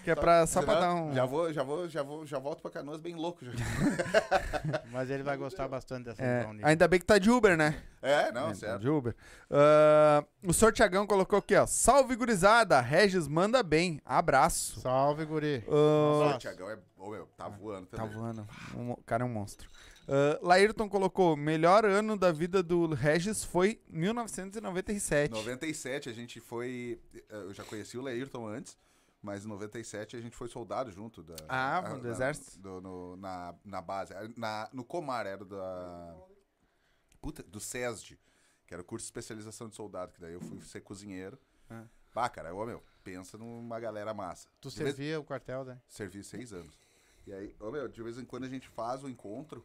Que 0.03 0.09
é 0.09 0.15
pra, 0.15 0.47
só 0.47 0.63
pra 0.63 0.79
dar 0.79 0.95
um. 0.95 1.13
Já 1.13 1.25
vou, 1.25 1.53
já 1.53 1.61
vou, 1.63 1.87
já 1.87 2.01
vou, 2.01 2.25
já 2.25 2.39
volto 2.39 2.61
pra 2.63 2.71
Canoas 2.71 2.99
bem 2.99 3.13
louco. 3.13 3.45
Já. 3.45 3.51
Mas 4.91 5.09
ele 5.11 5.21
vai 5.21 5.37
gostar 5.37 5.67
bastante 5.67 6.05
dessa 6.05 6.23
É, 6.23 6.43
baunilha. 6.43 6.67
ainda 6.67 6.87
bem 6.87 6.99
que 6.99 7.05
tá 7.05 7.17
de 7.19 7.29
Uber, 7.29 7.55
né? 7.55 7.79
É, 8.01 8.31
não, 8.31 8.45
É, 8.45 8.47
tá 8.49 8.55
certo. 8.55 8.81
de 8.81 8.89
Uber. 8.89 9.15
Ah, 9.51 10.23
o 10.43 10.51
Sr. 10.51 10.71
Tiagão 10.73 11.05
colocou 11.05 11.37
aqui, 11.37 11.55
ó. 11.55 11.67
Salve, 11.67 12.15
gurizada. 12.15 12.81
Regis 12.81 13.27
manda 13.27 13.61
bem. 13.61 14.01
Abraço. 14.03 14.79
Salve, 14.79 15.25
guri. 15.25 15.63
Ah, 15.67 15.71
Nossa, 16.25 16.35
o 16.35 16.39
Thiagão 16.39 16.69
é. 16.71 16.77
Ô, 16.97 17.09
meu, 17.11 17.27
tá 17.37 17.47
voando 17.47 17.85
Tá 17.87 17.97
também. 17.97 18.13
voando. 18.15 18.47
Um- 18.75 18.91
O 18.93 19.03
cara 19.05 19.23
é 19.23 19.25
um 19.25 19.29
monstro. 19.29 19.69
Uh, 20.11 20.45
Laírton 20.45 20.89
colocou: 20.89 21.37
melhor 21.37 21.85
ano 21.85 22.17
da 22.17 22.31
vida 22.33 22.61
do 22.61 22.93
Regis 22.93 23.45
foi 23.45 23.81
1997. 23.87 25.31
97 25.31 26.09
a 26.09 26.13
gente 26.13 26.39
foi. 26.41 26.99
eh, 27.15 27.21
Eu 27.29 27.53
já 27.53 27.63
conheci 27.63 27.97
o 27.97 28.01
Leirton 28.01 28.45
antes, 28.45 28.77
mas 29.21 29.45
em 29.45 29.47
97 29.47 30.17
a 30.17 30.21
gente 30.21 30.35
foi 30.35 30.49
soldado 30.49 30.91
junto. 30.91 31.23
Da, 31.23 31.35
Ah, 31.47 31.77
a- 31.77 31.95
do 31.95 32.07
exército? 32.09 32.59
do- 32.59 32.81
no, 32.81 33.15
na, 33.15 33.55
na 33.63 33.81
base. 33.81 34.13
Na, 34.35 34.69
no 34.73 34.83
Comar 34.83 35.25
era 35.25 35.45
da. 35.45 36.15
Puta, 37.21 37.41
do 37.43 37.59
SESD, 37.59 38.19
que 38.67 38.73
era 38.73 38.81
o 38.81 38.85
curso 38.85 39.03
de 39.05 39.07
especialização 39.07 39.69
de 39.69 39.75
soldado, 39.75 40.11
que 40.11 40.19
daí 40.19 40.33
eu 40.33 40.41
fui 40.41 40.59
ser 40.61 40.81
cozinheiro. 40.81 41.37
Ah. 41.69 41.85
Bah, 42.13 42.27
cara, 42.27 42.53
ô 42.53 42.65
meu, 42.65 42.83
pensa 43.03 43.37
numa 43.37 43.79
galera 43.79 44.13
massa. 44.13 44.49
Tu 44.59 44.69
De 44.69 44.75
vez- 44.83 44.95
servia 44.95 45.19
o 45.19 45.23
quartel, 45.23 45.63
né? 45.63 45.79
Servi 45.87 46.21
seis 46.23 46.51
anos. 46.51 46.77
E 47.25 47.31
aí, 47.31 47.55
ô 47.59 47.71
meu, 47.71 47.87
de 47.87 48.01
vez 48.03 48.17
em 48.17 48.25
quando 48.25 48.43
a 48.45 48.49
gente 48.49 48.67
faz 48.67 49.03
o 49.03 49.07
encontro. 49.09 49.63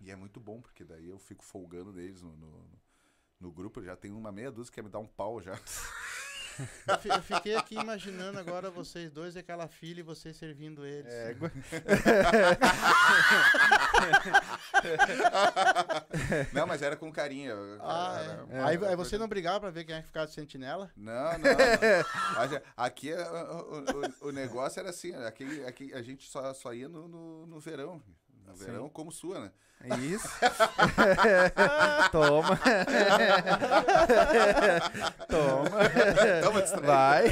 E 0.00 0.10
é 0.10 0.16
muito 0.16 0.40
bom, 0.40 0.60
porque 0.60 0.84
daí 0.84 1.08
eu 1.08 1.18
fico 1.18 1.44
folgando 1.44 1.92
neles 1.92 2.22
no, 2.22 2.36
no, 2.36 2.64
no 3.40 3.52
grupo. 3.52 3.82
Já 3.82 3.96
tem 3.96 4.12
uma 4.12 4.32
meia 4.32 4.50
dúzia 4.50 4.70
que 4.70 4.74
quer 4.76 4.82
me 4.82 4.90
dar 4.90 4.98
um 4.98 5.06
pau 5.06 5.40
já. 5.40 5.58
Eu 6.88 6.96
fi- 6.98 7.08
Eu 7.10 7.20
fiquei 7.20 7.54
aqui 7.54 7.74
imaginando 7.74 8.38
agora 8.38 8.70
vocês 8.70 9.12
dois 9.12 9.36
e 9.36 9.40
aquela 9.40 9.68
filha 9.68 10.00
e 10.00 10.02
vocês 10.02 10.34
servindo 10.38 10.86
eles. 10.86 11.12
É, 11.12 11.36
Não, 16.52 16.66
mas 16.66 16.82
era 16.82 16.96
com 16.96 17.10
carinho. 17.12 17.54
Ah, 17.80 18.20
era- 18.22 18.46
é. 18.50 18.62
Aí, 18.64 18.84
aí 18.86 18.96
você 18.96 19.18
não 19.18 19.28
brigava 19.28 19.60
pra 19.60 19.70
ver 19.70 19.84
quem 19.84 19.94
é 19.96 20.00
que 20.00 20.06
ficava 20.06 20.26
de 20.26 20.32
sentinela? 20.32 20.90
Não, 20.96 21.32
não. 21.32 21.38
não. 21.40 21.42
É- 22.56 22.62
Aqui 22.76 23.12
é- 23.12 23.30
o, 23.30 23.84
o- 24.24 24.28
o 24.28 24.32
negócio 24.32 24.80
era 24.80 24.90
assim: 24.90 25.12
aqui, 25.14 25.64
aqui 25.64 25.92
a 25.92 26.02
gente 26.02 26.28
só, 26.28 26.52
só 26.54 26.72
ia 26.72 26.88
no, 26.88 27.08
no, 27.08 27.46
no 27.46 27.60
verão. 27.60 28.00
No 28.46 28.56
Sim. 28.56 28.64
verão, 28.66 28.88
como 28.88 29.10
sua, 29.10 29.40
né? 29.40 29.52
É 29.80 29.96
Isso. 29.98 30.26
Toma. 32.10 32.58
Toma. 35.28 35.70
Toma. 36.42 36.80
Vai. 36.80 37.24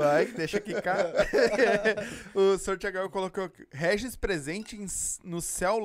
Vai, 0.00 0.26
que 0.26 0.32
deixa 0.32 0.60
quicar. 0.60 1.06
o 2.34 2.58
Sr. 2.58 2.78
Tiagão 2.78 3.08
colocou 3.08 3.44
aqui, 3.44 3.66
Regis 3.70 4.16
presente 4.16 4.76
em 4.76 4.86
no 5.22 5.40
Céu 5.40 5.78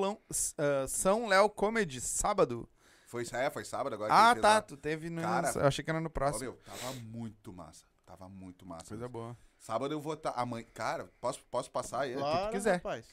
ah, 0.58 0.88
São 0.88 1.28
Léo 1.28 1.50
Comedy, 1.50 2.02
sábado. 2.02 2.68
Foi, 3.06 3.26
é, 3.34 3.50
foi 3.50 3.66
sábado 3.66 3.94
agora. 3.94 4.10
que 4.10 4.18
Ah, 4.18 4.36
tá. 4.36 4.54
lá. 4.56 4.62
Tu 4.62 4.78
teve 4.78 5.10
no. 5.10 5.22
Cara, 5.22 5.52
eu 5.54 5.68
achei 5.68 5.84
que 5.84 5.92
era 5.92 6.00
no 6.00 6.08
Ó, 6.08 6.10
próximo. 6.10 6.44
meu, 6.46 6.54
tava 6.64 6.94
muito 6.94 7.52
massa. 7.54 7.86
Tava 8.06 8.30
muito 8.30 8.66
massa. 8.66 8.86
Coisa 8.88 9.08
boa. 9.08 9.38
Sábado 9.60 9.94
eu 9.94 10.00
vou 10.00 10.14
estar. 10.14 10.32
Amanhã, 10.32 10.66
cara, 10.74 11.10
posso, 11.20 11.42
posso 11.52 11.70
passar 11.70 12.02
aí? 12.02 12.16
Claro, 12.16 12.52
quiser. 12.52 12.76
rapaz. 12.76 13.06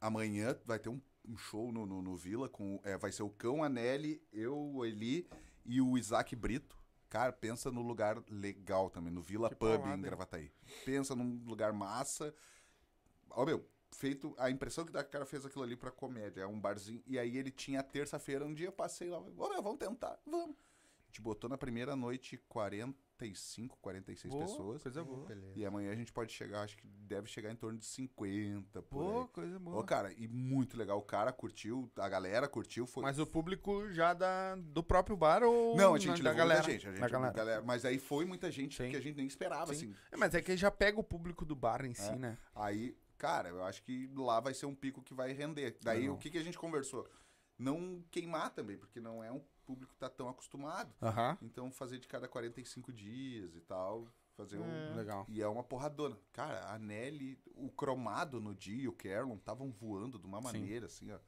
Amanhã 0.00 0.58
vai 0.64 0.78
ter 0.78 0.88
um, 0.88 1.00
um 1.24 1.36
show 1.36 1.72
no, 1.72 1.86
no, 1.86 2.02
no 2.02 2.16
Vila 2.16 2.48
com. 2.48 2.80
é, 2.84 2.96
vai 2.96 3.12
ser 3.12 3.22
o 3.22 3.30
Cão, 3.30 3.62
a 3.62 3.68
Nelly, 3.68 4.22
eu, 4.32 4.56
o 4.56 4.84
Eli 4.84 5.28
e 5.64 5.80
o 5.80 5.96
Isaac 5.96 6.34
Brito. 6.36 6.76
Cara, 7.08 7.32
pensa 7.32 7.70
no 7.70 7.82
lugar 7.82 8.22
legal 8.28 8.90
também, 8.90 9.12
no 9.12 9.22
Vila 9.22 9.48
Que 9.48 9.54
Pub 9.54 9.70
paulada, 9.70 9.96
em? 9.96 10.02
Gravataí. 10.02 10.52
Pensa 10.84 11.14
num 11.14 11.42
lugar 11.46 11.72
massa. 11.72 12.34
Ó, 13.30 13.44
meu, 13.44 13.64
feito. 13.92 14.34
A 14.38 14.50
impressão 14.50 14.84
que 14.84 14.92
dá 14.92 15.02
que 15.02 15.08
o 15.08 15.12
cara 15.12 15.24
fez 15.24 15.44
aquilo 15.46 15.64
ali 15.64 15.76
pra 15.76 15.90
comédia. 15.90 16.42
É 16.42 16.46
um 16.46 16.60
barzinho. 16.60 17.02
E 17.06 17.18
aí 17.18 17.36
ele 17.36 17.50
tinha 17.50 17.82
terça-feira, 17.82 18.44
um 18.44 18.54
dia 18.54 18.66
eu 18.68 18.72
passei 18.72 19.08
lá. 19.08 19.18
Ô, 19.18 19.48
meu, 19.48 19.62
vamos 19.62 19.78
tentar, 19.78 20.18
vamos. 20.26 20.56
A 20.56 21.06
gente 21.06 21.20
botou 21.20 21.48
na 21.48 21.56
primeira 21.56 21.94
noite 21.94 22.36
45, 23.16 23.78
46 23.80 24.30
Boa, 24.32 24.44
pessoas. 24.44 24.82
Coisa 24.82 25.02
boa. 25.02 25.26
Beleza. 25.26 25.52
E 25.56 25.64
amanhã 25.64 25.90
a 25.90 25.94
gente 25.94 26.12
pode 26.12 26.32
chegar, 26.32 26.62
acho 26.62 26.76
que 26.76 26.86
deve 26.86 27.28
chegar 27.28 27.50
em 27.50 27.56
torno 27.56 27.78
de 27.78 27.86
50, 27.86 28.82
por 28.82 29.02
Pô, 29.04 29.20
aí. 29.22 29.28
coisa 29.28 29.56
Ô, 29.56 29.60
boa. 29.60 29.84
cara, 29.84 30.12
e 30.12 30.28
muito 30.28 30.76
legal. 30.76 30.98
O 30.98 31.02
cara 31.02 31.32
curtiu, 31.32 31.90
a 31.96 32.08
galera 32.08 32.46
curtiu. 32.48 32.86
Foi... 32.86 33.02
Mas 33.02 33.18
o 33.18 33.26
público 33.26 33.90
já 33.92 34.12
da, 34.12 34.54
do 34.56 34.82
próprio 34.82 35.16
bar 35.16 35.42
ou. 35.42 35.76
Não, 35.76 35.94
a 35.94 35.98
gente 35.98 36.22
da 36.22 36.30
levou 36.30 36.38
galera? 36.38 36.62
muita 36.62 36.72
gente. 36.72 36.86
A 36.88 36.90
gente 36.92 37.00
Da 37.00 37.08
galera. 37.08 37.32
galera- 37.32 37.62
Mas 37.62 37.84
aí 37.84 37.98
foi 37.98 38.24
muita 38.26 38.50
gente 38.50 38.76
Sim. 38.76 38.90
que 38.90 38.96
a 38.96 39.00
gente 39.00 39.16
nem 39.16 39.26
esperava, 39.26 39.74
Sim. 39.74 39.86
assim. 39.92 39.96
É, 40.12 40.16
mas 40.16 40.34
é 40.34 40.42
que 40.42 40.56
já 40.56 40.70
pega 40.70 41.00
o 41.00 41.04
público 41.04 41.44
do 41.44 41.56
bar 41.56 41.84
em 41.84 41.94
si, 41.94 42.10
É. 42.10 42.16
né? 42.16 42.38
Aí, 42.54 42.96
cara, 43.16 43.48
eu 43.48 43.64
acho 43.64 43.82
que 43.82 44.10
lá 44.14 44.40
vai 44.40 44.52
ser 44.52 44.66
um 44.66 44.74
pico 44.74 45.02
que 45.02 45.14
vai 45.14 45.32
render. 45.32 45.76
Daí, 45.82 46.00
Legal. 46.00 46.14
o 46.16 46.18
que, 46.18 46.30
que 46.30 46.38
a 46.38 46.42
gente 46.44 46.58
conversou? 46.58 47.08
Não 47.58 48.04
queimar 48.10 48.50
também, 48.50 48.76
porque 48.76 49.00
não 49.00 49.24
é 49.24 49.32
um 49.32 49.40
público 49.66 49.92
que 49.92 49.98
tá 49.98 50.08
tão 50.08 50.28
acostumado. 50.28 50.94
Aham. 51.02 51.36
Então, 51.42 51.70
fazer 51.72 51.98
de 51.98 52.06
cada 52.06 52.28
45 52.28 52.92
dias 52.92 53.54
e 53.56 53.60
tal. 53.60 54.06
Fazer 54.36 54.58
um... 54.58 54.94
Legal. 54.94 55.24
E 55.28 55.42
é 55.42 55.48
uma 55.48 55.64
porradona. 55.64 56.16
Cara, 56.32 56.66
a 56.72 56.78
Nelly, 56.78 57.38
o 57.54 57.70
cromado 57.70 58.40
no 58.40 58.54
dia 58.54 58.82
e 58.84 58.88
o 58.88 58.92
Kerlon 58.92 59.36
estavam 59.36 59.70
voando 59.72 60.18
de 60.18 60.26
uma 60.26 60.38
Sim. 60.38 60.44
maneira, 60.44 60.86
assim, 60.86 61.10
ó. 61.10 61.18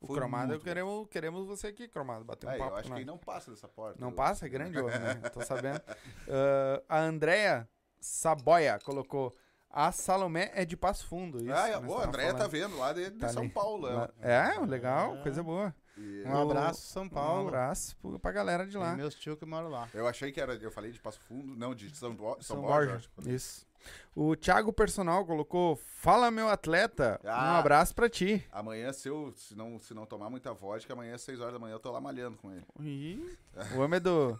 O 0.00 0.06
Foi 0.06 0.16
cromado, 0.16 0.48
muito 0.50 0.62
queremos, 0.64 1.08
queremos 1.08 1.46
você 1.46 1.68
aqui, 1.68 1.88
cromado. 1.88 2.24
Bater 2.24 2.46
um 2.46 2.50
É, 2.50 2.58
papo 2.58 2.70
eu 2.72 2.76
acho 2.76 2.88
que 2.90 2.96
ele 2.98 3.04
não 3.04 3.18
passa 3.18 3.50
dessa 3.50 3.66
porta. 3.68 4.00
Não 4.00 4.10
Eu- 4.10 4.14
passa? 4.14 4.46
É 4.46 4.48
grande 4.48 4.78
homem, 4.78 4.96
né? 4.98 5.14
Tô 5.32 5.40
sabendo. 5.46 5.80
Ah, 6.28 6.82
a 6.88 6.98
Andrea 7.00 7.68
Saboia 8.00 8.78
colocou. 8.78 9.34
A 9.70 9.92
Salomé 9.92 10.50
é 10.54 10.64
de 10.64 10.76
Passo 10.76 11.06
Fundo. 11.06 11.42
Isso, 11.42 11.52
Ah, 11.52 11.68
é, 11.68 11.72
nós 11.78 11.84
pô, 11.86 11.98
a 11.98 12.06
Andréia 12.06 12.30
tá 12.32 12.38
falando. 12.48 12.50
vendo 12.52 12.78
lá 12.78 12.92
de, 12.92 13.10
de 13.10 13.18
Tá 13.18 13.28
São 13.28 13.42
ali. 13.42 13.50
Paulo. 13.52 13.86
Ela. 13.86 14.14
É, 14.20 14.58
legal, 14.66 15.18
coisa 15.22 15.42
boa. 15.42 15.74
E 15.98 16.22
Um 16.26 16.42
abraço, 16.42 16.82
São 16.82 17.04
Um 17.04 17.08
Paulo. 17.08 17.48
abraço 17.48 17.96
pro- 17.98 18.18
pra 18.18 18.30
galera 18.32 18.66
de 18.66 18.76
lá. 18.76 18.94
meus 18.94 19.14
tio 19.14 19.36
que 19.36 19.44
moram 19.44 19.68
lá. 19.68 19.88
Eu 19.92 20.06
achei 20.06 20.30
que 20.30 20.40
era. 20.40 20.54
Eu 20.54 20.70
falei 20.70 20.90
de 20.92 21.00
Passo 21.00 21.20
Fundo, 21.20 21.56
não, 21.56 21.74
de 21.74 21.94
São, 21.96 22.14
Bo 22.14 22.34
São, 22.40 22.56
São 22.56 22.62
Borja. 22.62 22.92
Borja. 22.92 23.08
acho. 23.18 23.28
Isso. 23.30 23.66
O 24.14 24.34
Thiago 24.36 24.72
Personal 24.72 25.24
colocou: 25.24 25.76
Fala, 25.76 26.30
meu 26.30 26.48
atleta. 26.48 27.20
Um 27.24 27.28
Ah. 27.28 27.58
abraço 27.58 27.94
pra 27.94 28.08
ti. 28.08 28.44
Amanhã, 28.52 28.92
se 28.92 29.08
eu 29.08 29.32
se 29.36 29.56
não, 29.56 29.78
se 29.78 29.94
não 29.94 30.04
tomar 30.06 30.28
muita 30.30 30.52
vodka, 30.52 30.92
amanhã 30.92 31.14
às 31.14 31.22
6 31.22 31.40
horas 31.40 31.52
da 31.54 31.58
manhã 31.58 31.74
eu 31.74 31.80
tô 31.80 31.90
lá 31.90 32.00
malhando 32.00 32.36
com 32.36 32.50
ele. 32.52 32.64
Ih, 32.80 33.38
o 33.78 33.80
homem 33.80 33.96
é 33.96 34.00
do. 34.00 34.38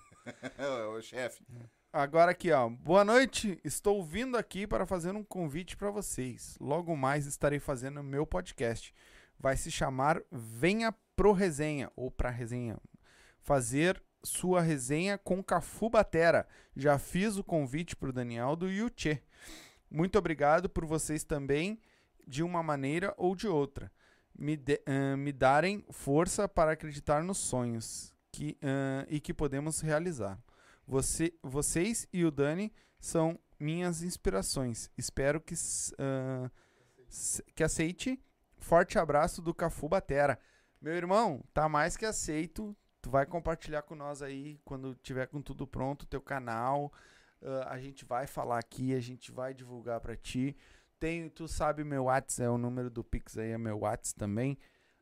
É, 0.58 0.66
o 0.86 1.00
chefe. 1.00 1.42
Agora 1.90 2.32
aqui, 2.32 2.52
ó. 2.52 2.68
Boa 2.68 3.02
noite. 3.04 3.58
Estou 3.64 4.04
vindo 4.04 4.36
aqui 4.36 4.66
para 4.66 4.84
fazer 4.84 5.14
um 5.16 5.24
convite 5.24 5.74
para 5.76 5.90
vocês. 5.90 6.56
Logo 6.60 6.94
mais 6.94 7.24
estarei 7.26 7.58
fazendo 7.58 8.02
meu 8.02 8.26
podcast. 8.26 8.94
Vai 9.38 9.56
se 9.56 9.70
chamar 9.70 10.20
Venha 10.30 10.92
pro 11.14 11.32
Resenha 11.32 11.90
ou 11.96 12.10
pra 12.10 12.30
Resenha. 12.30 12.76
Fazer 13.40 14.02
sua 14.22 14.60
resenha 14.60 15.16
com 15.16 15.42
Cafu 15.42 15.88
Batera. 15.88 16.46
Já 16.76 16.98
fiz 16.98 17.36
o 17.36 17.44
convite 17.44 17.94
pro 17.96 18.12
Daniel 18.12 18.56
do 18.56 18.68
Yuchê. 18.68 19.22
Muito 19.90 20.18
obrigado 20.18 20.68
por 20.68 20.84
vocês 20.84 21.22
também, 21.24 21.80
de 22.26 22.42
uma 22.42 22.62
maneira 22.62 23.14
ou 23.16 23.34
de 23.34 23.46
outra, 23.48 23.90
me, 24.36 24.56
de- 24.56 24.82
ah, 24.84 25.16
me 25.16 25.32
darem 25.32 25.82
força 25.90 26.46
para 26.48 26.72
acreditar 26.72 27.22
nos 27.22 27.38
sonhos 27.38 28.12
que, 28.30 28.58
ah, 28.60 29.06
e 29.08 29.18
que 29.20 29.32
podemos 29.32 29.80
realizar. 29.80 30.38
Você, 30.86 31.32
vocês 31.42 32.06
e 32.12 32.24
o 32.24 32.30
Dani 32.30 32.72
são 33.00 33.38
minhas 33.58 34.02
inspirações. 34.02 34.90
Espero 34.98 35.40
que, 35.40 35.54
s- 35.54 35.94
que 37.54 37.62
aceite. 37.64 38.20
Forte 38.68 38.98
abraço 38.98 39.40
do 39.40 39.54
Cafu 39.54 39.88
Batera. 39.88 40.38
Meu 40.78 40.92
irmão, 40.92 41.42
tá 41.54 41.70
mais 41.70 41.96
que 41.96 42.04
aceito. 42.04 42.76
Tu 43.00 43.08
vai 43.08 43.24
compartilhar 43.24 43.80
com 43.80 43.94
nós 43.94 44.20
aí 44.20 44.60
quando 44.62 44.94
tiver 44.96 45.26
com 45.26 45.40
tudo 45.40 45.66
pronto, 45.66 46.04
teu 46.04 46.20
canal. 46.20 46.92
Ah, 47.42 47.68
a 47.70 47.78
gente 47.78 48.04
vai 48.04 48.26
falar 48.26 48.58
aqui, 48.58 48.94
a 48.94 49.00
gente 49.00 49.32
vai 49.32 49.54
divulgar 49.54 50.00
pra 50.00 50.14
ti. 50.14 50.54
Tem, 51.00 51.30
tu 51.30 51.48
sabe 51.48 51.82
meu 51.82 52.04
WhatsApp, 52.04 52.42
é 52.42 52.50
o 52.50 52.58
número 52.58 52.90
do 52.90 53.02
Pix 53.02 53.38
aí, 53.38 53.52
é 53.52 53.56
meu 53.56 53.78
WhatsApp 53.78 54.18
também. 54.18 54.58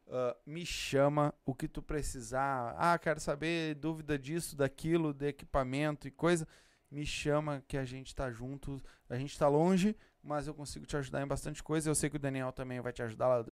Ah, 0.06 0.36
me 0.46 0.64
chama 0.64 1.34
o 1.44 1.52
que 1.52 1.66
tu 1.66 1.82
precisar. 1.82 2.72
Ah, 2.78 2.96
quero 2.96 3.18
saber 3.18 3.74
dúvida 3.74 4.16
disso, 4.16 4.54
daquilo, 4.54 5.12
de 5.12 5.26
equipamento 5.26 6.06
e 6.06 6.12
coisa. 6.12 6.46
Me 6.88 7.04
chama 7.04 7.64
que 7.66 7.76
a 7.76 7.84
gente 7.84 8.14
tá 8.14 8.30
junto. 8.30 8.80
A 9.10 9.16
gente 9.16 9.36
tá 9.36 9.48
longe, 9.48 9.96
mas 10.22 10.46
eu 10.46 10.54
consigo 10.54 10.86
te 10.86 10.96
ajudar 10.96 11.20
em 11.20 11.26
bastante 11.26 11.64
coisa. 11.64 11.90
Eu 11.90 11.96
sei 11.96 12.08
que 12.08 12.14
o 12.14 12.20
Daniel 12.20 12.52
também 12.52 12.80
vai 12.80 12.92
te 12.92 13.02
ajudar 13.02 13.26
lá. 13.26 13.46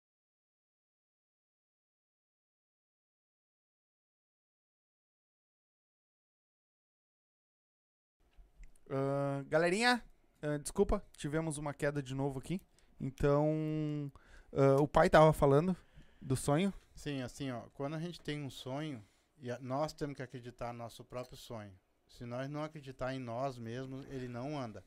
Ah, 8.90 9.42
galerinha, 9.48 10.02
ah, 10.42 10.56
desculpa, 10.58 11.02
tivemos 11.16 11.58
uma 11.58 11.72
queda 11.72 12.02
de 12.02 12.14
novo 12.14 12.38
aqui. 12.38 12.60
Então, 13.00 14.10
ah, 14.52 14.80
o 14.80 14.88
pai 14.88 15.08
tava 15.08 15.32
falando 15.32 15.76
do 16.20 16.36
sonho. 16.36 16.72
Sim, 16.94 17.22
assim, 17.22 17.50
ó, 17.50 17.62
quando 17.74 17.94
a 17.94 17.98
gente 18.00 18.20
tem 18.20 18.42
um 18.42 18.50
sonho, 18.50 19.02
e 19.38 19.50
a- 19.50 19.58
nós 19.60 19.92
temos 19.92 20.16
que 20.16 20.22
acreditar 20.22 20.72
no 20.72 20.78
nosso 20.80 21.04
próprio 21.04 21.36
sonho. 21.36 21.72
Se 22.08 22.24
nós 22.26 22.48
não 22.50 22.64
acreditar 22.64 23.14
em 23.14 23.18
nós 23.20 23.56
mesmos, 23.58 24.04
ele 24.10 24.28
não 24.28 24.58
anda. 24.58 24.84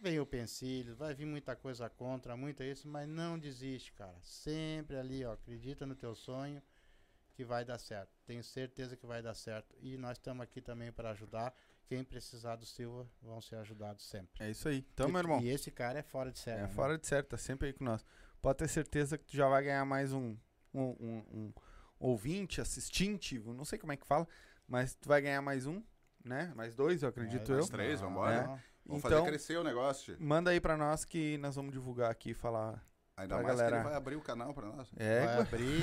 Vem 0.00 0.18
o 0.18 0.26
pensilho, 0.26 0.96
vai 0.96 1.12
vir 1.14 1.26
muita 1.26 1.54
coisa 1.54 1.88
contra, 1.90 2.36
muita 2.36 2.64
isso, 2.64 2.88
mas 2.88 3.06
não 3.08 3.38
desiste, 3.38 3.92
cara. 3.92 4.16
Sempre 4.22 4.96
ali, 4.96 5.24
ó, 5.24 5.32
acredita 5.32 5.84
no 5.86 5.94
teu 5.94 6.14
sonho 6.14 6.62
que 7.34 7.44
vai 7.44 7.64
dar 7.64 7.78
certo. 7.78 8.10
Tenho 8.24 8.42
certeza 8.42 8.96
que 8.96 9.06
vai 9.06 9.22
dar 9.22 9.34
certo. 9.34 9.74
E 9.80 9.96
nós 9.96 10.16
estamos 10.16 10.42
aqui 10.42 10.60
também 10.60 10.90
para 10.92 11.10
ajudar. 11.10 11.52
Quem 11.88 12.04
precisar 12.04 12.56
do 12.56 12.66
Silva 12.66 13.08
vão 13.22 13.40
ser 13.40 13.56
ajudados 13.56 14.04
sempre. 14.06 14.28
É 14.44 14.50
isso 14.50 14.68
aí. 14.68 14.84
Então, 14.92 15.08
e, 15.08 15.12
meu 15.12 15.20
irmão. 15.20 15.40
E 15.40 15.48
esse 15.48 15.70
cara 15.70 15.98
é 15.98 16.02
fora 16.02 16.30
de 16.30 16.38
série. 16.38 16.58
É 16.60 16.62
né? 16.64 16.68
fora 16.68 16.98
de 16.98 17.06
série, 17.06 17.22
tá 17.26 17.38
sempre 17.38 17.68
aí 17.68 17.72
com 17.72 17.82
nós. 17.84 18.04
Pode 18.42 18.58
ter 18.58 18.68
certeza 18.68 19.16
que 19.16 19.24
tu 19.24 19.34
já 19.36 19.48
vai 19.48 19.62
ganhar 19.64 19.84
mais 19.86 20.12
um, 20.12 20.36
um, 20.74 20.82
um- 20.82 21.24
um 21.32 21.52
ouvinte, 21.98 22.60
assistinte, 22.60 23.38
não 23.40 23.64
sei 23.64 23.78
como 23.78 23.92
é 23.92 23.96
que 23.96 24.06
fala, 24.06 24.28
mas 24.66 24.94
tu 24.94 25.08
vai 25.08 25.20
ganhar 25.22 25.40
mais 25.40 25.66
um, 25.66 25.82
né? 26.24 26.52
Mais 26.54 26.74
dois, 26.74 27.02
eu 27.02 27.08
acredito 27.08 27.50
É, 27.50 27.54
eu. 27.54 27.58
mais 27.58 27.68
três, 27.70 28.00
vambora. 28.00 28.42
não. 28.42 28.60
Vamos 28.86 29.04
Então- 29.04 29.18
fazer 29.18 29.22
crescer 29.30 29.56
o 29.58 29.64
negócio. 29.64 30.16
Manda 30.20 30.50
aí 30.50 30.60
pra 30.60 30.76
nós 30.76 31.04
que 31.06 31.36
nós 31.38 31.56
vamos 31.56 31.72
divulgar 31.72 32.10
aqui 32.10 32.30
e 32.30 32.34
falar. 32.34 32.84
Ainda 33.16 33.34
mais 33.34 33.46
que 33.46 33.52
galera. 33.56 33.76
ele 33.76 33.84
vai 33.84 33.94
abrir 33.94 34.14
o 34.16 34.20
canal 34.22 34.54
pra 34.54 34.66
nós. 34.68 34.88
É, 34.96 35.24
Vai 35.26 35.38
abrir. 35.40 35.82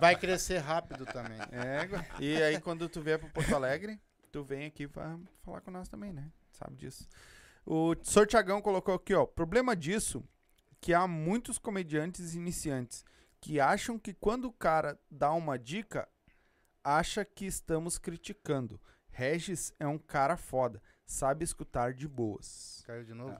vai 0.00 0.16
crescer 0.16 0.58
rápido 0.58 1.04
também. 1.06 1.38
é. 1.50 1.88
E 2.22 2.40
aí 2.42 2.60
quando 2.60 2.88
tu 2.88 3.00
vier 3.02 3.18
pro 3.18 3.28
Porto 3.30 3.54
Alegre, 3.54 4.00
tu 4.28 4.44
vem 4.44 4.66
aqui 4.66 4.86
pra 4.86 5.18
falar 5.42 5.60
com 5.60 5.70
nós 5.70 5.88
também, 5.88 6.12
né? 6.12 6.30
Sabe 6.52 6.76
disso. 6.76 7.08
O 7.64 7.94
Sr. 8.02 8.26
Tiagão 8.26 8.62
colocou 8.62 8.94
aqui, 8.94 9.14
ó. 9.14 9.26
Problema 9.26 9.76
disso 9.76 10.24
que 10.80 10.94
há 10.94 11.06
muitos 11.06 11.58
comediantes 11.58 12.34
iniciantes 12.34 13.04
que 13.40 13.60
acham 13.60 13.98
que 13.98 14.14
quando 14.14 14.46
o 14.46 14.52
cara 14.52 14.98
dá 15.10 15.32
uma 15.32 15.58
dica, 15.58 16.08
acha 16.82 17.24
que 17.24 17.46
estamos 17.46 17.98
criticando. 17.98 18.80
Regis 19.08 19.72
é 19.78 19.86
um 19.86 19.98
cara 19.98 20.36
foda, 20.36 20.82
sabe 21.04 21.44
escutar 21.44 21.92
de 21.92 22.06
boas. 22.06 22.82
Caiu 22.86 23.04
de 23.04 23.14
novo? 23.14 23.38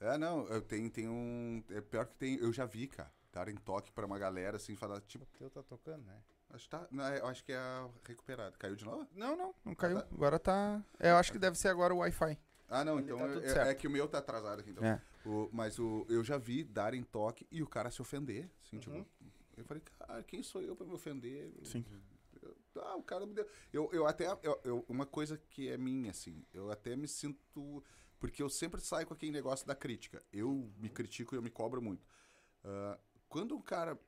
É, 0.00 0.16
não, 0.16 0.46
eu 0.46 0.62
tenho, 0.62 0.88
tenho 0.90 1.10
um. 1.10 1.62
É 1.70 1.80
pior 1.80 2.06
que 2.06 2.14
tem. 2.14 2.36
Eu 2.36 2.52
já 2.52 2.64
vi, 2.64 2.86
cara. 2.86 3.12
Darem 3.32 3.56
toque 3.56 3.92
pra 3.92 4.06
uma 4.06 4.18
galera 4.18 4.56
assim, 4.56 4.76
falar, 4.76 5.00
tipo, 5.02 5.24
O 5.24 5.38
teu 5.38 5.50
tá 5.50 5.62
tocando, 5.62 6.04
né? 6.04 6.16
Acho 6.50 6.64
que, 6.64 6.70
tá, 6.70 6.86
não, 6.90 7.04
eu 7.14 7.26
acho 7.26 7.44
que 7.44 7.52
é 7.52 7.56
a 7.56 7.88
recuperada. 8.06 8.56
Caiu 8.58 8.76
de 8.76 8.84
novo? 8.84 9.06
Não, 9.14 9.36
não, 9.36 9.54
não 9.64 9.74
caiu. 9.74 9.98
Ah, 9.98 10.02
tá. 10.02 10.08
Agora 10.14 10.38
tá. 10.38 10.82
é, 10.98 11.10
Eu 11.10 11.16
acho 11.16 11.32
que 11.32 11.38
deve 11.38 11.56
ser 11.58 11.68
agora 11.68 11.94
o 11.94 11.98
Wi-Fi. 11.98 12.38
Ah, 12.68 12.84
não, 12.84 13.00
então 13.00 13.16
tá 13.18 13.66
é, 13.66 13.70
é 13.70 13.74
que 13.74 13.86
o 13.86 13.90
meu 13.90 14.06
tá 14.08 14.18
atrasado 14.18 14.60
aqui, 14.60 14.70
então. 14.70 14.84
É. 14.84 15.00
O- 15.24 15.48
mas 15.52 15.78
o, 15.78 16.04
eu 16.08 16.22
já 16.22 16.36
vi 16.36 16.62
darem 16.62 17.02
toque 17.02 17.46
e 17.50 17.62
o 17.62 17.66
cara 17.66 17.90
se 17.90 18.00
ofender. 18.02 18.50
Assim, 18.62 18.78
tipo, 18.78 18.94
Uhum. 18.94 19.04
eu 19.56 19.64
falei, 19.64 19.82
cara, 19.98 20.22
quem 20.22 20.42
sou 20.42 20.60
eu 20.60 20.76
pra 20.76 20.86
me 20.86 20.92
ofender? 20.92 21.50
Sim. 21.64 21.84
Eu- 22.42 22.56
ah, 22.82 22.96
o 22.96 23.02
cara 23.02 23.26
me 23.26 23.34
deu. 23.34 23.46
Eu, 23.72 23.88
eu 23.92 24.06
até. 24.06 24.26
eu- 24.42 24.60
eu- 24.64 24.84
uma 24.88 25.06
coisa 25.06 25.38
que 25.50 25.68
é 25.68 25.76
minha, 25.78 26.10
assim, 26.10 26.44
eu 26.52 26.70
até 26.70 26.94
me 26.94 27.08
sinto. 27.08 27.82
Porque 28.20 28.42
eu 28.42 28.50
sempre 28.50 28.80
saio 28.80 29.06
com 29.06 29.14
aquele 29.14 29.30
negócio 29.32 29.64
da 29.66 29.74
crítica. 29.76 30.22
Eu 30.32 30.70
me 30.76 30.88
critico 30.90 31.34
e 31.34 31.38
eu 31.38 31.42
me 31.42 31.50
cobro 31.50 31.80
muito. 31.80 32.04
Ah, 32.64 32.98
quando 33.28 33.56
um 33.56 33.62
cara 33.62 33.98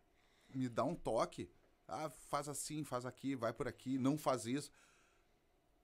me 0.54 0.68
dá 0.68 0.84
um 0.84 0.94
toque, 0.96 1.48
ah, 1.90 2.10
faz 2.28 2.48
assim, 2.48 2.84
faz 2.84 3.04
aqui, 3.04 3.34
vai 3.34 3.52
por 3.52 3.66
aqui, 3.68 3.98
não 3.98 4.16
faz 4.16 4.46
isso. 4.46 4.70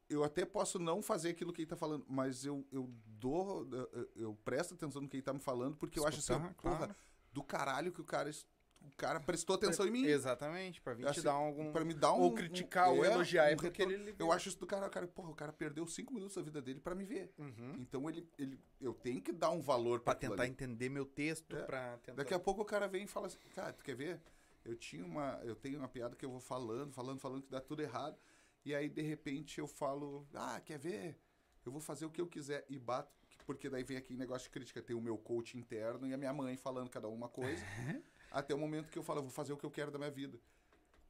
Eu 0.09 0.23
até 0.23 0.45
posso 0.45 0.79
não 0.79 1.03
fazer 1.03 1.31
aquilo 1.31 1.53
que 1.53 1.63
ele 1.63 1.67
tá 1.69 1.77
falando, 1.77 2.05
mas 2.09 2.45
eu, 2.45 2.65
eu 2.71 2.89
dou. 3.07 3.69
Eu, 3.93 4.11
eu- 4.15 4.35
presto 4.45 4.75
atenção 4.75 5.03
no 5.03 5.09
que 5.09 5.17
ele 5.17 5.23
tá 5.23 5.33
me 5.33 5.41
falando, 5.41 5.77
porque 5.77 5.99
eu 5.99 6.07
acho 6.07 6.19
assim, 6.21 6.33
Escutar, 6.33 6.55
porra, 6.63 6.77
claro. 6.79 6.97
do 7.33 7.43
caralho 7.43 7.93
que 7.93 8.01
o 8.01 8.05
cara. 8.05 8.31
O 8.83 8.95
cara 8.97 9.19
prestou 9.19 9.57
atenção 9.57 9.85
em 9.85 9.91
mim. 9.91 10.05
Exatamente, 10.05 10.81
pra 10.81 10.95
vir 10.95 11.07
Assim, 11.09 11.19
te 11.19 11.25
dar 11.25 11.33
algum. 11.33 11.73
Pra 11.73 11.85
me 11.85 11.93
dar 11.93 12.13
um. 12.13 12.21
Ou 12.21 12.35
criticar, 12.35 12.89
um- 12.89 12.99
ou 12.99 13.05
é, 13.05 13.13
elogiar, 13.13 13.51
é 13.51 13.55
um 13.55 13.57
porque 13.57 13.83
retorno. 13.85 13.93
ele- 14.11 14.15
Eu 14.17 14.31
acho 14.31 14.49
isso 14.49 14.61
do 14.61 14.67
cara, 14.67 14.89
cara, 14.89 15.09
porra, 15.09 15.31
o 15.31 15.35
cara 15.35 15.53
perdeu 15.53 15.85
cinco 15.89 16.15
minutos 16.15 16.37
da 16.37 16.43
vida 16.43 16.63
dele 16.63 16.79
pra 16.79 16.95
me 16.95 17.05
ver. 17.05 17.33
Uhum. 17.37 17.75
Então 17.81 18.09
ele, 18.09 18.29
ele, 18.39 18.61
eu 18.81 18.95
tenho 18.95 19.21
que 19.21 19.33
dar 19.33 19.51
um 19.51 19.61
valor 19.61 19.99
Pra 20.01 20.15
tentar 20.15 20.47
entender 20.47 20.89
meu 20.89 21.05
texto, 21.05 21.57
É. 21.57 21.63
pra 21.65 21.97
tentar. 21.99 22.19
Daqui 22.19 22.33
a 22.33 22.39
pouco 22.39 22.63
o 22.63 22.65
cara 22.65 22.87
vem 22.87 23.05
e 23.05 23.07
fala 23.09 23.27
assim, 23.27 23.39
cara, 23.57 23.73
tu 23.73 23.83
quer 23.83 23.97
ver? 23.97 24.21
Eu 24.67 24.77
tinha 24.77 25.05
uma, 25.05 25.41
eu 25.45 25.55
tenho 25.55 25.79
uma 25.79 25.89
piada 25.89 26.17
que 26.17 26.25
eu 26.25 26.31
vou 26.31 26.41
falando, 26.41 26.93
falando, 26.93 27.21
falando 27.21 27.43
que 27.43 27.51
dá 27.51 27.61
tudo 27.61 27.83
errado. 27.83 28.19
E 28.65 28.75
aí 28.75 28.89
de 28.89 29.01
repente 29.01 29.59
eu 29.59 29.67
falo, 29.67 30.27
ah, 30.35 30.61
quer 30.61 30.79
ver? 30.79 31.19
Eu 31.65 31.71
vou 31.71 31.81
fazer 31.81 32.05
o 32.05 32.11
que 32.11 32.21
eu 32.21 32.27
quiser 32.27 32.65
e 32.69 32.79
bato, 32.79 33.13
porque 33.47 33.71
daí 33.71 33.85
vem 33.85 33.97
aqui 33.97 34.17
negócio 34.17 34.45
de 34.45 34.51
crítica, 34.51 34.83
tem 34.83 34.95
o 34.95 35.01
meu 35.01 35.17
coach 35.17 35.57
interno 35.57 36.07
e 36.07 36.13
a 36.13 36.17
minha 36.17 36.33
mãe 36.33 36.57
falando 36.57 36.91
cada 36.91 37.09
uma 37.09 37.29
coisa. 37.29 37.65
até 38.31 38.55
o 38.55 38.59
momento 38.59 38.91
que 38.91 38.99
eu 38.99 39.03
falo, 39.03 39.21
eu 39.21 39.25
vou 39.25 39.33
fazer 39.33 39.53
o 39.53 39.57
que 39.57 39.65
eu 39.65 39.71
quero 39.71 39.91
da 39.91 39.99
minha 39.99 40.11
vida. 40.11 40.39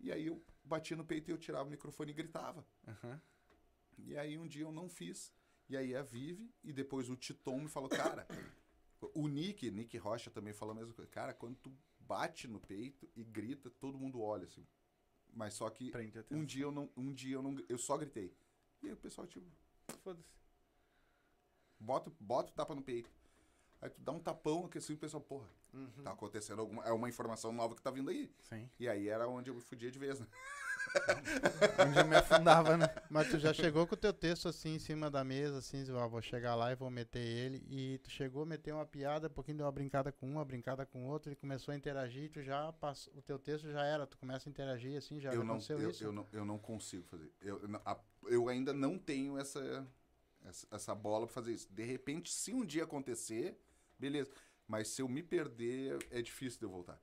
E 0.00 0.12
aí 0.12 0.26
eu 0.26 0.42
batia 0.62 0.96
no 0.96 1.04
peito 1.04 1.30
e 1.30 1.32
eu 1.32 1.38
tirava 1.38 1.66
o 1.66 1.70
microfone 1.70 2.10
e 2.10 2.14
gritava. 2.14 2.66
Aham. 2.86 3.20
E 3.98 4.16
aí 4.16 4.36
um 4.36 4.46
dia 4.46 4.64
eu 4.64 4.72
não 4.72 4.88
fiz. 4.88 5.32
E 5.68 5.76
aí 5.76 5.96
a 5.96 6.02
Vive 6.02 6.52
e 6.62 6.72
depois 6.72 7.08
o 7.08 7.16
Titon 7.16 7.60
me 7.60 7.68
falou, 7.68 7.88
cara, 7.88 8.26
o 9.14 9.26
Nick, 9.28 9.70
Nick 9.70 9.96
Rocha 9.98 10.30
também 10.30 10.52
falou 10.52 10.72
a 10.72 10.76
mesma 10.76 10.92
coisa. 10.92 11.10
Cara, 11.10 11.34
quando 11.34 11.56
tu 11.56 11.72
bate 12.06 12.46
no 12.48 12.60
peito 12.60 13.08
e 13.14 13.22
grita, 13.24 13.70
todo 13.70 13.98
mundo 13.98 14.20
olha 14.20 14.44
assim. 14.44 14.66
Mas 15.32 15.54
só 15.54 15.68
que 15.68 15.92
um 16.30 16.44
dia 16.44 16.62
eu 16.64 16.72
não, 16.72 16.88
um 16.96 17.12
dia 17.12 17.34
eu 17.36 17.42
não, 17.42 17.56
eu 17.68 17.76
só 17.78 17.96
gritei. 17.98 18.34
E 18.82 18.86
aí 18.86 18.92
o 18.92 18.96
pessoal 18.96 19.26
tipo, 19.26 19.46
Foda-se. 20.02 20.28
bota, 21.78 22.10
bota 22.18 22.50
o 22.50 22.54
tapa 22.54 22.74
no 22.74 22.82
peito. 22.82 23.10
Aí 23.80 23.90
tu 23.90 24.00
dá 24.00 24.12
um 24.12 24.20
tapão 24.20 24.68
que 24.68 24.78
assim 24.78 24.94
o 24.94 24.98
pessoal, 24.98 25.22
porra, 25.22 25.48
Uhum. 25.74 26.02
tá 26.02 26.12
acontecendo 26.12 26.60
alguma, 26.60 26.82
é 26.84 26.92
uma 26.92 27.08
informação 27.08 27.52
nova 27.52 27.74
que 27.74 27.82
tá 27.82 27.90
vindo 27.90 28.08
aí. 28.08 28.32
Sim. 28.44 28.70
E 28.78 28.88
aí 28.88 29.08
era 29.08 29.28
onde 29.28 29.50
eu 29.50 29.54
me 29.54 29.60
fudia 29.60 29.90
de 29.90 29.98
vez, 29.98 30.18
né? 30.20 30.26
Onde 31.78 31.98
eu 31.98 32.06
me 32.06 32.16
afundava, 32.16 32.76
né? 32.76 32.86
Mas 33.10 33.28
tu 33.28 33.38
já 33.38 33.52
chegou 33.52 33.86
com 33.86 33.94
o 33.94 33.98
teu 33.98 34.12
texto 34.12 34.48
assim 34.48 34.74
em 34.74 34.78
cima 34.78 35.10
da 35.10 35.24
mesa, 35.24 35.58
assim, 35.58 35.84
ó, 35.92 36.08
vou 36.08 36.20
chegar 36.22 36.54
lá 36.54 36.72
e 36.72 36.76
vou 36.76 36.90
meter 36.90 37.20
ele. 37.20 37.64
E 37.68 37.98
tu 37.98 38.10
chegou 38.10 38.42
a 38.42 38.46
meter 38.46 38.72
uma 38.72 38.86
piada, 38.86 39.26
um 39.28 39.30
pouquinho 39.30 39.58
deu 39.58 39.66
uma 39.66 39.72
brincada 39.72 40.12
com 40.12 40.26
um, 40.28 40.32
uma 40.32 40.44
brincada 40.44 40.84
com 40.84 41.06
outro, 41.06 41.28
ele 41.30 41.36
começou 41.36 41.72
a 41.72 41.76
interagir, 41.76 42.24
e 42.24 42.28
tu 42.28 42.42
já 42.42 42.72
passou, 42.74 43.12
o 43.16 43.22
teu 43.22 43.38
texto 43.38 43.70
já 43.70 43.84
era, 43.84 44.06
tu 44.06 44.18
começa 44.18 44.48
a 44.48 44.50
interagir 44.50 44.96
assim, 44.96 45.20
já 45.20 45.32
eu 45.32 45.44
não, 45.44 45.54
aconteceu 45.54 45.78
eu, 45.78 45.90
isso. 45.90 46.04
eu 46.04 46.12
não, 46.12 46.26
eu 46.32 46.44
não 46.44 46.58
consigo 46.58 47.04
fazer. 47.04 47.30
Eu, 47.40 47.60
a- 47.84 47.98
eu 48.28 48.48
ainda 48.48 48.72
não 48.72 48.98
tenho 48.98 49.38
essa, 49.38 49.86
essa, 50.44 50.66
essa 50.70 50.94
bola 50.94 51.26
pra 51.26 51.34
fazer 51.34 51.52
isso. 51.52 51.72
De 51.72 51.84
repente, 51.84 52.32
se 52.32 52.52
um 52.52 52.64
dia 52.64 52.84
acontecer, 52.84 53.58
beleza. 53.98 54.30
Mas 54.66 54.88
se 54.88 55.00
eu 55.00 55.08
me 55.08 55.22
perder, 55.22 55.98
é 56.10 56.20
difícil 56.20 56.58
de 56.58 56.64
eu 56.66 56.70
voltar. 56.70 57.00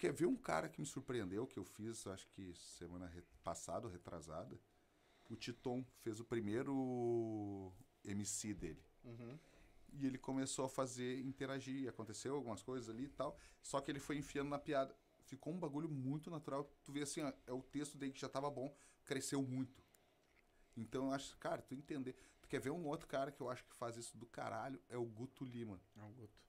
Quer 0.00 0.14
ver 0.14 0.24
um 0.24 0.34
cara 0.34 0.66
que 0.66 0.80
me 0.80 0.86
surpreendeu, 0.86 1.46
que 1.46 1.58
eu 1.58 1.64
fiz, 1.64 2.06
acho 2.06 2.26
que 2.30 2.54
semana 2.54 3.06
re- 3.06 3.22
passada 3.44 3.86
ou 3.86 3.92
retrasada? 3.92 4.58
O 5.28 5.36
Titon 5.36 5.84
fez 5.98 6.18
o 6.18 6.24
primeiro 6.24 7.70
MC 8.02 8.54
dele. 8.54 8.82
Uhum. 9.04 9.38
E 9.92 10.06
ele 10.06 10.16
começou 10.16 10.64
a 10.64 10.70
fazer, 10.70 11.20
interagir, 11.20 11.86
aconteceu 11.86 12.34
algumas 12.34 12.62
coisas 12.62 12.88
ali 12.88 13.04
e 13.04 13.08
tal. 13.10 13.38
Só 13.60 13.78
que 13.78 13.90
ele 13.90 14.00
foi 14.00 14.16
enfiando 14.16 14.48
na 14.48 14.58
piada. 14.58 14.96
Ficou 15.26 15.52
um 15.52 15.58
bagulho 15.58 15.86
muito 15.88 16.30
natural. 16.30 16.64
Tu 16.82 16.92
vê 16.92 17.02
assim, 17.02 17.20
ó, 17.20 17.30
é 17.46 17.52
o 17.52 17.60
texto 17.62 17.98
dele 17.98 18.12
que 18.12 18.20
já 18.20 18.28
tava 18.28 18.50
bom, 18.50 18.74
cresceu 19.04 19.42
muito. 19.42 19.84
Então 20.74 21.08
eu 21.08 21.12
acho, 21.12 21.36
cara, 21.36 21.60
tu 21.60 21.74
entender. 21.74 22.14
Tu 22.40 22.48
quer 22.48 22.58
ver 22.58 22.70
um 22.70 22.86
outro 22.86 23.06
cara 23.06 23.30
que 23.30 23.42
eu 23.42 23.50
acho 23.50 23.62
que 23.66 23.74
faz 23.76 23.98
isso 23.98 24.16
do 24.16 24.24
caralho? 24.24 24.80
É 24.88 24.96
o 24.96 25.04
Guto 25.04 25.44
Lima. 25.44 25.78
É 25.94 26.02
o 26.02 26.08
Guto. 26.08 26.40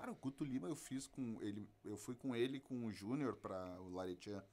Cara, 0.00 0.12
o 0.12 0.14
Guto 0.14 0.44
Lima 0.44 0.68
eu 0.68 0.76
fiz 0.76 1.06
com 1.06 1.40
ele. 1.42 1.68
Eu 1.84 1.96
fui 1.96 2.14
com 2.14 2.34
ele 2.34 2.60
com 2.60 2.84
o 2.84 2.92
Júnior 2.92 3.36
pra 3.36 3.80
o 3.80 3.88
Laretian 3.90 4.44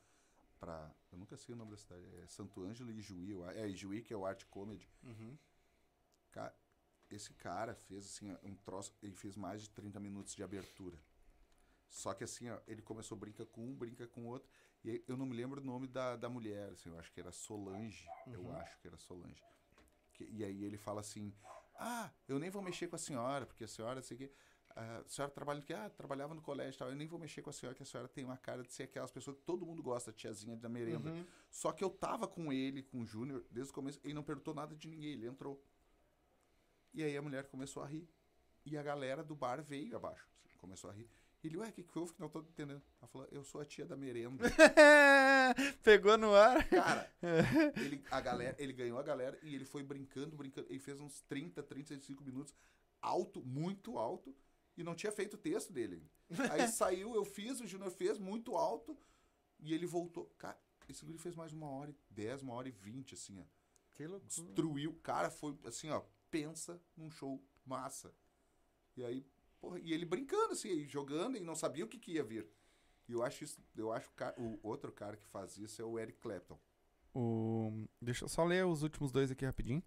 pra. 0.59 0.91
Eu 1.11 1.17
nunca 1.17 1.35
sei 1.37 1.53
o 1.53 1.57
nome 1.57 1.71
da 1.71 1.77
cidade. 1.77 2.03
É 2.23 2.27
Santo 2.27 2.61
Ângelo 2.63 2.91
e 2.91 3.43
a- 3.43 3.53
É, 3.53 3.67
Ijuí, 3.67 4.01
que 4.01 4.13
é 4.13 4.17
o 4.17 4.25
Art 4.25 4.45
Comedy. 4.45 4.89
Uhum. 5.03 5.37
Ca- 6.31 6.53
esse 7.09 7.33
cara 7.33 7.75
fez 7.75 8.05
assim, 8.05 8.35
um 8.43 8.55
troço. 8.55 8.95
Ele 9.01 9.15
fez 9.15 9.35
mais 9.35 9.61
de 9.61 9.69
30 9.69 9.99
minutos 9.99 10.33
de 10.35 10.43
abertura. 10.43 10.97
Só 11.89 12.13
que 12.13 12.23
assim, 12.23 12.49
ó, 12.49 12.59
ele 12.67 12.81
começou 12.81 13.15
brinca 13.17 13.45
com 13.45 13.61
um, 13.67 13.75
brinca 13.75 14.07
com 14.07 14.25
outro. 14.25 14.49
E 14.83 15.03
eu 15.07 15.15
não 15.15 15.25
me 15.25 15.35
lembro 15.35 15.61
o 15.61 15.63
nome 15.63 15.87
da, 15.87 16.15
da 16.15 16.27
mulher, 16.27 16.71
assim, 16.71 16.89
eu 16.89 16.97
acho 16.99 17.11
que 17.11 17.19
era 17.19 17.31
Solange. 17.31 18.07
Eu 18.27 18.51
acho 18.55 18.77
que 18.79 18.87
era 18.87 18.97
Solange. 18.97 19.43
Que- 20.13 20.25
e 20.31 20.43
aí 20.43 20.63
ele 20.63 20.77
fala 20.77 21.01
assim: 21.01 21.31
Ah, 21.75 22.09
eu 22.27 22.39
nem 22.39 22.49
vou 22.49 22.61
mexer 22.61 22.87
com 22.87 22.95
a 22.95 22.99
senhora, 22.99 23.45
porque 23.45 23.63
a 23.65 23.67
senhora, 23.67 24.01
sei 24.01 24.17
que. 24.17 24.31
A 24.75 25.03
senhora 25.07 25.31
trabalha 25.31 25.61
que? 25.61 25.73
Ah, 25.73 25.89
trabalhava 25.89 26.33
no 26.33 26.41
colégio 26.41 26.75
e 26.75 26.77
tal. 26.77 26.89
Eu 26.89 26.95
nem 26.95 27.07
vou 27.07 27.19
mexer 27.19 27.41
com 27.41 27.49
a 27.49 27.53
senhora, 27.53 27.75
que 27.75 27.83
a 27.83 27.85
senhora 27.85 28.07
tem 28.07 28.23
uma 28.23 28.37
cara 28.37 28.63
de 28.63 28.73
ser 28.73 28.83
aquelas 28.83 29.11
pessoas 29.11 29.37
que 29.37 29.43
todo 29.43 29.65
mundo 29.65 29.83
gosta, 29.83 30.11
tiazinha 30.11 30.55
da 30.55 30.67
merenda. 30.67 31.11
Uhum. 31.11 31.25
Só 31.49 31.71
que 31.71 31.83
eu 31.83 31.89
tava 31.89 32.27
com 32.27 32.51
ele, 32.51 32.81
com 32.81 33.01
o 33.01 33.05
Júnior, 33.05 33.45
desde 33.51 33.71
o 33.71 33.75
começo, 33.75 33.99
ele 34.03 34.13
não 34.13 34.23
perguntou 34.23 34.53
nada 34.53 34.75
de 34.75 34.87
ninguém, 34.87 35.13
ele 35.13 35.27
entrou. 35.27 35.63
E 36.93 37.03
aí 37.03 37.15
a 37.15 37.21
mulher 37.21 37.45
começou 37.45 37.83
a 37.83 37.87
rir. 37.87 38.07
E 38.65 38.77
a 38.77 38.83
galera 38.83 39.23
do 39.23 39.35
bar 39.35 39.61
veio 39.61 39.95
abaixo, 39.95 40.27
assim, 40.45 40.57
começou 40.57 40.89
a 40.89 40.93
rir. 40.93 41.09
Ele, 41.43 41.57
ué, 41.57 41.67
o 41.67 41.73
que, 41.73 41.83
que 41.83 41.99
houve 41.99 42.13
que 42.13 42.21
não 42.21 42.29
tô 42.29 42.39
entendendo? 42.39 42.81
Ela 43.01 43.07
falou, 43.09 43.27
eu 43.29 43.43
sou 43.43 43.59
a 43.59 43.65
tia 43.65 43.85
da 43.85 43.97
merenda. 43.97 44.45
Pegou 45.83 46.17
no 46.17 46.33
ar. 46.33 46.65
Cara, 46.69 47.11
ele, 47.75 48.01
a 48.09 48.21
galera, 48.21 48.55
ele 48.57 48.71
ganhou 48.71 48.97
a 48.97 49.03
galera 49.03 49.37
e 49.43 49.53
ele 49.53 49.65
foi 49.65 49.83
brincando, 49.83 50.37
brincando. 50.37 50.67
Ele 50.69 50.79
fez 50.79 51.01
uns 51.01 51.19
30, 51.23 51.61
35 51.61 52.23
minutos, 52.23 52.55
alto, 53.01 53.43
muito 53.43 53.97
alto, 53.97 54.33
e 54.77 54.83
não 54.83 54.95
tinha 54.95 55.11
feito 55.11 55.35
o 55.35 55.37
texto 55.37 55.71
dele. 55.71 56.01
Aí 56.51 56.67
saiu, 56.67 57.15
eu 57.15 57.25
fiz, 57.25 57.59
o 57.59 57.67
Júnior 57.67 57.91
fez, 57.91 58.17
muito 58.17 58.55
alto, 58.55 58.97
e 59.59 59.73
ele 59.73 59.85
voltou. 59.85 60.25
Cara, 60.37 60.57
esse 60.89 61.05
guri 61.05 61.17
fez 61.17 61.35
mais 61.35 61.53
uma 61.53 61.69
hora 61.69 61.91
e 61.91 61.95
dez, 62.09 62.41
uma 62.41 62.53
hora 62.53 62.67
e 62.67 62.71
vinte, 62.71 63.13
assim, 63.13 63.39
ó. 63.39 63.43
Que 63.93 64.07
loucura. 64.07 64.27
Destruiu. 64.27 64.93
Cara, 65.03 65.29
foi 65.29 65.55
assim, 65.65 65.89
ó, 65.89 66.01
pensa 66.31 66.81
num 66.97 67.11
show 67.11 67.41
massa. 67.65 68.13
E 68.97 69.03
aí, 69.05 69.25
porra, 69.59 69.79
e 69.79 69.93
ele 69.93 70.05
brincando, 70.05 70.53
assim, 70.53 70.69
aí, 70.69 70.87
jogando, 70.87 71.37
e 71.37 71.39
não 71.39 71.55
sabia 71.55 71.85
o 71.85 71.87
que, 71.87 71.99
que 71.99 72.13
ia 72.13 72.23
vir. 72.23 72.47
E 73.07 73.11
eu 73.11 73.21
acho 73.21 73.43
isso, 73.43 73.61
eu 73.75 73.91
acho 73.91 74.07
que 74.07 74.13
o 74.13 74.15
ca- 74.15 74.35
o 74.37 74.59
outro 74.63 74.91
cara 74.91 75.17
que 75.17 75.27
faz 75.27 75.57
isso 75.57 75.81
é 75.81 75.85
o 75.85 75.99
Eric 75.99 76.19
Clapton. 76.19 76.59
O... 77.13 77.85
Deixa 78.01 78.25
eu 78.25 78.29
só 78.29 78.43
ler 78.43 78.65
os 78.65 78.81
últimos 78.81 79.11
dois 79.11 79.29
aqui 79.29 79.45
rapidinho. 79.45 79.83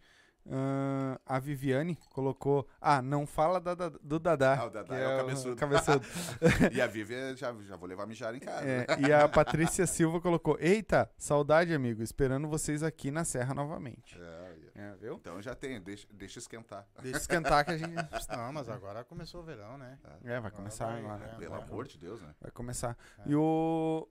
Ahn, 0.48 1.16
a 1.26 1.38
Viviane 1.40 1.98
colocou. 2.10 2.66
Ah, 2.80 3.02
não 3.02 3.26
fala 3.26 3.60
da- 3.60 3.74
da- 3.74 3.88
do 3.88 4.18
Dadá. 4.18 4.58
Ah, 4.60 4.66
o 4.66 4.70
Dadá 4.70 4.94
que 4.94 5.00
é 5.02 5.06
o 5.14 5.16
cabeçudo. 5.18 5.56
cabeçudo. 5.56 6.06
E 6.72 6.80
a 6.80 6.86
Vivi, 6.86 7.14
já, 7.36 7.52
já 7.62 7.76
vou 7.76 7.88
levar 7.88 8.06
mijar 8.06 8.34
em 8.34 8.38
casa. 8.40 8.64
É, 8.66 8.86
e 9.06 9.12
a 9.12 9.26
Patrícia 9.28 9.86
Silva 9.86 10.20
colocou: 10.20 10.56
Eita, 10.60 11.10
saudade, 11.18 11.74
amigo. 11.74 12.02
Esperando 12.02 12.48
vocês 12.48 12.82
aqui 12.82 13.10
na 13.10 13.24
Serra 13.24 13.54
novamente. 13.54 14.16
É, 14.20 14.56
é. 14.74 14.86
É, 14.88 14.94
viu? 14.96 15.14
Então 15.14 15.40
já 15.40 15.54
tem, 15.54 15.80
deixa, 15.80 16.06
deixa 16.12 16.38
esquentar. 16.38 16.86
Deixa 17.02 17.18
esquentar 17.18 17.64
que 17.64 17.70
a 17.72 17.78
gente. 17.78 17.94
Não, 18.30 18.52
mas 18.52 18.68
agora 18.68 19.02
começou 19.04 19.40
o 19.40 19.44
verão, 19.44 19.76
né? 19.78 19.98
É, 20.24 20.38
vai 20.38 20.50
começar 20.50 20.86
vai, 20.86 21.00
agora. 21.00 21.24
é. 21.24 21.28
Pelo 21.38 21.54
agora. 21.54 21.70
amor 21.70 21.86
de 21.86 21.98
Deus, 21.98 22.20
né? 22.20 22.34
Vai 22.40 22.50
começar. 22.50 22.96
É. 23.20 23.22
E 23.30 23.34
o. 23.34 24.06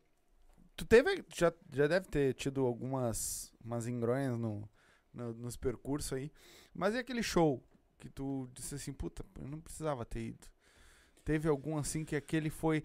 Tu 0.75 0.83
teve. 0.85 1.23
Já, 1.33 1.53
já 1.71 1.87
deve 1.87 2.07
ter 2.07 2.33
tido 2.33 2.65
algumas 2.65 3.53
umas 3.63 3.87
engronhas 3.87 4.37
no, 4.37 4.67
no- 5.15 5.33
nos 5.33 5.55
percursos 5.57 6.13
aí. 6.13 6.31
Mas 6.73 6.93
e 6.93 6.99
aquele 6.99 7.23
show 7.23 7.63
que 7.97 8.09
tu 8.09 8.47
disse 8.53 8.75
assim, 8.75 8.93
puta, 8.93 9.25
eu 9.39 9.47
não 9.47 9.59
precisava 9.59 10.05
ter 10.05 10.27
ido. 10.27 10.47
Teve 11.23 11.47
algum 11.49 11.77
assim 11.77 12.03
que 12.05 12.15
aquele 12.15 12.49
foi. 12.49 12.83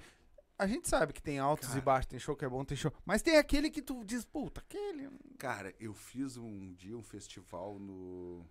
A 0.57 0.66
gente 0.66 0.89
sabe 0.89 1.12
que 1.12 1.23
tem 1.23 1.39
altos 1.39 1.69
Cara. 1.69 1.78
e 1.78 1.82
baixos, 1.82 2.07
tem 2.07 2.19
show 2.19 2.36
que 2.36 2.44
é 2.44 2.48
bom, 2.48 2.65
tem 2.65 2.77
show. 2.77 2.93
Mas 3.05 3.23
tem 3.23 3.36
aquele 3.39 3.70
que 3.70 3.82
tu 3.82 4.05
diz, 4.05 4.24
puta, 4.24 4.61
aquele. 4.61 5.11
Cara, 5.39 5.74
eu 5.81 5.93
fiz 5.94 6.36
um 6.36 6.73
dia 6.74 6.97
um 6.97 7.02
festival 7.02 7.78
no. 7.78 8.47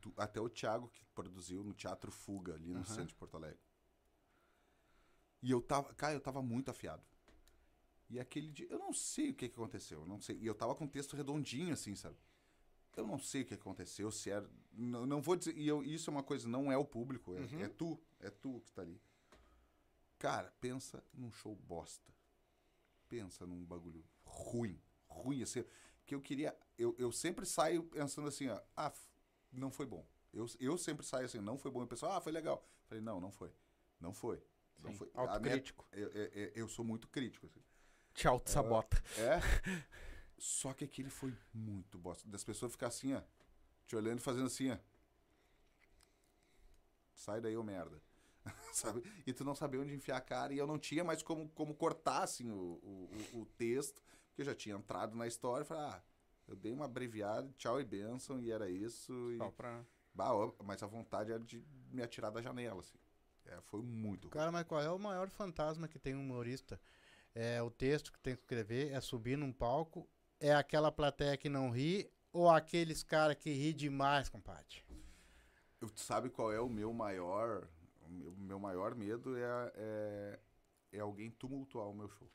do- 0.00 0.12
até 0.16 0.40
o 0.40 0.48
Thiago 0.48 0.88
que 0.88 1.04
produziu 1.14 1.62
no 1.64 1.72
Teatro 1.74 2.10
Fuga, 2.10 2.54
ali 2.54 2.68
no 2.72 2.78
Aham. 2.80 2.84
centro 2.84 3.06
de 3.06 3.14
Porto 3.14 3.36
Alegre. 3.36 3.58
E 5.42 5.50
eu 5.50 5.60
tava. 5.60 5.92
Cara, 5.94 6.14
eu 6.14 6.20
tava 6.20 6.40
muito 6.42 6.70
afiado. 6.70 7.02
E 8.08 8.18
aquele 8.20 8.50
dia. 8.50 8.66
Eu 8.70 8.78
não 8.78 8.92
sei 8.92 9.30
o 9.30 9.34
que, 9.34 9.48
que 9.48 9.54
aconteceu. 9.54 10.00
Eu 10.00 10.06
não 10.06 10.20
sei. 10.20 10.36
E 10.38 10.46
eu 10.46 10.54
tava 10.54 10.74
com 10.74 10.84
o 10.84 10.88
texto 10.88 11.16
redondinho, 11.16 11.72
assim, 11.72 11.94
sabe? 11.94 12.16
Eu 12.96 13.06
não 13.06 13.18
sei 13.18 13.42
o 13.42 13.44
que 13.46 13.54
aconteceu, 13.54 14.10
se 14.10 14.30
era. 14.30 14.48
Não, 14.72 15.06
não 15.06 15.20
vou 15.22 15.36
dizer. 15.36 15.56
E 15.56 15.66
eu, 15.66 15.82
isso 15.82 16.10
é 16.10 16.12
uma 16.12 16.22
coisa, 16.22 16.48
não 16.48 16.70
é 16.70 16.76
o 16.76 16.84
público, 16.84 17.34
é, 17.34 17.40
Uhum. 17.40 17.60
é 17.64 17.68
tu. 17.68 18.00
É 18.20 18.30
tu 18.30 18.60
que 18.60 18.72
tá 18.72 18.82
ali. 18.82 19.00
Cara, 20.18 20.52
pensa 20.60 21.02
num 21.12 21.30
show 21.30 21.54
bosta. 21.56 22.12
Pensa 23.08 23.46
num 23.46 23.64
bagulho 23.64 24.04
ruim. 24.24 24.80
Ruim, 25.08 25.42
assim. 25.42 25.64
Que 26.06 26.14
eu 26.14 26.20
queria. 26.20 26.56
Eu, 26.78 26.94
eu 26.98 27.12
sempre 27.12 27.44
saio 27.46 27.82
pensando 27.84 28.28
assim, 28.28 28.48
ó. 28.48 28.60
Ah, 28.76 28.92
não 29.52 29.70
foi 29.70 29.86
bom. 29.86 30.06
Eu, 30.32 30.46
eu 30.58 30.76
sempre 30.78 31.04
saio 31.06 31.26
assim, 31.26 31.38
não 31.40 31.56
foi 31.58 31.70
bom. 31.70 31.80
E 31.82 31.84
o 31.84 31.86
pessoal, 31.86 32.12
ah, 32.12 32.20
foi 32.20 32.32
legal. 32.32 32.66
Falei, 32.86 33.02
não, 33.02 33.20
não 33.20 33.30
foi. 33.30 33.52
Não 34.00 34.12
foi. 34.12 34.42
Não 34.82 34.90
Sim, 34.90 34.96
foi. 34.98 35.10
A 35.14 35.20
minha- 35.20 35.30
autocrítico. 35.32 35.86
eu, 35.92 36.08
eu, 36.10 36.24
eu- 36.28 36.52
eu 36.54 36.68
sou 36.68 36.84
muito 36.84 37.06
crítico. 37.08 37.46
Assim. 37.46 37.60
Te 38.14 38.26
auto-sabota. 38.28 39.02
É. 39.18 39.40
Só 40.44 40.74
que 40.74 40.84
aquele 40.84 41.08
foi 41.08 41.34
muito 41.54 41.96
bosta. 41.96 42.28
Das 42.28 42.44
pessoas 42.44 42.72
ficar 42.72 42.88
assim, 42.88 43.14
ó. 43.14 43.22
Te 43.86 43.96
olhando 43.96 44.18
e 44.18 44.22
fazendo 44.22 44.44
assim, 44.44 44.70
ó. 44.70 44.76
Sai 47.14 47.40
daí, 47.40 47.56
ô 47.56 47.62
merda. 47.62 47.98
Sabe? 48.74 49.02
E 49.26 49.32
tu 49.32 49.42
não 49.42 49.54
sabia 49.54 49.80
onde 49.80 49.94
enfiar 49.94 50.18
a 50.18 50.20
cara. 50.20 50.52
E 50.52 50.58
eu 50.58 50.66
não 50.66 50.78
tinha 50.78 51.02
mais 51.02 51.22
como, 51.22 51.48
como 51.54 51.74
cortar, 51.74 52.24
assim, 52.24 52.50
o, 52.50 52.78
o, 52.82 53.40
o- 53.40 53.46
texto. 53.56 54.02
Porque 54.28 54.42
eu 54.42 54.44
já 54.44 54.54
tinha 54.54 54.76
entrado 54.76 55.16
na 55.16 55.26
história 55.26 55.64
e 55.64 55.66
falei, 55.66 55.82
ah, 55.84 56.02
eu 56.46 56.54
dei 56.54 56.72
uma 56.74 56.84
abreviada, 56.84 57.50
tchau 57.56 57.80
e 57.80 57.84
benção, 57.84 58.38
e 58.38 58.50
era 58.52 58.68
isso. 58.68 59.32
E... 59.32 59.38
Só 59.38 59.50
pra. 59.50 59.82
Bah, 60.12 60.28
mas 60.62 60.82
a 60.82 60.86
vontade 60.86 61.32
era 61.32 61.42
de 61.42 61.64
me 61.90 62.02
atirar 62.02 62.30
da 62.30 62.42
janela, 62.42 62.80
assim. 62.80 62.98
É, 63.46 63.58
foi 63.62 63.80
muito. 63.80 64.28
Cara, 64.28 64.52
mas 64.52 64.66
qual 64.66 64.82
é 64.82 64.90
o 64.90 64.98
maior 64.98 65.30
fantasma 65.30 65.88
que 65.88 65.98
tem 65.98 66.14
um 66.14 66.20
humorista? 66.20 66.78
É 67.34 67.62
o 67.62 67.70
texto 67.70 68.12
que 68.12 68.20
tem 68.20 68.36
que 68.36 68.42
escrever, 68.42 68.92
é 68.92 69.00
subir 69.00 69.38
num 69.38 69.50
palco, 69.52 70.06
é 70.40 70.52
aquela 70.54 70.90
plateia 70.92 71.36
que 71.36 71.48
não 71.48 71.70
ri, 71.70 72.10
ou 72.32 72.48
aqueles 72.50 73.02
caras 73.02 73.36
que 73.36 73.50
ri 73.52 73.72
demais, 73.72 74.28
compadre? 74.28 74.82
Eu- 75.80 75.90
Tu 75.90 76.00
sabe 76.00 76.30
qual 76.30 76.52
é 76.52 76.60
o 76.60 76.68
meu 76.68 76.92
maior. 76.92 77.68
O 78.02 78.08
meu, 78.08 78.32
meu 78.36 78.58
maior 78.58 78.94
medo 78.94 79.36
é, 79.36 79.72
é, 79.74 80.38
é 80.92 81.00
alguém 81.00 81.30
tumultuar 81.30 81.88
o 81.88 81.94
meu 81.94 82.08
show. 82.08 82.30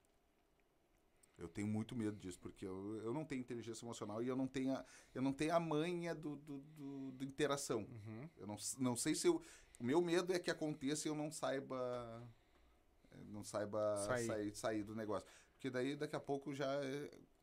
Eu 1.37 1.47
tenho 1.47 1.67
muito 1.67 1.95
medo 1.95 2.17
disso, 2.17 2.37
porque 2.39 2.65
eu, 2.65 2.97
eu 3.01 3.13
não 3.13 3.23
tenho 3.23 3.39
inteligência 3.39 3.85
emocional 3.85 4.21
e 4.21 4.27
eu 4.27 4.35
não 4.35 4.45
tenho 4.45 4.75
a, 4.75 4.85
eu 5.15 5.21
não 5.21 5.31
tenho 5.31 5.55
a 5.55 5.59
manha 5.59 6.13
do, 6.13 6.35
do, 6.35 6.57
do- 6.59 7.11
do 7.13 7.23
interação. 7.23 7.79
Uhum. 7.89 8.29
Eu 8.37 8.45
não, 8.45 8.57
não 8.77 8.95
sei 8.95 9.15
se 9.15 9.25
eu. 9.27 9.41
O 9.79 9.83
meu 9.83 10.01
medo 10.01 10.33
é 10.33 10.39
que 10.39 10.51
aconteça 10.51 11.07
e 11.07 11.11
eu 11.11 11.15
não 11.15 11.31
saiba. 11.31 12.21
Não 13.27 13.43
saiba 13.43 13.95
Sair. 14.05 14.25
sair, 14.27 14.55
sair, 14.55 14.83
do 14.83 14.93
negócio. 14.95 15.27
Porque 15.53 15.69
daí 15.69 15.95
daqui 15.95 16.15
a 16.15 16.19
pouco 16.19 16.53
já 16.53 16.67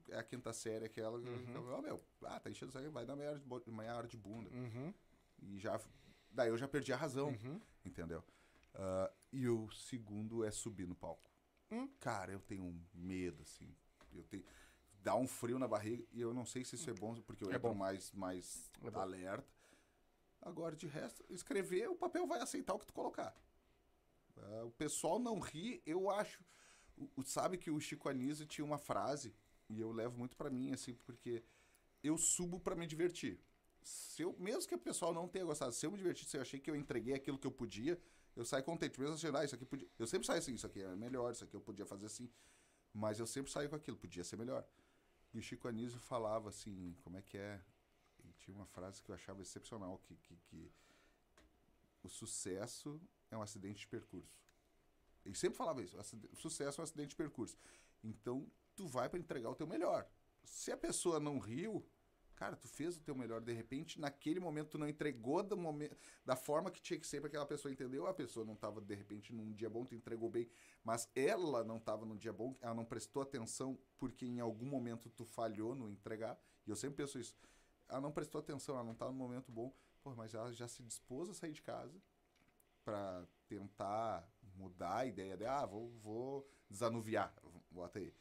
é, 0.08 0.16
a 0.18 0.22
quinta 0.22 0.52
série 0.52 0.84
aquela. 0.84 1.18
Uhum. 1.18 1.72
Ó, 1.72 1.82
meu, 1.82 2.00
ah, 2.24 2.38
tá 2.40 2.50
enchendo 2.50 2.70
o 2.70 2.72
saco, 2.72 2.90
vai 2.90 3.04
dar 3.06 3.16
meia 3.16 3.30
hora 3.30 3.38
de, 3.38 3.70
meia 3.70 3.96
hora 3.96 4.06
de 4.08 4.16
bunda. 4.16 4.50
Uhum. 4.50 4.92
E 5.42 5.58
já. 5.58 5.80
Daí 6.30 6.48
eu 6.48 6.56
já 6.56 6.68
perdi 6.68 6.92
a 6.92 6.96
razão, 6.96 7.28
Uhum. 7.28 7.60
entendeu? 7.84 8.22
Ah, 8.74 9.10
e 9.32 9.48
o 9.48 9.70
segundo 9.70 10.44
é 10.44 10.50
subir 10.50 10.86
no 10.86 10.94
palco. 10.94 11.30
Hum. 11.70 11.88
Cara, 11.98 12.30
eu 12.32 12.40
tenho 12.40 12.64
um 12.64 12.80
medo, 12.94 13.42
assim. 13.42 13.74
Eu 14.12 14.22
tenho. 14.24 14.44
Dá 15.02 15.14
um 15.16 15.26
frio 15.26 15.58
na 15.58 15.68
barriga 15.68 16.04
e 16.12 16.20
eu 16.20 16.34
não 16.34 16.44
sei 16.44 16.64
se 16.64 16.74
isso 16.74 16.90
é 16.90 16.92
bom, 16.94 17.14
porque 17.22 17.44
eu 17.44 17.50
É 17.50 17.54
entro 17.56 17.68
bom. 17.68 17.74
mais, 17.74 18.12
mais 18.12 18.70
É 18.82 18.98
alerta. 18.98 19.46
Agora, 20.42 20.76
de 20.76 20.86
resto, 20.86 21.24
escrever, 21.30 21.88
o 21.88 21.96
papel 21.96 22.26
vai 22.26 22.40
aceitar 22.40 22.74
o 22.74 22.78
que 22.78 22.86
tu 22.86 22.92
colocar. 22.92 23.34
Ah, 24.36 24.64
o 24.64 24.70
pessoal 24.72 25.18
não 25.18 25.38
ri, 25.40 25.82
eu 25.86 26.10
acho. 26.10 26.44
o- 26.98 27.10
o- 27.16 27.22
sabe 27.22 27.58
que 27.58 27.70
o 27.70 27.78
Chico 27.78 28.08
Anísio 28.08 28.46
tinha 28.46 28.64
uma 28.64 28.78
frase, 28.78 29.34
e 29.68 29.80
eu 29.80 29.90
levo 29.92 30.16
muito 30.18 30.36
pra 30.36 30.50
mim, 30.50 30.72
assim, 30.72 30.94
porque 30.94 31.42
eu 32.02 32.16
subo 32.16 32.60
pra 32.60 32.74
me 32.74 32.86
divertir. 32.86 33.40
Se 33.82 34.22
eu, 34.22 34.34
mesmo 34.38 34.66
que 34.66 34.74
o 34.74 34.78
pessoal 34.78 35.12
não 35.12 35.28
tenha 35.28 35.44
gostado, 35.44 35.72
se 35.72 35.86
eu 35.86 35.90
me 35.90 35.98
divertir, 35.98 36.26
se 36.26 36.36
eu 36.36 36.40
achei 36.40 36.58
que 36.58 36.70
eu 36.70 36.76
entreguei 36.76 37.14
aquilo 37.14 37.38
que 37.38 37.46
eu 37.46 37.52
podia, 37.52 38.00
eu 38.34 38.44
saio 38.44 38.64
contente. 38.64 38.98
Mesmo 39.00 39.14
achando, 39.14 39.38
ah, 39.38 39.44
isso 39.44 39.54
aqui 39.54 39.64
podia. 39.64 39.88
Eu 39.98 40.06
sempre 40.06 40.26
saio 40.26 40.38
assim, 40.38 40.54
isso 40.54 40.66
aqui 40.66 40.82
é 40.82 40.96
melhor, 40.96 41.32
isso 41.32 41.44
aqui 41.44 41.54
eu 41.54 41.60
podia 41.60 41.86
fazer 41.86 42.06
assim. 42.06 42.30
Mas 42.92 43.18
eu 43.18 43.26
sempre 43.26 43.50
saio 43.50 43.68
com 43.68 43.76
aquilo, 43.76 43.96
podia 43.96 44.24
ser 44.24 44.36
melhor. 44.36 44.66
E 45.32 45.38
o 45.38 45.42
Chico 45.42 45.68
Anísio 45.68 45.98
falava 45.98 46.48
assim, 46.48 46.96
como 47.02 47.16
é 47.16 47.22
que 47.22 47.36
é? 47.36 47.60
Ele 48.22 48.32
tinha 48.38 48.56
uma 48.56 48.66
frase 48.66 49.02
que 49.02 49.10
eu 49.10 49.14
achava 49.14 49.42
excepcional, 49.42 49.98
que, 49.98 50.16
que, 50.16 50.36
que 50.36 50.72
o 52.02 52.08
sucesso 52.08 53.00
é 53.30 53.36
um 53.36 53.42
acidente 53.42 53.80
de 53.80 53.86
percurso. 53.86 54.40
Ele 55.24 55.34
sempre 55.34 55.56
falava 55.56 55.82
isso, 55.82 55.96
o 55.98 56.36
sucesso 56.36 56.80
é 56.80 56.82
um 56.82 56.84
acidente 56.84 57.10
de 57.10 57.16
percurso. 57.16 57.58
Então, 58.02 58.50
tu 58.76 58.86
vai 58.86 59.08
para 59.08 59.18
entregar 59.18 59.50
o 59.50 59.54
teu 59.54 59.66
melhor. 59.66 60.06
Se 60.44 60.70
a 60.70 60.76
pessoa 60.76 61.18
não 61.18 61.38
riu, 61.38 61.84
Cara, 62.36 62.54
tu 62.54 62.68
fez 62.68 62.98
o 62.98 63.00
teu 63.00 63.14
melhor, 63.14 63.40
de 63.40 63.52
repente, 63.54 63.98
naquele 63.98 64.38
momento 64.38 64.72
tu 64.72 64.78
não 64.78 64.86
entregou 64.86 65.42
do 65.42 65.56
momento, 65.56 65.96
da 66.22 66.36
forma 66.36 66.70
que 66.70 66.82
tinha 66.82 67.00
que 67.00 67.06
ser 67.06 67.18
para 67.18 67.28
aquela 67.28 67.46
pessoa 67.46 67.72
entendeu. 67.72 68.06
A 68.06 68.12
pessoa 68.12 68.44
não 68.44 68.52
estava 68.52 68.78
de 68.78 68.94
repente 68.94 69.32
num 69.32 69.54
dia 69.54 69.70
bom, 69.70 69.86
tu 69.86 69.94
entregou 69.94 70.28
bem, 70.28 70.46
mas 70.84 71.08
ela 71.14 71.64
não 71.64 71.78
estava 71.78 72.04
num 72.04 72.14
dia 72.14 72.34
bom, 72.34 72.54
ela 72.60 72.74
não 72.74 72.84
prestou 72.84 73.22
atenção 73.22 73.78
porque 73.96 74.26
em 74.26 74.38
algum 74.38 74.66
momento 74.66 75.08
tu 75.08 75.24
falhou 75.24 75.74
no 75.74 75.88
entregar. 75.88 76.38
E 76.66 76.70
eu 76.70 76.76
sempre 76.76 76.96
penso 76.96 77.18
isso. 77.18 77.34
Ela 77.88 78.02
não 78.02 78.12
prestou 78.12 78.38
atenção, 78.38 78.74
ela 78.74 78.84
não 78.84 78.92
estava 78.92 79.12
no 79.12 79.18
momento 79.18 79.50
bom, 79.50 79.72
pô, 80.02 80.14
mas 80.14 80.34
ela 80.34 80.52
já 80.52 80.68
se 80.68 80.82
dispôs 80.82 81.30
a 81.30 81.34
sair 81.34 81.52
de 81.52 81.62
casa 81.62 81.98
para 82.84 83.26
tentar 83.48 84.30
mudar 84.56 84.98
a 84.98 85.06
ideia 85.06 85.38
de, 85.38 85.46
ah, 85.46 85.64
vou, 85.64 85.88
vou 86.02 86.46
desanuviar, 86.68 87.34
bota 87.70 87.98
aí. 87.98 88.12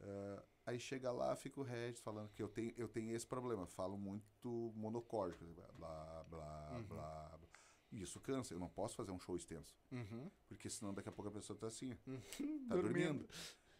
Uh, 0.00 0.42
Aí 0.70 0.78
chega 0.78 1.10
lá, 1.10 1.34
fica 1.34 1.58
o 1.58 1.64
Regis 1.64 2.00
falando 2.00 2.30
que 2.30 2.40
eu 2.40 2.48
tenho, 2.48 2.72
eu 2.76 2.86
tenho 2.86 3.12
esse 3.12 3.26
problema. 3.26 3.66
Falo 3.66 3.98
muito 3.98 4.72
monocórdico. 4.76 5.44
Blá, 5.74 6.24
blá, 6.28 6.70
uhum. 6.72 6.82
blá, 6.84 7.28
blá. 7.38 7.48
E 7.90 8.00
isso 8.02 8.20
cansa. 8.20 8.54
Eu 8.54 8.60
não 8.60 8.68
posso 8.68 8.94
fazer 8.94 9.10
um 9.10 9.18
show 9.18 9.34
extenso. 9.34 9.76
Uhum. 9.90 10.30
Porque 10.46 10.70
senão 10.70 10.94
daqui 10.94 11.08
a 11.08 11.12
pouco 11.12 11.28
a 11.28 11.32
pessoa 11.32 11.58
tá 11.58 11.66
assim. 11.66 11.96
Uhum. 12.06 12.68
Tá 12.68 12.76
dormindo. 12.76 13.28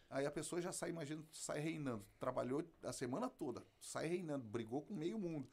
Aí 0.09 0.25
a 0.25 0.31
pessoa 0.31 0.61
já 0.61 0.73
sai, 0.73 0.89
imagina, 0.89 1.23
sai 1.31 1.59
reinando. 1.59 2.05
Trabalhou 2.19 2.61
a 2.83 2.91
semana 2.91 3.29
toda. 3.29 3.65
Sai 3.79 4.07
reinando. 4.07 4.43
Brigou 4.43 4.81
com 4.81 4.93
meio 4.93 5.17
mundo. 5.17 5.49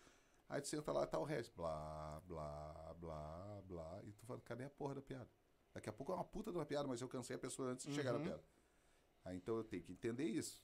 Aí 0.49 0.61
tu 0.61 0.67
senta 0.67 0.91
lá 0.91 1.05
e 1.05 1.07
tá 1.07 1.21
o 1.21 1.25
resto. 1.25 1.55
Blá, 1.55 2.21
blá, 2.27 2.97
blá, 2.99 3.63
blá. 3.65 4.01
E 4.03 4.13
tu 4.13 4.27
fala, 4.27 4.41
cadê 4.41 4.65
a 4.65 4.71
porra 4.71 4.97
da 4.97 5.03
piada? 5.03 5.29
Daqui 5.73 5.89
a 5.89 5.93
pouco 5.93 6.11
é 6.11 6.17
uma 6.17 6.25
puta 6.25 6.51
de 6.51 6.59
uma 6.59 6.67
piada, 6.67 6.89
mas 6.89 7.01
eu 7.01 7.09
cansei 7.09 7.37
a 7.37 7.39
pessoa 7.39 7.71
antes 7.71 7.87
de 7.87 7.95
chegar 7.95 8.13
na 8.13 8.19
uhum. 8.19 8.25
piada. 8.25 8.43
Aí 9.29 9.37
então 9.37 9.57
eu 9.57 9.65
tenho 9.65 9.83
que 9.83 9.93
entender 9.93 10.25
isso. 10.25 10.63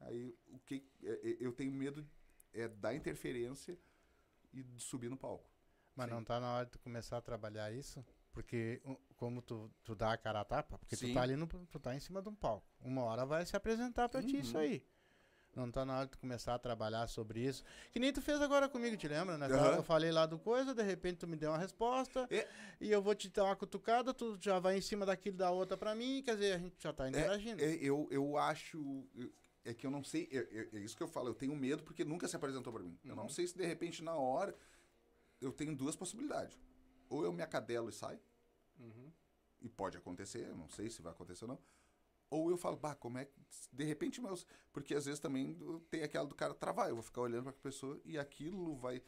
Aí 0.00 0.36
o 0.48 0.58
que 0.58 0.84
é, 1.02 1.12
é, 1.12 1.36
eu 1.38 1.52
tenho 1.52 1.72
medo 1.72 2.04
é 2.52 2.66
da 2.66 2.92
interferência 2.92 3.78
e 4.52 4.62
de 4.62 4.80
subir 4.80 5.08
no 5.08 5.16
palco. 5.16 5.48
Mas 5.94 6.08
Sim. 6.08 6.14
não 6.14 6.24
tá 6.24 6.40
na 6.40 6.56
hora 6.56 6.66
de 6.66 6.76
começar 6.78 7.18
a 7.18 7.22
trabalhar 7.22 7.72
isso? 7.72 8.04
Porque 8.32 8.82
como 9.16 9.40
tu, 9.40 9.70
tu 9.84 9.94
dá 9.94 10.12
a 10.12 10.16
cara 10.18 10.40
a 10.40 10.44
tapa, 10.44 10.76
porque 10.76 10.96
Sim. 10.96 11.08
tu 11.08 11.14
tá 11.14 11.22
ali 11.22 11.36
no, 11.36 11.46
tu 11.46 11.78
tá 11.78 11.94
em 11.94 12.00
cima 12.00 12.20
de 12.20 12.28
um 12.28 12.34
palco. 12.34 12.66
Uma 12.80 13.04
hora 13.04 13.24
vai 13.24 13.46
se 13.46 13.56
apresentar 13.56 14.08
para 14.08 14.20
uhum. 14.20 14.26
ti 14.26 14.40
isso 14.40 14.58
aí. 14.58 14.84
Não 15.56 15.70
tá 15.70 15.84
na 15.84 15.98
hora 15.98 16.06
de 16.06 16.16
começar 16.16 16.54
a 16.54 16.58
trabalhar 16.58 17.06
sobre 17.06 17.40
isso. 17.40 17.62
Que 17.92 17.98
nem 17.98 18.12
tu 18.12 18.20
fez 18.20 18.40
agora 18.40 18.68
comigo, 18.68 18.96
te 18.96 19.06
lembra, 19.06 19.38
né? 19.38 19.46
Uhum. 19.46 19.76
Eu 19.76 19.82
falei 19.82 20.10
lá 20.10 20.26
do 20.26 20.38
coisa, 20.38 20.74
de 20.74 20.82
repente 20.82 21.18
tu 21.18 21.28
me 21.28 21.36
deu 21.36 21.50
uma 21.50 21.58
resposta 21.58 22.26
é. 22.30 22.48
e 22.80 22.90
eu 22.90 23.00
vou 23.00 23.14
te 23.14 23.28
dar 23.28 23.44
uma 23.44 23.56
cutucada, 23.56 24.12
tu 24.12 24.36
já 24.40 24.58
vai 24.58 24.76
em 24.76 24.80
cima 24.80 25.06
daquilo 25.06 25.36
da 25.36 25.50
outra 25.50 25.76
para 25.76 25.94
mim, 25.94 26.22
quer 26.24 26.34
dizer, 26.34 26.54
a 26.54 26.58
gente 26.58 26.74
já 26.78 26.92
tá 26.92 27.06
é, 27.06 27.08
interagindo. 27.08 27.62
É, 27.62 27.66
é, 27.66 27.78
eu, 27.80 28.08
eu 28.10 28.36
acho 28.36 29.06
é 29.64 29.72
que 29.72 29.86
eu 29.86 29.90
não 29.90 30.04
sei, 30.04 30.28
é, 30.30 30.36
é, 30.36 30.68
é, 30.74 30.78
isso 30.80 30.96
que 30.96 31.02
eu 31.02 31.08
falo, 31.08 31.28
eu 31.28 31.34
tenho 31.34 31.56
medo 31.56 31.82
porque 31.82 32.04
nunca 32.04 32.28
se 32.28 32.36
apresentou 32.36 32.72
para 32.72 32.82
mim. 32.82 32.98
Uhum. 33.04 33.10
Eu 33.10 33.16
não 33.16 33.22
uhum. 33.24 33.28
sei 33.28 33.46
se 33.46 33.56
de 33.56 33.64
repente 33.64 34.02
na 34.02 34.14
hora 34.14 34.54
eu 35.40 35.52
tenho 35.52 35.74
duas 35.74 35.96
possibilidades. 35.96 36.58
Ou 37.08 37.24
eu 37.24 37.32
me 37.32 37.42
acadelo 37.42 37.88
e 37.88 37.92
saio, 37.92 38.20
uhum. 38.78 39.10
e 39.60 39.68
pode 39.68 39.96
acontecer, 39.96 40.46
eu 40.48 40.56
não 40.56 40.68
sei 40.68 40.90
se 40.90 41.00
vai 41.00 41.12
acontecer 41.12 41.44
ou 41.44 41.48
não. 41.48 41.58
Ou 42.30 42.50
eu 42.50 42.56
falo, 42.56 42.76
bah, 42.76 42.94
como 42.94 43.18
é 43.18 43.24
que. 43.24 43.40
De 43.72 43.84
repente, 43.84 44.20
meus. 44.20 44.46
Porque 44.72 44.94
às 44.94 45.04
vezes 45.04 45.20
também 45.20 45.56
tem 45.90 46.02
aquela 46.02 46.26
do 46.26 46.34
cara 46.34 46.54
travar. 46.54 46.88
Eu 46.88 46.96
vou 46.96 47.02
ficar 47.02 47.20
olhando 47.20 47.44
para 47.44 47.52
a 47.52 47.54
pessoa 47.54 48.00
e 48.04 48.18
aquilo 48.18 48.76
vai. 48.76 49.02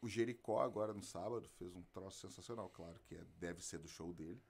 O 0.00 0.08
Jericó, 0.08 0.60
agora 0.60 0.92
no 0.92 1.02
sábado, 1.02 1.48
fez 1.48 1.74
um 1.74 1.82
troço 1.84 2.20
sensacional. 2.20 2.68
Claro 2.68 3.00
que 3.00 3.14
é, 3.14 3.24
deve 3.38 3.62
ser 3.62 3.78
do 3.78 3.88
show 3.88 4.12
dele. 4.12 4.42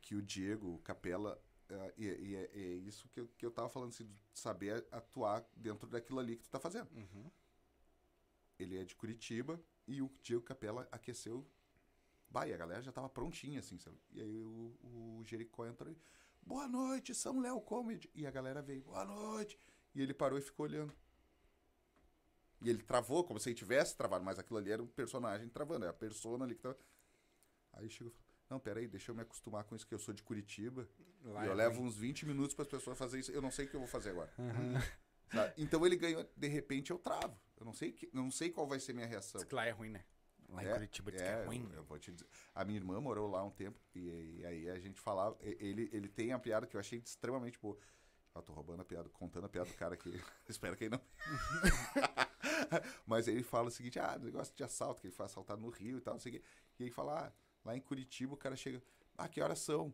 Que 0.00 0.14
o 0.14 0.22
Diego 0.22 0.78
Capela 0.78 1.40
Uh, 1.70 1.92
e, 1.96 2.04
e 2.04 2.36
é, 2.36 2.50
é, 2.52 2.60
isso 2.78 3.08
que 3.08 3.20
eu, 3.20 3.28
que 3.38 3.46
eu 3.46 3.50
tava 3.50 3.68
falando, 3.68 3.90
assim, 3.90 4.04
de 4.04 4.18
saber 4.34 4.84
atuar 4.90 5.48
dentro 5.54 5.88
daquilo 5.88 6.18
ali 6.18 6.36
que 6.36 6.42
tu 6.42 6.50
tá 6.50 6.58
fazendo. 6.58 6.90
Uhum. 6.90 7.30
Ele 8.58 8.76
é 8.76 8.84
de 8.84 8.94
Curitiba 8.96 9.62
e 9.86 10.02
o 10.02 10.10
Diego 10.20 10.42
Capela 10.42 10.88
aqueceu. 10.90 11.46
Bah, 12.28 12.46
e 12.46 12.52
a 12.52 12.56
galera 12.56 12.82
já 12.82 12.92
tava 12.92 13.08
prontinha, 13.08 13.60
assim, 13.60 13.78
sabe? 13.78 13.96
E 14.10 14.20
aí 14.20 14.42
o, 14.42 14.76
o 14.82 15.22
Jericó 15.24 15.66
entrou 15.66 15.92
e. 15.92 15.96
Boa 16.42 16.66
noite, 16.66 17.14
São 17.14 17.40
Léo 17.40 17.60
Comedy. 17.60 18.10
E 18.14 18.26
a 18.26 18.30
galera 18.30 18.60
veio, 18.60 18.82
boa 18.82 19.04
noite. 19.04 19.58
E 19.94 20.02
ele 20.02 20.14
parou 20.14 20.38
e 20.38 20.42
ficou 20.42 20.66
olhando. 20.66 20.92
E 22.62 22.68
ele 22.68 22.82
travou, 22.82 23.24
como 23.24 23.40
se 23.40 23.48
ele 23.48 23.56
tivesse 23.56 23.96
travado, 23.96 24.24
mas 24.24 24.38
aquilo 24.38 24.58
ali 24.58 24.70
era 24.70 24.82
um 24.82 24.86
personagem 24.86 25.48
travando, 25.48 25.86
é 25.86 25.88
a 25.88 25.92
persona 25.92 26.44
ali 26.44 26.54
que 26.54 26.62
tava. 26.62 26.76
Aí 27.72 27.88
chegou 27.88 28.12
e 28.12 28.14
falou: 28.14 28.28
não, 28.50 28.60
peraí, 28.60 28.86
deixa 28.86 29.10
eu 29.10 29.14
me 29.14 29.22
acostumar 29.22 29.64
com 29.64 29.74
isso, 29.74 29.86
que 29.86 29.94
eu 29.94 29.98
sou 29.98 30.12
de 30.12 30.22
Curitiba. 30.22 30.88
Lá 31.22 31.44
e 31.44 31.46
eu 31.46 31.52
é 31.52 31.54
levo 31.54 31.82
uns 31.82 31.96
20 31.96 32.26
minutos 32.26 32.54
para 32.54 32.64
as 32.64 32.68
pessoas 32.68 32.98
fazerem 32.98 33.20
isso. 33.20 33.32
Eu 33.32 33.40
não 33.40 33.50
sei 33.50 33.66
o 33.66 33.68
que 33.68 33.76
eu 33.76 33.80
vou 33.80 33.88
fazer 33.88 34.10
agora. 34.10 34.32
Uhum. 34.38 34.74
Então 35.56 35.86
ele 35.86 35.96
ganhou, 35.96 36.28
de 36.36 36.48
repente 36.48 36.90
eu 36.90 36.98
travo. 36.98 37.38
Eu 37.56 37.64
não 37.64 37.72
sei, 37.72 37.92
que, 37.92 38.10
não 38.12 38.30
sei 38.30 38.50
qual 38.50 38.66
vai 38.66 38.80
ser 38.80 38.92
minha 38.92 39.06
reação. 39.06 39.40
Lá 39.52 39.66
é 39.66 39.70
ruim, 39.70 39.90
né? 39.90 40.04
Lá 40.50 40.62
é, 40.62 40.68
em 40.68 40.72
Curitiba 40.72 41.12
diz 41.12 41.20
é, 41.20 41.24
que 41.24 41.30
é 41.30 41.44
ruim. 41.44 41.70
Eu, 41.74 41.84
vou 41.84 41.98
te 41.98 42.12
dizer. 42.12 42.26
A 42.54 42.64
minha 42.64 42.78
irmã 42.78 43.00
morou 43.00 43.30
lá 43.30 43.42
um 43.42 43.50
tempo 43.50 43.80
e, 43.94 44.40
e, 44.40 44.46
aí 44.46 44.70
a 44.70 44.78
gente 44.78 45.00
falava. 45.00 45.36
Ele, 45.40 45.88
ele 45.92 46.08
tem 46.08 46.32
a 46.32 46.38
piada 46.38 46.66
que 46.66 46.76
eu 46.76 46.80
achei 46.80 46.98
extremamente 46.98 47.58
boa. 47.58 47.76
Eu 48.34 48.42
tô 48.42 48.52
roubando 48.52 48.80
a 48.80 48.84
piada, 48.84 49.08
contando 49.08 49.46
a 49.46 49.48
piada 49.48 49.68
do 49.68 49.76
cara 49.76 49.94
aqui. 49.94 50.10
Espero 50.48 50.76
que 50.76 50.84
ele 50.84 50.96
não. 50.96 51.00
Mas 53.06 53.26
ele 53.26 53.42
fala 53.42 53.68
o 53.68 53.70
seguinte: 53.70 53.98
ah, 53.98 54.18
negócio 54.18 54.54
de 54.54 54.62
assalto, 54.62 55.00
que 55.00 55.08
ele 55.08 55.14
foi 55.14 55.26
assaltado 55.26 55.60
no 55.60 55.68
Rio 55.68 55.98
e 55.98 56.00
tal, 56.00 56.14
não 56.14 56.20
sei 56.20 56.32
o 56.32 56.34
quê. 56.36 56.44
E 56.78 56.84
aí 56.84 56.90
fala, 56.90 57.26
ah, 57.26 57.32
Lá 57.64 57.76
em 57.76 57.80
Curitiba, 57.80 58.34
o 58.34 58.36
cara 58.36 58.56
chega. 58.56 58.82
Ah, 59.16 59.28
que 59.28 59.40
horas 59.40 59.58
são? 59.58 59.92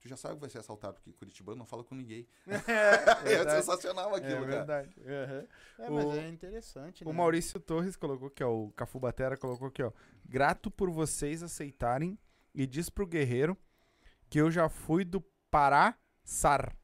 Tu 0.00 0.08
já 0.08 0.16
sabe 0.16 0.34
que 0.34 0.40
vai 0.40 0.50
ser 0.50 0.58
assaltado, 0.58 0.94
porque 0.94 1.12
Curitibano 1.12 1.58
não 1.58 1.66
fala 1.66 1.82
com 1.82 1.94
ninguém. 1.94 2.26
É, 3.24 3.32
é 3.34 3.50
sensacional 3.50 4.14
aquilo, 4.14 4.44
é, 4.44 4.46
verdade. 4.46 4.94
Uhum. 4.98 5.84
É, 5.84 5.90
mas 5.90 6.04
o, 6.04 6.12
é 6.12 6.28
interessante, 6.28 7.04
né? 7.04 7.10
O 7.10 7.14
Maurício 7.14 7.58
Torres 7.58 7.96
colocou 7.96 8.28
aqui, 8.28 8.44
ó. 8.44 8.50
O 8.50 8.72
Cafu 8.72 9.00
Batera 9.00 9.36
colocou 9.36 9.68
aqui, 9.68 9.82
ó. 9.82 9.92
Grato 10.24 10.70
por 10.70 10.90
vocês 10.90 11.42
aceitarem 11.42 12.18
e 12.54 12.66
diz 12.66 12.88
pro 12.88 13.06
guerreiro 13.06 13.56
que 14.28 14.40
eu 14.40 14.50
já 14.50 14.68
fui 14.68 15.04
do 15.04 15.20
Pará 15.50 15.96
Sar. 16.22 16.76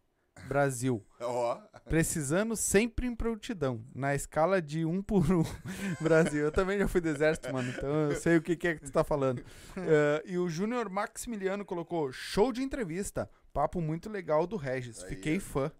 Brasil. 0.46 1.04
Oh. 1.20 1.56
Precisando 1.88 2.56
sempre 2.56 3.06
em 3.06 3.14
prontidão. 3.14 3.84
Na 3.94 4.14
escala 4.14 4.60
de 4.60 4.84
um 4.84 5.02
por 5.02 5.30
um. 5.30 5.42
Brasil. 6.00 6.44
Eu 6.44 6.52
também 6.52 6.78
já 6.78 6.88
fui 6.88 7.00
do 7.00 7.08
exército, 7.08 7.52
mano. 7.52 7.70
Então 7.70 8.10
eu 8.10 8.16
sei 8.16 8.36
o 8.36 8.42
que, 8.42 8.56
que 8.56 8.68
é 8.68 8.74
que 8.74 8.82
tu 8.82 8.92
tá 8.92 9.04
falando. 9.04 9.40
Uh, 9.40 10.22
e 10.26 10.38
o 10.38 10.48
Júnior 10.48 10.88
Maximiliano 10.88 11.64
colocou: 11.64 12.12
show 12.12 12.52
de 12.52 12.62
entrevista. 12.62 13.28
Papo 13.52 13.80
muito 13.80 14.10
legal 14.10 14.46
do 14.46 14.56
Regis. 14.56 15.02
Aí. 15.02 15.10
Fiquei 15.10 15.38
fã. 15.38 15.70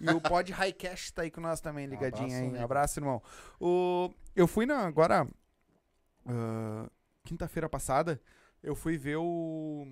E 0.00 0.10
o 0.10 0.20
Pod 0.20 0.50
Highcast 0.52 1.12
tá 1.12 1.22
aí 1.22 1.30
com 1.30 1.40
nós 1.40 1.60
também, 1.60 1.86
ligadinho 1.86 2.34
aí. 2.34 2.50
Um 2.50 2.64
abraço, 2.64 2.98
irmão. 2.98 3.22
O... 3.60 4.10
Eu 4.34 4.46
fui 4.46 4.66
na. 4.66 4.86
Agora. 4.86 5.26
Uh, 6.24 6.90
Quinta-feira 7.24 7.68
passada, 7.68 8.20
eu 8.62 8.74
fui 8.74 8.98
ver 8.98 9.16
o. 9.16 9.86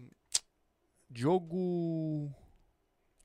Diogo 1.08 2.32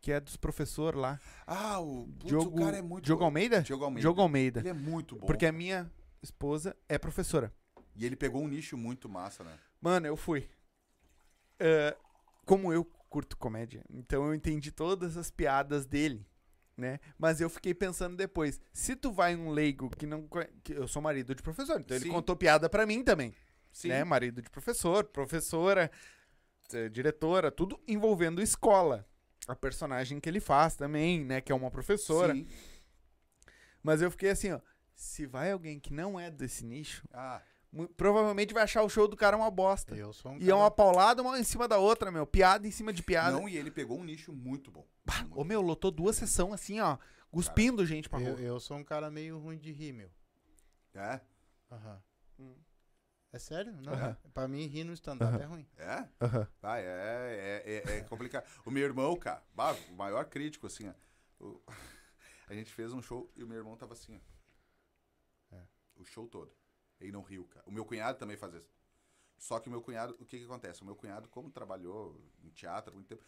que 0.05 0.11
é 0.11 0.19
dos 0.19 0.37
professores 0.37 1.01
lá. 1.01 1.19
Ah, 1.47 1.79
o, 1.79 2.05
putz, 2.05 2.27
Diogo, 2.27 2.59
o 2.59 2.63
cara 2.63 2.77
é 2.77 2.81
muito 2.83 3.05
Diogo 3.05 3.23
Almeida? 3.23 3.63
Diogo 3.63 3.85
Almeida. 3.85 4.01
Diogo 4.01 4.21
Almeida. 4.21 4.59
Ele 4.59 4.69
é 4.69 4.73
muito 4.73 5.15
bom. 5.15 5.25
Porque 5.25 5.47
a 5.47 5.51
minha 5.51 5.91
esposa 6.21 6.77
é 6.87 6.99
professora. 6.99 7.51
E 7.95 8.05
ele 8.05 8.15
pegou 8.15 8.43
um 8.43 8.47
nicho 8.47 8.77
muito 8.77 9.09
massa, 9.09 9.43
né? 9.43 9.57
Mano, 9.81 10.05
eu 10.05 10.15
fui. 10.15 10.47
Uh, 11.59 11.99
como 12.45 12.71
eu 12.71 12.85
curto 13.09 13.35
comédia, 13.35 13.83
então 13.89 14.27
eu 14.27 14.35
entendi 14.35 14.71
todas 14.71 15.17
as 15.17 15.31
piadas 15.31 15.87
dele, 15.87 16.23
né? 16.77 16.99
Mas 17.17 17.41
eu 17.41 17.49
fiquei 17.49 17.73
pensando 17.73 18.15
depois, 18.15 18.61
se 18.71 18.95
tu 18.95 19.11
vai 19.11 19.35
um 19.35 19.49
leigo 19.49 19.89
que 19.89 20.05
não 20.05 20.29
que 20.63 20.73
eu 20.73 20.87
sou 20.87 21.01
marido 21.01 21.33
de 21.33 21.41
professor, 21.41 21.79
então 21.79 21.97
Sim. 21.97 22.03
ele 22.03 22.13
contou 22.13 22.35
piada 22.35 22.69
para 22.69 22.85
mim 22.85 23.03
também. 23.03 23.33
Sim. 23.71 23.87
Né? 23.87 24.03
Marido 24.03 24.39
de 24.39 24.51
professor, 24.51 25.05
professora, 25.05 25.89
eh, 26.71 26.89
diretora, 26.89 27.49
tudo 27.49 27.79
envolvendo 27.87 28.39
escola 28.39 29.03
a 29.47 29.55
personagem 29.55 30.19
que 30.19 30.29
ele 30.29 30.39
faz 30.39 30.75
também, 30.75 31.23
né? 31.23 31.41
Que 31.41 31.51
é 31.51 31.55
uma 31.55 31.71
professora. 31.71 32.33
Sim. 32.33 32.47
Mas 33.81 34.01
eu 34.01 34.09
fiquei 34.09 34.29
assim, 34.29 34.51
ó. 34.51 34.59
Se 34.95 35.25
vai 35.25 35.51
alguém 35.51 35.79
que 35.79 35.93
não 35.93 36.19
é 36.19 36.31
desse 36.31 36.65
nicho, 36.65 37.05
ah. 37.11 37.41
provavelmente 37.97 38.53
vai 38.53 38.63
achar 38.63 38.81
o 38.81 38.89
show 38.89 39.07
do 39.07 39.17
cara 39.17 39.35
uma 39.35 39.51
bosta. 39.51 39.93
Eu 39.93 40.13
sou 40.13 40.31
um 40.31 40.37
e 40.39 40.49
é 40.49 40.55
uma 40.55 40.71
paulada 40.71 41.21
uma 41.21 41.37
em 41.37 41.43
cima 41.43 41.67
da 41.67 41.77
outra, 41.77 42.09
meu. 42.11 42.25
Piada 42.25 42.65
em 42.65 42.71
cima 42.71 42.93
de 42.93 43.03
piada. 43.03 43.31
Não, 43.31 43.49
e 43.49 43.57
ele 43.57 43.69
pegou 43.69 43.99
um 43.99 44.03
nicho 44.03 44.31
muito 44.31 44.71
bom. 44.71 44.87
Bah, 45.03 45.25
ô, 45.31 45.43
meu, 45.43 45.61
lotou 45.61 45.91
duas 45.91 46.15
sessões 46.15 46.53
assim, 46.53 46.79
ó. 46.79 46.97
Cuspindo 47.29 47.77
cara, 47.77 47.87
gente 47.87 48.07
pra 48.07 48.19
rua. 48.19 48.29
Eu, 48.29 48.39
eu, 48.39 48.59
sou 48.59 48.77
um 48.77 48.83
cara 48.83 49.11
meio 49.11 49.37
ruim 49.37 49.57
de 49.57 49.71
rir, 49.73 49.91
meu. 49.91 50.09
É? 50.93 51.19
Aham. 51.69 52.01
Hum. 52.39 52.55
É 53.35 53.39
sério? 53.39 53.73
Não. 53.81 53.91
Uhum. 53.91 54.15
Pra 54.33 54.47
mim, 54.47 54.65
rir 54.65 54.85
no 54.85 54.93
stand-up 54.93 55.37
é 55.37 55.43
ruim. 55.43 55.67
É? 55.75 55.99
Uhum. 56.23 56.47
Ah, 56.63 56.79
é, 56.79 56.83
é, 56.85 57.63
é, 57.65 57.97
é, 57.97 58.01
complicado. 58.03 58.47
o 58.65 58.71
meu 58.71 58.83
irmão, 58.83 59.13
cara, 59.17 59.43
bah, 59.53 59.73
o 59.89 59.93
maior 59.93 60.23
crítico, 60.29 60.67
assim, 60.67 60.87
ó, 60.87 60.93
o... 61.45 61.61
a 62.47 62.53
gente 62.53 62.71
fez 62.71 62.93
um 62.93 63.01
show 63.01 63.29
e 63.35 63.43
o 63.43 63.47
meu 63.47 63.57
irmão 63.57 63.75
tava 63.75 63.91
assim, 63.91 64.15
ó. 64.15 65.55
É. 65.57 65.67
O 65.97 66.05
show 66.05 66.29
todo. 66.29 66.49
Ele 66.97 67.11
não 67.11 67.21
riu, 67.21 67.43
cara. 67.47 67.67
O 67.67 67.73
meu 67.73 67.83
cunhado 67.83 68.17
também 68.17 68.37
faz 68.37 68.53
isso. 68.53 68.73
Só 69.37 69.59
que 69.59 69.67
o 69.67 69.71
meu 69.71 69.81
cunhado, 69.81 70.15
o 70.17 70.25
que 70.25 70.39
que 70.39 70.45
acontece? 70.45 70.81
O 70.81 70.85
meu 70.85 70.95
cunhado, 70.95 71.27
como 71.27 71.51
trabalhou 71.51 72.17
em 72.41 72.49
teatro 72.51 72.93
há 72.93 72.95
muito 72.95 73.09
tempo, 73.09 73.23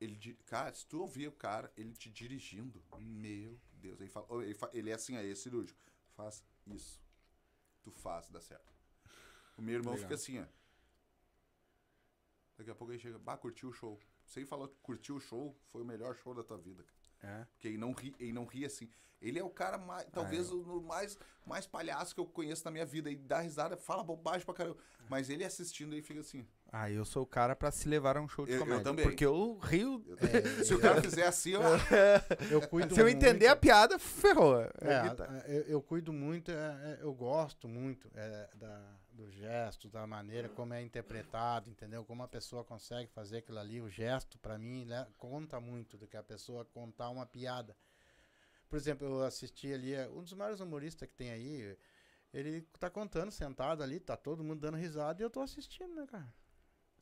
ele, 0.00 0.34
cara, 0.44 0.74
se 0.74 0.84
tu 0.88 1.02
ouvir 1.02 1.28
o 1.28 1.32
cara, 1.32 1.72
ele 1.76 1.92
te 1.92 2.10
dirigindo, 2.10 2.82
meu 2.98 3.60
Deus, 3.74 4.00
ele 4.00 4.10
fala, 4.10 4.26
ele, 4.42 4.54
fala, 4.54 4.72
ele 4.74 4.90
é 4.90 4.94
assim, 4.94 5.16
aí, 5.16 5.30
é 5.30 5.34
cirúrgico. 5.36 5.78
faz 6.16 6.44
isso. 6.66 7.00
Tu 7.84 7.92
faz, 7.92 8.28
dá 8.28 8.40
certo. 8.40 8.71
O 9.56 9.62
meu 9.62 9.74
irmão 9.74 9.92
Legal. 9.94 10.02
fica 10.08 10.14
assim, 10.14 10.40
ó. 10.40 10.44
Daqui 12.58 12.70
a 12.70 12.74
pouco 12.74 12.92
ele 12.92 13.00
chega, 13.00 13.18
bah, 13.18 13.36
curtiu 13.36 13.70
o 13.70 13.72
show. 13.72 13.98
Sem 14.24 14.44
falar 14.44 14.68
que 14.68 14.76
curtiu 14.82 15.16
o 15.16 15.20
show, 15.20 15.56
foi 15.70 15.82
o 15.82 15.84
melhor 15.84 16.14
show 16.14 16.34
da 16.34 16.42
tua 16.42 16.58
vida. 16.58 16.84
cara. 16.84 17.40
É. 17.40 17.44
Porque 17.52 17.68
ele 17.68 17.78
não 17.78 17.92
ri, 17.92 18.14
ele 18.18 18.32
não 18.32 18.44
ri 18.46 18.64
assim. 18.64 18.88
Ele 19.20 19.38
é 19.38 19.44
o 19.44 19.50
cara 19.50 19.78
mais, 19.78 20.04
talvez 20.12 20.50
Ah, 20.50 20.54
o 20.54 20.80
mais, 20.82 21.16
mais 21.46 21.64
palhaço 21.64 22.12
que 22.12 22.20
eu 22.20 22.26
conheço 22.26 22.64
na 22.64 22.72
minha 22.72 22.84
vida. 22.84 23.08
Ele 23.08 23.20
dá 23.20 23.38
risada, 23.40 23.76
fala 23.76 24.02
bobagem 24.02 24.44
pra 24.44 24.52
caramba. 24.52 24.76
Mas 25.08 25.30
ele 25.30 25.44
assistindo, 25.44 25.92
ele 25.94 26.02
fica 26.02 26.18
assim. 26.20 26.44
Ah, 26.72 26.90
eu 26.90 27.04
sou 27.04 27.22
o 27.22 27.26
cara 27.26 27.54
pra 27.54 27.70
se 27.70 27.88
levar 27.88 28.16
a 28.16 28.20
um 28.20 28.28
show 28.28 28.44
de 28.44 28.50
Eu- 28.52 28.58
eu 28.58 28.64
comédia. 28.64 28.82
também. 28.84 29.04
Porque 29.04 29.24
eu 29.24 29.58
rio. 29.58 30.04
eu- 30.08 30.16
Se 30.66 30.74
o 30.74 30.80
cara 30.80 31.00
fizer 31.00 31.26
assim, 31.26 31.54
ó, 31.54 31.60
Eu 32.50 32.66
cuido 32.68 32.94
Se 32.94 33.00
eu 33.00 33.08
entender 33.08 33.46
a 33.46 33.50
muito- 33.50 33.60
piada, 33.60 33.96
ferrou. 33.98 34.60
É, 34.60 34.96
a- 34.96 35.44
eu, 35.48 35.62
eu 35.68 35.82
cuido 35.82 36.12
muito, 36.12 36.50
é, 36.50 36.54
é, 36.54 36.98
eu 37.02 37.14
gosto 37.14 37.68
muito 37.68 38.10
é, 38.14 38.50
da, 38.56 38.98
do 39.12 39.30
gesto, 39.30 39.88
da 39.88 40.06
maneira 40.06 40.48
como 40.48 40.72
é 40.74 40.82
interpretado, 40.82 41.68
entendeu? 41.70 42.04
Como 42.04 42.22
a 42.22 42.28
pessoa 42.28 42.64
consegue 42.64 43.10
fazer 43.10 43.38
aquilo 43.38 43.58
ali, 43.58 43.80
o 43.80 43.88
gesto, 43.88 44.38
pra 44.38 44.58
mim, 44.58 44.84
né, 44.84 45.06
conta 45.18 45.60
muito 45.60 45.96
do 45.98 46.06
que 46.06 46.16
a 46.16 46.22
pessoa 46.22 46.64
contar 46.64 47.10
uma 47.10 47.26
piada. 47.26 47.76
Por 48.68 48.76
exemplo, 48.76 49.06
eu 49.06 49.22
assisti 49.22 49.72
ali, 49.72 49.92
é, 49.94 50.08
um 50.08 50.22
dos 50.22 50.32
maiores 50.32 50.60
humoristas 50.60 51.06
que 51.08 51.14
tem 51.14 51.30
aí, 51.30 51.76
ele 52.32 52.62
tá 52.80 52.88
contando 52.88 53.30
sentado 53.30 53.82
ali, 53.82 54.00
tá 54.00 54.16
todo 54.16 54.42
mundo 54.42 54.60
dando 54.60 54.78
risada 54.78 55.20
e 55.22 55.24
eu 55.24 55.30
tô 55.30 55.40
assistindo, 55.40 55.94
né, 55.94 56.06
cara? 56.06 56.34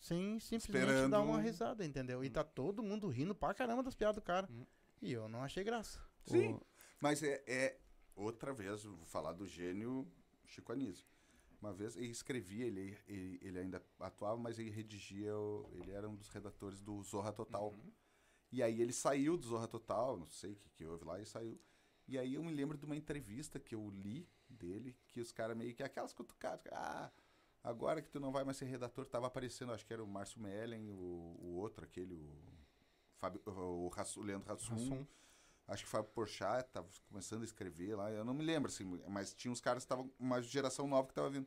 Sem 0.01 0.41
simplesmente 0.41 0.83
Esperando. 0.89 1.11
dar 1.13 1.21
uma 1.21 1.41
risada, 1.41 1.85
entendeu? 1.85 2.25
E 2.25 2.31
tá 2.31 2.43
todo 2.43 2.83
mundo 2.83 3.07
rindo 3.09 3.35
pra 3.35 3.55
caramba 3.55 3.83
das 3.83 3.95
piadas 3.95 4.17
do 4.17 4.23
cara. 4.23 4.49
Hum. 4.51 4.67
E 5.01 5.13
eu 5.13 5.29
não 5.29 5.43
achei 5.45 5.63
graça. 5.63 6.01
Sim. 6.27 6.55
O- 6.55 6.67
Mas 6.99 7.23
é, 7.23 7.43
é- 7.47 7.79
outra 8.17 8.53
vez, 8.53 8.83
vou 8.85 9.05
falar 9.05 9.33
do 9.33 9.47
gênio 9.47 10.11
Chico 10.47 10.73
Anísio. 10.73 11.07
Uma 11.61 11.73
vez 11.75 11.95
ele 11.97 12.11
escrevia, 12.11 12.67
ele, 12.67 12.97
ele, 13.07 13.39
ele 13.43 13.59
ainda 13.59 13.83
atuava, 13.99 14.39
mas 14.39 14.59
ele 14.59 14.71
redigia, 14.71 15.37
o- 15.37 15.69
ele 15.75 15.91
era 15.91 16.09
um 16.09 16.15
dos 16.17 16.29
redatores 16.29 16.81
do 16.81 17.03
Zorra 17.03 17.33
Total. 17.33 17.75
E 18.53 18.63
aí 18.63 18.81
ele 18.81 18.93
saiu 18.93 19.37
do 19.37 19.47
Zorra 19.47 19.69
Total, 19.69 20.17
não 20.17 20.29
sei 20.31 20.53
o 20.53 20.57
que, 20.57 20.71
que 20.71 20.85
houve 20.87 21.05
lá, 21.05 21.21
e 21.21 21.27
saiu. 21.27 21.61
E 22.09 22.19
aí 22.19 22.35
eu 22.35 22.43
me 22.43 22.51
lembro 22.51 22.77
de 22.79 22.85
uma 22.87 22.97
entrevista 22.97 23.61
que 23.61 23.75
eu 23.75 23.89
li 23.91 24.27
dele, 24.49 24.97
que 25.09 25.21
os 25.21 25.31
caras 25.33 25.57
meio 25.57 25.75
que, 25.75 25.83
aquelas 25.83 26.13
cutucadas, 26.13 26.67
ah, 26.73 27.13
agora 27.63 28.01
que 28.03 28.11
tu 28.11 28.19
não 28.19 28.33
vai 28.33 28.43
mais 28.43 28.57
ser 28.57 28.65
redator, 28.65 29.07
tava 29.07 29.27
aparecendo, 29.29 29.73
acho 29.73 29.87
que 29.87 29.93
era 29.93 30.03
o 30.03 30.09
Márcio 30.09 30.41
Mellen, 30.41 30.91
o, 30.91 31.37
o 31.41 31.55
outro, 31.59 31.85
aquele, 31.85 32.15
o, 32.15 32.35
Fábio, 33.19 33.41
o, 33.47 33.89
Rassu- 33.89 34.21
o 34.21 34.23
Leandro 34.25 34.51
Hassum, 34.53 34.75
Hassum. 34.75 35.07
Acho 35.71 35.85
que 35.85 35.89
Fábio 35.89 36.11
Porchat 36.11 36.69
tava 36.73 36.89
começando 37.09 37.43
a 37.43 37.45
escrever 37.45 37.95
lá. 37.95 38.11
Eu 38.11 38.25
não 38.25 38.35
me 38.35 38.43
lembro, 38.45 38.69
assim, 38.69 38.85
mas 39.09 39.33
tinha 39.33 39.53
uns 39.53 39.61
caras 39.61 39.85
que 39.85 39.87
estavam. 39.87 40.13
Uma 40.19 40.43
geração 40.43 40.89
nova 40.89 41.07
que 41.07 41.15
tava 41.15 41.31
vindo. 41.31 41.47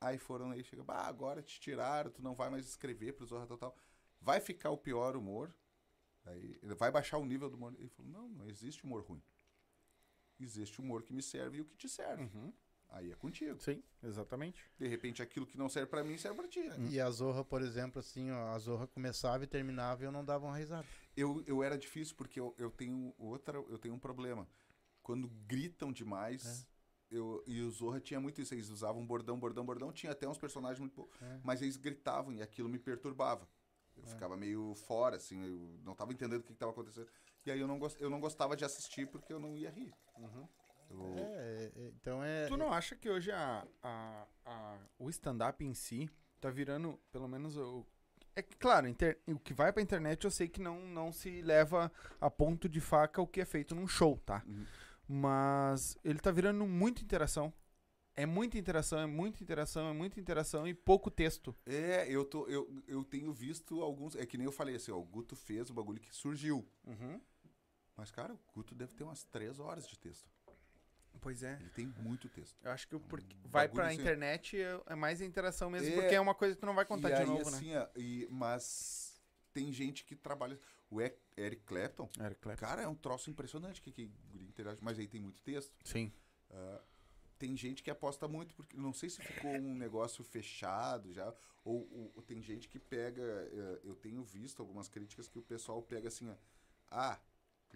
Aí 0.00 0.16
foram 0.16 0.50
aí, 0.50 0.64
chega, 0.64 0.82
bah, 0.82 1.06
agora 1.06 1.42
te 1.42 1.60
tiraram, 1.60 2.10
tu 2.10 2.22
não 2.22 2.34
vai 2.34 2.48
mais 2.48 2.66
escrever 2.66 3.12
pro 3.12 3.26
Zorra 3.26 3.46
Total. 3.46 3.76
Vai 4.22 4.40
ficar 4.40 4.70
o 4.70 4.78
pior 4.78 5.16
humor. 5.16 5.54
Aí, 6.24 6.58
vai 6.78 6.90
baixar 6.90 7.18
o 7.18 7.26
nível 7.26 7.50
do 7.50 7.56
humor. 7.58 7.74
Ele 7.78 7.90
falou, 7.90 8.10
não, 8.10 8.28
não 8.28 8.48
existe 8.48 8.84
humor 8.84 9.02
ruim. 9.02 9.22
Existe 10.40 10.80
humor 10.80 11.02
que 11.02 11.12
me 11.12 11.22
serve 11.22 11.58
e 11.58 11.60
o 11.60 11.64
que 11.66 11.76
te 11.76 11.90
serve. 11.90 12.22
Uhum. 12.22 12.52
Aí 12.96 13.12
é 13.12 13.14
contigo. 13.14 13.60
Sim, 13.60 13.82
exatamente. 14.02 14.64
De 14.78 14.88
repente 14.88 15.22
aquilo 15.22 15.46
que 15.46 15.58
não 15.58 15.68
serve 15.68 15.88
pra 15.90 16.02
mim 16.02 16.16
serve 16.16 16.38
pra 16.38 16.48
ti. 16.48 16.62
E 16.90 16.98
a 16.98 17.10
Zorra, 17.10 17.44
por 17.44 17.60
exemplo, 17.60 18.00
assim, 18.00 18.30
ó, 18.30 18.48
a 18.54 18.58
Zorra 18.58 18.86
começava 18.86 19.44
e 19.44 19.46
terminava 19.46 20.02
e 20.02 20.06
eu 20.06 20.12
não 20.12 20.24
dava 20.24 20.46
uma 20.46 20.56
risada. 20.56 20.86
Eu, 21.14 21.42
eu 21.46 21.62
era 21.62 21.76
difícil 21.76 22.16
porque 22.16 22.40
eu, 22.40 22.54
eu 22.56 22.70
tenho 22.70 23.14
outra, 23.18 23.58
eu 23.58 23.78
tenho 23.78 23.94
um 23.94 23.98
problema. 23.98 24.48
Quando 25.02 25.28
gritam 25.46 25.92
demais, 25.92 26.66
eu, 27.10 27.44
e 27.46 27.60
o 27.60 27.70
Zorra 27.70 28.00
tinha 28.00 28.18
muito 28.18 28.40
isso, 28.40 28.54
eles 28.54 28.70
usavam 28.70 29.06
bordão, 29.06 29.38
bordão, 29.38 29.64
bordão, 29.64 29.92
tinha 29.92 30.12
até 30.12 30.26
uns 30.26 30.38
personagens 30.38 30.80
muito 30.80 31.08
É. 31.20 31.38
mas 31.44 31.60
eles 31.60 31.76
gritavam 31.76 32.32
e 32.32 32.40
aquilo 32.40 32.68
me 32.68 32.78
perturbava. 32.78 33.46
Eu 33.94 34.04
ficava 34.06 34.36
meio 34.36 34.74
fora, 34.74 35.16
assim, 35.16 35.42
eu 35.42 35.80
não 35.82 35.94
tava 35.94 36.12
entendendo 36.12 36.40
o 36.40 36.42
que 36.42 36.52
estava 36.52 36.72
acontecendo. 36.72 37.08
E 37.44 37.50
aí 37.50 37.60
eu 37.60 37.66
não, 37.66 37.78
eu 37.98 38.10
não 38.10 38.20
gostava 38.20 38.56
de 38.56 38.64
assistir 38.64 39.06
porque 39.06 39.32
eu 39.32 39.38
não 39.40 39.56
ia 39.56 39.70
rir. 39.70 39.94
Eu- 40.18 40.48
É, 40.90 41.20
é, 41.20 41.72
é, 41.82 41.88
então 41.88 42.22
é. 42.22 42.46
Tu 42.46 42.56
não 42.56 42.72
acha 42.72 42.94
que 42.96 43.08
hoje 43.10 43.30
a, 43.32 43.66
a, 43.82 44.26
a- 44.44 44.78
o 44.98 45.08
stand-up 45.10 45.64
em 45.64 45.74
si 45.74 46.08
tá 46.40 46.50
virando, 46.50 46.98
pelo 47.10 47.28
menos 47.28 47.56
o. 47.56 47.84
É 48.34 48.42
que, 48.42 48.56
claro, 48.56 48.86
inter- 48.86 49.18
o 49.26 49.38
que 49.38 49.54
vai 49.54 49.72
pra 49.72 49.82
internet 49.82 50.24
eu 50.24 50.30
sei 50.30 50.46
que 50.48 50.60
não, 50.60 50.80
não 50.88 51.10
se 51.12 51.40
leva 51.42 51.90
a 52.20 52.30
ponto 52.30 52.68
de 52.68 52.80
faca 52.80 53.20
o 53.22 53.26
que 53.26 53.40
é 53.40 53.44
feito 53.46 53.74
num 53.74 53.88
show, 53.88 54.18
tá? 54.26 54.42
Uhum. 54.46 54.64
Mas 55.08 55.96
ele 56.04 56.18
tá 56.18 56.30
virando 56.30 56.66
muita 56.66 57.02
interação. 57.02 57.52
É 58.14 58.24
muita 58.24 58.56
interação, 58.58 58.98
é 58.98 59.06
muita 59.06 59.42
interação, 59.42 59.88
é 59.90 59.92
muita 59.92 60.18
interação 60.18 60.66
e 60.66 60.72
pouco 60.74 61.10
texto. 61.10 61.54
É, 61.66 62.06
eu, 62.10 62.24
tô, 62.24 62.46
eu, 62.46 62.82
eu 62.88 63.04
tenho 63.04 63.32
visto 63.32 63.82
alguns. 63.82 64.16
É 64.16 64.24
que 64.24 64.38
nem 64.38 64.46
eu 64.46 64.52
falei 64.52 64.74
assim, 64.76 64.90
ó, 64.90 64.96
o 64.98 65.04
Guto 65.04 65.36
fez 65.36 65.68
o 65.68 65.74
bagulho 65.74 66.00
que 66.00 66.14
surgiu. 66.14 66.66
Mas, 67.96 68.10
cara, 68.10 68.32
o 68.34 68.38
Guto 68.54 68.74
deve 68.74 68.94
ter 68.94 69.04
umas 69.04 69.22
três 69.24 69.58
horas 69.60 69.86
de 69.86 69.98
texto. 69.98 70.30
Pois 71.20 71.42
é. 71.42 71.56
Ele 71.60 71.70
tem 71.70 71.86
muito 71.98 72.28
texto. 72.28 72.56
Eu 72.62 72.70
acho 72.70 72.86
que 72.88 72.94
o 72.96 73.00
porque 73.00 73.34
vai 73.44 73.68
pra 73.68 73.88
assim- 73.88 74.00
internet 74.00 74.60
é 74.60 74.80
é 74.86 74.94
mais 74.94 75.20
interação 75.20 75.70
mesmo, 75.70 75.88
É. 75.88 75.94
porque 76.00 76.14
é 76.14 76.20
uma 76.20 76.34
coisa 76.34 76.54
que 76.54 76.60
tu 76.60 76.66
não 76.66 76.74
vai 76.74 76.84
contar 76.84 77.08
de 77.10 77.22
aí, 77.22 77.26
novo, 77.26 77.50
né? 77.50 77.56
assim, 77.56 77.74
ó, 77.76 77.88
e, 77.96 78.26
mas 78.30 79.20
tem 79.52 79.72
gente 79.72 80.04
que 80.04 80.14
trabalha. 80.14 80.58
O 80.88 81.00
Eric 81.00 81.64
Clapton, 81.64 82.08
Eric 82.20 82.40
Clapton. 82.40 82.64
cara, 82.64 82.82
é 82.82 82.86
um 82.86 82.94
troço 82.94 83.28
impressionante 83.28 83.82
que, 83.82 83.90
que 83.90 84.10
interage, 84.34 84.78
mas 84.80 84.98
aí 85.00 85.08
tem 85.08 85.20
muito 85.20 85.42
texto. 85.42 85.74
Sim. 85.84 86.12
Ah, 86.48 86.80
tem 87.38 87.56
gente 87.56 87.82
que 87.82 87.90
aposta 87.90 88.28
muito, 88.28 88.54
porque 88.54 88.76
não 88.76 88.92
sei 88.92 89.10
se 89.10 89.20
ficou 89.20 89.50
um 89.50 89.74
negócio 89.74 90.22
fechado 90.22 91.12
já, 91.12 91.26
ou, 91.64 91.88
ou- 91.90 92.12
ou 92.14 92.22
tem 92.22 92.40
gente 92.40 92.68
que 92.68 92.78
pega. 92.78 93.20
eh, 93.22 93.80
eu 93.82 93.96
tenho 93.96 94.22
visto 94.22 94.62
algumas 94.62 94.88
críticas 94.88 95.26
que 95.28 95.38
o 95.38 95.42
pessoal 95.42 95.82
pega 95.82 96.06
assim, 96.06 96.30
ó, 96.30 96.34
ah, 96.88 97.18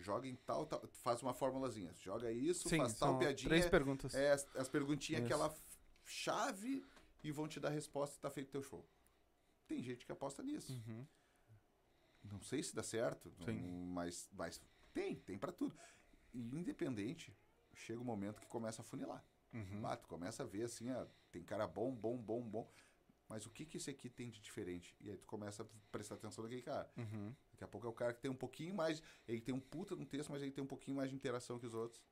joga 0.01 0.27
em 0.27 0.35
tal, 0.37 0.67
tal, 0.67 0.87
faz 0.89 1.23
uma 1.23 1.33
formulazinha, 1.35 1.93
joga 1.95 2.31
isso, 2.33 2.69
Sim, 2.69 2.79
faz 2.79 2.95
tal 2.95 3.19
piadinha. 3.19 3.49
três 3.49 3.67
perguntas. 3.69 4.15
É, 4.15 4.33
as, 4.33 4.47
as 4.57 4.69
perguntinhas, 4.69 5.23
Isso. 5.23 5.27
aquela 5.33 5.47
f- 5.51 5.61
chave 6.05 6.85
e 7.23 7.31
vão 7.31 7.47
te 7.47 7.61
dar 7.61 7.69
a 7.69 7.73
resposta 7.73 8.17
e 8.17 8.21
tá 8.21 8.31
feito 8.31 8.51
teu 8.51 8.63
show. 8.63 8.87
Tem 9.67 9.83
gente 9.83 10.05
que 10.07 10.13
aposta 10.13 10.43
nisso. 10.43 10.73
Uhum. 10.73 11.07
Não 12.25 12.41
sei 12.43 12.63
se 12.63 12.75
dá 12.75 12.83
certo, 12.83 13.33
não- 13.39 13.55
mas, 13.93 14.29
mas 14.33 14.61
tem, 14.93 15.17
tem 15.17 15.39
pra 15.39 15.53
tudo. 15.53 15.77
E 16.33 16.41
independente, 16.55 17.37
chega 17.75 18.01
um 18.01 18.05
momento 18.05 18.41
que 18.41 18.47
começa 18.47 18.83
a 18.83 18.85
funilar. 18.85 19.25
Uhum. 19.53 19.85
Ah, 19.87 19.97
tu 19.97 20.07
começa 20.07 20.43
a 20.43 20.47
ver 20.47 20.65
assim, 20.65 20.91
ó, 20.91 21.07
tem 21.31 21.43
cara 21.43 21.67
bom, 21.67 21.93
bom, 21.95 22.17
bom, 22.17 22.41
bom. 22.43 22.71
Mas 23.31 23.47
o 23.47 23.51
que 23.51 23.65
que 23.65 23.77
esse 23.77 23.89
aqui 23.89 24.11
tem 24.11 24.29
de 24.29 24.41
diferente? 24.41 24.97
E 25.01 25.09
aí 25.09 25.17
tu 25.17 25.25
começa 25.25 25.63
a 25.63 25.67
prestar 25.93 26.17
atenção 26.17 26.43
naquele 26.43 26.63
cara. 26.63 26.91
Uhum. 26.97 27.33
Daqui 27.53 27.63
a 27.63 27.69
pouco 27.69 27.87
é 27.87 27.91
o 27.91 27.93
cara 27.93 28.13
que 28.13 28.21
tem 28.21 28.29
um 28.29 28.35
pouquinho 28.35 28.75
mais. 28.75 29.01
Ele 29.29 29.41
tem 29.41 29.55
um 29.55 29.61
puta 29.61 29.95
no 29.95 30.05
texto, 30.05 30.33
mas 30.33 30.43
ele 30.43 30.51
tem 30.51 30.65
um 30.65 30.67
pouquinho 30.67 30.97
mais 30.97 31.11
de 31.11 31.15
interação 31.15 31.57
que 31.57 31.65
os 31.65 31.73
outros. 31.73 32.03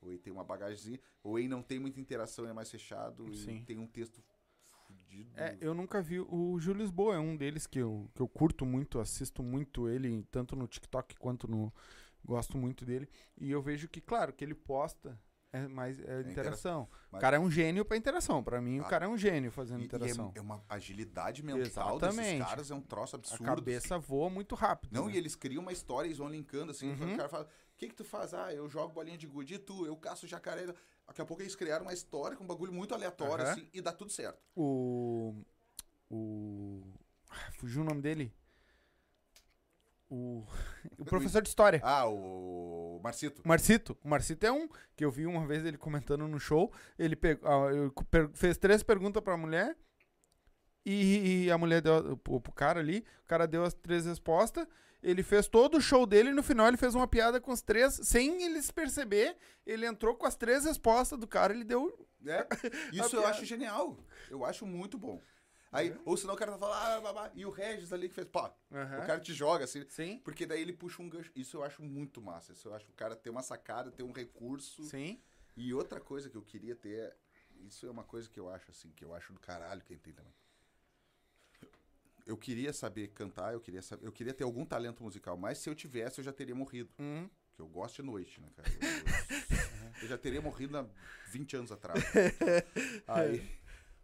Ou 0.00 0.08
ele 0.08 0.20
tem 0.20 0.32
uma 0.32 0.44
bagagemzinha. 0.44 1.00
Ou 1.20 1.36
ele 1.36 1.48
não 1.48 1.64
tem 1.64 1.80
muita 1.80 1.98
interação 1.98 2.46
e 2.46 2.50
é 2.50 2.52
mais 2.52 2.70
fechado. 2.70 3.34
Sim. 3.34 3.56
E 3.56 3.62
tem 3.64 3.76
um 3.76 3.88
texto 3.88 4.22
fudido. 4.86 5.32
É, 5.36 5.58
eu 5.60 5.74
nunca 5.74 6.00
vi. 6.00 6.20
O 6.20 6.60
Júlio 6.60 6.82
Lisboa 6.82 7.16
é 7.16 7.18
um 7.18 7.36
deles 7.36 7.66
que 7.66 7.80
eu, 7.80 8.08
que 8.14 8.22
eu 8.22 8.28
curto 8.28 8.64
muito, 8.64 9.00
assisto 9.00 9.42
muito 9.42 9.88
ele, 9.88 10.24
tanto 10.30 10.54
no 10.54 10.68
TikTok 10.68 11.16
quanto 11.16 11.48
no. 11.48 11.74
Gosto 12.24 12.56
muito 12.56 12.84
dele. 12.84 13.08
E 13.36 13.50
eu 13.50 13.60
vejo 13.60 13.88
que, 13.88 14.00
claro, 14.00 14.32
que 14.32 14.44
ele 14.44 14.54
posta 14.54 15.18
é 15.52 15.66
mais 15.66 15.98
é 16.00 16.20
interação. 16.22 16.88
O 17.10 17.18
cara 17.18 17.36
é 17.36 17.40
um 17.40 17.50
gênio 17.50 17.84
pra 17.84 17.96
interação. 17.96 18.42
Pra 18.44 18.60
mim, 18.60 18.80
o 18.80 18.84
cara 18.84 19.06
é 19.06 19.08
um 19.08 19.16
gênio 19.16 19.50
fazendo 19.50 19.80
E- 19.80 19.82
e 19.82 19.86
interação. 19.86 20.32
é, 20.34 20.38
é 20.38 20.42
uma 20.42 20.62
agilidade 20.68 21.42
mental 21.42 21.60
Exatamente. 21.96 22.16
desses 22.16 22.38
caras, 22.46 22.70
é 22.70 22.74
um 22.74 22.80
troço 22.82 23.16
A 23.16 23.18
absurdo. 23.18 23.44
cabeça 23.44 23.98
voa 23.98 24.28
muito 24.28 24.54
rápido. 24.54 24.92
Não, 24.92 25.06
né? 25.06 25.14
e 25.14 25.16
eles 25.16 25.34
criam 25.34 25.62
uma 25.62 25.72
história, 25.72 26.06
eles 26.06 26.18
vão 26.18 26.28
linkando 26.28 26.70
assim. 26.72 26.90
Uhum. 26.92 27.14
O 27.14 27.16
cara 27.16 27.28
fala: 27.28 27.44
O 27.44 27.76
que, 27.78 27.88
que 27.88 27.94
tu 27.94 28.04
faz? 28.04 28.34
Ah, 28.34 28.52
eu 28.52 28.68
jogo 28.68 28.92
bolinha 28.92 29.16
de 29.16 29.26
gude. 29.26 29.54
E 29.54 29.58
tu? 29.58 29.86
Eu 29.86 29.96
caço 29.96 30.26
jacaré. 30.26 30.66
Daqui 31.06 31.22
a 31.22 31.24
pouco 31.24 31.42
eles 31.42 31.54
criaram 31.56 31.86
uma 31.86 31.94
história 31.94 32.36
com 32.36 32.44
um 32.44 32.46
bagulho 32.46 32.72
muito 32.72 32.92
aleatório, 32.94 33.42
Aham. 33.44 33.52
assim, 33.52 33.68
e 33.72 33.80
dá 33.80 33.92
tudo 33.92 34.12
certo. 34.12 34.38
O. 34.54 35.34
O. 36.10 36.82
Ah, 37.30 37.50
Fugiu 37.52 37.82
o 37.82 37.84
nome 37.84 38.00
dele? 38.02 38.32
O. 40.10 40.44
O 40.98 41.04
professor 41.04 41.40
de 41.40 41.48
história. 41.48 41.80
Ah, 41.84 42.08
o 42.08 43.00
Marcito. 43.02 43.40
Marcito. 43.44 43.96
O 44.02 44.08
Marcito 44.08 44.44
é 44.44 44.50
um 44.50 44.68
que 44.96 45.04
eu 45.04 45.12
vi 45.12 45.26
uma 45.26 45.46
vez 45.46 45.64
ele 45.64 45.78
comentando 45.78 46.26
no 46.26 46.40
show. 46.40 46.72
Ele 46.98 47.14
pegou, 47.14 47.48
ah, 47.48 47.68
fez 48.34 48.58
três 48.58 48.82
perguntas 48.82 49.22
pra 49.22 49.36
mulher. 49.36 49.76
E, 50.84 51.50
a 51.50 51.58
mulher 51.58 51.82
deu 51.82 52.16
pro, 52.16 52.40
pro 52.40 52.52
cara 52.52 52.80
ali. 52.80 53.04
O 53.24 53.28
cara 53.28 53.46
deu 53.46 53.62
as 53.62 53.74
três 53.74 54.06
respostas. 54.06 54.66
Ele 55.02 55.22
fez 55.22 55.46
todo 55.46 55.76
o 55.76 55.80
show 55.80 56.06
dele. 56.06 56.30
E 56.30 56.32
no 56.32 56.42
final 56.42 56.66
ele 56.66 56.76
fez 56.76 56.94
uma 56.94 57.06
piada 57.06 57.40
com 57.40 57.52
os 57.52 57.60
três. 57.60 58.00
Sem 58.02 58.42
eles 58.42 58.70
perceber. 58.70 59.36
Ele 59.66 59.86
entrou 59.86 60.14
com 60.14 60.26
as 60.26 60.34
três 60.34 60.64
respostas 60.64 61.18
do 61.18 61.26
cara. 61.26 61.52
Ele 61.52 61.64
deu. 61.64 62.08
É, 62.26 62.46
isso 62.92 63.14
eu 63.14 63.26
acho 63.26 63.44
genial. 63.44 63.96
Eu 64.30 64.44
acho 64.44 64.66
muito 64.66 64.98
bom. 64.98 65.22
Aí, 65.70 65.94
ou 66.04 66.16
senão 66.16 66.34
o 66.34 66.36
cara 66.36 66.52
tá 66.52 66.58
falando, 66.58 66.74
ah, 66.76 67.00
babá, 67.00 67.30
e 67.34 67.44
o 67.44 67.50
Regis 67.50 67.92
ali 67.92 68.08
que 68.08 68.14
fez, 68.14 68.26
pá, 68.26 68.54
Aham. 68.72 69.02
o 69.02 69.06
cara 69.06 69.20
te 69.20 69.34
joga 69.34 69.64
assim. 69.64 69.84
Sim. 69.88 70.18
Porque 70.24 70.46
daí 70.46 70.62
ele 70.62 70.72
puxa 70.72 71.02
um 71.02 71.08
gancho. 71.10 71.30
Isso 71.36 71.56
eu 71.58 71.62
acho 71.62 71.82
muito 71.82 72.22
massa. 72.22 72.52
Isso 72.52 72.68
eu 72.68 72.74
acho 72.74 72.90
o 72.90 72.94
cara 72.94 73.14
ter 73.14 73.28
uma 73.30 73.42
sacada, 73.42 73.90
ter 73.90 74.02
um 74.02 74.12
recurso. 74.12 74.82
Sim. 74.84 75.20
E 75.56 75.74
outra 75.74 76.00
coisa 76.00 76.30
que 76.30 76.36
eu 76.36 76.42
queria 76.42 76.74
ter, 76.74 77.14
isso 77.66 77.86
é 77.86 77.90
uma 77.90 78.04
coisa 78.04 78.30
que 78.30 78.40
eu 78.40 78.48
acho 78.48 78.70
assim, 78.70 78.90
que 78.92 79.04
eu 79.04 79.12
acho 79.14 79.32
do 79.32 79.40
caralho 79.40 79.82
quem 79.84 79.98
tem 79.98 80.12
também. 80.14 80.32
Eu 82.26 82.36
queria 82.36 82.72
saber 82.72 83.08
cantar, 83.08 83.54
eu 83.54 83.60
queria 83.60 83.80
saber, 83.80 84.06
eu 84.06 84.12
queria 84.12 84.34
ter 84.34 84.44
algum 84.44 84.64
talento 84.64 85.02
musical, 85.02 85.36
mas 85.36 85.58
se 85.58 85.68
eu 85.68 85.74
tivesse 85.74 86.20
eu 86.20 86.24
já 86.24 86.32
teria 86.32 86.54
morrido. 86.54 86.90
Uhum. 86.98 87.28
Que 87.54 87.60
eu 87.62 87.66
gosto 87.66 87.96
de 87.96 88.02
noite, 88.02 88.40
né, 88.40 88.48
cara? 88.54 88.68
Eu, 88.70 88.88
eu- 88.88 89.92
eu 90.02 90.08
já 90.08 90.16
teria 90.18 90.40
morrido 90.40 90.76
há 90.78 90.86
20 91.30 91.56
anos 91.56 91.72
atrás. 91.72 92.00
Aí, 93.08 93.50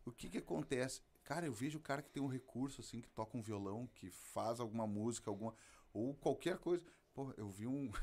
o 0.04 0.10
que 0.10 0.28
que 0.28 0.38
acontece? 0.38 1.02
Cara, 1.24 1.46
eu 1.46 1.52
vejo 1.52 1.78
o 1.78 1.82
cara 1.82 2.02
que 2.02 2.10
tem 2.10 2.22
um 2.22 2.26
recurso, 2.28 2.80
assim, 2.80 3.00
que 3.00 3.08
toca 3.10 3.36
um 3.36 3.42
violão, 3.42 3.86
que 3.94 4.10
faz 4.10 4.60
alguma 4.60 4.86
música, 4.86 5.30
alguma. 5.30 5.54
Ou 5.92 6.14
qualquer 6.14 6.58
coisa. 6.58 6.84
Pô, 7.14 7.32
eu 7.36 7.48
vi 7.50 7.66
um. 7.66 7.90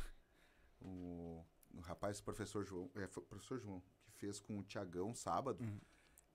O, 0.84 1.45
um 1.73 1.80
rapaz, 1.81 2.22
professor 2.22 2.65
João. 2.65 2.89
É, 2.95 3.06
o 3.06 3.22
professor 3.22 3.60
João, 3.60 3.81
que 4.03 4.11
fez 4.14 4.39
com 4.39 4.60
o 4.60 4.64
Tiagão 4.64 5.14
sábado. 5.14 5.64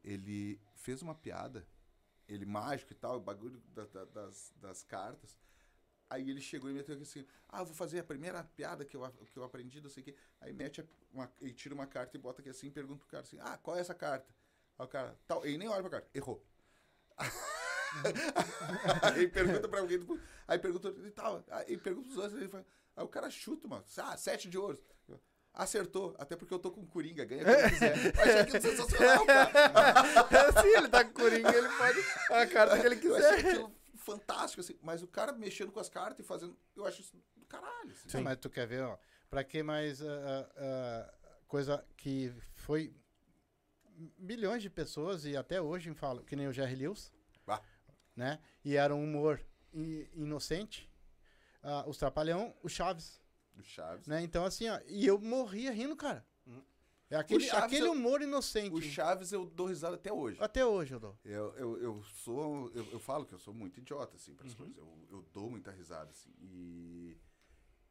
Ele 0.05 0.61
fez 0.75 1.03
uma 1.03 1.15
piada. 1.15 1.67
Ele 2.29 2.47
mágico 2.47 2.93
e 2.93 2.97
tal, 2.97 3.17
o 3.19 3.21
bagulho 3.21 3.61
da- 3.75 3.87
da- 3.87 4.05
das, 4.07 4.53
das 4.57 4.83
cartas. 4.83 5.37
Aí 6.09 6.31
ele 6.31 6.41
chegou 6.41 6.71
e 6.71 6.73
meteu 6.73 6.95
aqui 6.95 7.03
assim: 7.03 7.27
Ah, 7.49 7.63
vou 7.65 7.75
fazer 7.75 7.99
a 8.01 8.05
primeira 8.05 8.45
piada 8.45 8.85
que 8.85 8.97
eu, 8.97 9.03
que 9.33 9.37
eu 9.39 9.45
aprendi, 9.45 9.81
não 9.81 9.91
sei 9.91 10.03
o 10.03 10.05
quê. 10.05 10.17
Aí 10.41 10.53
mete 10.53 10.85
uma, 11.13 11.31
e 11.41 11.53
tira 11.53 11.75
uma 11.75 11.87
carta 11.87 12.17
e 12.17 12.21
bota 12.21 12.41
aqui 12.41 12.51
assim 12.51 12.69
e 12.69 12.71
pergunta 12.71 13.01
pro 13.01 13.09
cara 13.09 13.23
assim: 13.23 13.39
Ah, 13.41 13.59
qual 13.59 13.77
é 13.77 13.81
essa 13.81 13.95
carta? 13.95 14.33
Aí 14.79 14.85
o 14.85 14.89
cara, 14.89 15.19
tal, 15.27 15.45
ele 15.45 15.59
nem 15.59 15.69
olha 15.69 15.83
pra 15.83 15.91
carta, 15.91 16.11
errou. 16.15 16.45
aí 19.03 19.29
pergunta 19.29 19.69
pra 19.69 19.81
alguém, 19.81 19.99
do- 19.99 20.21
aí 20.47 20.59
pergunta 20.59 20.89
e 21.05 21.11
tal, 21.11 21.45
aí 21.49 21.77
pergunta 21.79 22.07
pros 22.09 22.19
outros, 22.19 22.43
aí, 22.43 22.49
fala, 22.49 22.67
aí 22.97 23.05
o 23.05 23.09
cara 23.09 23.31
chuta, 23.31 23.67
mano, 23.69 23.85
ah, 23.99 24.17
sete 24.17 24.49
de 24.49 24.59
ouros. 24.59 24.81
Acertou, 25.59 26.15
até 26.19 26.37
porque 26.37 26.53
eu 26.53 26.59
tô 26.59 26.71
com 26.71 26.85
coringa, 26.87 27.25
ganha 27.25 27.43
quando 27.43 27.71
quiser. 27.71 27.97
Eu 28.15 28.23
achei 28.23 28.41
aquilo 28.41 28.61
sensacional, 28.61 29.25
cara. 29.25 30.53
Se 30.61 30.69
ele 30.69 30.89
tá 30.89 31.03
com 31.03 31.13
coringa, 31.15 31.49
ele 31.51 31.69
pode 31.79 31.99
a 32.31 32.47
carta 32.47 32.79
que 32.79 32.87
ele 32.87 33.07
Eu 33.07 33.17
achei 33.17 33.37
quiser. 33.37 33.49
aquilo 33.53 33.75
fantástico, 33.97 34.61
assim. 34.61 34.79
Mas 34.83 35.03
o 35.03 35.07
cara 35.07 35.33
mexendo 35.33 35.73
com 35.73 35.81
as 35.81 35.89
cartas 35.89 36.23
e 36.23 36.29
fazendo. 36.29 36.55
Eu 36.77 36.85
acho 36.85 37.01
isso 37.01 37.17
do 37.35 37.47
caralho. 37.47 37.91
Assim. 37.91 38.07
Sim. 38.07 38.21
Mas 38.21 38.37
tu 38.37 38.51
quer 38.51 38.67
ver, 38.67 38.83
ó, 38.83 38.99
pra 39.31 39.43
que 39.43 39.63
mais 39.63 40.03
ah, 40.03 40.51
ah, 40.59 41.15
coisa 41.49 41.83
que 41.97 42.31
foi 42.55 42.95
milhões 44.19 44.63
de 44.63 44.71
pessoas 44.71 45.25
e 45.25 45.37
até 45.37 45.61
hoje 45.61 45.93
falam, 45.95 46.23
que 46.25 46.37
nem 46.37 46.47
o 46.49 46.53
Jerry 46.53 46.75
Lewis, 46.77 47.13
Bah. 47.47 47.63
né? 48.15 48.39
E 48.65 48.77
era 48.77 48.95
um 48.95 49.03
humor 49.05 49.41
inocente. 50.15 50.91
Ah, 51.63 51.85
os 51.87 51.97
Trapalhão, 51.99 52.55
o 52.63 52.69
Chaves, 52.69 53.21
Do 53.55 53.63
Chaves. 53.63 54.07
né? 54.07 54.23
Então 54.23 54.45
assim, 54.45 54.69
ó, 54.69 54.81
e 54.87 55.07
eu 55.07 55.19
morria 55.19 55.73
rindo, 55.73 55.97
cara. 55.97 56.25
É 57.09 57.15
aquele, 57.17 57.49
aquele 57.51 57.87
eu- 57.87 57.93
humor 57.93 58.21
inocente. 58.21 58.75
O 58.75 58.83
Chaves 58.83 59.31
eu 59.31 59.47
dou 59.47 59.67
risada 59.69 59.95
até 59.95 60.13
hoje. 60.13 60.39
Até 60.43 60.67
hoje 60.67 60.93
eu 60.95 60.99
dou. 60.99 61.17
Eu, 61.25 61.55
eu, 61.57 61.81
eu 61.81 62.03
sou. 62.03 62.69
Eu, 62.75 62.85
eu 62.91 62.99
falo 62.99 63.25
que 63.25 63.33
eu 63.33 63.39
sou 63.39 63.55
muito 63.55 63.79
idiota, 63.79 64.17
assim, 64.17 64.33
Uhum. 64.33 64.37
para 64.39 64.47
as 64.49 64.55
coisas. 64.55 64.77
Eu, 64.77 65.07
eu 65.11 65.23
dou 65.33 65.49
muita 65.49 65.71
risada, 65.71 66.11
assim. 66.11 66.33
E. 66.41 67.17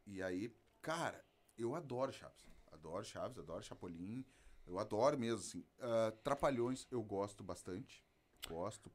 E 0.06 0.22
aí, 0.22 0.54
cara, 0.82 1.24
eu 1.58 1.74
adoro 1.76 2.12
Chaves. 2.12 2.44
Adoro 2.74 3.06
Chaves, 3.06 3.40
adoro 3.40 3.64
Chapolin. 3.64 4.26
Eu 4.68 4.80
adoro 4.80 5.18
mesmo, 5.18 5.40
assim. 5.40 5.64
Ah, 5.80 6.14
Trapalhões 6.24 6.88
eu 6.92 7.02
gosto 7.04 7.44
bastante. 7.44 8.04
Gosto. 8.48 8.92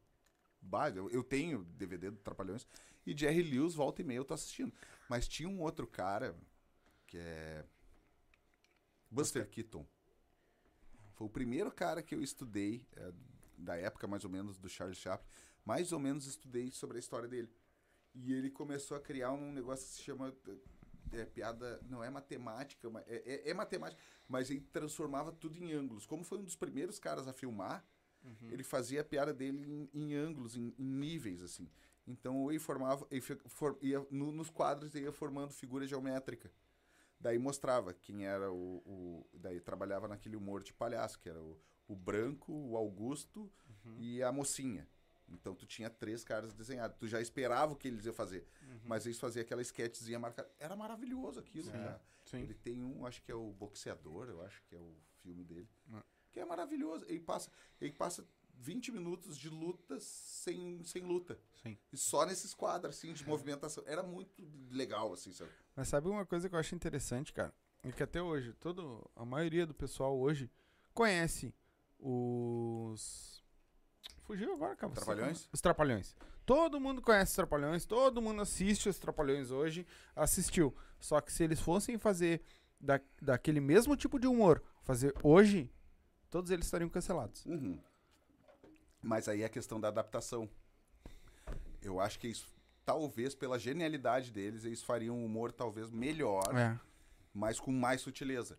Bah, 0.60 0.90
eu, 0.90 1.08
eu 1.10 1.22
tenho 1.22 1.64
DVD 1.64 2.10
do 2.10 2.18
Trapalhões. 2.18 2.66
E 3.06 3.16
Jerry 3.16 3.42
Lewis, 3.42 3.74
volta 3.74 4.02
e 4.02 4.04
meia, 4.04 4.18
eu 4.18 4.24
tô 4.24 4.34
assistindo. 4.34 4.72
Mas 5.08 5.26
tinha 5.26 5.48
um 5.48 5.60
outro 5.60 5.86
cara, 5.86 6.36
que 7.06 7.18
é. 7.18 7.64
Buster 9.10 9.48
Keaton. 9.48 9.86
Foi 11.14 11.26
o 11.26 11.30
primeiro 11.30 11.70
cara 11.70 12.02
que 12.02 12.14
eu 12.14 12.22
estudei, 12.22 12.86
é, 12.96 13.12
da 13.58 13.76
época 13.76 14.06
mais 14.06 14.24
ou 14.24 14.30
menos 14.30 14.56
do 14.56 14.68
Charles 14.68 14.98
Chaplin, 14.98 15.28
mais 15.64 15.92
ou 15.92 15.98
menos 15.98 16.26
estudei 16.26 16.70
sobre 16.70 16.96
a 16.96 17.00
história 17.00 17.28
dele. 17.28 17.50
E 18.14 18.32
ele 18.32 18.50
começou 18.50 18.96
a 18.96 19.00
criar 19.00 19.32
um 19.32 19.52
negócio 19.52 19.86
que 19.86 19.92
se 19.94 20.02
chama 20.02 20.34
é, 21.12 21.24
piada, 21.24 21.80
não 21.88 22.02
é 22.04 22.10
matemática, 22.10 22.88
mas 22.90 23.04
é, 23.08 23.16
é- 23.46 23.50
é 23.50 23.54
matemática, 23.54 24.00
mas 24.28 24.50
ele 24.50 24.60
transformava 24.72 25.32
tudo 25.32 25.56
em 25.58 25.72
ângulos. 25.72 26.06
Como 26.06 26.24
foi 26.24 26.38
um 26.38 26.44
dos 26.44 26.56
primeiros 26.56 26.98
caras 26.98 27.26
a 27.28 27.32
filmar, 27.32 27.84
ele 28.52 28.62
fazia 28.62 29.00
a 29.00 29.04
piada 29.04 29.32
dele 29.32 29.64
em, 29.66 29.90
em 29.94 30.14
ângulos, 30.14 30.54
em, 30.56 30.74
em 30.78 30.84
níveis, 30.84 31.42
assim. 31.42 31.68
Então 32.06 32.50
ele 32.50 32.58
formava, 32.58 33.06
ele 33.10 33.20
for- 33.20 33.78
ia, 33.80 34.06
no- 34.10 34.32
nos 34.32 34.50
quadros 34.50 34.94
ele 34.94 35.06
ia 35.06 35.12
formando 35.12 35.52
figura 35.52 35.86
geométrica. 35.86 36.50
Daí 37.18 37.38
mostrava 37.38 37.92
quem 37.94 38.26
era 38.26 38.50
o, 38.52 38.76
o- 38.86 39.26
Daí 39.34 39.60
trabalhava 39.60 40.06
naquele 40.08 40.36
humor 40.36 40.62
de 40.62 40.72
palhaço, 40.72 41.18
que 41.18 41.28
era 41.28 41.40
o, 41.42 41.58
o 41.88 41.94
branco, 41.96 42.52
o 42.52 42.76
Augusto 42.76 43.50
e 43.98 44.22
a 44.22 44.30
mocinha. 44.32 44.86
Então 45.30 45.54
tu 45.54 45.66
tinha 45.66 45.88
três 45.88 46.24
caras 46.24 46.52
desenhados. 46.52 46.96
Tu 46.98 47.06
já 47.06 47.20
esperava 47.20 47.72
o 47.72 47.76
que 47.76 47.88
eles 47.88 48.04
iam 48.04 48.14
fazer. 48.14 48.46
Mas 48.84 49.06
eles 49.06 49.18
faziam 49.18 49.42
aquela 49.42 49.62
sketchzinha 49.62 50.18
marcada. 50.18 50.50
Era 50.58 50.74
maravilhoso 50.76 51.40
aquilo, 51.40 51.70
sim. 52.24 52.42
Ele 52.42 52.54
tem 52.54 52.82
um, 52.82 53.06
acho 53.06 53.22
que 53.22 53.30
é 53.30 53.34
o 53.34 53.50
Boxeador, 53.52 54.28
eu 54.28 54.42
acho 54.42 54.62
que 54.64 54.74
é 54.74 54.78
o 54.78 54.94
filme 55.22 55.44
dele. 55.44 55.68
Ah. 55.92 56.02
Que 56.30 56.40
é 56.40 56.44
maravilhoso. 56.44 57.04
Ele 57.08 57.20
passa, 57.20 57.50
ele 57.80 57.92
passa 57.92 58.24
20 58.60 58.92
minutos 58.92 59.36
de 59.36 59.48
luta 59.48 59.98
sem, 60.00 60.82
sem 60.84 61.02
luta. 61.02 61.38
Sim. 61.62 61.76
E 61.92 61.96
só 61.96 62.26
nesses 62.26 62.54
quadros, 62.54 62.96
assim, 62.96 63.12
de 63.12 63.26
movimentação. 63.26 63.82
Era 63.86 64.02
muito 64.02 64.42
legal, 64.70 65.12
assim, 65.12 65.32
sabe? 65.32 65.50
Mas 65.74 65.88
sabe 65.88 66.08
uma 66.08 66.26
coisa 66.26 66.48
que 66.48 66.54
eu 66.54 66.58
acho 66.58 66.74
interessante, 66.74 67.32
cara? 67.32 67.52
É 67.82 67.90
que 67.90 68.02
até 68.02 68.20
hoje, 68.20 68.52
todo, 68.54 69.10
a 69.16 69.24
maioria 69.24 69.66
do 69.66 69.74
pessoal 69.74 70.18
hoje 70.18 70.50
conhece 70.92 71.54
os. 71.98 73.39
Fugiu 74.30 74.52
agora, 74.54 74.76
cara. 74.76 74.92
Trapalhões? 74.92 75.48
Os 75.52 75.60
Trapalhões. 75.60 76.14
Todo 76.46 76.78
mundo 76.78 77.02
conhece 77.02 77.32
os 77.32 77.36
Trapalhões, 77.36 77.84
todo 77.84 78.22
mundo 78.22 78.40
assiste 78.40 78.88
os 78.88 78.96
Trapalhões 78.96 79.50
hoje, 79.50 79.84
assistiu. 80.14 80.72
Só 81.00 81.20
que 81.20 81.32
se 81.32 81.42
eles 81.42 81.58
fossem 81.58 81.98
fazer 81.98 82.40
da, 82.78 83.00
daquele 83.20 83.58
mesmo 83.58 83.96
tipo 83.96 84.20
de 84.20 84.28
humor, 84.28 84.62
fazer 84.82 85.12
hoje, 85.24 85.68
todos 86.30 86.52
eles 86.52 86.66
estariam 86.66 86.88
cancelados. 86.88 87.44
Uhum. 87.44 87.76
Mas 89.02 89.26
aí 89.26 89.42
é 89.42 89.46
a 89.46 89.48
questão 89.48 89.80
da 89.80 89.88
adaptação. 89.88 90.48
Eu 91.82 91.98
acho 91.98 92.20
que 92.20 92.28
isso, 92.28 92.48
talvez 92.84 93.34
pela 93.34 93.58
genialidade 93.58 94.30
deles, 94.30 94.64
eles 94.64 94.80
fariam 94.80 95.16
um 95.16 95.24
humor 95.24 95.50
talvez 95.50 95.90
melhor, 95.90 96.56
É. 96.56 96.78
mas 97.34 97.58
com 97.58 97.72
mais 97.72 98.00
sutileza. 98.00 98.56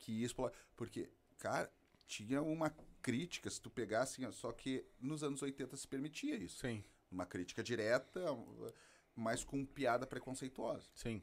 Que 0.00 0.24
explo... 0.24 0.50
Porque, 0.76 1.08
cara, 1.38 1.70
tinha 2.08 2.42
uma 2.42 2.74
crítica, 3.02 3.50
se 3.50 3.60
tu 3.60 3.68
pegar 3.68 4.02
assim, 4.02 4.30
só 4.32 4.52
que 4.52 4.84
nos 5.00 5.22
anos 5.22 5.42
80 5.42 5.76
se 5.76 5.86
permitia 5.88 6.36
isso. 6.36 6.60
Sim, 6.60 6.82
Uma 7.10 7.26
crítica 7.26 7.62
direta, 7.62 8.20
mas 9.14 9.44
com 9.44 9.64
piada 9.66 10.06
preconceituosa. 10.06 10.88
sim. 10.94 11.22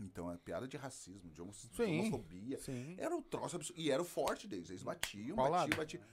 Então, 0.00 0.30
é 0.30 0.36
piada 0.38 0.68
de 0.68 0.76
racismo, 0.76 1.28
de 1.32 1.42
homofobia. 1.42 2.56
Sim. 2.60 2.94
Era 2.98 3.16
o 3.16 3.20
troço 3.20 3.56
absurdo. 3.56 3.80
E 3.80 3.90
era 3.90 4.00
o 4.00 4.04
forte 4.04 4.46
deles. 4.46 4.70
Eles 4.70 4.84
batiam, 4.84 5.34
batiam, 5.34 5.76
batiam. 5.76 6.04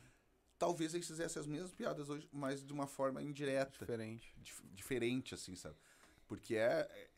Talvez 0.58 0.96
eles 0.96 1.06
fizessem 1.06 1.40
as 1.40 1.46
mesmas 1.46 1.72
piadas 1.72 2.10
hoje, 2.10 2.28
mas 2.32 2.66
de 2.66 2.74
uma 2.74 2.88
forma 2.88 3.22
indireta. 3.22 3.78
Diferente. 3.78 4.34
dif- 4.38 4.64
diferente, 4.74 5.36
assim, 5.36 5.56
sabe? 5.56 5.76
Porque 6.28 6.56
é. 6.56 7.10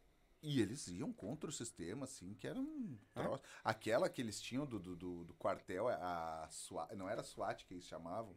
É- 0.41 0.47
E 0.47 0.61
eles 0.61 0.87
iam 0.87 1.11
contra 1.11 1.49
o 1.49 1.53
sistema, 1.53 2.05
assim, 2.05 2.33
que 2.33 2.47
era 2.47 2.59
um 2.59 2.97
troço. 3.13 3.43
Aquela 3.63 4.07
que 4.09 4.21
eles 4.21 4.39
tinham 4.39 4.65
do, 4.65 4.79
do, 4.79 4.95
do- 4.95 5.23
do 5.25 5.33
quartel, 5.35 5.87
a 5.87 6.47
SWAT, 6.49 6.93
não 6.95 7.09
era 7.09 7.23
SWAT 7.23 7.65
que 7.65 7.73
eles 7.73 7.85
chamavam? 7.85 8.35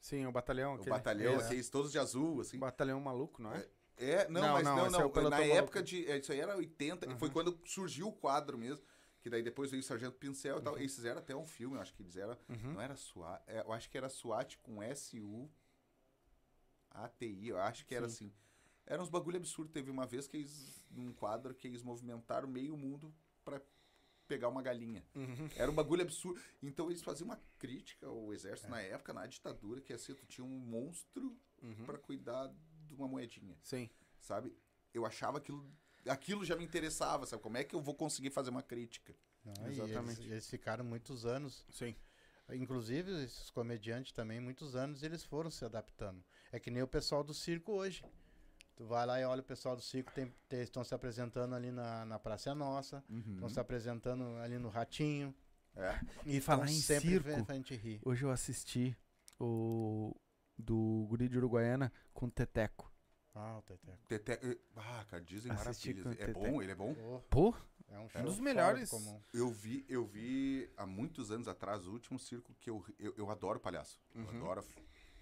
Sim, 0.00 0.26
o 0.26 0.32
batalhão. 0.32 0.72
O 0.72 0.74
aquele- 0.76 0.90
batalhão, 0.90 1.34
é. 1.40 1.44
aqueles 1.44 1.68
todos 1.70 1.92
de 1.92 1.98
azul, 1.98 2.40
assim. 2.40 2.58
batalhão 2.58 3.00
maluco, 3.00 3.40
não 3.42 3.52
é? 3.52 3.68
É, 3.98 4.26
não, 4.28 4.40
Não, 4.40 4.52
mas 4.54 4.64
não, 4.64 4.76
não, 4.76 4.86
é 4.86 4.90
não. 4.90 4.98
pelotão 5.10 5.22
Na 5.30 5.36
maluco. 5.38 5.56
época 5.56 5.82
de. 5.82 6.06
é, 6.10 6.18
Isso 6.18 6.32
aí 6.32 6.40
era 6.40 6.56
80, 6.56 7.16
foi 7.18 7.30
quando 7.30 7.60
surgiu 7.66 8.08
o 8.08 8.12
quadro 8.12 8.56
mesmo. 8.58 8.82
Que 9.20 9.30
daí 9.30 9.42
depois 9.44 9.70
veio 9.70 9.80
o 9.80 9.84
Sargento 9.84 10.16
Pincel 10.16 10.58
e 10.58 10.62
tal. 10.62 10.76
Eles 10.76 10.92
fizeram 10.96 11.20
até 11.20 11.36
um 11.36 11.46
filme, 11.46 11.76
eu 11.76 11.80
acho 11.80 11.94
que 11.94 12.02
eles 12.02 12.16
eram. 12.16 12.36
Não 12.48 12.80
era 12.80 12.96
SWAT. 12.96 13.40
é, 13.46 13.60
eu 13.60 13.72
acho 13.72 13.88
que 13.88 13.96
era 13.96 14.08
SWAT 14.08 14.56
com 14.58 14.82
S-U. 14.82 15.48
ATI, 16.90 17.48
eu 17.48 17.58
acho 17.58 17.86
que 17.86 17.94
era 17.94 18.08
Sim. 18.08 18.26
assim. 18.26 18.34
Era 18.86 19.02
uns 19.02 19.08
bagulho 19.08 19.36
absurdo. 19.36 19.70
Teve 19.72 19.90
uma 19.90 20.06
vez 20.06 20.26
que 20.26 20.36
eles. 20.36 20.82
Num 20.90 21.12
quadro 21.12 21.54
que 21.54 21.66
eles 21.66 21.82
movimentaram 21.82 22.48
meio 22.48 22.76
mundo 22.76 23.14
pra 23.44 23.60
pegar 24.28 24.48
uma 24.48 24.62
galinha. 24.62 25.04
Uhum. 25.14 25.48
Era 25.56 25.70
um 25.70 25.74
bagulho 25.74 26.02
absurdo. 26.02 26.40
Então 26.62 26.90
eles 26.90 27.02
faziam 27.02 27.26
uma 27.26 27.40
crítica 27.58 28.06
ao 28.06 28.32
exército 28.32 28.70
na 28.70 28.80
época, 28.80 29.12
na 29.12 29.26
ditadura, 29.26 29.80
que 29.80 29.92
assim, 29.92 30.14
tu 30.14 30.26
tinha 30.26 30.44
um 30.44 30.58
monstro 30.58 31.36
Uhum. 31.62 31.84
pra 31.86 31.96
cuidar 31.96 32.52
de 32.88 32.92
uma 32.94 33.06
moedinha 33.06 33.56
Sim. 33.62 33.88
sabe? 34.18 34.52
Eu 34.92 35.06
achava 35.06 35.38
aquilo. 35.38 35.64
Aquilo 36.06 36.44
já 36.44 36.56
me 36.56 36.64
interessava, 36.64 37.24
sabe? 37.24 37.40
Como 37.40 37.56
é 37.56 37.62
que 37.62 37.74
eu 37.74 37.80
vou 37.80 37.94
conseguir 37.94 38.30
fazer 38.30 38.50
uma 38.50 38.62
crítica? 38.62 39.14
Não, 39.44 39.68
e 39.68 39.70
Exatamente. 39.70 40.20
Eles, 40.22 40.32
eles 40.32 40.50
ficaram 40.50 40.84
muitos 40.84 41.24
anos. 41.24 41.64
Sim. 41.70 41.94
Inclusive, 42.50 43.12
esses 43.24 43.48
comediantes 43.50 44.12
também, 44.12 44.40
muitos 44.40 44.74
anos 44.74 45.02
eles 45.02 45.22
foram 45.24 45.50
se 45.50 45.64
adaptando. 45.64 46.22
É 46.50 46.58
que 46.58 46.70
nem 46.70 46.82
o 46.82 46.88
pessoal 46.88 47.22
do 47.22 47.32
circo 47.32 47.72
hoje. 47.72 48.04
Tu 48.74 48.84
vai 48.86 49.04
lá 49.06 49.20
e 49.20 49.24
olha 49.24 49.40
o 49.40 49.44
pessoal 49.44 49.76
do 49.76 49.82
circo, 49.82 50.10
tem- 50.12 50.32
tem- 50.48 50.62
estão 50.62 50.82
se 50.82 50.94
apresentando 50.94 51.54
ali 51.54 51.70
na, 51.70 52.04
na 52.04 52.18
Praça 52.18 52.50
é 52.50 52.54
Nossa, 52.54 53.04
estão 53.32 53.48
se 53.48 53.60
apresentando 53.60 54.24
ali 54.38 54.58
no 54.58 54.68
Ratinho, 54.70 55.34
É. 55.76 55.98
E 56.26 56.40
falar 56.40 56.66
em 56.70 56.74
sempre 56.80 57.08
circo, 57.10 57.28
vem 57.28 57.44
pra 57.44 57.54
gente 57.54 57.74
rir. 57.76 58.00
hoje 58.04 58.24
eu 58.24 58.30
assisti 58.30 58.96
o 59.40 60.14
do 60.58 61.06
Guri 61.08 61.28
de 61.28 61.38
Uruguaiana 61.38 61.92
com 62.12 62.26
o 62.26 62.30
Teteco. 62.30 62.90
Ah, 63.34 63.56
o 63.58 63.62
Teteco. 63.62 63.98
Tete... 64.08 64.60
Ah, 64.76 65.04
cara, 65.08 65.22
dizem 65.22 65.50
Assisti 65.52 65.94
maravilhas. 65.94 66.28
É 66.28 66.32
bom, 66.32 66.62
ele 66.62 66.72
é 66.72 66.74
bom. 66.74 66.94
Oh, 67.02 67.20
Pô, 67.30 67.54
é 67.88 67.98
um, 67.98 68.04
Um 68.04 68.08
show 68.10 68.22
dos 68.22 68.38
melhores. 68.38 68.90
Eu 69.32 69.48
vi, 69.50 69.84
eu 69.88 70.04
vi 70.04 70.70
há 70.76 70.84
muitos 70.86 71.30
anos 71.30 71.48
atrás 71.48 71.86
o 71.86 71.92
último 71.92 72.18
circo 72.18 72.54
que 72.60 72.68
eu, 72.68 72.84
eu, 72.98 73.14
eu 73.16 73.30
adoro 73.30 73.58
palhaço. 73.58 73.98
Eu 74.14 74.22
Uhum. 74.22 74.28
adoro. 74.36 74.64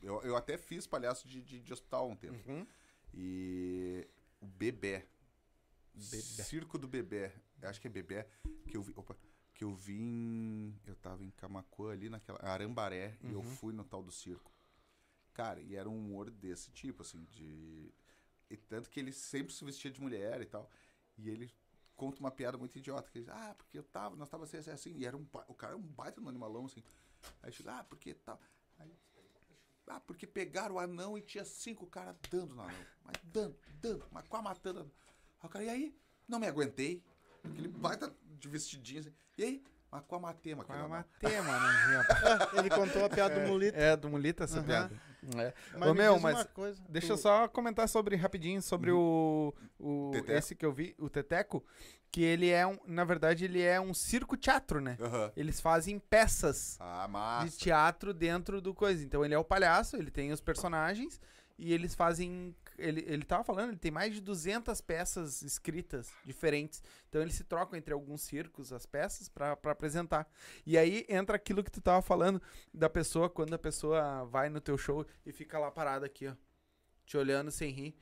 Eu, 0.02 0.20
eu 0.22 0.35
até 0.36 0.59
fiz 0.59 0.86
palhaço 0.86 1.28
de, 1.28 1.40
de, 1.43 1.60
de 1.60 1.72
hospital 1.72 2.06
há 2.06 2.09
um 2.09 2.16
tempo. 2.16 2.51
Uhum. 2.51 2.66
E 3.15 4.07
o 4.41 4.47
Bebê. 4.47 5.07
Bebê. 5.95 6.23
Circo 6.23 6.78
do 6.78 6.89
Bebê. 6.89 7.32
Eu 7.61 7.69
Acho 7.69 7.81
que 7.81 7.87
é 7.89 7.91
Bebê 7.91 8.27
que 8.69 8.77
eu 8.77 8.82
vi. 8.82 8.93
Opa, 8.97 9.16
que 9.55 9.65
eu 9.65 9.74
vi 9.74 10.01
em. 10.01 10.74
Eu 10.87 10.97
tava 10.97 11.24
em 11.24 11.31
Camacuã 11.31 11.93
ali 11.93 12.09
naquela. 12.09 12.39
Arambaré 12.43 13.19
e 13.23 13.27
Uhum. 13.27 13.32
eu 13.35 13.43
fui 13.43 13.73
no 13.73 13.85
tal 13.85 14.03
do 14.03 14.11
circo. 14.12 14.51
Cara, 15.35 15.61
e 15.61 15.74
era 15.77 15.89
um 15.89 15.97
humor 15.97 16.31
desse 16.31 16.70
tipo, 16.70 17.03
assim, 17.03 17.24
de. 17.24 17.93
E 18.49 18.57
tanto 18.57 18.89
que 18.91 18.99
ele 18.99 19.12
sempre 19.12 19.53
se 19.53 19.65
vestia 19.65 19.91
de 19.91 20.01
mulher 20.01 20.41
e 20.41 20.47
tal. 20.47 20.69
E 21.16 21.28
ele 21.28 21.53
conta 21.95 22.19
uma 22.20 22.31
piada 22.31 22.57
muito 22.59 22.77
idiota. 22.78 23.11
Que 23.11 23.19
ele 23.19 23.27
diz, 23.27 23.35
ah, 23.35 23.55
porque 23.57 23.78
eu 23.78 23.82
tava, 23.82 24.16
nós 24.16 24.28
tava 24.28 24.45
assim, 24.45 24.57
assim, 24.57 24.70
assim. 24.70 24.97
E 24.97 25.05
era 25.05 25.16
um. 25.16 25.27
O 25.49 25.55
cara 25.55 25.74
é 25.74 25.77
um 25.77 25.82
baita 25.82 26.20
no 26.20 26.28
animalão, 26.28 26.65
assim. 26.66 26.82
Aí 27.43 27.53
chega, 27.53 27.78
ah, 27.78 27.85
porque 27.85 28.15
tal. 28.15 28.41
Aí, 28.78 28.91
ah, 29.91 30.01
porque 30.01 30.27
pegaram 30.27 30.77
o 30.77 30.79
anão 30.79 31.19
e 31.19 31.21
tinha 31.21 31.45
cinco 31.45 31.87
caras 31.87 32.15
dando 32.31 32.55
no 32.55 32.62
anão. 32.62 32.87
Mas 33.05 33.17
dando, 33.25 33.57
dando, 33.81 34.07
mas 34.12 34.27
quase 34.29 34.45
matando. 34.45 34.91
Aí 35.41 35.47
o 35.47 35.49
cara, 35.49 35.65
e 35.65 35.69
aí? 35.69 35.95
Não 36.29 36.39
me 36.39 36.47
aguentei. 36.47 37.03
Aquele 37.43 37.69
baita 37.69 38.15
de 38.39 38.49
vestidinho 38.49 39.01
assim. 39.01 39.12
E 39.37 39.45
aí? 39.45 39.65
Mas 39.93 40.03
mas 40.03 40.07
Qual 40.07 40.25
é 40.27 40.31
aquele 40.31 40.61
a 40.61 40.75
anão. 40.75 40.89
matê, 40.89 41.41
mano? 41.41 41.67
Ele 42.59 42.71
contou 42.71 43.05
a 43.05 43.09
piada 43.09 43.41
do 43.41 43.49
Mulito. 43.49 43.77
É, 43.79 43.97
do 43.97 44.09
Mulita 44.09 44.45
essa 44.45 44.59
Aham. 44.59 44.65
piada. 44.67 44.95
É. 45.37 45.53
Mas 45.77 45.89
Ô, 45.89 45.93
me 45.95 46.01
meu, 46.01 46.19
mas 46.21 46.37
uma 46.37 46.45
coisa, 46.47 46.81
Deixa 46.89 47.09
tu- 47.09 47.12
eu 47.15 47.17
só 47.19 47.49
comentar 47.49 47.89
sobre 47.89 48.15
rapidinho 48.17 48.62
sobre 48.62 48.91
o, 48.93 49.53
o 49.79 50.11
Teteco. 50.12 50.33
esse 50.33 50.55
que 50.55 50.65
eu 50.65 50.73
vi, 50.73 50.95
o 50.99 51.11
Teteco, 51.11 51.65
que 52.11 52.23
ele 52.23 52.49
é 52.51 52.67
um, 52.67 52.79
na 52.87 53.05
verdade 53.05 53.45
ele 53.45 53.61
é 53.61 53.81
um 53.81 53.93
circo 53.93 54.37
teatro, 54.37 54.81
né? 54.81 54.97
Aham. 55.01 55.33
Eles 55.37 55.61
fazem 55.61 55.99
peças 55.99 56.77
Ah, 56.81 57.43
de 57.45 57.51
teatro 57.57 58.15
dentro 58.15 58.61
do 58.61 58.73
coisa. 58.73 59.05
Então 59.05 59.25
ele 59.25 59.35
é 59.35 59.39
o 59.39 59.45
palhaço, 59.45 59.97
ele 59.97 60.11
tem 60.11 60.33
os 60.33 60.41
personagens 60.41 61.21
e 61.59 61.73
eles 61.73 61.95
fazem 61.95 62.55
ele, 62.81 63.05
ele 63.07 63.24
tava 63.24 63.44
falando, 63.44 63.70
ele 63.70 63.78
tem 63.78 63.90
mais 63.90 64.15
de 64.15 64.20
200 64.20 64.81
peças 64.81 65.43
escritas 65.43 66.11
diferentes. 66.24 66.82
Então 67.09 67.20
eles 67.23 67.35
se 67.35 67.44
trocam 67.44 67.78
entre 67.78 67.93
alguns 67.93 68.23
circos 68.23 68.73
as 68.73 68.86
peças 68.86 69.28
pra 69.28 69.57
pra 69.57 69.73
apresentar. 69.73 70.28
E 70.66 70.77
aí 70.78 71.05
entra 71.09 71.36
aquilo 71.36 71.62
que 71.62 71.70
tu 71.70 71.81
tava 71.81 72.02
falando 72.02 72.40
da 72.73 72.89
pessoa 72.90 73.28
quando 73.31 73.55
a 73.55 73.59
pessoa 73.59 74.24
vai 74.24 74.48
no 74.48 74.61
teu 74.61 74.77
show 74.78 75.07
e 75.24 75.32
fica 75.32 75.59
lá 75.59 75.70
parada 75.70 76.07
aqui, 76.07 76.27
ó, 76.28 76.35
te 77.07 77.16
olhando 77.16 77.51
sem 77.51 77.70
rir. 77.70 77.94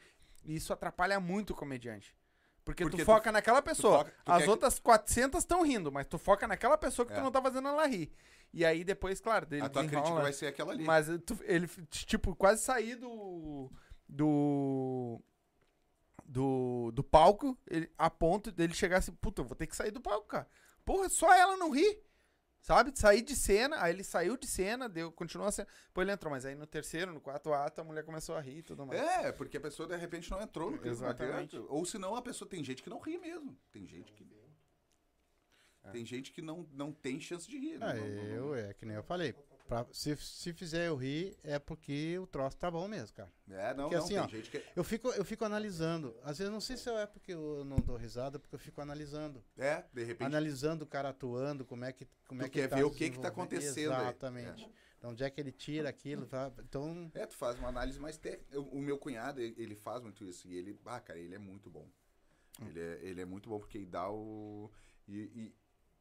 E 0.44 0.54
isso 0.56 0.72
atrapalha 0.72 1.18
muito 1.20 1.50
o 1.50 1.56
comediante. 1.56 2.16
Porque, 2.64 2.84
Porque 2.84 2.98
tu 2.98 3.00
tu- 3.02 3.06
foca 3.06 3.32
naquela 3.32 3.62
pessoa. 3.62 3.98
foca- 4.00 4.10
tu 4.24 4.30
As 4.32 4.38
quer 4.38 4.44
que- 4.44 4.50
outras 4.50 4.78
400 4.78 5.40
estão 5.42 5.62
rindo, 5.62 5.90
mas 5.90 6.06
tu 6.06 6.18
foca 6.18 6.46
naquela 6.46 6.76
pessoa 6.76 7.06
que 7.06 7.14
tu 7.14 7.18
É. 7.18 7.22
não 7.22 7.30
tá 7.32 7.40
fazendo 7.40 7.66
ela 7.68 7.86
rir. 7.86 8.12
E 8.52 8.62
aí 8.64 8.84
depois, 8.84 9.20
claro, 9.20 9.46
dele 9.46 9.62
A 9.62 9.68
tua 9.70 9.82
crítica 9.82 10.00
desenrola- 10.02 10.22
vai 10.22 10.32
ser 10.34 10.46
aquela 10.46 10.72
ali. 10.72 10.84
mas 10.84 11.06
tu- 11.24 11.38
ele, 11.44 11.66
tipo, 11.90 12.34
quase 12.36 12.62
sair 12.62 12.94
do. 12.96 13.70
Do. 14.08 15.20
Do, 16.24 16.90
do 16.92 17.02
palco, 17.02 17.56
ele, 17.66 17.90
a 17.96 18.10
ponto 18.10 18.52
dele 18.52 18.74
chegar 18.74 18.98
assim, 18.98 19.12
puta, 19.12 19.40
eu 19.40 19.46
vou 19.46 19.56
ter 19.56 19.66
que 19.66 19.74
sair 19.74 19.90
do 19.90 20.00
palco, 20.00 20.26
cara. 20.26 20.46
Porra, 20.84 21.08
só 21.08 21.32
ela 21.34 21.56
não 21.56 21.70
ri. 21.70 22.02
Sabe? 22.60 22.92
Sair 22.98 23.22
de 23.22 23.34
cena, 23.34 23.80
aí 23.82 23.94
ele 23.94 24.04
saiu 24.04 24.36
de 24.36 24.46
cena, 24.46 24.88
deu, 24.90 25.10
continuou 25.10 25.48
a 25.48 25.52
cena. 25.52 25.66
Depois 25.86 26.04
ele 26.04 26.12
entrou, 26.12 26.30
mas 26.30 26.44
aí 26.44 26.54
no 26.54 26.66
terceiro, 26.66 27.14
no 27.14 27.20
quarto 27.20 27.50
ato, 27.54 27.80
a 27.80 27.84
mulher 27.84 28.04
começou 28.04 28.34
a 28.36 28.40
rir 28.42 28.58
e 28.58 28.62
tudo 28.62 28.84
mais. 28.84 29.00
É, 29.00 29.32
porque 29.32 29.56
a 29.56 29.60
pessoa 29.60 29.88
de 29.88 29.96
repente 29.96 30.30
não 30.30 30.42
entrou 30.42 30.70
no 30.70 30.86
Exatamente. 30.86 31.56
Ou 31.56 31.84
senão 31.86 32.14
a 32.14 32.20
pessoa 32.20 32.46
tem 32.48 32.62
gente 32.62 32.82
que 32.82 32.90
não 32.90 32.98
ri 33.00 33.16
mesmo. 33.16 33.56
Tem 33.72 33.86
gente 33.86 34.12
que. 34.12 34.26
Tem 35.92 36.04
gente 36.04 36.30
que 36.32 36.42
não, 36.42 36.68
não 36.72 36.92
tem 36.92 37.18
chance 37.18 37.48
de 37.48 37.56
rir. 37.56 37.78
Ah, 37.80 37.94
não- 37.94 38.06
não- 38.06 38.14
não- 38.16 38.22
eu, 38.22 38.54
é 38.54 38.74
que 38.74 38.84
nem 38.84 38.96
eu 38.96 39.02
falei. 39.02 39.34
Pra- 39.68 39.86
se, 39.92 40.16
se 40.16 40.52
fizer 40.54 40.88
eu 40.88 40.96
rir, 40.96 41.36
é 41.44 41.58
porque 41.58 42.18
o 42.18 42.26
troço 42.26 42.56
tá 42.56 42.70
bom 42.70 42.88
mesmo, 42.88 43.14
cara. 43.14 43.30
É, 43.50 43.74
não, 43.74 43.84
Porque 43.84 43.96
não. 43.96 44.02
assim, 44.04 44.14
tem 44.14 44.22
ó, 44.22 44.26
gente 44.28 44.50
que. 44.50 44.64
Eu 44.74 44.82
fico, 44.82 45.08
eu 45.10 45.24
fico 45.24 45.44
analisando. 45.44 46.16
Às 46.22 46.38
vezes, 46.38 46.50
não 46.52 46.60
sei 46.60 46.76
se 46.78 46.88
é 46.90 47.06
porque 47.06 47.32
eu 47.34 47.64
não 47.64 47.76
dou 47.76 47.96
risada, 47.96 48.38
porque 48.38 48.54
eu 48.54 48.58
fico 48.58 48.80
analisando. 48.80 49.44
É, 49.58 49.84
de 49.92 50.04
repente. 50.04 50.26
Analisando 50.26 50.84
o 50.84 50.86
cara 50.86 51.10
atuando, 51.10 51.64
como 51.66 51.84
é 51.84 51.92
que, 51.92 52.08
como 52.26 52.40
Tu 52.40 52.46
é 52.46 52.48
que 52.48 52.60
quer 52.60 52.68
tá 52.68 52.76
ver 52.76 52.84
o 52.84 52.90
que 52.90 53.10
que 53.10 53.18
tá 53.20 53.28
acontecendo 53.28 53.92
aí. 53.92 54.02
Exatamente. 54.02 54.68
Então, 54.98 55.10
onde 55.10 55.22
é 55.22 55.30
que 55.30 55.40
ele 55.40 55.52
tira 55.52 55.88
aquilo? 55.88 56.26
tá? 56.26 56.50
Então, 56.58 57.10
É, 57.14 57.24
tu 57.26 57.36
faz 57.36 57.56
uma 57.58 57.68
análise 57.68 58.00
mais 58.00 58.16
técnica. 58.16 58.58
O 58.58 58.80
meu 58.80 58.98
cunhado, 58.98 59.40
ele 59.40 59.54
ele 59.58 59.74
faz 59.76 60.02
muito 60.02 60.24
isso. 60.24 60.48
E 60.48 60.56
ele, 60.56 60.76
ah, 60.86 60.98
cara, 60.98 61.18
ele 61.18 61.34
é 61.34 61.38
muito 61.38 61.70
bom. 61.70 61.86
Ele 62.60 62.80
é, 62.80 62.98
ele 63.02 63.20
é 63.20 63.24
muito 63.24 63.48
bom 63.48 63.58
porque 63.60 63.78
ele 63.78 63.86
dá 63.86 64.10
o. 64.10 64.70
E, 65.06 65.16
e, 65.18 65.54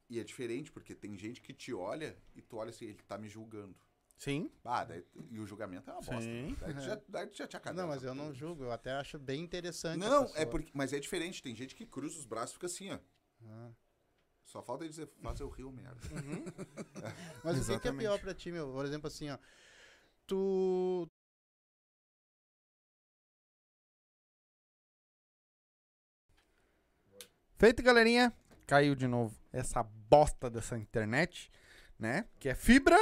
e 0.10 0.20
é 0.20 0.24
diferente, 0.24 0.72
porque 0.72 0.96
tem 0.96 1.18
gente 1.18 1.42
que 1.42 1.54
te 1.54 1.74
olha 1.74 2.18
e 2.36 2.42
tu 2.42 2.58
olha 2.58 2.70
assim, 2.70 2.86
ele 2.86 3.00
tá 3.08 3.18
me 3.18 3.28
julgando. 3.28 3.76
Sim. 4.18 4.52
Ah, 4.64 4.84
daí, 4.84 5.06
e 5.30 5.40
o 5.40 5.46
julgamento 5.46 5.90
é 5.90 5.94
uma 5.94 6.02
bosta. 6.02 6.22
Sim. 6.22 6.58
Daí 6.60 6.74
tu 6.74 6.82
já, 6.82 7.02
daí 7.08 7.28
tu 7.28 7.38
já 7.38 7.48
te 7.48 7.56
acaba. 7.56 7.80
não, 7.80 7.88
mas 7.88 8.04
eu 8.04 8.16
não 8.16 8.34
julgo. 8.34 8.64
Eu 8.64 8.72
até 8.72 8.92
acho 8.94 9.20
bem 9.20 9.44
interessante. 9.44 10.00
Não, 10.00 10.26
é 10.36 10.44
porque. 10.44 10.72
Mas 10.74 10.92
é 10.92 11.00
diferente. 11.00 11.42
Tem 11.42 11.56
gente 11.56 11.76
que 11.76 11.86
cruza 11.86 12.18
os 12.18 12.26
braços 12.26 12.52
e 12.52 12.54
fica 12.56 12.66
assim, 12.66 12.92
ó. 12.92 13.00
Ah. 13.46 13.72
Só 14.44 14.62
falta 14.64 14.86
ele 14.86 14.90
dizer, 14.90 15.08
faz 15.22 15.40
eu 15.40 15.50
rir 15.50 15.66
o 15.66 15.72
merda. 15.72 16.00
Mas 17.44 17.68
o 17.70 17.74
que 17.74 17.80
que 17.80 17.88
é 17.90 17.92
pior 17.92 18.18
pra 18.20 18.34
ti, 18.34 18.50
meu? 18.50 18.72
Por 18.72 18.86
exemplo, 18.86 19.08
assim, 19.08 19.30
ó. 19.30 19.38
Tu. 20.26 21.08
Feito, 27.58 27.84
galerinha. 27.84 28.34
Caiu 28.68 28.94
de 28.96 29.08
novo 29.08 29.34
essa 29.52 29.82
bosta 29.82 30.50
dessa 30.50 30.78
internet, 30.78 31.50
né? 31.98 32.26
Que 32.40 32.50
é 32.50 32.54
fibra 32.56 32.98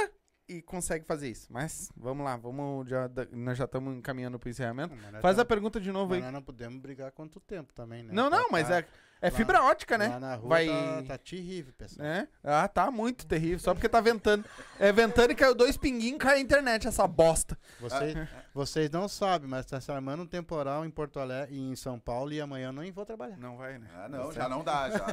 e 0.48 0.62
consegue 0.62 1.04
fazer 1.04 1.28
isso. 1.28 1.52
Mas 1.52 1.90
vamos 1.96 2.24
lá, 2.24 2.36
vamos 2.36 2.88
já, 2.88 3.10
nós 3.32 3.58
já 3.58 3.64
estamos 3.64 3.96
encaminhando 3.96 4.38
pro 4.38 4.48
encerramento. 4.48 4.94
Mas 4.94 5.12
nós 5.12 5.20
Faz 5.22 5.38
a 5.40 5.44
pergunta 5.44 5.80
de 5.80 5.90
novo 5.90 6.14
aí. 6.14 6.20
nós 6.20 6.32
não 6.32 6.40
podemos 6.42 6.78
brigar 6.80 7.10
quanto 7.10 7.40
tempo 7.40 7.72
também, 7.74 8.04
né? 8.04 8.12
Não, 8.14 8.30
não, 8.30 8.44
Tá- 8.44 8.48
mas 8.52 8.68
tá- 8.68 8.78
é, 8.78 8.86
é 9.26 9.30
lá- 9.30 9.36
fibra 9.36 9.62
ótica, 9.64 9.96
né? 9.98 10.08
Lá 10.08 10.20
na 10.20 10.34
rua 10.36 10.48
Vai. 10.48 10.66
tá, 10.66 11.02
tá 11.08 11.18
terrível, 11.18 11.72
pessoal. 11.76 12.06
É? 12.06 12.28
Ah, 12.44 12.66
tá 12.68 12.90
muito 12.90 13.26
terrível. 13.26 13.58
Só 13.58 13.74
porque 13.74 13.88
tá 13.88 14.00
ventando. 14.00 14.44
É 14.78 14.92
ventando 14.92 15.32
e 15.32 15.34
caiu 15.34 15.54
dois 15.54 15.76
pinguinhos 15.76 16.18
cai 16.18 16.36
a 16.36 16.40
internet, 16.40 16.86
essa 16.86 17.06
bosta. 17.06 17.58
Vocês, 17.80 18.14
vocês 18.54 18.90
não 18.90 19.08
sabem, 19.08 19.48
mas 19.48 19.66
tá 19.66 19.80
se 19.80 19.90
armando 19.90 20.22
um 20.22 20.26
temporal 20.26 20.84
em 20.84 20.90
Porto 20.90 21.18
Alegre 21.20 21.54
e 21.54 21.58
em 21.60 21.76
São 21.76 21.98
Paulo 21.98 22.32
e 22.32 22.40
amanhã 22.40 22.68
eu 22.68 22.72
não 22.72 22.92
vou 22.92 23.04
trabalhar. 23.06 23.36
Não 23.36 23.56
vai, 23.56 23.78
né? 23.78 23.88
Ah, 23.94 24.08
não, 24.08 24.32
já 24.32 24.48
não 24.48 24.62
dá, 24.64 24.90
já. 24.90 25.06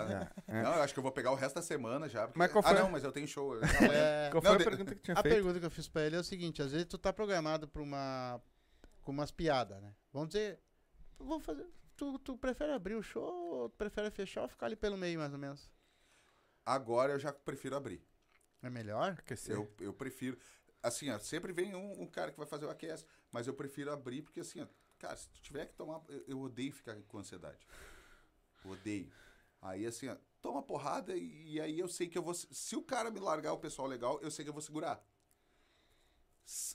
Não, 0.48 0.76
eu 0.76 0.84
acho 0.84 0.94
que 0.94 1.00
eu 1.00 1.04
vou 1.04 1.12
pegar 1.12 1.32
o 1.32 1.36
resto 1.36 1.56
da 1.56 1.62
semana 1.62 2.08
já. 2.08 2.22
porque- 2.24 2.38
Mas 2.40 2.52
qual 2.52 2.64
Ah, 2.66 2.70
foi? 2.70 2.80
não, 2.80 2.90
mas 2.92 3.04
eu 3.04 3.12
tenho 3.12 3.28
show. 3.28 3.56
É, 3.92 4.30
Qual 4.32 4.42
foi 4.42 4.50
Não, 4.50 4.56
a 4.56 4.58
de- 4.60 4.64
pergunta 4.64 4.96
que 4.96 5.02
tinha 5.02 5.18
a 5.18 5.22
feito? 5.22 5.34
pergunta 5.36 5.60
que 5.60 5.66
eu 5.66 5.72
fiz 5.72 5.88
pra 5.88 6.02
ele 6.04 6.16
é 6.16 6.20
o 6.20 6.24
seguinte: 6.24 6.62
às 6.62 6.72
vezes 6.72 6.88
tu 6.88 6.98
tá 6.98 7.12
programado 7.12 7.68
pra 7.68 7.82
uma. 7.82 8.40
com 9.02 9.12
umas 9.12 9.32
piadas, 9.32 9.82
né? 9.82 9.92
Vamos 10.12 10.30
dizer. 10.30 10.60
eu 11.20 11.26
Vou 11.26 11.40
fazer. 11.40 11.66
Tu, 12.04 12.20
tu 12.20 12.38
prefere 12.38 12.74
abrir 12.74 12.96
o 12.96 13.02
show 13.02 13.24
ou 13.24 13.70
tu 13.70 13.78
prefere 13.78 14.12
fechar 14.12 14.42
ou 14.42 14.50
ficar 14.50 14.66
ali 14.66 14.76
pelo 14.76 14.98
meio, 14.98 15.20
mais 15.20 15.32
ou 15.32 15.40
menos? 15.40 15.72
Agora 16.66 17.14
eu 17.14 17.20
já 17.20 17.32
prefiro 17.32 17.78
abrir. 17.78 18.06
É 18.62 18.70
melhor? 18.70 19.16
Aquecer. 19.18 19.56
Eu, 19.56 19.74
eu 19.80 19.94
prefiro. 19.94 20.38
Assim, 20.82 21.10
ó, 21.10 21.18
sempre 21.18 21.54
vem 21.54 21.74
um, 21.74 22.02
um 22.02 22.06
cara 22.06 22.30
que 22.30 22.38
vai 22.38 22.46
fazer 22.46 22.66
o 22.66 22.70
aquece, 22.70 23.06
mas 23.32 23.48
eu 23.48 23.54
prefiro 23.54 23.90
abrir 23.90 24.22
porque, 24.22 24.42
assim, 24.42 24.60
ó, 24.62 24.68
cara, 25.00 25.16
se 25.16 25.30
tu 25.30 25.42
tiver 25.42 25.66
que 25.66 25.76
tomar. 25.76 26.02
Eu, 26.10 26.24
eu 26.28 26.42
odeio 26.42 26.74
ficar 26.74 26.94
com 27.04 27.20
ansiedade. 27.20 27.66
Odeio. 28.66 29.10
Aí, 29.62 29.86
assim, 29.86 30.10
ó, 30.10 30.18
toma 30.42 30.62
porrada 30.62 31.16
e, 31.16 31.54
e 31.54 31.62
aí 31.62 31.80
eu 31.80 31.88
sei 31.88 32.10
que 32.10 32.18
eu 32.18 32.24
vou. 32.24 32.34
Se 32.34 32.76
o 32.76 32.84
cara 32.84 33.10
me 33.12 33.22
largar 33.22 33.54
o 33.54 33.60
pessoal 33.60 33.88
legal, 33.88 34.20
eu 34.22 34.30
sei 34.30 34.44
que 34.44 34.50
eu 34.50 34.54
vou 34.54 34.62
segurar. 34.62 35.02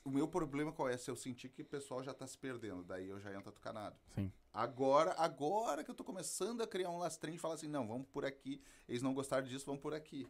O 0.05 0.11
meu 0.11 0.27
problema 0.27 0.73
qual 0.73 0.89
é? 0.89 0.97
Se 0.97 1.11
eu 1.11 1.16
sentir 1.16 1.51
que 1.51 1.62
o 1.62 1.65
pessoal 1.65 2.03
já 2.03 2.15
tá 2.15 2.27
se 2.27 2.39
perdendo, 2.39 2.82
daí 2.82 3.09
eu 3.09 3.20
já 3.20 3.32
entro 3.35 3.51
atucanado. 3.51 3.97
Sim. 4.15 4.32
Agora, 4.53 5.15
agora 5.19 5.85
que 5.85 5.90
eu 5.90 5.95
tô 5.95 6.03
começando 6.03 6.62
a 6.62 6.66
criar 6.66 6.90
um 6.90 6.99
lastrinho 6.99 7.36
e 7.36 7.39
falar 7.39 7.55
assim, 7.55 7.69
não, 7.69 7.86
vamos 7.86 8.07
por 8.09 8.24
aqui. 8.24 8.62
Eles 8.89 9.03
não 9.03 9.12
gostaram 9.12 9.47
disso, 9.47 9.66
vamos 9.66 9.82
por 9.82 9.95
aqui. 9.95 10.27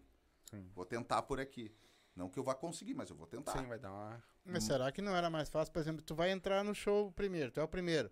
Sim. 0.50 0.68
Vou 0.74 0.84
tentar 0.84 1.22
por 1.22 1.40
aqui. 1.40 1.72
Não 2.16 2.28
que 2.28 2.38
eu 2.38 2.42
vá 2.42 2.54
conseguir, 2.54 2.94
mas 2.94 3.10
eu 3.10 3.16
vou 3.16 3.26
tentar. 3.26 3.52
Sim, 3.52 3.66
vai 3.66 3.78
dar 3.78 3.92
uma. 3.92 4.22
Mas 4.44 4.64
será 4.64 4.90
que 4.90 5.00
não 5.00 5.14
era 5.14 5.30
mais 5.30 5.48
fácil, 5.48 5.72
por 5.72 5.78
exemplo, 5.78 6.02
tu 6.02 6.14
vai 6.14 6.30
entrar 6.30 6.64
no 6.64 6.74
show 6.74 7.12
primeiro, 7.12 7.52
tu 7.52 7.60
é 7.60 7.62
o 7.62 7.68
primeiro. 7.68 8.10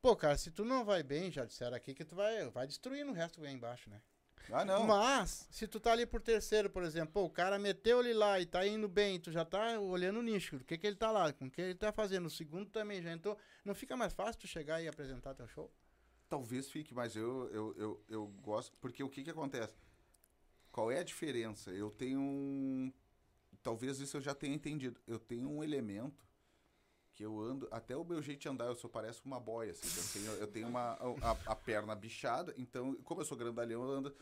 Pô, 0.00 0.14
cara, 0.16 0.36
se 0.38 0.50
tu 0.50 0.64
não 0.64 0.84
vai 0.84 1.02
bem, 1.02 1.30
já 1.30 1.44
disseram 1.44 1.76
aqui 1.76 1.94
que 1.94 2.04
tu 2.04 2.14
vai, 2.14 2.48
vai 2.50 2.66
destruir 2.66 3.04
no 3.04 3.12
resto 3.12 3.34
que 3.36 3.40
vem 3.40 3.54
embaixo, 3.54 3.90
né? 3.90 4.00
Ah, 4.52 4.64
não. 4.64 4.84
Mas, 4.86 5.48
se 5.50 5.66
tu 5.66 5.80
tá 5.80 5.92
ali 5.92 6.04
por 6.06 6.20
terceiro, 6.20 6.68
por 6.68 6.82
exemplo, 6.82 7.12
pô, 7.12 7.24
o 7.24 7.30
cara 7.30 7.58
meteu 7.58 8.00
ele 8.00 8.12
lá 8.12 8.38
e 8.40 8.46
tá 8.46 8.66
indo 8.66 8.88
bem, 8.88 9.18
tu 9.18 9.32
já 9.32 9.44
tá 9.44 9.78
olhando 9.80 10.18
o 10.18 10.22
nicho, 10.22 10.56
o 10.56 10.64
que 10.64 10.76
que 10.76 10.86
ele 10.86 10.96
tá 10.96 11.10
lá, 11.10 11.32
com 11.32 11.46
o 11.46 11.50
que 11.50 11.60
ele 11.60 11.74
tá 11.74 11.92
fazendo, 11.92 12.26
o 12.26 12.30
segundo 12.30 12.70
também 12.70 13.02
já 13.02 13.12
entrou, 13.12 13.36
não 13.64 13.74
fica 13.74 13.96
mais 13.96 14.12
fácil 14.12 14.40
tu 14.40 14.46
chegar 14.46 14.82
e 14.82 14.88
apresentar 14.88 15.34
teu 15.34 15.48
show? 15.48 15.70
Talvez 16.28 16.70
fique, 16.70 16.94
mas 16.94 17.14
eu, 17.16 17.48
eu, 17.52 17.74
eu, 17.76 18.04
eu 18.08 18.26
gosto. 18.42 18.76
Porque 18.78 19.02
o 19.02 19.08
que 19.08 19.22
que 19.22 19.30
acontece? 19.30 19.74
Qual 20.72 20.90
é 20.90 20.98
a 20.98 21.04
diferença? 21.04 21.70
Eu 21.70 21.90
tenho 21.90 22.20
um. 22.20 22.92
Talvez 23.62 24.00
isso 24.00 24.16
eu 24.16 24.20
já 24.20 24.34
tenha 24.34 24.54
entendido. 24.54 25.00
Eu 25.06 25.18
tenho 25.18 25.48
um 25.48 25.62
elemento 25.62 26.26
que 27.14 27.24
eu 27.24 27.40
ando. 27.40 27.68
Até 27.70 27.96
o 27.96 28.04
meu 28.04 28.20
jeito 28.20 28.40
de 28.40 28.48
andar, 28.48 28.66
eu 28.66 28.74
sou 28.74 28.90
parece 28.90 29.24
uma 29.24 29.38
boia. 29.40 29.70
Assim, 29.72 29.86
eu 29.86 30.12
tenho, 30.12 30.40
eu 30.42 30.46
tenho 30.48 30.68
uma, 30.68 30.98
a, 31.22 31.52
a 31.52 31.56
perna 31.56 31.94
bichada, 31.94 32.52
então, 32.58 32.94
como 33.04 33.20
eu 33.20 33.24
sou 33.24 33.36
grandalhão, 33.38 33.82
eu 33.84 33.90
ando. 33.90 34.14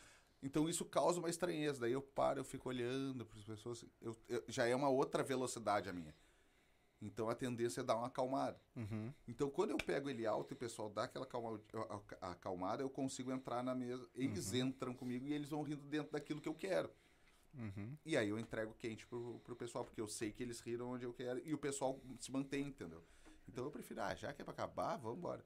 Então 0.43 0.69
isso 0.69 0.85
causa 0.85 1.19
uma 1.21 1.31
estranheza. 1.31 1.81
Daí 1.81 1.93
eu 1.93 2.03
paro, 2.03 2.41
eu 2.41 2.45
fico 2.45 2.69
olhando 2.69 3.25
para 3.25 3.39
as 3.39 3.45
pessoas. 3.45 3.85
Eu, 4.01 4.17
eu- 4.29 4.45
já 4.49 4.67
é 4.67 4.75
uma 4.75 4.89
outra 4.89 5.23
velocidade 5.23 5.89
a 5.89 5.93
minha. 5.93 6.15
Então 7.01 7.29
a 7.29 7.35
tendência 7.35 7.81
é 7.81 7.85
dar 7.85 7.97
uma 7.97 8.07
acalmada. 8.09 8.61
Uhum. 8.77 9.13
Então, 9.27 9.49
quando 9.51 9.71
eu 9.71 9.77
pego 9.77 10.09
ele 10.11 10.25
alto 10.27 10.53
e 10.53 10.55
o 10.55 10.57
pessoal 10.57 10.89
dá 10.91 11.05
aquela 11.05 11.25
acalma- 11.25 11.61
a- 11.75 12.01
a- 12.27 12.31
acalmada, 12.33 12.83
eu 12.83 12.91
consigo 12.91 13.33
entrar 13.33 13.63
na 13.63 13.75
mesa. 13.75 14.09
Eles 14.15 14.53
entram 14.53 14.95
comigo 14.95 15.27
e 15.27 15.33
eles 15.33 15.49
vão 15.51 15.63
rindo 15.63 15.83
dentro 15.87 16.13
daquilo 16.13 16.41
que 16.41 16.49
eu 16.49 16.55
quero. 16.55 16.91
Uhum. 17.55 17.97
E 18.05 18.17
aí 18.17 18.29
eu 18.29 18.39
entrego 18.39 18.75
quente 18.75 19.07
pro, 19.07 19.41
pro 19.41 19.57
pessoal, 19.57 19.85
porque 19.85 20.01
eu 20.01 20.09
sei 20.09 20.33
que 20.33 20.43
eles 20.43 20.61
riram 20.61 20.91
onde 20.91 21.05
eu 21.05 21.13
quero 21.13 21.41
e 21.47 21.53
o 21.53 21.59
pessoal 21.59 22.01
se 22.19 22.33
mantém, 22.33 22.69
entendeu? 22.69 23.05
Então 23.47 23.65
eu 23.65 23.71
prefiro, 23.71 24.01
ah, 24.01 24.15
já 24.15 24.33
que 24.33 24.41
é 24.41 24.45
pra 24.45 24.55
acabar, 24.55 24.97
vamos 24.97 25.19
embora. 25.19 25.45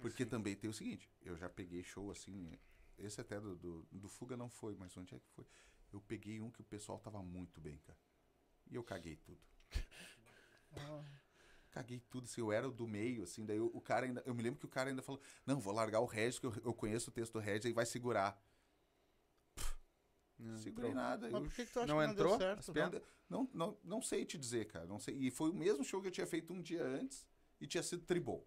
Porque 0.00 0.24
também 0.24 0.54
tem 0.54 0.70
o 0.70 0.72
seguinte, 0.72 1.10
eu 1.22 1.36
já 1.36 1.48
peguei 1.48 1.82
show 1.82 2.10
assim, 2.10 2.58
esse 2.96 3.20
até 3.20 3.40
do, 3.40 3.56
do, 3.56 3.86
do 3.90 4.08
Fuga 4.08 4.36
não 4.36 4.48
foi, 4.48 4.74
mas 4.76 4.96
onde 4.96 5.14
é 5.14 5.18
que 5.18 5.28
foi? 5.30 5.46
Eu 5.92 6.00
peguei 6.00 6.40
um 6.40 6.50
que 6.50 6.60
o 6.60 6.64
pessoal 6.64 6.98
tava 6.98 7.22
muito 7.22 7.60
bem, 7.60 7.78
cara. 7.78 7.98
E 8.70 8.76
eu 8.76 8.84
caguei 8.84 9.16
tudo. 9.16 9.40
Caguei 11.70 12.00
tudo, 12.10 12.24
assim, 12.24 12.40
eu 12.40 12.50
era 12.50 12.68
o 12.68 12.72
do 12.72 12.84
meio, 12.84 13.22
assim, 13.22 13.46
daí 13.46 13.60
o, 13.60 13.66
o 13.72 13.80
cara 13.80 14.04
ainda. 14.04 14.20
Eu 14.26 14.34
me 14.34 14.42
lembro 14.42 14.58
que 14.58 14.66
o 14.66 14.68
cara 14.68 14.90
ainda 14.90 15.02
falou, 15.02 15.20
não, 15.46 15.60
vou 15.60 15.72
largar 15.72 16.00
o 16.00 16.04
Regis, 16.04 16.40
que 16.40 16.46
eu, 16.46 16.52
eu 16.64 16.74
conheço 16.74 17.10
o 17.10 17.12
texto 17.12 17.34
do 17.34 17.38
Regis, 17.38 17.66
aí 17.66 17.72
vai 17.72 17.86
segurar. 17.86 18.36
Não 20.40 20.56
Segurei 20.56 20.90
entrou. 20.90 21.04
nada. 21.04 21.28
Mas 21.30 21.42
por 21.42 21.52
que, 21.54 21.66
que 21.66 21.72
tu 21.72 21.80
acha 21.80 21.86
Não 21.86 22.00
que 22.00 22.06
não 22.06 22.12
entrou? 22.12 22.38
deu 22.38 22.38
certo? 22.38 22.72
piadas? 22.72 23.02
não, 23.28 23.48
não, 23.52 23.76
não, 23.84 24.02
sei 24.02 24.24
te 24.24 24.38
dizer, 24.38 24.66
cara. 24.66 24.86
Não 24.86 24.98
sei. 24.98 25.14
E 25.16 25.30
foi 25.30 25.50
o 25.50 25.54
mesmo 25.54 25.84
show 25.84 26.00
que 26.00 26.08
eu 26.08 26.12
tinha 26.12 26.26
feito 26.26 26.52
um 26.52 26.62
dia 26.62 26.82
antes 26.82 27.26
e 27.60 27.66
tinha 27.66 27.82
sido 27.82 28.04
tribom. 28.04 28.42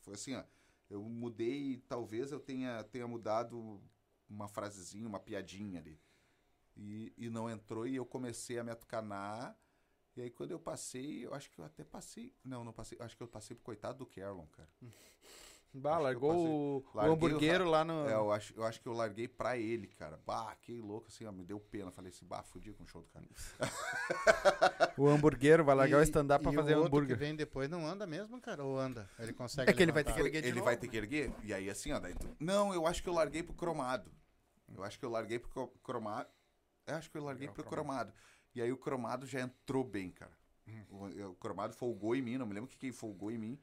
Foi 0.00 0.14
assim, 0.14 0.34
ó. 0.34 0.42
Eu 0.88 1.02
mudei, 1.02 1.78
talvez 1.88 2.32
eu 2.32 2.40
tenha, 2.40 2.82
tenha 2.84 3.06
mudado 3.06 3.82
uma 4.28 4.48
frasezinha, 4.48 5.06
uma 5.06 5.20
piadinha 5.20 5.80
ali. 5.80 6.00
E, 6.76 7.12
e 7.16 7.28
não 7.28 7.50
entrou 7.50 7.86
e 7.86 7.96
eu 7.96 8.06
comecei 8.06 8.58
a 8.58 8.64
me 8.64 8.70
atucanar. 8.70 9.56
E 10.16 10.22
aí 10.22 10.30
quando 10.30 10.52
eu 10.52 10.58
passei, 10.58 11.26
eu 11.26 11.34
acho 11.34 11.50
que 11.50 11.58
eu 11.58 11.64
até 11.64 11.84
passei. 11.84 12.34
Não, 12.42 12.64
não 12.64 12.72
passei. 12.72 12.96
Acho 13.00 13.16
que 13.16 13.22
eu 13.22 13.28
passei 13.28 13.54
pro 13.54 13.64
coitado 13.64 13.98
do 13.98 14.06
Kerlon, 14.06 14.46
cara. 14.46 14.68
Bah, 15.78 15.98
largou 15.98 16.34
o, 16.34 16.76
o 16.78 16.84
larguei 16.94 17.10
o 17.10 17.14
hamburguero 17.14 17.68
lá 17.68 17.84
no. 17.84 18.08
É, 18.08 18.14
eu 18.14 18.32
acho, 18.32 18.54
eu 18.56 18.64
acho 18.64 18.80
que 18.80 18.86
eu 18.88 18.92
larguei 18.92 19.28
pra 19.28 19.56
ele, 19.58 19.86
cara. 19.86 20.18
Bah, 20.26 20.56
que 20.62 20.80
louco, 20.80 21.08
assim, 21.08 21.24
ó, 21.26 21.32
me 21.32 21.44
deu 21.44 21.60
pena. 21.60 21.90
Falei 21.90 22.10
assim, 22.10 22.24
bah, 22.24 22.42
fudi 22.42 22.72
com 22.72 22.84
o 22.84 22.86
show 22.86 23.02
do 23.02 23.08
cara. 23.08 23.26
O 24.96 25.06
hamburguero 25.08 25.64
vai 25.64 25.74
largar 25.74 25.98
o 25.98 26.00
E- 26.00 26.04
stand-up 26.04 26.42
pra 26.42 26.52
fazer 26.52 26.74
o 26.74 26.78
outro 26.78 26.88
hambúrguer. 26.96 27.16
que 27.16 27.20
vem 27.24 27.36
depois 27.36 27.68
não 27.68 27.86
anda 27.86 28.06
mesmo, 28.06 28.40
cara? 28.40 28.64
Ou 28.64 28.78
anda? 28.78 29.08
Ele 29.18 29.32
consegue 29.32 29.70
É 29.70 29.74
que 29.74 29.82
ele 29.82 29.92
vai 29.92 30.02
ter 30.02 30.14
que 30.14 30.20
erguer 30.20 30.40
de 30.42 30.48
ele 30.48 30.54
novo, 30.54 30.64
vai 30.64 30.76
ter 30.76 30.88
que 30.88 30.96
erguer. 30.96 31.32
E 31.42 31.52
aí, 31.52 31.68
assim, 31.68 31.92
ó, 31.92 31.98
daí 31.98 32.14
tu... 32.14 32.26
Não, 32.40 32.72
eu 32.72 32.86
acho 32.86 33.02
que 33.02 33.08
eu 33.08 33.12
larguei 33.12 33.42
pro 33.42 33.52
cromado. 33.54 34.10
Eu 34.74 34.82
acho 34.82 34.98
que 34.98 35.04
eu 35.04 35.10
larguei 35.10 35.38
pro 35.38 35.50
cro- 35.50 35.68
cromado. 35.82 36.28
Eu 36.86 36.94
acho 36.96 37.10
que 37.10 37.18
eu 37.18 37.24
larguei 37.24 37.48
pro 37.48 37.62
cromado. 37.64 38.12
E 38.54 38.62
aí 38.62 38.72
o 38.72 38.76
cromado 38.78 39.26
já 39.26 39.40
entrou 39.40 39.84
bem, 39.84 40.10
cara. 40.10 40.32
O, 40.90 41.04
o 41.30 41.34
cromado 41.34 41.74
folgou 41.74 42.16
em 42.16 42.22
mim, 42.22 42.38
não 42.38 42.46
me 42.46 42.54
lembro 42.54 42.68
que 42.70 42.78
quem 42.78 42.90
folgou 42.90 43.30
em 43.30 43.38
mim. 43.38 43.58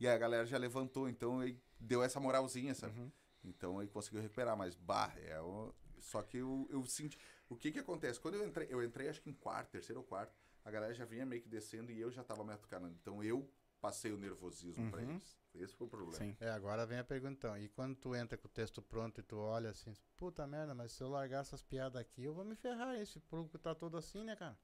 E 0.00 0.06
aí 0.06 0.14
a 0.14 0.18
galera 0.18 0.46
já 0.46 0.58
levantou, 0.58 1.08
então 1.08 1.40
aí 1.40 1.58
deu 1.78 2.02
essa 2.02 2.18
moralzinha, 2.20 2.74
sabe? 2.74 3.12
Então 3.44 3.78
aí 3.78 3.88
conseguiu 3.88 4.20
recuperar, 4.20 4.56
mas 4.56 4.74
bah, 4.74 5.12
é 5.16 5.40
o... 5.40 5.74
Só 6.00 6.22
que 6.22 6.38
eu, 6.38 6.68
eu 6.70 6.84
senti. 6.84 7.18
O 7.48 7.56
que 7.56 7.72
que 7.72 7.78
acontece? 7.78 8.20
Quando 8.20 8.34
eu 8.34 8.46
entrei, 8.46 8.66
eu 8.70 8.82
entrei 8.82 9.08
acho 9.08 9.22
que 9.22 9.30
em 9.30 9.32
quarto, 9.32 9.70
terceiro 9.70 10.00
ou 10.00 10.06
quarto, 10.06 10.34
a 10.64 10.70
galera 10.70 10.92
já 10.92 11.04
vinha 11.04 11.24
meio 11.24 11.40
que 11.40 11.48
descendo 11.48 11.90
e 11.90 12.00
eu 12.00 12.10
já 12.10 12.22
tava 12.22 12.44
me 12.44 12.52
atucanando. 12.52 12.94
Então 13.00 13.22
eu 13.24 13.48
passei 13.80 14.12
o 14.12 14.16
nervosismo 14.16 14.90
pra 14.90 15.02
eles. 15.02 15.38
Esse 15.54 15.74
foi 15.74 15.86
o 15.86 15.90
problema. 15.90 16.16
Sim. 16.16 16.36
É, 16.40 16.50
agora 16.50 16.86
vem 16.86 16.98
a 16.98 17.04
pergunta 17.04 17.34
então. 17.34 17.58
E 17.58 17.68
quando 17.68 17.94
tu 17.94 18.14
entra 18.14 18.36
com 18.36 18.48
o 18.48 18.50
texto 18.50 18.82
pronto 18.82 19.20
e 19.20 19.22
tu 19.22 19.36
olha 19.36 19.70
assim, 19.70 19.94
puta 20.16 20.46
merda, 20.46 20.74
mas 20.74 20.92
se 20.92 21.02
eu 21.02 21.08
largar 21.08 21.42
essas 21.42 21.62
piadas 21.62 22.00
aqui, 22.00 22.24
eu 22.24 22.34
vou 22.34 22.44
me 22.44 22.56
ferrar. 22.56 22.98
Esse 22.98 23.20
público 23.20 23.58
tá 23.58 23.74
todo 23.74 23.96
assim, 23.96 24.24
né, 24.24 24.34
cara? 24.36 24.58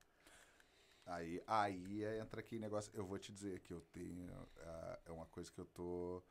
Aí, 1.11 1.43
aí 1.47 2.05
entra 2.20 2.41
aqui 2.41 2.59
negócio. 2.59 2.93
Eu 2.95 3.05
vou 3.07 3.19
te 3.19 3.32
dizer 3.32 3.61
que 3.61 3.73
eu 3.73 3.81
tenho. 3.93 4.31
ah, 4.61 4.99
é 5.07 5.12
uma 5.12 5.27
coisa 5.27 5.51
que 5.53 5.59
eu 5.61 5.66
tô. 5.66 6.23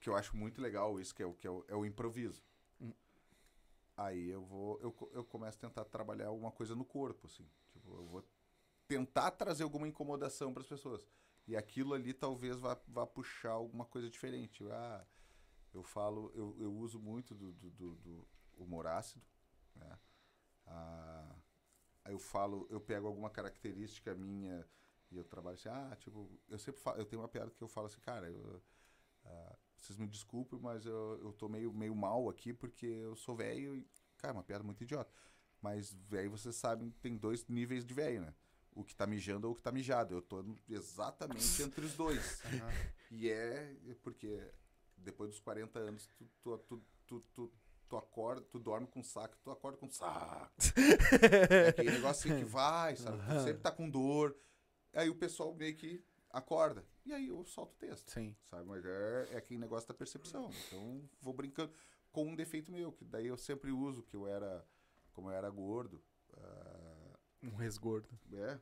Que 0.00 0.08
eu 0.08 0.16
acho 0.16 0.36
muito 0.36 0.60
legal 0.60 1.00
isso, 1.00 1.14
que 1.14 1.22
é 1.22 1.26
o, 1.26 1.34
que 1.34 1.46
é 1.46 1.50
o, 1.50 1.64
é 1.68 1.74
o 1.74 1.84
improviso. 1.84 2.42
Hum. 2.80 2.92
Aí 3.96 4.28
eu 4.30 4.42
vou. 4.44 4.78
Eu, 4.80 4.94
eu 5.12 5.24
começo 5.24 5.56
a 5.58 5.60
tentar 5.68 5.84
trabalhar 5.86 6.26
alguma 6.28 6.52
coisa 6.52 6.74
no 6.74 6.84
corpo, 6.84 7.26
assim. 7.26 7.46
Tipo, 7.72 7.94
eu 7.96 8.04
vou 8.06 8.24
tentar 8.88 9.32
trazer 9.32 9.64
alguma 9.64 9.88
incomodação 9.88 10.52
para 10.52 10.62
as 10.62 10.68
pessoas. 10.68 11.06
E 11.48 11.56
aquilo 11.56 11.94
ali 11.94 12.14
talvez 12.14 12.58
vá, 12.58 12.78
vá 12.88 13.06
puxar 13.06 13.52
alguma 13.52 13.84
coisa 13.86 14.10
diferente. 14.10 14.64
Ah, 14.70 15.04
eu 15.74 15.82
falo, 15.82 16.32
eu, 16.34 16.56
eu 16.60 16.72
uso 16.74 16.98
muito 17.00 17.34
do, 17.34 17.52
do, 17.52 17.70
do- 17.70 17.96
do 17.96 18.28
humor 18.56 18.86
ácido. 18.86 19.24
Né? 19.76 19.98
Ah, 20.66 21.36
aí 22.06 22.12
eu 22.12 22.18
falo, 22.18 22.66
eu 22.70 22.80
pego 22.80 23.06
alguma 23.06 23.28
característica 23.28 24.14
minha 24.14 24.64
e 25.10 25.16
eu 25.16 25.24
trabalho 25.24 25.56
assim, 25.56 25.68
ah, 25.68 25.96
tipo, 25.98 26.30
eu 26.48 26.58
sempre 26.58 26.80
falo, 26.80 26.98
eu 26.98 27.04
tenho 27.04 27.20
uma 27.20 27.28
piada 27.28 27.50
que 27.50 27.62
eu 27.62 27.68
falo 27.68 27.86
assim, 27.86 28.00
cara, 28.00 28.28
eu, 28.28 28.62
ah, 29.24 29.56
vocês 29.76 29.98
me 29.98 30.06
desculpem, 30.06 30.58
mas 30.58 30.86
eu, 30.86 31.18
eu 31.22 31.32
tô 31.32 31.48
meio, 31.48 31.72
meio 31.72 31.94
mal 31.94 32.28
aqui 32.28 32.52
porque 32.52 32.86
eu 32.86 33.16
sou 33.16 33.36
velho 33.36 33.74
e, 33.76 33.86
cara, 34.18 34.32
é 34.32 34.36
uma 34.36 34.44
piada 34.44 34.64
muito 34.64 34.82
idiota. 34.82 35.12
Mas 35.60 35.92
velho, 36.08 36.30
vocês 36.30 36.54
sabem, 36.54 36.90
tem 37.00 37.16
dois 37.16 37.46
níveis 37.48 37.84
de 37.84 37.92
velho, 37.92 38.20
né? 38.20 38.34
O 38.72 38.84
que 38.84 38.94
tá 38.94 39.06
mijando 39.06 39.48
ou 39.48 39.52
o 39.52 39.56
que 39.56 39.62
tá 39.62 39.72
mijado. 39.72 40.14
Eu 40.14 40.22
tô 40.22 40.44
exatamente 40.68 41.62
entre 41.62 41.84
os 41.84 41.94
dois. 41.94 42.42
E 43.08 43.30
é 43.30 43.72
é 43.88 43.94
porque 44.02 44.42
depois 44.96 45.30
dos 45.30 45.38
40 45.38 45.78
anos, 45.78 46.08
tu, 46.42 46.58
tu, 46.58 46.82
tu, 47.06 47.20
tu, 47.32 47.52
tu, 47.88 47.96
acorda, 47.96 48.42
tu 48.42 48.58
dorme 48.58 48.86
com 48.86 49.02
saco, 49.02 49.36
tu 49.42 49.50
acorda 49.50 49.78
com 49.78 49.88
saco. 49.90 50.52
é 51.50 51.68
aquele 51.68 51.90
negócio 51.92 52.30
assim 52.32 52.44
que 52.44 52.50
vai, 52.50 52.96
sabe? 52.96 53.18
Tu 53.18 53.40
sempre 53.44 53.62
tá 53.62 53.70
com 53.70 53.88
dor. 53.88 54.36
Aí 54.92 55.08
o 55.10 55.14
pessoal 55.14 55.54
meio 55.54 55.76
que 55.76 56.02
acorda. 56.30 56.84
E 57.04 57.12
aí 57.12 57.28
eu 57.28 57.44
solto 57.44 57.72
o 57.74 57.76
texto. 57.78 58.10
Sim. 58.10 58.34
Sabe? 58.44 58.64
Mas 58.64 58.84
é, 58.84 59.28
é 59.32 59.36
aquele 59.36 59.60
negócio 59.60 59.86
da 59.88 59.94
percepção. 59.94 60.50
Então 60.66 61.08
vou 61.20 61.32
brincando 61.32 61.72
com 62.10 62.24
um 62.26 62.34
defeito 62.36 62.72
meu, 62.72 62.92
que 62.92 63.04
daí 63.04 63.26
eu 63.26 63.36
sempre 63.36 63.70
uso, 63.70 64.02
que 64.02 64.16
eu 64.16 64.26
era, 64.26 64.66
como 65.12 65.28
eu 65.30 65.34
era 65.34 65.50
gordo. 65.50 66.02
ah, 66.36 67.18
Um 67.42 67.54
resgordo. 67.56 68.08
é, 68.32 68.58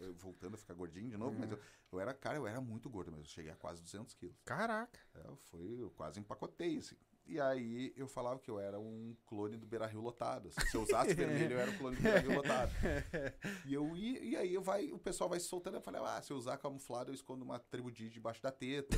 eu 0.00 0.14
voltando 0.14 0.54
a 0.54 0.58
ficar 0.58 0.74
gordinho 0.74 1.08
de 1.10 1.16
novo, 1.16 1.38
mas 1.38 1.50
eu, 1.50 1.58
eu 1.92 2.00
era, 2.00 2.14
cara, 2.14 2.36
eu 2.38 2.46
era 2.46 2.60
muito 2.60 2.88
gordo 2.88 3.10
mesmo. 3.10 3.24
Eu 3.24 3.28
cheguei 3.28 3.50
a 3.50 3.56
quase 3.56 3.82
200 3.82 4.14
quilos. 4.14 4.36
Caraca. 4.44 5.00
É, 5.14 5.34
fui, 5.50 5.82
eu 5.82 5.90
quase 5.90 6.20
empacotei, 6.20 6.78
assim. 6.78 6.96
E 7.30 7.40
aí 7.40 7.92
eu 7.96 8.08
falava 8.08 8.40
que 8.40 8.50
eu 8.50 8.58
era 8.58 8.80
um 8.80 9.16
clone 9.24 9.56
do 9.56 9.64
Beira 9.64 9.86
Rio 9.86 10.00
lotado. 10.00 10.48
assim. 10.48 10.68
Se 10.68 10.76
eu 10.76 10.82
usasse 10.82 11.14
vermelho, 11.14 11.52
eu 11.52 11.60
era 11.60 11.70
o 11.70 11.78
clone 11.78 11.94
do 11.94 12.02
Beira 12.02 12.18
Rio 12.18 12.34
lotado. 12.34 12.72
E, 13.64 13.72
eu 13.72 13.96
ia, 13.96 14.18
e 14.20 14.36
aí 14.36 14.52
eu 14.52 14.60
vai, 14.60 14.90
o 14.90 14.98
pessoal 14.98 15.30
vai 15.30 15.38
se 15.38 15.46
soltando. 15.46 15.76
Eu 15.76 15.80
falei, 15.80 16.00
ah, 16.04 16.20
se 16.20 16.32
eu 16.32 16.36
usar 16.36 16.58
camuflado, 16.58 17.12
eu 17.12 17.14
escondo 17.14 17.44
uma 17.44 17.60
tribo 17.60 17.88
de 17.92 18.08
debaixo 18.08 18.42
da 18.42 18.50
teta. 18.50 18.96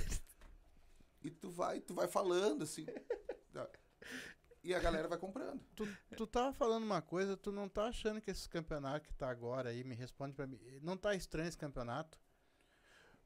E 1.23 1.31
tu 1.31 1.51
vai, 1.51 1.81
tu 1.81 1.93
vai 1.93 2.09
falando, 2.09 2.63
assim. 2.63 2.87
E 4.65 4.75
a 4.75 4.81
galera 4.81 5.09
vai 5.09 5.19
comprando. 5.19 5.61
Tu, 5.77 5.87
tu 6.17 6.27
tava 6.27 6.55
falando 6.55 6.85
uma 6.85 7.03
coisa, 7.03 7.37
tu 7.37 7.53
não 7.53 7.69
tá 7.69 7.89
achando 7.89 8.21
que 8.21 8.31
esse 8.31 8.49
campeonato 8.49 9.07
que 9.07 9.15
tá 9.15 9.29
agora 9.29 9.69
aí, 9.69 9.85
me 9.85 9.95
responde 9.95 10.35
pra 10.35 10.47
mim, 10.47 10.59
não 10.81 10.97
tá 10.97 11.15
estranho 11.15 11.49
esse 11.49 11.59
campeonato? 11.59 12.19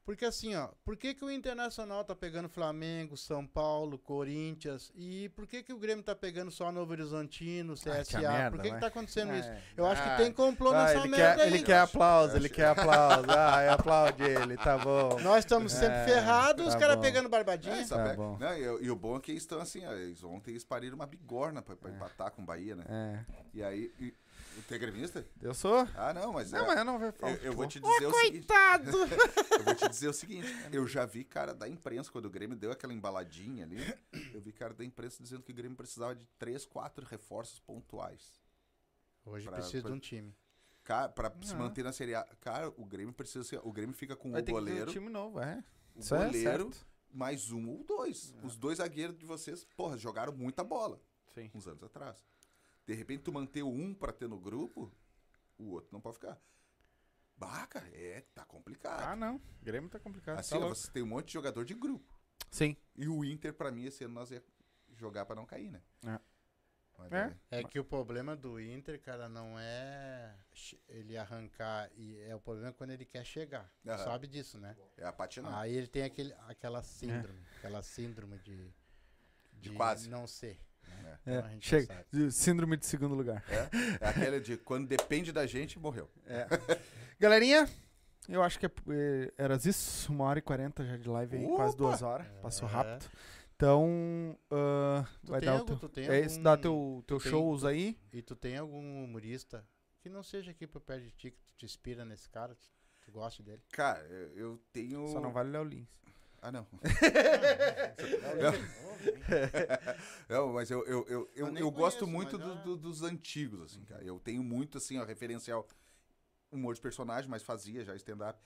Porque 0.07 0.23
assim, 0.23 0.55
ó, 0.55 0.69
por 0.85 0.95
que, 0.95 1.13
que 1.13 1.25
o 1.25 1.29
Internacional 1.29 2.01
tá 2.01 2.15
pegando 2.15 2.47
Flamengo, 2.47 3.17
São 3.17 3.45
Paulo, 3.45 3.97
Corinthians? 3.99 4.89
E 4.95 5.27
por 5.35 5.45
que, 5.45 5.61
que 5.61 5.73
o 5.73 5.77
Grêmio 5.77 6.01
tá 6.01 6.15
pegando 6.15 6.49
só 6.49 6.71
Novo 6.71 6.93
Horizontino, 6.93 7.73
Ah, 7.73 7.75
que 7.75 8.03
CSA? 8.05 8.19
merda, 8.21 8.51
por 8.51 8.59
que, 8.61 8.67
que 8.67 8.71
vai. 8.71 8.79
tá 8.79 8.87
acontecendo 8.87 9.35
isso? 9.35 9.49
É. 9.49 9.61
Eu 9.75 9.85
acho 9.85 10.01
Ah, 10.01 10.09
que 10.15 10.23
tem 10.23 10.31
complô 10.31 10.69
ah, 10.71 10.83
nessa 10.85 10.99
ele 10.99 11.09
merda 11.09 11.35
quer, 11.35 11.41
aí. 11.41 11.47
ele 11.53 11.61
quer 11.61 11.79
aplauso, 11.79 12.37
ele 12.37 12.47
quer 12.47 12.67
aplauso. 12.67 13.29
Ah, 13.29 13.73
aplaude 13.73 14.23
ele, 14.23 14.55
tá 14.55 14.77
bom. 14.77 15.19
Nós 15.19 15.39
estamos 15.39 15.73
sempre 15.73 15.97
É, 15.97 16.05
ferrados, 16.05 16.67
os 16.67 16.73
tá 16.73 16.79
caras 16.79 16.95
bom. 16.95 17.01
pegando 17.01 17.27
barbadinha. 17.27 17.75
É? 17.75 17.85
Tá 17.85 18.13
bom. 18.13 18.37
Não, 18.39 18.53
e, 18.57 18.85
e 18.85 18.89
o 18.89 18.95
bom 18.95 19.17
é 19.17 19.19
que 19.19 19.31
eles 19.31 19.43
estão 19.43 19.59
assim, 19.59 19.85
ó, 19.85 19.91
eles 19.91 20.23
ontem 20.23 20.51
eles 20.51 20.63
pariram 20.63 20.95
uma 20.95 21.05
bigorna 21.05 21.61
pra, 21.61 21.75
pra 21.75 21.91
empatar 21.91 22.31
com 22.31 22.41
o 22.43 22.45
Bahia, 22.45 22.77
né? 22.77 22.85
É. 22.87 23.25
E 23.53 23.61
aí. 23.61 23.91
E, 23.99 24.13
tu 24.61 24.73
é 24.73 24.77
gremista? 24.77 25.27
Eu 25.41 25.53
sou? 25.53 25.87
Ah, 25.95 26.13
não, 26.13 26.31
mas. 26.33 26.51
Não, 26.51 26.59
é, 26.63 26.67
mas 26.67 26.77
eu 26.77 26.85
não 26.85 26.99
vou 26.99 27.11
falar. 27.11 27.31
eu, 27.33 27.37
eu 27.43 27.53
vou 27.53 27.67
te 27.67 27.79
dizer 27.79 28.05
o 28.07 28.11
seguinte. 28.13 28.47
coitado! 28.47 28.91
Eu 29.57 29.63
vou 29.63 29.75
te 29.75 29.89
dizer 29.89 30.07
o 30.07 30.13
seguinte, 30.13 30.47
eu 30.71 30.87
já 30.87 31.05
vi 31.05 31.23
cara 31.23 31.53
da 31.53 31.67
imprensa, 31.67 32.11
quando 32.11 32.25
o 32.25 32.29
Grêmio 32.29 32.55
deu 32.55 32.71
aquela 32.71 32.93
embaladinha 32.93 33.65
ali, 33.65 33.77
eu 34.33 34.39
vi 34.39 34.51
cara 34.53 34.73
da 34.73 34.85
imprensa 34.85 35.21
dizendo 35.21 35.41
que 35.43 35.51
o 35.51 35.55
Grêmio 35.55 35.75
precisava 35.75 36.15
de 36.15 36.25
três, 36.37 36.63
quatro 36.65 37.05
reforços 37.05 37.59
pontuais. 37.59 38.39
Hoje 39.25 39.45
Pra- 39.47 39.57
precisa 39.57 39.81
pra- 39.81 39.91
de 39.91 39.97
um 39.97 39.99
time. 39.99 40.33
Cara, 40.83 41.09
pra 41.09 41.33
se 41.41 41.53
Ah. 41.53 41.57
manter 41.57 41.83
na 41.83 41.91
Série 41.91 42.15
A. 42.15 42.23
Cara, 42.39 42.69
o 42.77 42.85
Grêmio 42.85 43.13
precisa 43.13 43.43
ser. 43.43 43.59
O 43.63 43.71
Grêmio 43.73 43.93
fica 43.95 44.15
com 44.15 44.31
Vai 44.31 44.41
o 44.41 44.45
ter 44.45 44.51
que 44.51 44.57
um 44.57 44.59
goleiro, 44.61 44.91
time 44.91 45.09
novo, 45.09 45.39
é. 45.41 45.61
o 45.95 45.99
Isso 45.99 46.15
é 46.15 46.25
goleiro, 46.25 46.63
certo. 46.71 46.87
mais 47.11 47.51
um 47.51 47.67
ou 47.67 47.83
dois. 47.83 48.33
Os 48.43 48.55
dois 48.55 48.77
zagueiros 48.77 49.17
de 49.17 49.25
vocês, 49.25 49.65
porra, 49.75 49.97
jogaram 49.97 50.31
muita 50.33 50.63
bola 50.63 51.01
Sim. 51.33 51.51
uns 51.53 51.67
anos 51.67 51.83
atrás. 51.83 52.17
De 52.87 52.93
repente 52.93 53.23
tu 53.23 53.33
manter 53.33 53.63
o 53.63 53.69
um 53.69 53.93
pra 53.93 54.13
ter 54.13 54.29
no 54.29 54.39
grupo, 54.39 54.89
o 55.57 55.71
outro 55.71 55.89
não 55.91 55.99
pode 55.99 56.15
ficar. 56.15 56.41
Baca, 57.35 57.79
é, 57.93 58.21
tá 58.33 58.45
complicado. 58.45 59.03
Ah, 59.03 59.15
não. 59.15 59.41
Grêmio 59.61 59.89
tá 59.89 59.99
complicado. 59.99 60.39
assim, 60.39 60.57
tá 60.57 60.65
ó, 60.65 60.69
você 60.69 60.89
tem 60.89 61.03
um 61.03 61.07
monte 61.07 61.27
de 61.27 61.33
jogador 61.33 61.65
de 61.65 61.73
grupo. 61.73 62.17
Sim. 62.49 62.77
E 62.95 63.07
o 63.07 63.25
Inter, 63.25 63.53
pra 63.53 63.69
mim, 63.71 63.85
esse 63.85 64.05
ano 64.05 64.13
nós 64.13 64.31
ia 64.31 64.41
jogar 64.95 65.25
pra 65.25 65.35
não 65.35 65.45
cair, 65.45 65.69
né? 65.69 65.81
É. 66.05 66.19
Mas 66.97 67.11
É. 67.11 67.37
É 67.51 67.63
que 67.63 67.77
o 67.77 67.83
problema 67.83 68.35
do 68.35 68.59
Inter, 68.59 68.99
cara, 69.01 69.27
não 69.27 69.59
é 69.59 70.33
ele 70.87 71.17
arrancar. 71.17 71.91
E 71.93 72.17
é 72.21 72.33
o 72.33 72.39
problema 72.39 72.71
quando 72.71 72.91
ele 72.91 73.05
quer 73.05 73.23
chegar. 73.25 73.71
Aham. 73.85 73.97
Sabe 73.97 74.27
disso, 74.27 74.57
né? 74.57 74.75
É 74.97 75.05
a 75.05 75.11
patinar. 75.11 75.53
Aí 75.59 75.75
ele 75.75 75.87
tem 75.87 76.03
aquele, 76.03 76.33
aquela 76.47 76.81
síndrome. 76.81 77.39
Aquela 77.57 77.83
síndrome 77.83 78.39
de. 78.39 78.73
De 79.53 79.71
quase. 79.71 80.09
não 80.09 80.25
ser. 80.25 80.59
Né? 81.07 81.19
É, 81.25 81.37
Então 81.39 81.57
chega. 81.61 82.05
Síndrome 82.31 82.77
de 82.77 82.85
segundo 82.85 83.15
lugar. 83.15 83.43
É 84.01 84.07
aquela 84.07 84.39
de 84.39 84.57
quando 84.57 84.87
depende 84.87 85.31
da 85.31 85.45
gente, 85.45 85.79
morreu. 85.79 86.09
Galerinha, 87.19 87.67
eu 88.29 88.43
acho 88.43 88.59
que 88.59 88.65
é, 88.65 88.71
é, 88.89 89.33
era 89.37 89.55
isso. 89.55 90.11
Uma 90.11 90.25
hora 90.25 90.39
e 90.39 90.41
quarenta 90.41 90.85
já 90.85 90.97
de 90.97 91.07
live 91.09 91.37
aí, 91.37 91.47
quase 91.47 91.73
Opa! 91.73 91.77
duas 91.83 92.01
horas. 92.01 92.27
Passou 92.41 92.67
É. 92.67 92.71
rápido. 92.71 93.09
Então, 93.55 94.37
Tu 95.25 95.31
vai 95.31 95.39
tem 95.39 95.49
dar 95.49 95.57
algum- 95.57 95.73
o 95.73 95.77
tu 95.77 95.89
teu. 95.89 95.89
tem 95.89 96.05
É 96.15 96.23
algum- 96.25 96.43
dá 96.43 96.57
teu, 96.57 97.03
teu 97.07 97.19
tem- 97.19 97.31
shows 97.31 97.65
aí. 97.65 97.97
E 98.13 98.21
tu 98.21 98.35
tem 98.35 98.55
algum 98.57 99.03
humorista 99.03 99.65
que 99.99 100.09
não 100.09 100.21
seja 100.21 100.51
aqui 100.51 100.67
por 100.67 100.79
perto 100.81 101.03
de 101.05 101.11
ti, 101.11 101.31
que 101.31 101.41
tu 101.41 101.53
te 101.57 101.65
inspira 101.65 102.05
nesse 102.05 102.29
cara, 102.29 102.53
tu, 102.53 102.67
tu 103.03 103.11
gosta 103.11 103.41
dele? 103.41 103.63
Cara, 103.71 103.99
eu 104.07 104.37
eu 104.37 104.61
tenho. 104.71 105.07
Só 105.07 105.19
não 105.19 105.31
vale 105.31 105.49
Léo 105.49 105.63
Lins. 105.63 105.89
Ah, 106.41 106.51
não. 106.51 106.67
não, 110.29 110.53
mas 110.53 110.69
eu, 110.69 110.85
eu, 110.85 111.05
eu, 111.07 111.29
eu, 111.35 111.57
Eu 111.57 111.71
gosto 111.71 111.99
conheço, 112.05 112.07
muito 112.07 112.37
do- 112.37 112.53
já- 112.55 112.61
do- 112.61 112.77
dos 112.77 113.01
antigos, 113.03 113.61
assim, 113.61 113.83
cara. 113.83 114.03
Eu 114.03 114.19
tenho 114.19 114.43
muito, 114.43 114.77
assim, 114.77 114.97
ó, 114.97 115.03
referencial 115.05 115.67
humor 116.51 116.73
de 116.75 116.81
personagem, 116.81 117.29
mas 117.29 117.43
fazia 117.43 117.83
já 117.83 117.95
stand-up. 117.95 118.39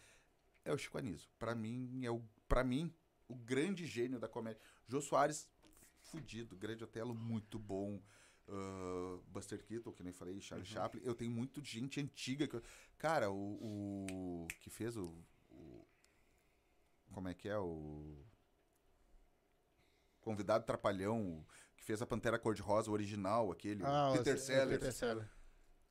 É 0.63 0.72
o 0.73 0.77
Chico 0.77 0.97
Anísio. 0.97 1.30
Pra 1.39 1.55
mim, 1.55 2.05
é 2.05 2.11
o, 2.11 2.22
pra 2.47 2.63
mim, 2.63 2.93
o 3.27 3.35
grande 3.35 3.85
gênio 3.85 4.19
da 4.19 4.27
comédia. 4.27 4.61
Jô 4.88 5.01
Soares, 5.01 5.49
fudido. 5.99 6.55
Grande 6.55 6.84
Otelo, 6.84 7.13
muito 7.15 7.57
bom. 7.59 8.01
Ah, 8.47 9.19
Buster 9.27 9.63
Keaton, 9.63 9.91
que 9.91 10.03
nem 10.03 10.13
falei, 10.13 10.39
Charlie 10.41 10.68
Chaplin. 10.68 11.01
Eu 11.03 11.15
tenho 11.15 11.31
muito 11.31 11.61
de 11.61 11.69
gente 11.72 11.99
antiga. 11.99 12.47
Que 12.47 12.55
eu- 12.55 12.63
Cara, 12.97 13.31
o, 13.31 13.57
o 13.61 14.47
que 14.59 14.69
fez 14.69 14.95
o- 14.97 15.15
Como 17.14 17.28
é 17.28 17.34
que 17.34 17.48
é? 17.50 17.58
O. 17.58 18.24
Convidado 20.20 20.66
Trapalhão, 20.66 21.44
que 21.76 21.84
fez 21.84 22.02
a 22.02 22.06
Pantera 22.06 22.38
Cor-de-Rosa, 22.38 22.90
o 22.92 22.94
original, 22.94 23.52
aquele. 23.52 23.84
o 23.84 24.14
Peter 24.14 24.36
o- 24.36 24.40
Sellers. 24.40 24.80
Peter 24.80 24.94
Sellers. 24.94 25.30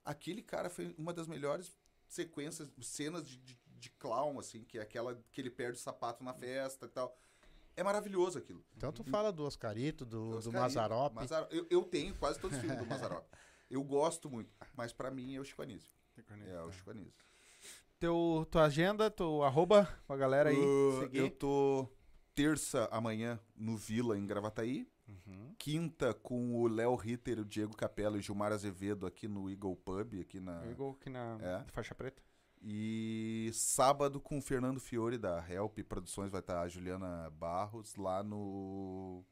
Aquele 0.05 0.43
cara 0.43 0.71
foi 0.71 0.95
uma 0.97 1.13
das 1.13 1.27
melhores 1.27 1.77
sequências, 2.07 2.69
cenas 2.81 3.27
de, 3.27 3.37
de, 3.39 3.59
de 3.67 3.91
clown, 3.91 4.39
assim, 4.39 4.65
que 4.65 4.79
é 4.79 4.83
aquela 4.83 5.15
que 5.33 5.41
ele 5.41 5.51
perde 5.51 5.79
o 5.79 5.81
sapato 5.81 6.23
na 6.25 6.33
festa 6.33 6.87
e 6.87 6.89
tal. 6.89 7.17
É 7.77 7.83
maravilhoso 7.83 8.39
aquilo. 8.39 8.65
Então 8.77 8.93
tu 8.93 9.03
fala 9.05 9.33
do 9.33 9.45
Oscarito, 9.45 10.05
do, 10.05 10.31
do 10.31 10.37
Oscarito, 10.39 10.61
Mazarop. 10.61 11.15
Mazar- 11.15 11.49
Eu, 11.51 11.67
eu 11.71 11.83
tenho 11.85 12.15
quase 12.17 12.39
todos 12.39 12.57
os 12.57 12.61
filmes 12.63 12.79
do 12.81 12.87
Mazarop. 12.87 13.27
Eu 13.69 13.83
gosto 13.85 14.29
muito, 14.31 14.53
mas 14.75 14.93
pra 14.93 15.11
mim 15.11 15.37
é 15.37 15.41
o 15.41 15.45
Chico 15.45 15.63
Anísio. 15.63 15.91
É 16.49 16.61
o 16.63 16.73
Chico 16.73 16.91
Anísio. 16.91 17.25
Teu, 18.01 18.47
tua 18.51 18.64
agenda, 18.64 19.10
teu 19.10 19.43
arroba 19.43 19.86
pra 20.06 20.16
galera 20.16 20.48
aí. 20.48 20.56
Uh, 20.56 21.10
eu 21.12 21.31
tô 21.31 21.86
terça 22.35 22.89
amanhã 22.90 23.39
no 23.55 23.77
Vila, 23.77 24.16
em 24.18 24.27
Gravataí. 24.27 24.89
Uhum. 25.06 25.55
Quinta 25.59 26.14
com 26.14 26.55
o 26.62 26.66
Léo 26.66 26.94
Ritter, 26.94 27.39
o 27.39 27.44
Diego 27.44 27.77
Capello 27.77 28.16
e 28.16 28.20
o 28.20 28.22
Gilmar 28.22 28.52
Azevedo 28.52 29.06
aqui 29.06 29.28
no 29.28 29.51
Eagle 29.51 29.77
Pub, 29.77 30.18
aqui 30.18 30.40
na... 30.40 30.64
Eu 30.64 30.70
igual 30.70 30.93
aqui 30.93 31.10
na 31.10 31.36
É. 31.43 31.64
faixa 31.72 31.94
preta. 31.94 32.22
E 32.62 33.51
sábado 33.52 34.18
com 34.18 34.39
o 34.39 34.43
Fernando 34.43 34.81
Fiore 34.81 35.18
da 35.18 35.44
Help 35.47 35.78
Produções 35.81 36.31
vai 36.31 36.40
estar 36.40 36.62
a 36.62 36.68
Juliana 36.68 37.28
Barros 37.31 37.97
lá 37.97 38.22
no 38.22 39.22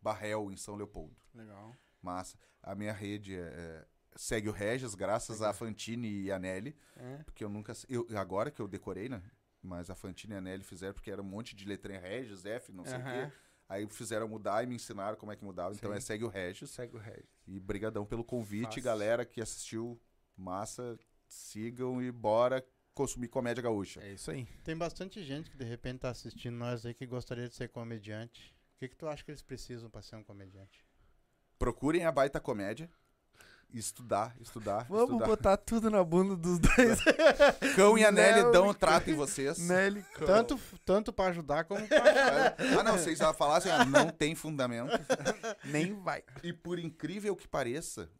Barrel, 0.00 0.50
em 0.50 0.56
São 0.56 0.76
Leopoldo. 0.76 1.14
Legal. 1.34 1.74
Massa. 2.00 2.38
A 2.62 2.74
minha 2.74 2.92
rede 2.92 3.34
é, 3.34 3.40
é- 3.40 3.86
segue 4.20 4.48
o 4.48 4.52
Regis, 4.52 4.96
graças 4.96 5.40
a 5.40 5.52
Fantine 5.52 6.08
e 6.24 6.32
a 6.32 6.38
Nelly, 6.40 6.74
É. 6.96 7.18
porque 7.22 7.44
eu 7.44 7.48
nunca. 7.48 7.72
Eu, 7.88 8.04
agora 8.18 8.50
que 8.50 8.60
eu 8.60 8.66
decorei, 8.66 9.08
né? 9.08 9.22
Mas 9.62 9.90
a 9.90 9.94
Fantine 9.94 10.34
e 10.34 10.36
a 10.36 10.40
Nelly 10.40 10.64
fizeram 10.64 10.92
porque 10.92 11.10
era 11.10 11.22
um 11.22 11.24
monte 11.24 11.54
de 11.54 11.64
letrinha 11.64 12.00
Regis, 12.00 12.44
F, 12.44 12.72
não 12.72 12.84
sei 12.84 12.98
o 12.98 13.04
quê. 13.04 13.32
Aí 13.68 13.86
fizeram 13.88 14.26
mudar 14.26 14.64
e 14.64 14.66
me 14.66 14.74
ensinaram 14.74 15.16
como 15.16 15.30
é 15.30 15.36
que 15.36 15.44
mudava. 15.44 15.72
Então 15.74 15.90
Sim. 15.92 15.96
é 15.96 16.00
segue 16.00 16.24
o 16.24 16.28
Regis. 16.28 16.70
Segue 16.70 16.96
o 16.96 16.98
Regis. 16.98 17.28
E 17.46 17.60
brigadão 17.60 18.04
pelo 18.04 18.24
convite, 18.24 18.64
Fácil. 18.66 18.82
galera 18.82 19.24
que 19.24 19.40
assistiu. 19.40 20.00
Massa, 20.36 20.98
sigam 21.26 22.00
e 22.02 22.10
bora 22.12 22.64
consumir 22.94 23.28
comédia 23.28 23.62
gaúcha. 23.62 24.00
É 24.00 24.12
isso 24.12 24.30
aí. 24.30 24.46
Tem 24.64 24.76
bastante 24.76 25.22
gente 25.22 25.50
que 25.50 25.56
de 25.56 25.64
repente 25.64 26.00
tá 26.00 26.10
assistindo 26.10 26.54
nós 26.56 26.84
aí 26.86 26.94
que 26.94 27.06
gostaria 27.06 27.48
de 27.48 27.54
ser 27.54 27.68
comediante. 27.68 28.54
O 28.74 28.78
que, 28.78 28.88
que 28.88 28.96
tu 28.96 29.06
acha 29.08 29.22
que 29.24 29.30
eles 29.30 29.42
precisam 29.42 29.90
pra 29.90 30.00
ser 30.02 30.16
um 30.16 30.22
comediante? 30.24 30.84
Procurem 31.58 32.04
a 32.04 32.12
baita 32.12 32.40
comédia. 32.40 32.88
Estudar, 33.72 34.34
estudar, 34.40 34.86
Vamos 34.88 35.10
estudar. 35.10 35.26
botar 35.26 35.56
tudo 35.58 35.90
na 35.90 36.02
bunda 36.02 36.34
dos 36.34 36.58
dois. 36.58 37.00
Cão 37.76 37.98
e 37.98 38.04
a 38.04 38.10
Nelly 38.10 38.50
dão 38.50 38.72
trato 38.72 39.10
em 39.10 39.14
vocês. 39.14 39.58
Nelly. 39.58 40.04
Tanto, 40.24 40.58
tanto 40.86 41.12
pra 41.12 41.26
ajudar 41.26 41.64
como 41.64 41.86
pra... 41.86 42.56
Ah, 42.78 42.82
não, 42.82 42.96
vocês 42.96 43.18
já 43.18 43.32
falassem, 43.34 43.70
ah, 43.70 43.84
não 43.84 44.08
tem 44.10 44.34
fundamento. 44.34 44.90
Nem 45.64 45.94
vai. 46.00 46.24
E 46.42 46.50
por 46.50 46.78
incrível 46.78 47.36
que 47.36 47.46
pareça, 47.46 48.10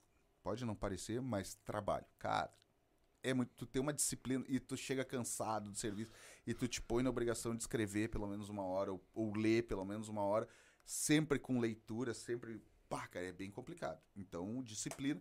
pode 0.42 0.66
não 0.66 0.74
parecer, 0.74 1.20
mas 1.22 1.54
trabalho. 1.64 2.04
Cara, 2.18 2.52
é 3.22 3.32
muito. 3.32 3.50
Tu 3.56 3.66
tem 3.66 3.80
uma 3.80 3.92
disciplina 3.92 4.44
e 4.48 4.60
tu 4.60 4.76
chega 4.76 5.04
cansado 5.04 5.70
do 5.70 5.76
serviço 5.76 6.12
e 6.46 6.52
tu 6.54 6.68
te 6.68 6.80
põe 6.80 7.02
na 7.02 7.10
obrigação 7.10 7.54
de 7.54 7.62
escrever 7.62 8.08
pelo 8.08 8.26
menos 8.26 8.48
uma 8.48 8.64
hora 8.64 8.92
ou, 8.92 9.02
ou 9.14 9.34
ler 9.34 9.62
pelo 9.66 9.84
menos 9.84 10.08
uma 10.08 10.22
hora, 10.22 10.46
sempre 10.84 11.38
com 11.38 11.58
leitura, 11.58 12.12
sempre. 12.12 12.62
Pá, 12.88 13.06
cara, 13.08 13.26
é 13.26 13.32
bem 13.32 13.50
complicado. 13.50 14.00
Então, 14.16 14.62
disciplina. 14.62 15.20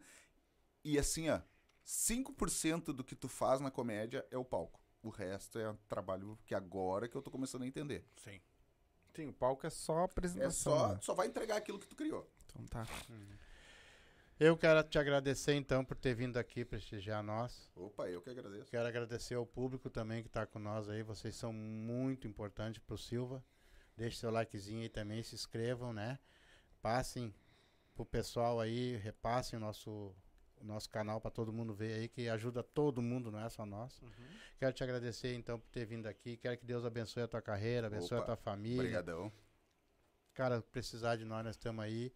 E 0.84 0.98
assim, 0.98 1.30
ó, 1.30 1.42
5% 1.86 2.86
do 2.94 3.04
que 3.04 3.16
tu 3.16 3.28
faz 3.28 3.60
na 3.60 3.70
comédia 3.72 4.26
é 4.32 4.38
o 4.38 4.46
palco. 4.46 4.80
O 5.04 5.10
resto 5.10 5.60
é 5.60 5.70
um 5.70 5.76
trabalho 5.88 6.38
que 6.46 6.56
agora 6.56 7.08
que 7.08 7.16
eu 7.16 7.22
tô 7.22 7.30
começando 7.32 7.64
a 7.64 7.68
entender. 7.68 8.06
Sim. 8.18 8.40
Sim, 9.16 9.28
o 9.28 9.34
palco 9.34 9.66
é 9.66 9.70
só 9.70 10.02
É 10.02 10.06
apresentação. 10.06 10.78
só, 10.78 10.88
né? 10.94 11.00
só 11.02 11.14
vai 11.14 11.28
entregar 11.28 11.58
aquilo 11.58 11.80
que 11.80 11.88
tu 11.88 11.96
criou. 11.96 12.30
Então 12.46 12.66
tá. 12.68 12.86
Eu 14.40 14.56
quero 14.56 14.84
te 14.84 15.00
agradecer 15.00 15.54
então 15.56 15.84
por 15.84 15.98
ter 15.98 16.14
vindo 16.14 16.38
aqui 16.38 16.64
prestigiar 16.64 17.24
nós. 17.24 17.72
Opa, 17.76 18.08
eu 18.10 18.22
que 18.22 18.30
agradeço. 18.30 18.70
Quero 18.70 18.88
agradecer 18.88 19.34
ao 19.34 19.46
público 19.46 19.90
também 19.90 20.22
que 20.22 20.30
tá 20.30 20.46
com 20.46 20.60
nós 20.60 20.88
aí. 20.88 21.02
Vocês 21.02 21.36
são 21.36 21.52
muito 21.52 22.28
importantes 22.28 22.80
pro 22.86 22.98
Silva. 22.98 23.44
Deixe 23.96 24.18
seu 24.18 24.30
likezinho 24.30 24.82
aí 24.84 24.90
também, 24.90 25.24
se 25.24 25.34
inscrevam, 25.34 25.92
né? 25.92 26.20
Passem 26.84 27.34
pro 27.98 28.06
pessoal 28.06 28.60
aí, 28.60 28.96
repassem 28.98 29.58
o 29.58 29.60
nosso, 29.60 30.16
o 30.62 30.64
nosso 30.64 30.90
canal 30.90 31.20
para 31.20 31.32
todo 31.32 31.52
mundo 31.52 31.74
ver 31.74 31.94
aí, 31.94 32.08
que 32.08 32.30
ajuda 32.30 32.62
todo 32.62 33.02
mundo, 33.02 33.32
não 33.32 33.40
é 33.40 33.50
só 33.50 33.66
nós. 33.66 34.00
Quero 34.60 34.72
te 34.74 34.84
agradecer 34.84 35.34
então 35.34 35.60
por 35.60 35.68
ter 35.70 35.86
vindo 35.86 36.06
aqui. 36.06 36.38
Quero 36.38 36.58
que 36.58 36.66
Deus 36.66 36.86
abençoe 36.86 37.24
a 37.24 37.28
tua 37.28 37.42
carreira, 37.42 37.88
abençoe 37.88 38.18
Opa, 38.18 38.24
a 38.24 38.26
tua 38.28 38.36
família. 38.36 38.80
Obrigadão. 38.80 39.32
Cara, 40.34 40.62
precisar 40.62 41.16
de 41.16 41.26
nós, 41.26 41.44
nós 41.44 41.56
estamos 41.56 41.84
aí. 41.84 42.14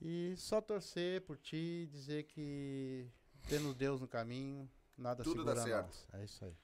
E 0.00 0.34
só 0.36 0.60
torcer 0.60 1.20
por 1.22 1.36
ti 1.36 1.84
e 1.84 1.86
dizer 1.86 2.24
que 2.24 3.06
tendo 3.48 3.72
Deus 3.72 4.00
no 4.00 4.08
caminho, 4.08 4.68
nada 4.98 5.22
Tudo 5.22 5.38
segura 5.38 5.54
dá 5.54 5.62
certo. 5.62 5.86
nós. 5.86 6.08
É 6.14 6.24
isso 6.24 6.44
aí. 6.44 6.54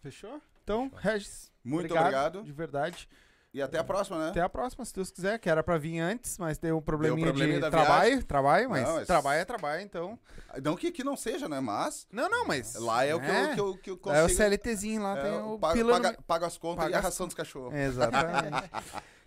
Fechou? 0.00 0.42
Então, 0.64 0.90
Regis. 0.96 1.52
Muito 1.62 1.94
obrigado. 1.94 2.42
De 2.42 2.52
verdade. 2.52 3.08
E 3.52 3.60
até 3.60 3.78
a 3.78 3.84
próxima, 3.84 4.16
né? 4.18 4.28
Até 4.30 4.40
a 4.40 4.48
próxima, 4.48 4.84
se 4.84 4.94
Deus 4.94 5.10
quiser, 5.10 5.36
que 5.40 5.50
era 5.50 5.60
pra 5.60 5.76
vir 5.76 5.98
antes, 5.98 6.38
mas 6.38 6.56
deu 6.56 6.78
um 6.78 6.80
probleminha, 6.80 7.26
probleminha 7.26 7.60
de 7.60 7.68
trabalho, 7.70 8.10
viagem. 8.10 8.22
trabalho, 8.26 8.70
mas, 8.70 8.82
Não, 8.86 8.94
mas- 8.94 9.06
trabalho 9.08 9.40
é 9.40 9.44
trabalho, 9.44 9.82
então. 9.82 10.18
Não 10.62 10.76
que 10.76 10.86
aqui 10.86 11.02
não 11.02 11.16
seja, 11.16 11.48
né? 11.48 11.58
Mas 11.58 12.06
Não, 12.12 12.28
não, 12.30 12.46
mas 12.46 12.76
lá 12.76 13.04
é 13.04 13.12
o 13.12 13.20
que 13.20 13.26
eu, 13.26 13.54
que 13.54 13.60
eu, 13.60 13.76
que 13.78 13.90
eu 13.90 13.96
consigo. 13.98 14.20
É 14.20 14.24
o 14.24 14.28
CLTzinho 14.28 15.02
lá, 15.02 15.18
é, 15.18 15.22
tem 15.22 15.32
o 15.32 15.58
pago, 15.58 15.82
no 15.82 15.90
paga- 15.90 16.18
pago 16.26 16.44
as 16.44 16.56
contas 16.56 16.84
paga 16.84 16.90
e 16.92 16.94
a 16.94 16.98
as 16.98 17.04
ração 17.04 17.26
dos 17.26 17.34
cachorros. 17.34 17.74
Exatamente. 17.76 18.70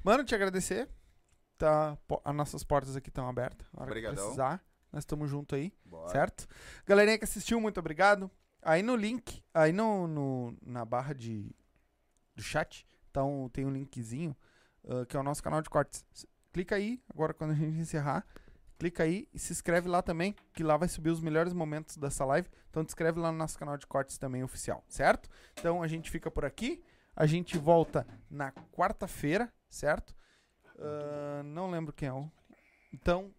Mano, 0.02 0.24
te 0.24 0.34
agradecer. 0.34 0.88
Tá, 1.58 1.98
as 2.24 2.36
nossas 2.36 2.64
portas 2.64 2.96
aqui 2.96 3.10
estão 3.10 3.28
abertas. 3.28 3.68
Obrigadão. 3.76 4.16
precisar, 4.24 4.64
nós 4.92 5.02
estamos 5.04 5.30
junto 5.30 5.54
aí, 5.56 5.72
Bora. 5.86 6.10
certo? 6.10 6.48
Galerinha 6.86 7.18
que 7.18 7.24
assistiu, 7.26 7.60
muito 7.60 7.80
obrigado. 7.80 8.32
Aí 8.62 8.82
no 8.82 8.96
link, 8.96 9.44
aí 9.54 9.72
no, 9.74 10.08
no- 10.08 10.58
na 10.66 10.84
barra 10.86 11.14
de 11.14 11.54
do 12.36 12.42
chat, 12.42 12.86
então 13.14 13.48
tem 13.54 13.64
um 13.64 13.70
linkzinho 13.70 14.36
ah, 14.90 15.06
que 15.06 15.16
é 15.16 15.20
o 15.20 15.24
nosso 15.24 15.44
canal 15.44 15.62
de 15.62 15.70
cortes. 15.70 16.04
Clica 16.52 16.76
aí, 16.76 17.00
agora 17.10 17.32
quando 17.32 17.52
a 17.52 17.56
gente 17.56 17.78
encerrar, 17.78 18.26
clica 18.80 19.04
aí 19.04 19.28
e 19.32 19.38
se 19.38 19.54
inscreve 19.54 19.88
lá 19.88 20.02
também, 20.02 20.36
que 20.52 20.64
lá 20.64 20.76
vai 20.76 20.88
subir 20.88 21.12
os 21.12 21.22
melhores 21.22 21.54
momentos 21.54 21.96
dessa 21.96 22.26
live. 22.26 22.50
Então 22.70 22.84
te 22.84 22.90
inscreve 22.90 23.20
lá 23.20 23.32
no 23.32 23.38
nosso 23.38 23.58
canal 23.58 23.78
de 23.78 23.86
cortes 23.86 24.18
também 24.18 24.44
oficial, 24.44 24.84
certo? 24.88 25.30
Então 25.60 25.84
a 25.84 25.88
gente 25.88 26.10
fica 26.10 26.32
por 26.32 26.44
aqui. 26.44 26.84
A 27.16 27.28
gente 27.28 27.60
volta 27.60 28.08
na 28.28 28.52
quarta-feira, 28.52 29.54
certo? 29.70 30.16
Ah, 30.80 31.44
não 31.46 31.70
lembro 31.70 31.94
quem 31.94 32.08
é 32.08 32.14
o. 32.14 32.28
Então, 32.92 33.32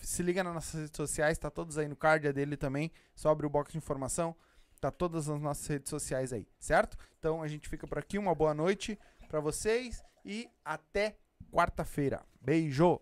se 0.00 0.22
liga 0.22 0.42
nas 0.42 0.54
nossas 0.54 0.80
redes 0.80 0.96
sociais, 0.96 1.36
tá 1.36 1.50
todos 1.50 1.76
aí 1.76 1.86
no 1.86 1.96
card 1.96 2.26
é 2.26 2.32
dele 2.32 2.56
também. 2.56 2.90
Só 3.14 3.28
abre 3.28 3.46
o 3.46 3.50
box 3.50 3.72
de 3.72 3.78
informação, 3.78 4.34
tá 4.82 4.90
todas 4.90 5.28
as 5.28 5.40
nossas 5.40 5.64
redes 5.68 5.88
sociais 5.88 6.32
aí, 6.32 6.44
certo? 6.58 6.98
Então 7.16 7.40
a 7.40 7.46
gente 7.46 7.68
fica 7.68 7.86
por 7.86 7.98
aqui, 7.98 8.18
uma 8.18 8.34
boa 8.34 8.52
noite 8.52 8.98
pra 9.28 9.38
vocês 9.38 10.02
e 10.24 10.48
até 10.64 11.14
quarta-feira. 11.52 12.20
Beijo! 12.40 13.00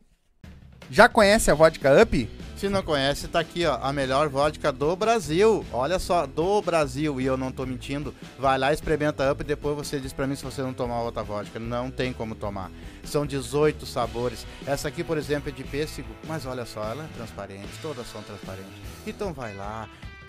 Já 0.90 1.08
conhece 1.08 1.50
a 1.50 1.54
vodka 1.54 2.02
Up? 2.02 2.30
Se 2.54 2.68
não 2.68 2.82
conhece, 2.82 3.28
tá 3.28 3.40
aqui, 3.40 3.64
ó, 3.64 3.78
a 3.80 3.94
melhor 3.94 4.28
vodka 4.28 4.70
do 4.70 4.94
Brasil. 4.94 5.64
Olha 5.72 5.98
só, 5.98 6.26
do 6.26 6.60
Brasil, 6.60 7.18
e 7.18 7.24
eu 7.24 7.38
não 7.38 7.50
tô 7.50 7.64
mentindo. 7.64 8.14
Vai 8.38 8.58
lá, 8.58 8.74
experimenta 8.74 9.32
Up 9.32 9.40
e 9.40 9.46
depois 9.46 9.74
você 9.74 9.98
diz 9.98 10.12
pra 10.12 10.26
mim 10.26 10.36
se 10.36 10.44
você 10.44 10.60
não 10.60 10.74
tomar 10.74 11.00
outra 11.00 11.22
vodka. 11.22 11.58
Não 11.58 11.90
tem 11.90 12.12
como 12.12 12.34
tomar. 12.34 12.70
São 13.04 13.24
18 13.24 13.86
sabores. 13.86 14.44
Essa 14.66 14.88
aqui, 14.88 15.02
por 15.02 15.16
exemplo, 15.16 15.48
é 15.48 15.52
de 15.52 15.64
pêssego, 15.64 16.08
mas 16.28 16.44
olha 16.44 16.66
só, 16.66 16.82
ela 16.90 17.04
é 17.04 17.16
transparente, 17.16 17.70
todas 17.80 18.06
são 18.08 18.22
transparentes. 18.22 18.74
Então 19.06 19.32
vai 19.32 19.54
lá, 19.54 19.88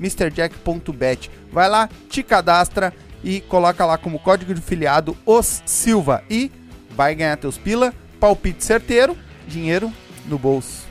MrJack.bet. 0.00 1.30
Vai 1.52 1.68
lá, 1.68 1.88
te 2.08 2.22
cadastra 2.22 2.92
e 3.22 3.40
coloca 3.42 3.84
lá 3.84 3.98
como 3.98 4.18
código 4.18 4.54
de 4.54 4.60
filiado 4.60 5.16
os 5.26 5.62
Silva 5.66 6.22
e 6.30 6.50
vai 6.90 7.14
ganhar 7.14 7.36
teus 7.36 7.58
pila, 7.58 7.92
palpite 8.18 8.64
certeiro, 8.64 9.16
dinheiro 9.46 9.92
no 10.26 10.38
bolso. 10.38 10.86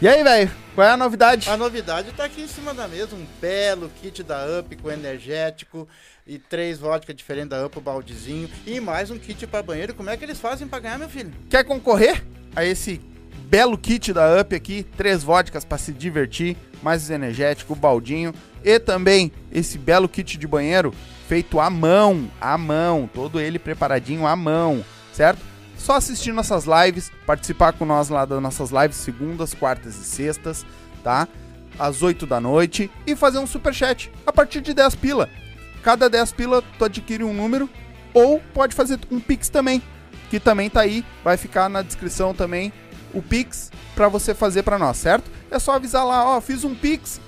E 0.00 0.06
aí, 0.06 0.22
velho? 0.22 0.50
Qual 0.74 0.86
é 0.86 0.90
a 0.90 0.96
novidade? 0.96 1.48
A 1.48 1.56
novidade 1.56 2.12
tá 2.12 2.26
aqui 2.26 2.42
em 2.42 2.46
cima 2.46 2.74
da 2.74 2.86
mesa, 2.86 3.16
um 3.16 3.26
belo 3.40 3.90
kit 4.02 4.22
da 4.22 4.44
Up 4.60 4.76
com 4.76 4.90
energético 4.90 5.88
e 6.26 6.38
três 6.38 6.78
vodka 6.78 7.14
diferentes 7.14 7.48
da 7.48 7.64
Up, 7.64 7.78
o 7.78 7.80
baldezinho 7.80 8.50
e 8.66 8.78
mais 8.78 9.10
um 9.10 9.18
kit 9.18 9.46
para 9.46 9.62
banheiro. 9.62 9.94
Como 9.94 10.10
é 10.10 10.16
que 10.18 10.24
eles 10.24 10.38
fazem 10.38 10.68
pra 10.68 10.78
ganhar, 10.80 10.98
meu 10.98 11.08
filho? 11.08 11.32
Quer 11.48 11.64
concorrer 11.64 12.22
a 12.54 12.62
esse 12.62 13.00
belo 13.48 13.78
kit 13.78 14.12
da 14.12 14.40
Up 14.40 14.54
aqui? 14.54 14.84
Três 14.96 15.22
vodkas 15.22 15.64
para 15.64 15.78
se 15.78 15.92
divertir, 15.92 16.56
mais 16.82 17.08
energético, 17.10 17.74
baldinho 17.74 18.34
e 18.64 18.78
também 18.78 19.30
esse 19.52 19.78
belo 19.78 20.08
kit 20.08 20.36
de 20.36 20.46
banheiro 20.46 20.92
feito 21.28 21.60
à 21.60 21.70
mão, 21.70 22.30
à 22.40 22.58
mão, 22.58 23.08
todo 23.12 23.40
ele 23.40 23.58
preparadinho 23.58 24.26
à 24.26 24.34
mão, 24.34 24.84
certo? 25.12 25.40
Só 25.76 25.94
assistir 25.96 26.32
nossas 26.32 26.64
lives, 26.64 27.12
participar 27.26 27.72
com 27.72 27.84
nós 27.84 28.08
lá 28.08 28.24
das 28.24 28.40
nossas 28.40 28.70
lives 28.70 28.96
segundas, 28.96 29.54
quartas 29.54 29.96
e 29.96 30.04
sextas, 30.04 30.64
tá? 31.02 31.28
Às 31.78 32.02
8 32.02 32.26
da 32.26 32.40
noite 32.40 32.90
e 33.06 33.14
fazer 33.14 33.38
um 33.38 33.46
super 33.46 33.72
chat 33.74 34.10
a 34.26 34.32
partir 34.32 34.60
de 34.60 34.72
10 34.72 34.94
pila. 34.96 35.28
Cada 35.82 36.08
10 36.08 36.32
pila 36.32 36.62
tu 36.78 36.84
adquire 36.84 37.22
um 37.22 37.34
número 37.34 37.68
ou 38.14 38.40
pode 38.54 38.74
fazer 38.74 38.98
um 39.10 39.20
pix 39.20 39.48
também, 39.48 39.82
que 40.30 40.40
também 40.40 40.70
tá 40.70 40.80
aí, 40.80 41.04
vai 41.22 41.36
ficar 41.36 41.68
na 41.68 41.82
descrição 41.82 42.34
também 42.34 42.72
o 43.16 43.22
pix 43.22 43.70
para 43.94 44.08
você 44.08 44.34
fazer 44.34 44.62
para 44.62 44.78
nós, 44.78 44.96
certo? 44.96 45.30
É 45.50 45.58
só 45.58 45.72
avisar 45.72 46.04
lá, 46.04 46.24
ó, 46.36 46.40
fiz 46.40 46.64
um 46.64 46.74
pix 46.74 47.20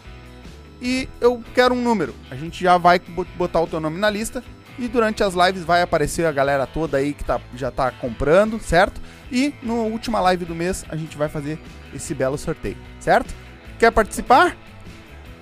e 0.80 1.08
eu 1.20 1.42
quero 1.54 1.74
um 1.74 1.82
número. 1.82 2.14
A 2.30 2.36
gente 2.36 2.62
já 2.62 2.76
vai 2.76 2.98
bo- 2.98 3.26
botar 3.36 3.60
o 3.60 3.66
teu 3.66 3.80
nome 3.80 3.98
na 3.98 4.10
lista 4.10 4.44
e 4.78 4.86
durante 4.86 5.22
as 5.24 5.34
lives 5.34 5.64
vai 5.64 5.82
aparecer 5.82 6.26
a 6.26 6.32
galera 6.32 6.66
toda 6.66 6.98
aí 6.98 7.12
que 7.12 7.24
tá, 7.24 7.40
já 7.54 7.70
tá 7.70 7.90
comprando, 7.90 8.60
certo? 8.60 9.00
E 9.32 9.54
na 9.62 9.72
última 9.72 10.20
live 10.20 10.44
do 10.44 10.54
mês 10.54 10.84
a 10.88 10.96
gente 10.96 11.16
vai 11.16 11.28
fazer 11.28 11.58
esse 11.94 12.14
belo 12.14 12.38
sorteio, 12.38 12.76
certo? 13.00 13.34
Quer 13.78 13.90
participar? 13.90 14.56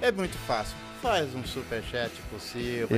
É 0.00 0.12
muito 0.12 0.36
fácil. 0.46 0.74
Faz 1.02 1.34
um 1.34 1.44
super 1.44 1.82
chat 1.90 2.10
possível. 2.30 2.88